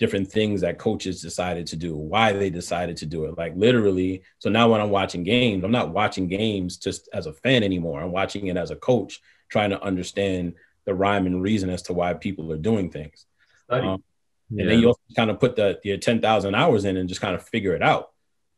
different 0.00 0.30
things 0.30 0.60
that 0.62 0.76
coaches 0.76 1.22
decided 1.22 1.68
to 1.68 1.76
do, 1.76 1.96
why 1.96 2.32
they 2.32 2.50
decided 2.50 2.96
to 2.98 3.06
do 3.06 3.26
it. 3.26 3.38
Like 3.38 3.54
literally, 3.54 4.24
so 4.40 4.50
now 4.50 4.68
when 4.70 4.80
I'm 4.80 4.90
watching 4.90 5.22
games, 5.22 5.62
I'm 5.62 5.70
not 5.70 5.94
watching 5.94 6.26
games 6.26 6.76
just 6.76 7.08
as 7.14 7.26
a 7.26 7.32
fan 7.32 7.62
anymore. 7.62 8.02
I'm 8.02 8.12
watching 8.12 8.48
it 8.48 8.56
as 8.56 8.72
a 8.72 8.76
coach, 8.76 9.20
trying 9.48 9.70
to 9.70 9.80
understand 9.80 10.54
the 10.84 10.94
rhyme 10.94 11.26
and 11.26 11.42
reason 11.42 11.70
as 11.70 11.82
to 11.82 11.92
why 11.92 12.14
people 12.14 12.52
are 12.52 12.58
doing 12.58 12.90
things. 12.90 13.26
Um, 13.68 14.02
yeah. 14.50 14.62
And 14.62 14.70
then 14.70 14.78
you 14.78 14.88
also 14.88 15.00
kind 15.16 15.30
of 15.30 15.40
put 15.40 15.56
the 15.56 15.80
your 15.82 15.96
10,000 15.96 16.54
hours 16.54 16.84
in 16.84 16.96
and 16.96 17.08
just 17.08 17.20
kind 17.20 17.34
of 17.34 17.46
figure 17.46 17.74
it 17.74 17.82
out. 17.82 18.10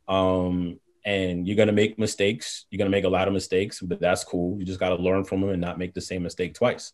Um, 0.09 0.81
and 1.05 1.47
you're 1.47 1.57
going 1.57 1.69
to 1.69 1.73
make 1.73 1.99
mistakes. 1.99 2.67
You're 2.71 2.79
going 2.79 2.91
to 2.91 2.97
make 2.97 3.05
a 3.05 3.09
lot 3.09 3.29
of 3.29 3.35
mistakes, 3.35 3.81
but 3.81 4.01
that's 4.01 4.25
cool. 4.25 4.59
You 4.59 4.65
just 4.65 4.81
got 4.81 4.89
to 4.91 4.97
learn 4.97 5.25
from 5.25 5.41
them 5.41 5.51
and 5.51 5.61
not 5.61 5.79
make 5.79 5.95
the 5.95 6.01
same 6.01 6.25
mistake 6.25 6.55
twice. 6.55 6.93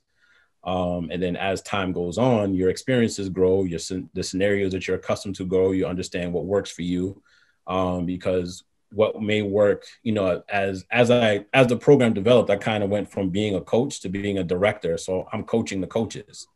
Um, 0.64 1.08
and 1.10 1.20
then 1.20 1.34
as 1.34 1.62
time 1.62 1.92
goes 1.92 2.18
on, 2.18 2.54
your 2.54 2.68
experiences 2.68 3.28
grow, 3.28 3.64
your 3.64 3.80
the 4.14 4.22
scenarios 4.22 4.72
that 4.72 4.86
you're 4.86 4.96
accustomed 4.96 5.34
to 5.36 5.46
grow. 5.46 5.72
You 5.72 5.86
understand 5.86 6.32
what 6.32 6.44
works 6.44 6.70
for 6.70 6.82
you, 6.82 7.22
um, 7.66 8.06
because 8.06 8.62
what 8.92 9.20
may 9.20 9.42
work, 9.42 9.86
you 10.02 10.12
know, 10.12 10.42
as 10.48 10.84
as 10.90 11.10
I 11.10 11.46
as 11.52 11.66
the 11.66 11.76
program 11.76 12.12
developed, 12.12 12.50
I 12.50 12.56
kind 12.56 12.84
of 12.84 12.90
went 12.90 13.10
from 13.10 13.30
being 13.30 13.54
a 13.54 13.60
coach 13.60 14.00
to 14.00 14.08
being 14.08 14.38
a 14.38 14.44
director. 14.44 14.98
So 14.98 15.28
I'm 15.32 15.44
coaching 15.44 15.80
the 15.80 15.86
coaches. 15.86 16.46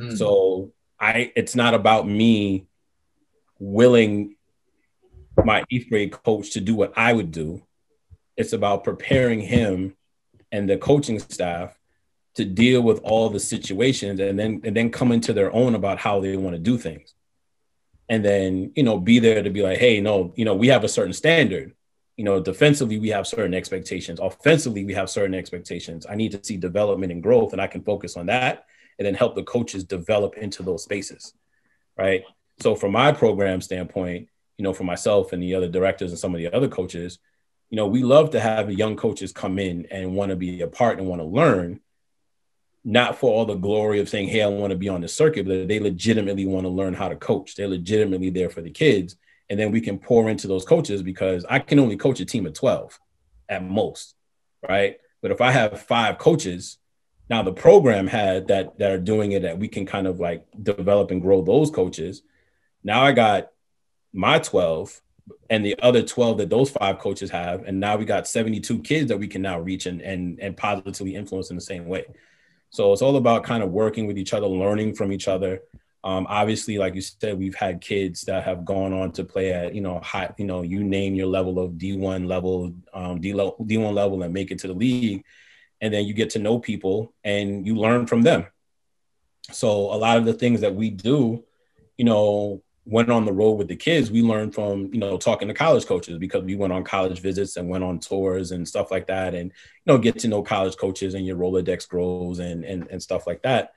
Mm. 0.00 0.16
So 0.16 0.72
I 0.98 1.32
it's 1.36 1.54
not 1.54 1.74
about 1.74 2.06
me 2.06 2.66
willing 3.58 4.36
my 5.44 5.64
eighth 5.70 5.88
grade 5.88 6.12
coach 6.12 6.52
to 6.52 6.60
do 6.60 6.74
what 6.74 6.92
I 6.96 7.12
would 7.12 7.30
do. 7.30 7.62
It's 8.36 8.52
about 8.52 8.84
preparing 8.84 9.40
him 9.40 9.96
and 10.50 10.68
the 10.68 10.78
coaching 10.78 11.18
staff 11.18 11.78
to 12.34 12.44
deal 12.44 12.82
with 12.82 13.00
all 13.02 13.28
the 13.28 13.40
situations 13.40 14.20
and 14.20 14.38
then 14.38 14.60
and 14.64 14.76
then 14.76 14.90
come 14.90 15.12
into 15.12 15.32
their 15.32 15.52
own 15.52 15.74
about 15.74 15.98
how 15.98 16.20
they 16.20 16.36
want 16.36 16.54
to 16.54 16.60
do 16.60 16.78
things 16.78 17.14
and 18.12 18.22
then 18.22 18.70
you 18.76 18.82
know 18.82 18.98
be 18.98 19.18
there 19.18 19.42
to 19.42 19.48
be 19.48 19.62
like 19.62 19.78
hey 19.78 19.98
no 19.98 20.34
you 20.36 20.44
know 20.44 20.54
we 20.54 20.68
have 20.68 20.84
a 20.84 20.88
certain 20.88 21.14
standard. 21.14 21.74
You 22.18 22.24
know 22.24 22.40
defensively 22.40 22.98
we 22.98 23.08
have 23.08 23.26
certain 23.26 23.54
expectations. 23.54 24.20
Offensively 24.20 24.84
we 24.84 24.92
have 24.92 25.08
certain 25.08 25.34
expectations. 25.34 26.04
I 26.08 26.14
need 26.14 26.32
to 26.32 26.44
see 26.44 26.58
development 26.58 27.10
and 27.10 27.22
growth 27.22 27.52
and 27.52 27.60
i 27.60 27.66
can 27.66 27.82
focus 27.82 28.18
on 28.18 28.26
that 28.26 28.66
and 28.98 29.06
then 29.06 29.14
help 29.14 29.34
the 29.34 29.42
coaches 29.42 29.82
develop 29.84 30.36
into 30.36 30.62
those 30.62 30.84
spaces 30.84 31.32
right? 31.96 32.22
So 32.60 32.74
from 32.74 32.92
my 32.92 33.12
program 33.12 33.62
standpoint 33.62 34.28
you 34.58 34.62
know 34.62 34.74
for 34.74 34.84
myself 34.84 35.32
and 35.32 35.42
the 35.42 35.54
other 35.54 35.68
directors 35.68 36.10
and 36.10 36.18
some 36.18 36.34
of 36.34 36.38
the 36.38 36.54
other 36.54 36.68
coaches 36.68 37.18
you 37.70 37.76
know 37.76 37.86
we 37.86 38.02
love 38.02 38.28
to 38.32 38.40
have 38.40 38.70
young 38.70 38.94
coaches 38.94 39.32
come 39.32 39.58
in 39.58 39.86
and 39.90 40.14
want 40.14 40.28
to 40.28 40.36
be 40.36 40.60
a 40.60 40.66
part 40.66 40.98
and 40.98 41.08
want 41.08 41.22
to 41.22 41.26
learn 41.40 41.80
not 42.84 43.16
for 43.16 43.30
all 43.30 43.44
the 43.44 43.54
glory 43.54 44.00
of 44.00 44.08
saying, 44.08 44.28
hey, 44.28 44.42
I 44.42 44.48
want 44.48 44.72
to 44.72 44.76
be 44.76 44.88
on 44.88 45.00
the 45.00 45.08
circuit, 45.08 45.46
but 45.46 45.68
they 45.68 45.78
legitimately 45.78 46.46
want 46.46 46.64
to 46.64 46.68
learn 46.68 46.94
how 46.94 47.08
to 47.08 47.16
coach. 47.16 47.54
They're 47.54 47.68
legitimately 47.68 48.30
there 48.30 48.50
for 48.50 48.60
the 48.60 48.70
kids. 48.70 49.16
And 49.48 49.58
then 49.58 49.70
we 49.70 49.80
can 49.80 49.98
pour 49.98 50.28
into 50.28 50.48
those 50.48 50.64
coaches 50.64 51.02
because 51.02 51.44
I 51.48 51.58
can 51.58 51.78
only 51.78 51.96
coach 51.96 52.20
a 52.20 52.24
team 52.24 52.46
of 52.46 52.54
12 52.54 52.98
at 53.48 53.62
most, 53.62 54.14
right? 54.68 54.96
But 55.20 55.30
if 55.30 55.40
I 55.40 55.52
have 55.52 55.82
five 55.82 56.18
coaches, 56.18 56.78
now 57.30 57.42
the 57.42 57.52
program 57.52 58.08
had 58.08 58.48
that 58.48 58.78
that 58.78 58.90
are 58.90 58.98
doing 58.98 59.32
it 59.32 59.42
that 59.42 59.58
we 59.58 59.68
can 59.68 59.86
kind 59.86 60.06
of 60.06 60.18
like 60.18 60.44
develop 60.60 61.10
and 61.10 61.22
grow 61.22 61.42
those 61.42 61.70
coaches. 61.70 62.22
Now 62.82 63.02
I 63.02 63.12
got 63.12 63.50
my 64.12 64.38
12 64.38 65.00
and 65.48 65.64
the 65.64 65.78
other 65.80 66.02
12 66.02 66.38
that 66.38 66.50
those 66.50 66.70
five 66.70 66.98
coaches 66.98 67.30
have. 67.30 67.62
And 67.64 67.78
now 67.78 67.96
we 67.96 68.04
got 68.04 68.26
72 68.26 68.80
kids 68.80 69.08
that 69.08 69.18
we 69.18 69.28
can 69.28 69.42
now 69.42 69.60
reach 69.60 69.86
and 69.86 70.00
and, 70.02 70.40
and 70.40 70.56
positively 70.56 71.14
influence 71.14 71.50
in 71.50 71.56
the 71.56 71.62
same 71.62 71.86
way. 71.86 72.04
So 72.72 72.90
it's 72.92 73.02
all 73.02 73.16
about 73.16 73.44
kind 73.44 73.62
of 73.62 73.70
working 73.70 74.06
with 74.06 74.16
each 74.16 74.32
other, 74.32 74.46
learning 74.46 74.94
from 74.94 75.12
each 75.12 75.28
other. 75.28 75.60
Um, 76.04 76.26
obviously, 76.28 76.78
like 76.78 76.94
you 76.94 77.02
said, 77.02 77.38
we've 77.38 77.54
had 77.54 77.82
kids 77.82 78.22
that 78.22 78.44
have 78.44 78.64
gone 78.64 78.94
on 78.94 79.12
to 79.12 79.24
play 79.24 79.52
at, 79.52 79.74
you 79.74 79.82
know, 79.82 80.00
high, 80.00 80.32
you 80.38 80.46
know, 80.46 80.62
you 80.62 80.82
name 80.82 81.14
your 81.14 81.26
level 81.26 81.58
of 81.58 81.72
D1 81.72 82.26
level, 82.26 82.74
um, 82.94 83.20
D 83.20 83.32
D1 83.32 83.92
level 83.92 84.22
and 84.22 84.32
make 84.32 84.50
it 84.50 84.58
to 84.60 84.68
the 84.68 84.72
league. 84.72 85.22
And 85.82 85.92
then 85.92 86.06
you 86.06 86.14
get 86.14 86.30
to 86.30 86.38
know 86.38 86.58
people 86.58 87.12
and 87.22 87.66
you 87.66 87.76
learn 87.76 88.06
from 88.06 88.22
them. 88.22 88.46
So 89.50 89.68
a 89.68 89.98
lot 89.98 90.16
of 90.16 90.24
the 90.24 90.32
things 90.32 90.62
that 90.62 90.74
we 90.74 90.88
do, 90.88 91.44
you 91.98 92.06
know, 92.06 92.62
went 92.84 93.10
on 93.10 93.24
the 93.24 93.32
road 93.32 93.52
with 93.52 93.68
the 93.68 93.76
kids, 93.76 94.10
we 94.10 94.22
learned 94.22 94.54
from, 94.54 94.92
you 94.92 94.98
know, 94.98 95.16
talking 95.16 95.48
to 95.48 95.54
college 95.54 95.86
coaches 95.86 96.18
because 96.18 96.42
we 96.42 96.56
went 96.56 96.72
on 96.72 96.82
college 96.82 97.20
visits 97.20 97.56
and 97.56 97.68
went 97.68 97.84
on 97.84 98.00
tours 98.00 98.50
and 98.50 98.66
stuff 98.66 98.90
like 98.90 99.06
that. 99.06 99.34
And, 99.34 99.50
you 99.50 99.92
know, 99.92 99.98
get 99.98 100.18
to 100.20 100.28
know 100.28 100.42
college 100.42 100.76
coaches 100.76 101.14
and 101.14 101.24
your 101.24 101.36
Rolodex 101.36 101.88
grows 101.88 102.40
and, 102.40 102.64
and, 102.64 102.88
and 102.90 103.02
stuff 103.02 103.26
like 103.26 103.42
that. 103.42 103.72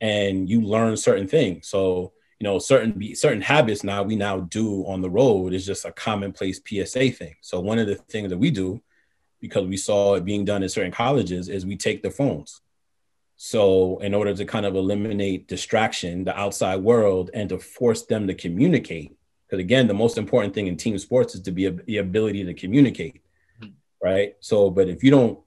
And 0.00 0.48
you 0.48 0.60
learn 0.62 0.96
certain 0.96 1.28
things. 1.28 1.68
So, 1.68 2.12
you 2.40 2.44
know, 2.44 2.58
certain, 2.58 3.14
certain 3.14 3.42
habits 3.42 3.84
now 3.84 4.02
we 4.02 4.16
now 4.16 4.40
do 4.40 4.84
on 4.86 5.02
the 5.02 5.10
road 5.10 5.52
is 5.52 5.66
just 5.66 5.84
a 5.84 5.92
commonplace 5.92 6.60
PSA 6.64 7.10
thing. 7.12 7.36
So 7.40 7.60
one 7.60 7.78
of 7.78 7.86
the 7.86 7.96
things 7.96 8.30
that 8.30 8.38
we 8.38 8.50
do, 8.50 8.80
because 9.40 9.66
we 9.66 9.76
saw 9.76 10.14
it 10.14 10.24
being 10.24 10.44
done 10.44 10.64
in 10.64 10.68
certain 10.68 10.92
colleges 10.92 11.48
is 11.48 11.64
we 11.64 11.76
take 11.76 12.02
the 12.02 12.10
phones 12.10 12.60
so, 13.40 13.98
in 13.98 14.14
order 14.14 14.34
to 14.34 14.44
kind 14.44 14.66
of 14.66 14.74
eliminate 14.74 15.46
distraction, 15.46 16.24
the 16.24 16.36
outside 16.36 16.82
world, 16.82 17.30
and 17.32 17.48
to 17.50 17.58
force 17.58 18.02
them 18.04 18.26
to 18.26 18.34
communicate, 18.34 19.16
because 19.46 19.60
again, 19.60 19.86
the 19.86 19.94
most 19.94 20.18
important 20.18 20.54
thing 20.54 20.66
in 20.66 20.76
team 20.76 20.98
sports 20.98 21.36
is 21.36 21.42
to 21.42 21.52
be 21.52 21.66
a, 21.66 21.70
the 21.70 21.98
ability 21.98 22.44
to 22.44 22.52
communicate, 22.52 23.22
mm-hmm. 23.62 23.70
right? 24.02 24.34
So, 24.40 24.70
but 24.70 24.88
if 24.88 25.04
you 25.04 25.12
don't 25.12 25.38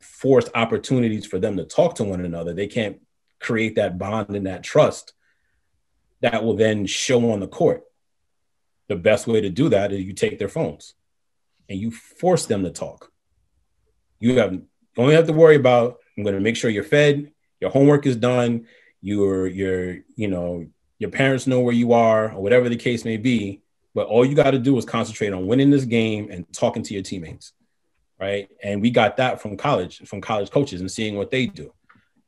force 0.00 0.50
opportunities 0.54 1.24
for 1.24 1.38
them 1.38 1.56
to 1.56 1.64
talk 1.64 1.94
to 1.94 2.04
one 2.04 2.22
another, 2.22 2.52
they 2.52 2.66
can't 2.66 3.00
create 3.40 3.76
that 3.76 3.98
bond 3.98 4.36
and 4.36 4.46
that 4.46 4.62
trust 4.62 5.14
that 6.20 6.44
will 6.44 6.56
then 6.56 6.84
show 6.84 7.32
on 7.32 7.40
the 7.40 7.48
court. 7.48 7.84
The 8.88 8.96
best 8.96 9.26
way 9.26 9.40
to 9.40 9.48
do 9.48 9.70
that 9.70 9.92
is 9.92 10.02
you 10.02 10.12
take 10.12 10.38
their 10.38 10.48
phones 10.48 10.92
and 11.70 11.78
you 11.78 11.90
force 11.90 12.44
them 12.44 12.64
to 12.64 12.70
talk. 12.70 13.10
You 14.18 14.38
have 14.38 14.60
only 14.98 15.14
have 15.14 15.26
to 15.28 15.32
worry 15.32 15.56
about 15.56 16.00
I'm 16.16 16.24
going 16.24 16.34
to 16.34 16.40
make 16.40 16.56
sure 16.56 16.70
you're 16.70 16.84
fed, 16.84 17.32
your 17.60 17.70
homework 17.70 18.06
is 18.06 18.16
done, 18.16 18.66
your 19.02 19.46
your 19.46 19.98
you 20.16 20.28
know 20.28 20.66
your 20.98 21.10
parents 21.10 21.46
know 21.46 21.60
where 21.60 21.74
you 21.74 21.92
are 21.92 22.32
or 22.32 22.40
whatever 22.40 22.68
the 22.68 22.76
case 22.76 23.04
may 23.04 23.16
be. 23.16 23.62
But 23.94 24.06
all 24.06 24.24
you 24.24 24.34
got 24.34 24.52
to 24.52 24.58
do 24.58 24.76
is 24.78 24.84
concentrate 24.84 25.32
on 25.32 25.46
winning 25.46 25.70
this 25.70 25.84
game 25.84 26.30
and 26.30 26.50
talking 26.52 26.82
to 26.84 26.94
your 26.94 27.02
teammates, 27.02 27.52
right? 28.20 28.48
And 28.62 28.80
we 28.80 28.90
got 28.90 29.16
that 29.16 29.40
from 29.40 29.56
college, 29.56 29.98
from 30.06 30.20
college 30.20 30.50
coaches, 30.50 30.80
and 30.80 30.90
seeing 30.90 31.16
what 31.16 31.30
they 31.30 31.46
do, 31.46 31.72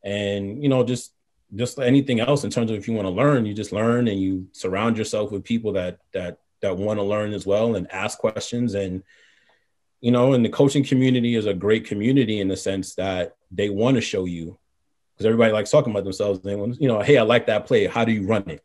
and 0.02 0.62
you 0.62 0.68
know 0.68 0.84
just 0.84 1.12
just 1.54 1.78
anything 1.78 2.18
else 2.18 2.44
in 2.44 2.50
terms 2.50 2.70
of 2.70 2.76
if 2.76 2.88
you 2.88 2.94
want 2.94 3.06
to 3.06 3.12
learn, 3.12 3.46
you 3.46 3.54
just 3.54 3.72
learn 3.72 4.08
and 4.08 4.20
you 4.20 4.48
surround 4.52 4.96
yourself 4.96 5.30
with 5.30 5.44
people 5.44 5.72
that 5.72 5.98
that 6.12 6.38
that 6.62 6.76
want 6.76 6.98
to 6.98 7.04
learn 7.04 7.32
as 7.32 7.46
well 7.46 7.74
and 7.76 7.90
ask 7.92 8.18
questions 8.18 8.74
and 8.74 9.02
you 10.02 10.10
know, 10.10 10.32
and 10.32 10.44
the 10.44 10.48
coaching 10.48 10.82
community 10.82 11.36
is 11.36 11.46
a 11.46 11.54
great 11.54 11.86
community 11.86 12.40
in 12.40 12.48
the 12.48 12.56
sense 12.56 12.96
that 12.96 13.36
they 13.52 13.68
want 13.68 13.96
to 13.96 14.00
show 14.00 14.24
you 14.24 14.58
because 15.12 15.26
everybody 15.26 15.52
likes 15.52 15.70
talking 15.70 15.92
about 15.92 16.04
themselves. 16.04 16.40
They 16.40 16.56
want, 16.56 16.80
you 16.80 16.88
know, 16.88 17.00
hey, 17.00 17.18
I 17.18 17.22
like 17.22 17.46
that 17.46 17.66
play. 17.66 17.86
How 17.86 18.04
do 18.04 18.12
you 18.12 18.26
run 18.26 18.48
it? 18.48 18.64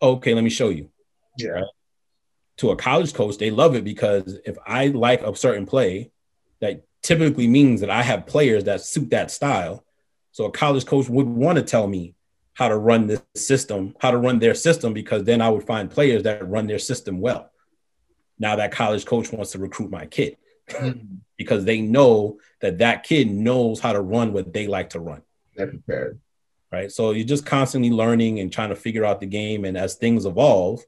Okay, 0.00 0.34
let 0.34 0.44
me 0.44 0.50
show 0.50 0.68
you. 0.68 0.90
Yeah. 1.38 1.50
Right? 1.50 1.64
To 2.58 2.70
a 2.70 2.76
college 2.76 3.14
coach, 3.14 3.38
they 3.38 3.50
love 3.50 3.74
it 3.74 3.84
because 3.84 4.38
if 4.44 4.56
I 4.66 4.88
like 4.88 5.22
a 5.22 5.34
certain 5.34 5.66
play, 5.66 6.10
that 6.60 6.84
typically 7.02 7.46
means 7.46 7.80
that 7.80 7.90
I 7.90 8.02
have 8.02 8.26
players 8.26 8.64
that 8.64 8.80
suit 8.80 9.10
that 9.10 9.30
style. 9.30 9.84
So 10.32 10.44
a 10.44 10.50
college 10.50 10.84
coach 10.84 11.08
would 11.08 11.26
want 11.26 11.56
to 11.56 11.62
tell 11.62 11.86
me 11.86 12.14
how 12.54 12.68
to 12.68 12.76
run 12.76 13.06
this 13.06 13.22
system, 13.36 13.94
how 14.00 14.10
to 14.10 14.18
run 14.18 14.40
their 14.40 14.54
system, 14.54 14.92
because 14.92 15.22
then 15.24 15.40
I 15.40 15.48
would 15.48 15.64
find 15.64 15.90
players 15.90 16.24
that 16.24 16.48
run 16.48 16.66
their 16.66 16.80
system 16.80 17.20
well. 17.20 17.50
Now 18.38 18.56
that 18.56 18.72
college 18.72 19.04
coach 19.04 19.32
wants 19.32 19.52
to 19.52 19.58
recruit 19.58 19.90
my 19.90 20.06
kid. 20.06 20.36
Mm. 20.68 21.18
because 21.36 21.64
they 21.64 21.80
know 21.80 22.38
that 22.60 22.78
that 22.78 23.04
kid 23.04 23.30
knows 23.30 23.80
how 23.80 23.92
to 23.92 24.00
run 24.00 24.32
what 24.32 24.52
they 24.52 24.66
like 24.66 24.90
to 24.90 25.00
run. 25.00 25.22
They're 25.56 25.68
prepared. 25.68 26.20
Right. 26.70 26.92
So 26.92 27.12
you're 27.12 27.26
just 27.26 27.46
constantly 27.46 27.90
learning 27.90 28.40
and 28.40 28.52
trying 28.52 28.68
to 28.68 28.76
figure 28.76 29.04
out 29.04 29.20
the 29.20 29.26
game. 29.26 29.64
And 29.64 29.76
as 29.76 29.94
things 29.94 30.26
evolve, 30.26 30.82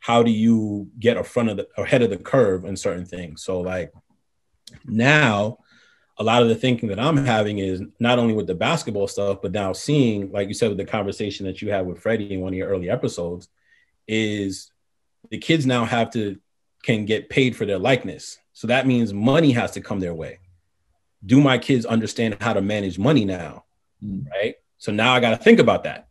how 0.00 0.22
do 0.22 0.30
you 0.30 0.90
get 0.98 1.16
a 1.16 1.24
front 1.24 1.48
of 1.48 1.56
the 1.56 1.68
ahead 1.78 2.02
of 2.02 2.10
the 2.10 2.18
curve 2.18 2.64
in 2.64 2.76
certain 2.76 3.06
things? 3.06 3.42
So 3.42 3.60
like 3.60 3.92
now, 4.84 5.58
a 6.18 6.22
lot 6.22 6.42
of 6.42 6.48
the 6.48 6.54
thinking 6.54 6.88
that 6.90 7.00
I'm 7.00 7.16
having 7.16 7.58
is 7.58 7.82
not 7.98 8.18
only 8.18 8.34
with 8.34 8.46
the 8.46 8.54
basketball 8.54 9.08
stuff, 9.08 9.40
but 9.40 9.52
now 9.52 9.72
seeing, 9.72 10.30
like 10.30 10.48
you 10.48 10.54
said, 10.54 10.68
with 10.68 10.78
the 10.78 10.84
conversation 10.84 11.46
that 11.46 11.62
you 11.62 11.70
had 11.70 11.86
with 11.86 11.98
Freddie 11.98 12.34
in 12.34 12.40
one 12.40 12.52
of 12.52 12.58
your 12.58 12.68
early 12.68 12.90
episodes, 12.90 13.48
is 14.06 14.70
the 15.30 15.38
kids 15.38 15.64
now 15.64 15.84
have 15.84 16.10
to 16.10 16.38
can 16.82 17.06
get 17.06 17.30
paid 17.30 17.56
for 17.56 17.64
their 17.64 17.78
likeness. 17.78 18.38
So 18.62 18.68
that 18.68 18.86
means 18.86 19.12
money 19.12 19.50
has 19.50 19.72
to 19.72 19.80
come 19.80 19.98
their 19.98 20.14
way. 20.14 20.38
Do 21.26 21.40
my 21.40 21.58
kids 21.58 21.84
understand 21.84 22.36
how 22.40 22.52
to 22.52 22.60
manage 22.60 22.96
money 22.96 23.24
now? 23.24 23.64
Mm. 24.00 24.30
Right. 24.30 24.54
So 24.78 24.92
now 24.92 25.12
I 25.14 25.18
got 25.18 25.30
to 25.30 25.36
think 25.36 25.58
about 25.58 25.82
that. 25.82 26.06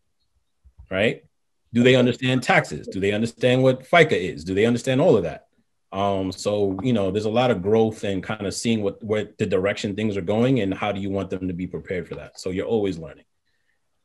Right. 0.90 1.24
Do 1.72 1.82
they 1.82 1.96
understand 1.96 2.44
taxes? 2.44 2.90
Do 2.90 3.00
they 3.00 3.14
understand 3.14 3.64
what 3.64 3.90
FICA 3.90 4.34
is? 4.34 4.44
Do 4.44 4.54
they 4.54 4.66
understand 4.66 5.00
all 5.00 5.16
of 5.16 5.24
that? 5.24 5.48
Um, 5.94 6.34
so 6.34 6.78
you 6.84 6.92
know, 6.92 7.10
there's 7.10 7.24
a 7.24 7.30
lot 7.30 7.52
of 7.52 7.62
growth 7.62 8.04
and 8.04 8.22
kind 8.22 8.46
of 8.46 8.54
seeing 8.54 8.84
what 8.84 9.02
where 9.02 9.30
the 9.38 9.46
direction 9.46 9.96
things 9.96 10.18
are 10.18 10.22
going 10.36 10.60
and 10.60 10.74
how 10.74 10.92
do 10.92 11.00
you 11.00 11.10
want 11.10 11.30
them 11.30 11.48
to 11.48 11.54
be 11.54 11.68
prepared 11.68 12.06
for 12.06 12.16
that. 12.16 12.38
So 12.38 12.50
you're 12.50 12.68
always 12.68 12.98
learning. 12.98 13.24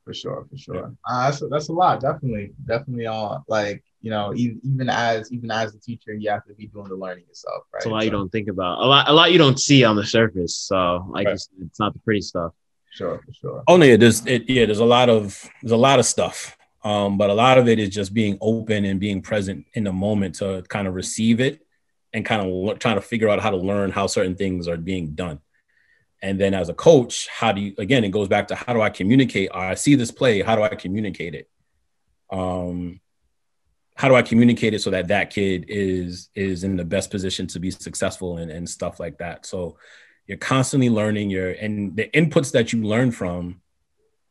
For 0.04 0.14
sure, 0.14 0.46
for 0.48 0.56
sure. 0.56 0.76
Yeah. 0.76 0.86
Uh, 1.04 1.30
that's 1.30 1.42
that's 1.50 1.68
a 1.68 1.72
lot. 1.72 2.00
Definitely, 2.00 2.52
definitely. 2.64 3.06
All 3.06 3.44
like 3.48 3.82
you 4.06 4.10
know, 4.10 4.32
even 4.36 4.88
as 4.88 5.32
even 5.32 5.50
as 5.50 5.74
a 5.74 5.80
teacher, 5.80 6.14
you 6.14 6.30
have 6.30 6.44
to 6.44 6.54
be 6.54 6.68
doing 6.68 6.88
the 6.88 6.94
learning 6.94 7.24
yourself, 7.26 7.64
right? 7.74 7.80
It's 7.80 7.86
a 7.86 7.88
lot 7.88 8.02
so, 8.02 8.04
you 8.04 8.10
don't 8.12 8.30
think 8.30 8.46
about. 8.46 8.78
A 8.78 8.86
lot, 8.86 9.08
a 9.08 9.12
lot 9.12 9.32
you 9.32 9.38
don't 9.38 9.58
see 9.58 9.82
on 9.82 9.96
the 9.96 10.06
surface. 10.06 10.54
So, 10.54 11.04
like, 11.10 11.26
right. 11.26 11.34
it's, 11.34 11.48
it's 11.60 11.80
not 11.80 11.92
the 11.92 11.98
pretty 11.98 12.20
stuff. 12.20 12.52
Sure, 12.92 13.20
for 13.26 13.32
sure. 13.32 13.64
Oh 13.66 13.82
yeah, 13.82 13.96
there's 13.96 14.24
it, 14.24 14.48
yeah, 14.48 14.64
there's 14.64 14.78
a 14.78 14.84
lot 14.84 15.08
of 15.08 15.44
there's 15.60 15.72
a 15.72 15.76
lot 15.76 15.98
of 15.98 16.06
stuff. 16.06 16.56
Um, 16.84 17.18
but 17.18 17.30
a 17.30 17.34
lot 17.34 17.58
of 17.58 17.66
it 17.66 17.80
is 17.80 17.88
just 17.88 18.14
being 18.14 18.38
open 18.40 18.84
and 18.84 19.00
being 19.00 19.22
present 19.22 19.66
in 19.74 19.82
the 19.82 19.92
moment 19.92 20.36
to 20.36 20.62
kind 20.68 20.86
of 20.86 20.94
receive 20.94 21.40
it 21.40 21.66
and 22.12 22.24
kind 22.24 22.48
of 22.48 22.78
trying 22.78 22.94
to 22.94 23.02
figure 23.02 23.28
out 23.28 23.40
how 23.40 23.50
to 23.50 23.56
learn 23.56 23.90
how 23.90 24.06
certain 24.06 24.36
things 24.36 24.68
are 24.68 24.76
being 24.76 25.16
done. 25.16 25.40
And 26.22 26.40
then 26.40 26.54
as 26.54 26.68
a 26.68 26.74
coach, 26.74 27.26
how 27.26 27.50
do 27.50 27.60
you 27.60 27.74
again 27.76 28.04
it 28.04 28.10
goes 28.10 28.28
back 28.28 28.46
to 28.48 28.54
how 28.54 28.72
do 28.72 28.82
I 28.82 28.90
communicate? 28.90 29.50
I 29.52 29.74
see 29.74 29.96
this 29.96 30.12
play, 30.12 30.42
how 30.42 30.54
do 30.54 30.62
I 30.62 30.76
communicate 30.76 31.34
it? 31.34 31.50
Um, 32.30 33.00
how 33.96 34.08
do 34.08 34.14
I 34.14 34.22
communicate 34.22 34.74
it 34.74 34.82
so 34.82 34.90
that 34.90 35.08
that 35.08 35.30
kid 35.30 35.64
is 35.68 36.28
is 36.34 36.64
in 36.64 36.76
the 36.76 36.84
best 36.84 37.10
position 37.10 37.46
to 37.48 37.58
be 37.58 37.70
successful 37.70 38.36
and, 38.36 38.50
and 38.50 38.68
stuff 38.68 39.00
like 39.00 39.18
that. 39.18 39.46
So 39.46 39.78
you're 40.26 40.38
constantly 40.38 40.90
learning 40.90 41.30
your 41.30 41.50
and 41.50 41.96
the 41.96 42.08
inputs 42.14 42.52
that 42.52 42.72
you 42.72 42.82
learn 42.82 43.10
from 43.10 43.60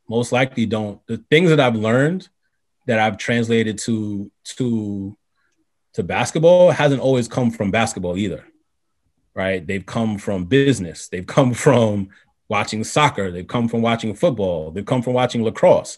most 0.08 0.32
likely 0.32 0.66
don't 0.66 1.06
the 1.08 1.18
things 1.30 1.50
that 1.50 1.60
I've 1.60 1.76
learned 1.76 2.30
that 2.86 3.00
I've 3.00 3.18
translated 3.18 3.80
to 3.80 4.32
to 4.58 5.18
to 5.94 6.04
basketball 6.04 6.72
hasn't 6.72 7.02
always 7.02 7.28
come 7.28 7.50
from 7.52 7.72
basketball 7.72 8.18
either. 8.18 8.46
Right? 9.34 9.66
They've 9.66 9.86
come 9.86 10.18
from 10.18 10.46
business. 10.46 11.08
They've 11.08 11.26
come 11.26 11.54
from 11.66 12.10
watching 12.48 12.84
soccer. 12.84 13.32
They've 13.32 13.48
come 13.48 13.68
from 13.68 13.82
watching 13.82 14.14
football. 14.14 14.72
They've 14.72 14.86
come 14.86 15.02
from 15.02 15.14
watching 15.14 15.44
lacrosse, 15.44 15.98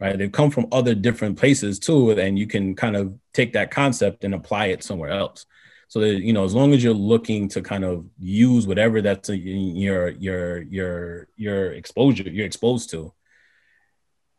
right? 0.00 0.16
They've 0.16 0.32
come 0.32 0.50
from 0.50 0.66
other 0.72 0.94
different 0.94 1.38
places 1.38 1.78
too, 1.78 2.10
and 2.12 2.38
you 2.38 2.46
can 2.46 2.74
kind 2.74 2.96
of 2.96 3.14
take 3.34 3.52
that 3.52 3.70
concept 3.70 4.24
and 4.24 4.34
apply 4.34 4.66
it 4.66 4.82
somewhere 4.82 5.10
else. 5.10 5.46
So 5.88 6.00
that 6.00 6.20
you 6.20 6.32
know, 6.32 6.44
as 6.44 6.54
long 6.54 6.72
as 6.72 6.82
you're 6.82 6.94
looking 6.94 7.48
to 7.48 7.62
kind 7.62 7.84
of 7.84 8.06
use 8.18 8.66
whatever 8.66 9.02
that's 9.02 9.28
your 9.28 10.08
your 10.10 10.62
your 10.62 11.28
your 11.36 11.72
exposure 11.72 12.22
you're 12.22 12.46
exposed 12.46 12.90
to, 12.90 13.12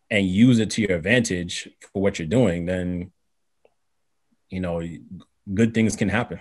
and 0.10 0.26
use 0.26 0.60
it 0.60 0.72
to 0.72 0.82
your 0.82 0.98
advantage 0.98 1.70
for 1.94 2.02
what 2.02 2.18
you're 2.20 2.28
doing, 2.28 2.66
then 2.66 3.12
you 4.50 4.60
know, 4.60 4.82
good 5.54 5.74
things 5.74 5.96
can 5.96 6.10
happen. 6.10 6.40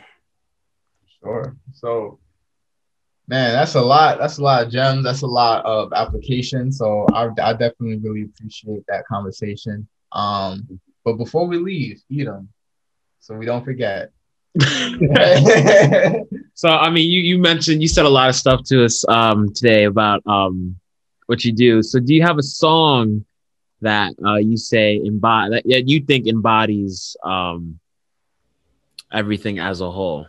Sure. 1.23 1.57
So 1.73 2.19
Man, 3.31 3.53
that's 3.53 3.77
a 3.77 3.81
lot. 3.81 4.19
That's 4.19 4.39
a 4.39 4.43
lot 4.43 4.67
of 4.67 4.73
gems. 4.73 5.05
That's 5.05 5.23
a 5.23 5.27
lot 5.27 5.65
of 5.65 5.93
application. 5.93 6.73
So 6.73 7.07
I, 7.15 7.29
I 7.41 7.53
definitely 7.53 7.99
really 7.99 8.23
appreciate 8.23 8.85
that 8.89 9.07
conversation. 9.07 9.87
Um, 10.11 10.81
but 11.05 11.13
before 11.13 11.47
we 11.47 11.59
leave, 11.59 12.03
eat 12.09 12.25
them, 12.25 12.49
so 13.21 13.37
we 13.37 13.47
don't 13.47 13.65
forget. 13.65 14.11
so 16.55 16.71
I 16.71 16.91
mean, 16.91 17.09
you 17.09 17.21
you 17.21 17.39
mentioned 17.39 17.81
you 17.81 17.87
said 17.87 18.05
a 18.05 18.09
lot 18.09 18.31
of 18.31 18.35
stuff 18.35 18.65
to 18.65 18.85
us 18.85 19.05
um, 19.09 19.53
today 19.55 19.85
about 19.85 20.27
um, 20.27 20.75
what 21.27 21.45
you 21.45 21.53
do. 21.53 21.85
So 21.85 22.01
do 22.01 22.13
you 22.13 22.23
have 22.23 22.39
a 22.39 22.43
song 22.43 23.25
that 23.81 24.13
uh, 24.27 24.39
you 24.39 24.57
say 24.57 24.97
embody 24.97 25.63
that 25.67 25.89
you 25.89 26.01
think 26.01 26.27
embodies 26.27 27.17
um, 27.23 27.79
everything 29.13 29.61
as 29.61 29.81
a 29.81 29.89
whole? 29.89 30.27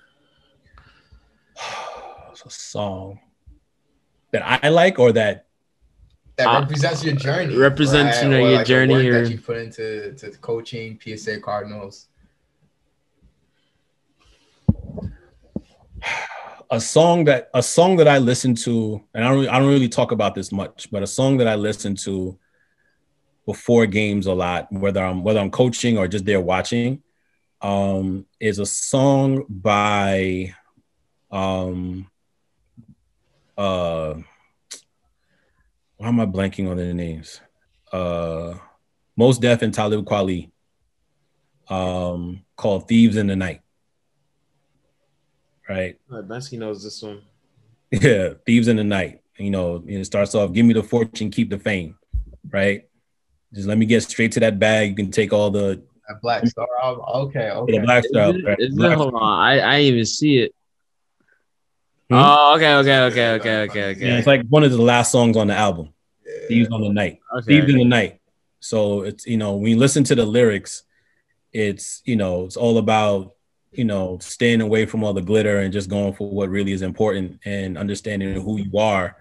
A 2.45 2.49
song 2.49 3.19
that 4.31 4.63
I 4.63 4.69
like 4.69 4.99
or 4.99 5.11
that 5.13 5.45
that 6.37 6.47
uh, 6.47 6.59
represents 6.61 7.03
your 7.03 7.15
journey. 7.15 7.55
Represents 7.55 8.21
right? 8.23 8.31
your 8.31 8.57
like 8.57 8.65
journey 8.65 9.07
or 9.07 9.23
that 9.23 9.31
you 9.31 9.39
put 9.39 9.57
into 9.57 10.13
to 10.13 10.31
coaching 10.39 10.99
PSA 11.01 11.39
Cardinals. 11.41 12.07
A 16.71 16.79
song 16.79 17.25
that 17.25 17.49
a 17.53 17.61
song 17.61 17.97
that 17.97 18.07
I 18.07 18.17
listen 18.17 18.55
to, 18.55 19.03
and 19.13 19.25
I 19.25 19.29
don't 19.29 19.47
I 19.49 19.59
don't 19.59 19.67
really 19.67 19.89
talk 19.89 20.11
about 20.11 20.35
this 20.35 20.51
much, 20.51 20.89
but 20.89 21.03
a 21.03 21.07
song 21.07 21.37
that 21.37 21.47
I 21.47 21.55
listen 21.55 21.95
to 21.97 22.37
before 23.45 23.85
games 23.85 24.25
a 24.25 24.33
lot, 24.33 24.71
whether 24.71 25.03
I'm 25.03 25.23
whether 25.23 25.39
I'm 25.39 25.51
coaching 25.51 25.97
or 25.97 26.07
just 26.07 26.25
there 26.25 26.39
watching, 26.39 27.03
um, 27.61 28.25
is 28.39 28.59
a 28.59 28.65
song 28.65 29.45
by 29.49 30.55
um 31.29 32.09
uh 33.61 34.15
why 35.97 36.07
am 36.07 36.19
I 36.19 36.25
blanking 36.25 36.69
on 36.69 36.77
their 36.77 36.93
names? 36.93 37.39
Uh 37.91 38.55
Mos 39.15 39.37
Def 39.37 39.61
and 39.61 39.73
Talib 39.73 40.05
Kweli 40.05 40.49
um 41.69 42.43
called 42.55 42.87
Thieves 42.87 43.17
in 43.17 43.27
the 43.27 43.35
Night. 43.35 43.61
Right? 45.69 45.99
Uh, 46.11 46.21
Bensky 46.21 46.57
knows 46.57 46.83
this 46.83 47.01
one. 47.01 47.21
Yeah, 47.91 48.33
Thieves 48.45 48.67
in 48.67 48.77
the 48.77 48.83
Night. 48.83 49.21
You 49.37 49.51
know, 49.51 49.83
it 49.87 50.05
starts 50.05 50.35
off, 50.35 50.53
give 50.53 50.65
me 50.65 50.73
the 50.73 50.83
fortune, 50.83 51.29
keep 51.29 51.49
the 51.49 51.59
fame. 51.59 51.97
Right? 52.49 52.87
Just 53.53 53.67
let 53.67 53.77
me 53.77 53.85
get 53.85 54.03
straight 54.03 54.31
to 54.33 54.39
that 54.41 54.59
bag. 54.59 54.89
You 54.89 54.95
can 54.95 55.11
take 55.11 55.33
all 55.33 55.51
the 55.51 55.81
Black 56.21 56.45
Star 56.47 56.67
album. 56.81 57.05
Okay, 57.27 57.51
okay. 57.51 57.77
The 57.77 57.83
Black 57.85 58.03
Star. 58.05 58.29
Is 58.29 58.35
it, 58.35 58.59
is 58.59 58.77
it, 58.77 58.93
hold 58.93 59.13
on, 59.13 59.39
I 59.39 59.59
I 59.59 59.79
even 59.81 60.05
see 60.05 60.39
it. 60.39 60.55
Hmm? 62.11 62.17
Oh, 62.17 62.55
okay, 62.55 62.73
okay, 62.73 62.99
okay, 63.03 63.29
okay, 63.35 63.61
okay, 63.63 63.83
okay. 63.91 64.05
Yeah, 64.05 64.17
it's 64.17 64.27
like 64.27 64.45
one 64.49 64.65
of 64.65 64.71
the 64.71 64.81
last 64.81 65.13
songs 65.13 65.37
on 65.37 65.47
the 65.47 65.55
album. 65.55 65.93
Yeah. 66.25 66.47
Thieves 66.49 66.69
on 66.69 66.81
the 66.81 66.89
Night. 66.89 67.19
Okay, 67.37 67.45
Thieves 67.45 67.63
okay. 67.63 67.71
in 67.71 67.77
the 67.77 67.85
Night. 67.85 68.19
So 68.59 69.03
it's 69.03 69.25
you 69.25 69.37
know 69.37 69.55
when 69.55 69.71
you 69.71 69.77
listen 69.77 70.03
to 70.03 70.15
the 70.15 70.25
lyrics, 70.25 70.83
it's 71.53 72.01
you 72.03 72.17
know 72.17 72.43
it's 72.43 72.57
all 72.57 72.79
about 72.79 73.35
you 73.71 73.85
know 73.85 74.17
staying 74.19 74.59
away 74.59 74.85
from 74.85 75.05
all 75.05 75.13
the 75.13 75.21
glitter 75.21 75.59
and 75.59 75.71
just 75.71 75.89
going 75.89 76.11
for 76.11 76.29
what 76.29 76.49
really 76.49 76.73
is 76.73 76.81
important 76.81 77.39
and 77.45 77.77
understanding 77.77 78.41
who 78.41 78.57
you 78.57 78.77
are, 78.77 79.15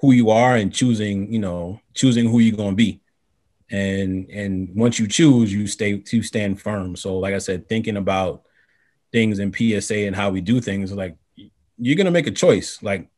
who 0.00 0.10
you 0.10 0.30
are, 0.30 0.56
and 0.56 0.74
choosing 0.74 1.32
you 1.32 1.38
know 1.38 1.78
choosing 1.94 2.28
who 2.28 2.40
you're 2.40 2.56
gonna 2.56 2.74
be. 2.74 3.00
And 3.70 4.28
and 4.28 4.74
once 4.74 4.98
you 4.98 5.06
choose, 5.06 5.52
you 5.52 5.68
stay 5.68 5.98
to 5.98 6.22
stand 6.24 6.60
firm. 6.60 6.96
So 6.96 7.16
like 7.16 7.34
I 7.34 7.38
said, 7.38 7.68
thinking 7.68 7.96
about 7.96 8.42
things 9.12 9.38
in 9.38 9.52
PSA 9.52 10.08
and 10.08 10.16
how 10.16 10.30
we 10.30 10.40
do 10.40 10.60
things 10.60 10.92
like 10.92 11.16
you're 11.78 11.96
gonna 11.96 12.10
make 12.10 12.26
a 12.26 12.32
choice. 12.32 12.82
Like 12.82 13.08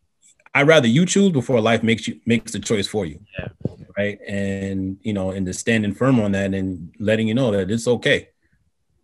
I'd 0.55 0.67
rather 0.67 0.89
you 0.89 1.05
choose 1.05 1.33
before 1.33 1.61
life 1.61 1.83
makes 1.83 2.09
you 2.09 2.21
makes 2.25 2.53
the 2.53 2.59
choice 2.59 2.87
for 2.87 3.05
you. 3.05 3.21
Yeah. 3.39 3.49
Right. 3.97 4.19
And 4.27 4.99
you 5.03 5.13
know, 5.13 5.31
and 5.31 5.47
just 5.47 5.61
standing 5.61 5.95
firm 5.95 6.21
on 6.21 6.33
that 6.33 6.55
and 6.55 6.95
letting 6.99 7.29
you 7.29 7.35
know 7.35 7.51
that 7.53 7.71
it's 7.71 7.89
okay. 7.89 8.29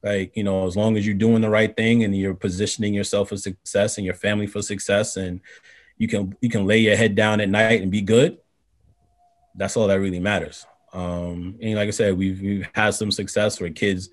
Like, 0.03 0.36
you 0.36 0.42
know, 0.42 0.66
as 0.66 0.76
long 0.76 0.96
as 0.96 1.07
you're 1.07 1.14
doing 1.14 1.42
the 1.42 1.50
right 1.50 1.74
thing 1.76 2.03
and 2.03 2.16
you're 2.16 2.34
positioning 2.34 2.92
yourself 2.92 3.28
for 3.28 3.36
success 3.36 3.98
and 3.98 4.05
your 4.05 4.14
family 4.14 4.46
for 4.46 4.61
success 4.61 5.16
and 5.16 5.40
you 5.96 6.09
can 6.09 6.36
you 6.40 6.50
can 6.50 6.66
lay 6.66 6.78
your 6.78 6.96
head 6.96 7.14
down 7.14 7.40
at 7.40 7.48
night 7.48 7.82
and 7.82 7.90
be 7.90 8.00
good, 8.00 8.38
that's 9.55 9.76
all 9.76 9.86
that 9.86 10.00
really 10.00 10.20
matters. 10.20 10.66
Um, 10.92 11.57
and 11.62 11.74
like 11.74 11.88
I 11.88 11.92
said, 11.92 12.16
we've 12.16 12.40
we've 12.40 12.68
had 12.74 12.94
some 12.94 13.11
success 13.11 13.61
where 13.61 13.70
kids 13.70 14.09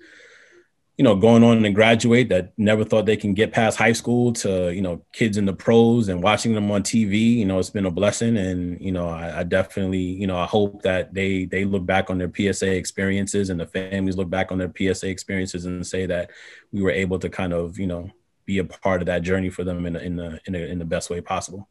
you 1.00 1.04
know, 1.04 1.16
going 1.16 1.42
on 1.42 1.64
and 1.64 1.74
graduate 1.74 2.28
that 2.28 2.52
never 2.58 2.84
thought 2.84 3.06
they 3.06 3.16
can 3.16 3.32
get 3.32 3.52
past 3.52 3.78
high 3.78 3.94
school 3.94 4.34
to, 4.34 4.70
you 4.70 4.82
know, 4.82 5.02
kids 5.14 5.38
in 5.38 5.46
the 5.46 5.52
pros 5.54 6.10
and 6.10 6.22
watching 6.22 6.52
them 6.52 6.70
on 6.70 6.82
TV, 6.82 7.36
you 7.36 7.46
know, 7.46 7.58
it's 7.58 7.70
been 7.70 7.86
a 7.86 7.90
blessing. 7.90 8.36
And, 8.36 8.78
you 8.82 8.92
know, 8.92 9.08
I, 9.08 9.38
I, 9.38 9.42
definitely, 9.44 9.96
you 9.96 10.26
know, 10.26 10.36
I 10.36 10.44
hope 10.44 10.82
that 10.82 11.14
they, 11.14 11.46
they 11.46 11.64
look 11.64 11.86
back 11.86 12.10
on 12.10 12.18
their 12.18 12.30
PSA 12.30 12.74
experiences 12.74 13.48
and 13.48 13.58
the 13.58 13.66
families 13.66 14.18
look 14.18 14.28
back 14.28 14.52
on 14.52 14.58
their 14.58 14.70
PSA 14.76 15.08
experiences 15.08 15.64
and 15.64 15.86
say 15.86 16.04
that 16.04 16.32
we 16.70 16.82
were 16.82 16.90
able 16.90 17.18
to 17.20 17.30
kind 17.30 17.54
of, 17.54 17.78
you 17.78 17.86
know, 17.86 18.10
be 18.44 18.58
a 18.58 18.64
part 18.64 19.00
of 19.00 19.06
that 19.06 19.22
journey 19.22 19.48
for 19.48 19.64
them 19.64 19.86
in, 19.86 19.94
the, 19.94 20.04
in 20.04 20.16
the, 20.16 20.38
in 20.44 20.52
the, 20.52 20.70
in 20.72 20.78
the 20.78 20.84
best 20.84 21.08
way 21.08 21.22
possible. 21.22 21.66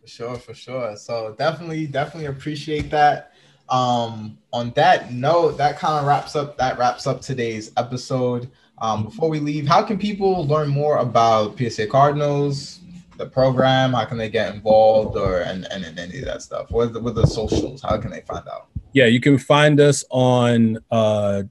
For 0.00 0.08
sure. 0.08 0.36
For 0.38 0.54
sure. 0.54 0.96
So 0.96 1.36
definitely, 1.38 1.86
definitely 1.86 2.26
appreciate 2.26 2.90
that 2.90 3.33
um 3.68 4.36
on 4.52 4.70
that 4.72 5.12
note 5.12 5.56
that 5.56 5.78
kind 5.78 5.98
of 5.98 6.06
wraps 6.06 6.36
up 6.36 6.56
that 6.58 6.78
wraps 6.78 7.06
up 7.06 7.20
today's 7.20 7.72
episode. 7.76 8.50
Um 8.78 9.04
before 9.04 9.28
we 9.28 9.40
leave 9.40 9.66
how 9.66 9.82
can 9.82 9.98
people 9.98 10.46
learn 10.46 10.68
more 10.68 10.98
about 10.98 11.58
psa 11.58 11.86
cardinals 11.86 12.80
the 13.16 13.26
program? 13.26 13.92
How 13.92 14.04
can 14.04 14.18
they 14.18 14.28
get 14.28 14.52
involved 14.52 15.16
or 15.16 15.42
and, 15.42 15.66
and, 15.70 15.84
and 15.84 15.98
any 16.00 16.18
of 16.18 16.24
that 16.24 16.42
stuff? 16.42 16.72
With 16.72 16.94
the, 16.94 17.00
with 17.00 17.14
the 17.14 17.26
socials? 17.26 17.80
How 17.80 17.96
can 17.96 18.10
they 18.10 18.22
find 18.22 18.46
out? 18.48 18.66
Yeah 18.92 19.06
you 19.06 19.20
can 19.20 19.38
find 19.38 19.80
us 19.80 20.04
on 20.10 20.78
uh 20.90 21.44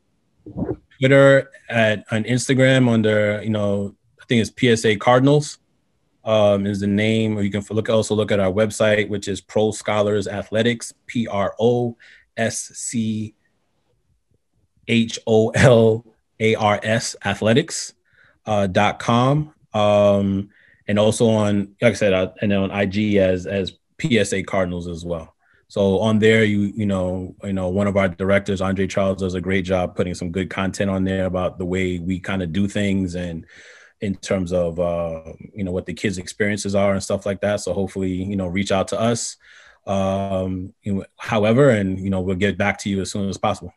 twitter 1.00 1.50
at 1.70 2.04
on 2.12 2.24
instagram 2.26 2.90
under 2.90 3.42
you 3.42 3.50
know 3.50 3.96
i 4.22 4.26
think 4.26 4.46
it's 4.46 4.82
psa 4.82 4.96
cardinals 4.98 5.60
um, 6.24 6.66
is 6.66 6.80
the 6.80 6.88
name, 6.88 7.38
or 7.38 7.42
you 7.42 7.52
can 7.52 7.64
look 7.70 7.90
also 7.90 8.16
look 8.16 8.32
at 8.32 8.40
our 8.40 8.52
website, 8.52 9.10
which 9.10 9.28
is 9.28 9.42
Pro 9.42 9.72
Scholars 9.72 10.28
Athletics, 10.28 10.94
P 11.06 11.28
R 11.28 11.54
O 11.60 11.98
S 12.38 12.72
C 12.74 13.36
H 14.88 15.20
O 15.28 15.50
L 15.50 16.06
A 16.40 16.56
R 16.56 16.80
S 16.84 17.16
Athletics 17.26 17.94
uh, 18.46 18.68
dot 18.68 19.00
com, 19.00 19.54
um, 19.74 20.50
and 20.88 20.98
also 20.98 21.30
on 21.30 21.76
like 21.82 21.92
I 21.92 21.96
said, 21.96 22.14
uh, 22.14 22.32
and 22.42 22.54
on 22.54 22.72
IG 22.72 23.16
as 23.16 23.46
as 23.46 23.74
PSA 24.02 24.44
Cardinals 24.44 24.88
as 24.88 25.06
well. 25.06 25.34
So 25.68 26.00
on 26.00 26.20
there, 26.20 26.44
you 26.44 26.72
you 26.76 26.86
know 26.86 27.36
you 27.44 27.54
know 27.54 27.70
one 27.70 27.88
of 27.88 27.98
our 27.98 28.08
directors, 28.08 28.62
Andre 28.62 28.88
Charles, 28.88 29.20
does 29.20 29.34
a 29.34 29.42
great 29.42 29.66
job 29.66 29.96
putting 29.96 30.14
some 30.14 30.32
good 30.32 30.50
content 30.50 30.90
on 30.90 31.04
there 31.04 31.26
about 31.26 31.58
the 31.58 31.66
way 31.66 32.00
we 32.00 32.20
kind 32.20 32.44
of 32.44 32.54
do 32.54 32.68
things 32.68 33.16
and 33.16 33.46
in 34.04 34.16
terms 34.16 34.52
of 34.52 34.82
uh, 34.82 35.22
you 35.54 35.64
know 35.64 35.72
what 35.72 35.86
the 35.86 35.94
kids' 35.94 36.18
experiences 36.18 36.76
are 36.76 36.92
and 36.92 37.02
stuff 37.02 37.26
like 37.26 37.40
that. 37.40 37.62
So 37.62 37.74
hopefully, 37.74 38.12
you 38.12 38.36
know, 38.36 38.48
reach 38.48 38.72
out 38.72 38.90
to 38.90 39.00
us. 39.00 39.38
Um, 39.88 40.74
you 40.84 40.96
know, 40.96 41.06
however, 41.18 41.70
and 41.70 41.98
you 41.98 42.10
know, 42.10 42.20
we'll 42.20 42.36
get 42.36 42.58
back 42.58 42.78
to 42.80 42.90
you 42.90 43.00
as 43.00 43.12
soon 43.12 43.30
as 43.30 43.38
possible. 43.38 43.74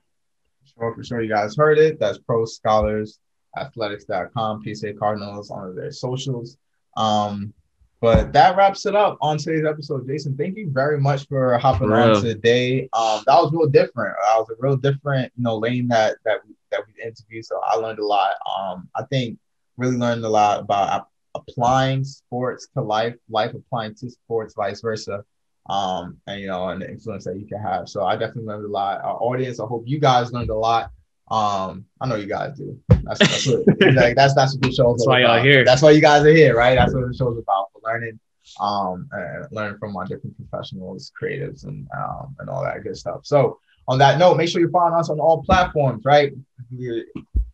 Sure, 0.65 0.93
for 0.93 1.05
sure. 1.05 1.23
You 1.23 1.29
guys 1.29 1.57
heard 1.57 1.79
it. 1.79 2.01
That's 2.01 2.19
Pro 2.19 2.45
Scholars 2.45 3.21
Athletics.com, 3.57 4.65
PSA 4.65 4.95
Cardinals 4.95 5.51
on 5.51 5.77
their 5.77 5.93
socials. 5.93 6.59
Um, 6.97 7.55
but 8.01 8.33
that 8.33 8.57
wraps 8.57 8.85
it 8.85 8.97
up 8.97 9.17
on 9.21 9.39
today's 9.39 9.65
episode. 9.65 10.07
Jason, 10.09 10.37
thank 10.37 10.57
you 10.57 10.71
very 10.71 11.01
much 11.01 11.27
for 11.29 11.57
hopping 11.57 11.93
on 11.93 12.21
today. 12.21 12.89
Um, 12.93 13.23
that 13.27 13.37
was 13.41 13.53
real 13.53 13.69
different. 13.69 14.15
That 14.23 14.39
was 14.39 14.51
a 14.51 14.55
real 14.59 14.77
different, 14.77 15.33
you 15.37 15.45
know, 15.45 15.57
lane 15.57 15.89
that 15.89 16.17
that 16.25 16.41
we, 16.47 16.55
that 16.73 16.81
we 16.87 17.03
interviewed. 17.03 17.45
So 17.47 17.61
I 17.65 17.77
learned 17.77 18.01
a 18.01 18.05
lot. 18.05 18.35
Um, 18.59 18.89
I 18.97 19.05
think 19.05 19.39
really 19.77 19.97
learned 19.97 20.25
a 20.25 20.29
lot 20.29 20.61
about 20.61 21.09
applying 21.35 22.05
sports 22.05 22.69
to 22.75 22.83
life, 22.83 23.15
life 23.29 23.55
applying 23.55 23.95
to 23.97 24.11
sports, 24.11 24.55
vice 24.55 24.81
versa. 24.81 25.25
Um, 25.69 26.19
and 26.29 26.41
you 26.41 26.47
know, 26.47 26.69
and 26.69 26.81
the 26.81 26.89
influence 26.89 27.25
that 27.25 27.39
you 27.39 27.47
can 27.47 27.61
have. 27.61 27.89
So 27.89 28.05
I 28.05 28.15
definitely 28.15 28.45
learned 28.45 28.67
a 28.67 28.69
lot. 28.69 29.03
Our 29.03 29.17
audience, 29.17 29.59
I 29.59 29.67
hope 29.67 29.83
you 29.87 29.99
guys 29.99 30.33
learned 30.33 30.51
a 30.51 30.55
lot. 30.55 30.93
Um, 31.29 31.87
I 32.01 32.07
know 32.07 32.15
you 32.15 32.29
guys 32.29 32.57
do. 32.57 32.79
That's 33.03 33.19
that's 33.19 33.47
what, 33.49 33.65
like, 33.95 34.15
that's 34.15 34.35
that's 34.35 34.55
what 34.55 34.63
the 34.63 34.73
show's 34.73 34.99
That's 34.99 35.07
why 35.07 35.21
y'all 35.23 35.43
here. 35.43 35.65
That's 35.65 35.83
why 35.83 35.91
you 35.91 36.01
guys 36.01 36.25
are 36.25 36.33
here, 36.33 36.55
right? 36.55 36.77
That's 36.77 36.95
what 36.95 37.09
the 37.09 37.15
show's 37.15 37.39
about 37.39 37.73
for 37.73 37.81
learning 37.85 38.21
um, 38.61 39.09
and 39.13 39.47
learn 39.51 39.79
from 39.79 39.97
our 39.97 40.05
different 40.05 40.37
professionals, 40.37 41.13
creatives, 41.21 41.65
and 41.65 41.89
um, 41.97 42.37
and 42.39 42.49
all 42.49 42.63
that 42.63 42.83
good 42.83 42.97
stuff. 42.97 43.21
So 43.25 43.59
on 43.89 43.99
that 43.99 44.19
note, 44.19 44.37
make 44.37 44.49
sure 44.49 44.61
you 44.61 44.71
follow 44.71 44.97
us 44.97 45.11
on 45.11 45.21
all 45.21 45.43
platforms. 45.43 46.05
Right, 46.05 46.33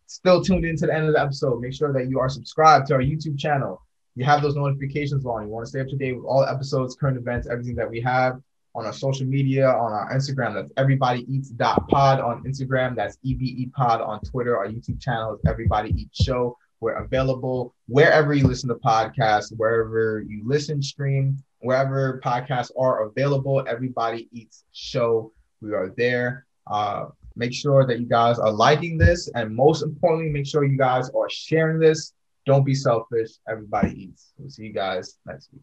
still 0.07 0.43
tuned 0.43 0.65
into 0.65 0.85
the 0.85 0.93
end 0.93 1.07
of 1.07 1.13
the 1.13 1.21
episode, 1.21 1.61
make 1.61 1.73
sure 1.73 1.93
that 1.93 2.09
you 2.09 2.19
are 2.19 2.29
subscribed 2.29 2.87
to 2.87 2.95
our 2.95 3.01
YouTube 3.01 3.37
channel. 3.37 3.81
You 4.15 4.25
have 4.25 4.41
those 4.41 4.55
notifications 4.55 5.25
on. 5.25 5.43
You 5.43 5.49
want 5.49 5.65
to 5.65 5.69
stay 5.69 5.81
up 5.81 5.87
to 5.87 5.97
date 5.97 6.13
with 6.13 6.25
all 6.25 6.45
episodes, 6.45 6.95
current 6.95 7.17
events, 7.17 7.47
everything 7.49 7.75
that 7.75 7.89
we 7.89 7.99
have 8.01 8.39
on 8.75 8.85
our 8.85 8.93
social 8.93 9.25
media, 9.25 9.67
on 9.67 9.91
our 9.91 10.11
Instagram. 10.13 10.53
That's 10.53 10.71
everybody 10.77 11.25
eats 11.33 11.49
dot 11.49 11.87
pod 11.89 12.19
on 12.19 12.43
Instagram. 12.43 12.95
That's 12.95 13.17
EBE 13.25 13.71
pod 13.73 14.01
on 14.01 14.19
Twitter. 14.21 14.57
Our 14.57 14.67
YouTube 14.67 15.01
channel 15.01 15.35
is 15.35 15.41
Everybody 15.47 15.89
Eats 15.99 16.23
Show. 16.23 16.57
We're 16.79 16.93
available 16.95 17.73
wherever 17.87 18.33
you 18.33 18.45
listen 18.45 18.69
to 18.69 18.75
podcasts, 18.75 19.53
wherever 19.55 20.23
you 20.27 20.43
listen, 20.45 20.81
stream, 20.81 21.41
wherever 21.59 22.19
podcasts 22.23 22.71
are 22.77 23.05
available. 23.05 23.63
Everybody 23.67 24.27
Eats 24.31 24.65
Show. 24.73 25.31
We 25.61 25.73
are 25.73 25.93
there. 25.95 26.45
Uh, 26.67 27.05
make 27.35 27.53
sure 27.53 27.85
that 27.85 27.99
you 27.99 28.05
guys 28.05 28.39
are 28.39 28.51
liking 28.51 28.97
this. 28.97 29.29
And 29.35 29.55
most 29.55 29.83
importantly, 29.83 30.31
make 30.31 30.47
sure 30.47 30.63
you 30.63 30.77
guys 30.77 31.09
are 31.09 31.29
sharing 31.29 31.79
this. 31.79 32.13
Don't 32.45 32.65
be 32.65 32.75
selfish. 32.75 33.31
Everybody 33.49 34.03
eats. 34.03 34.33
We'll 34.37 34.49
see 34.49 34.63
you 34.63 34.73
guys 34.73 35.17
next 35.25 35.49
week. 35.53 35.61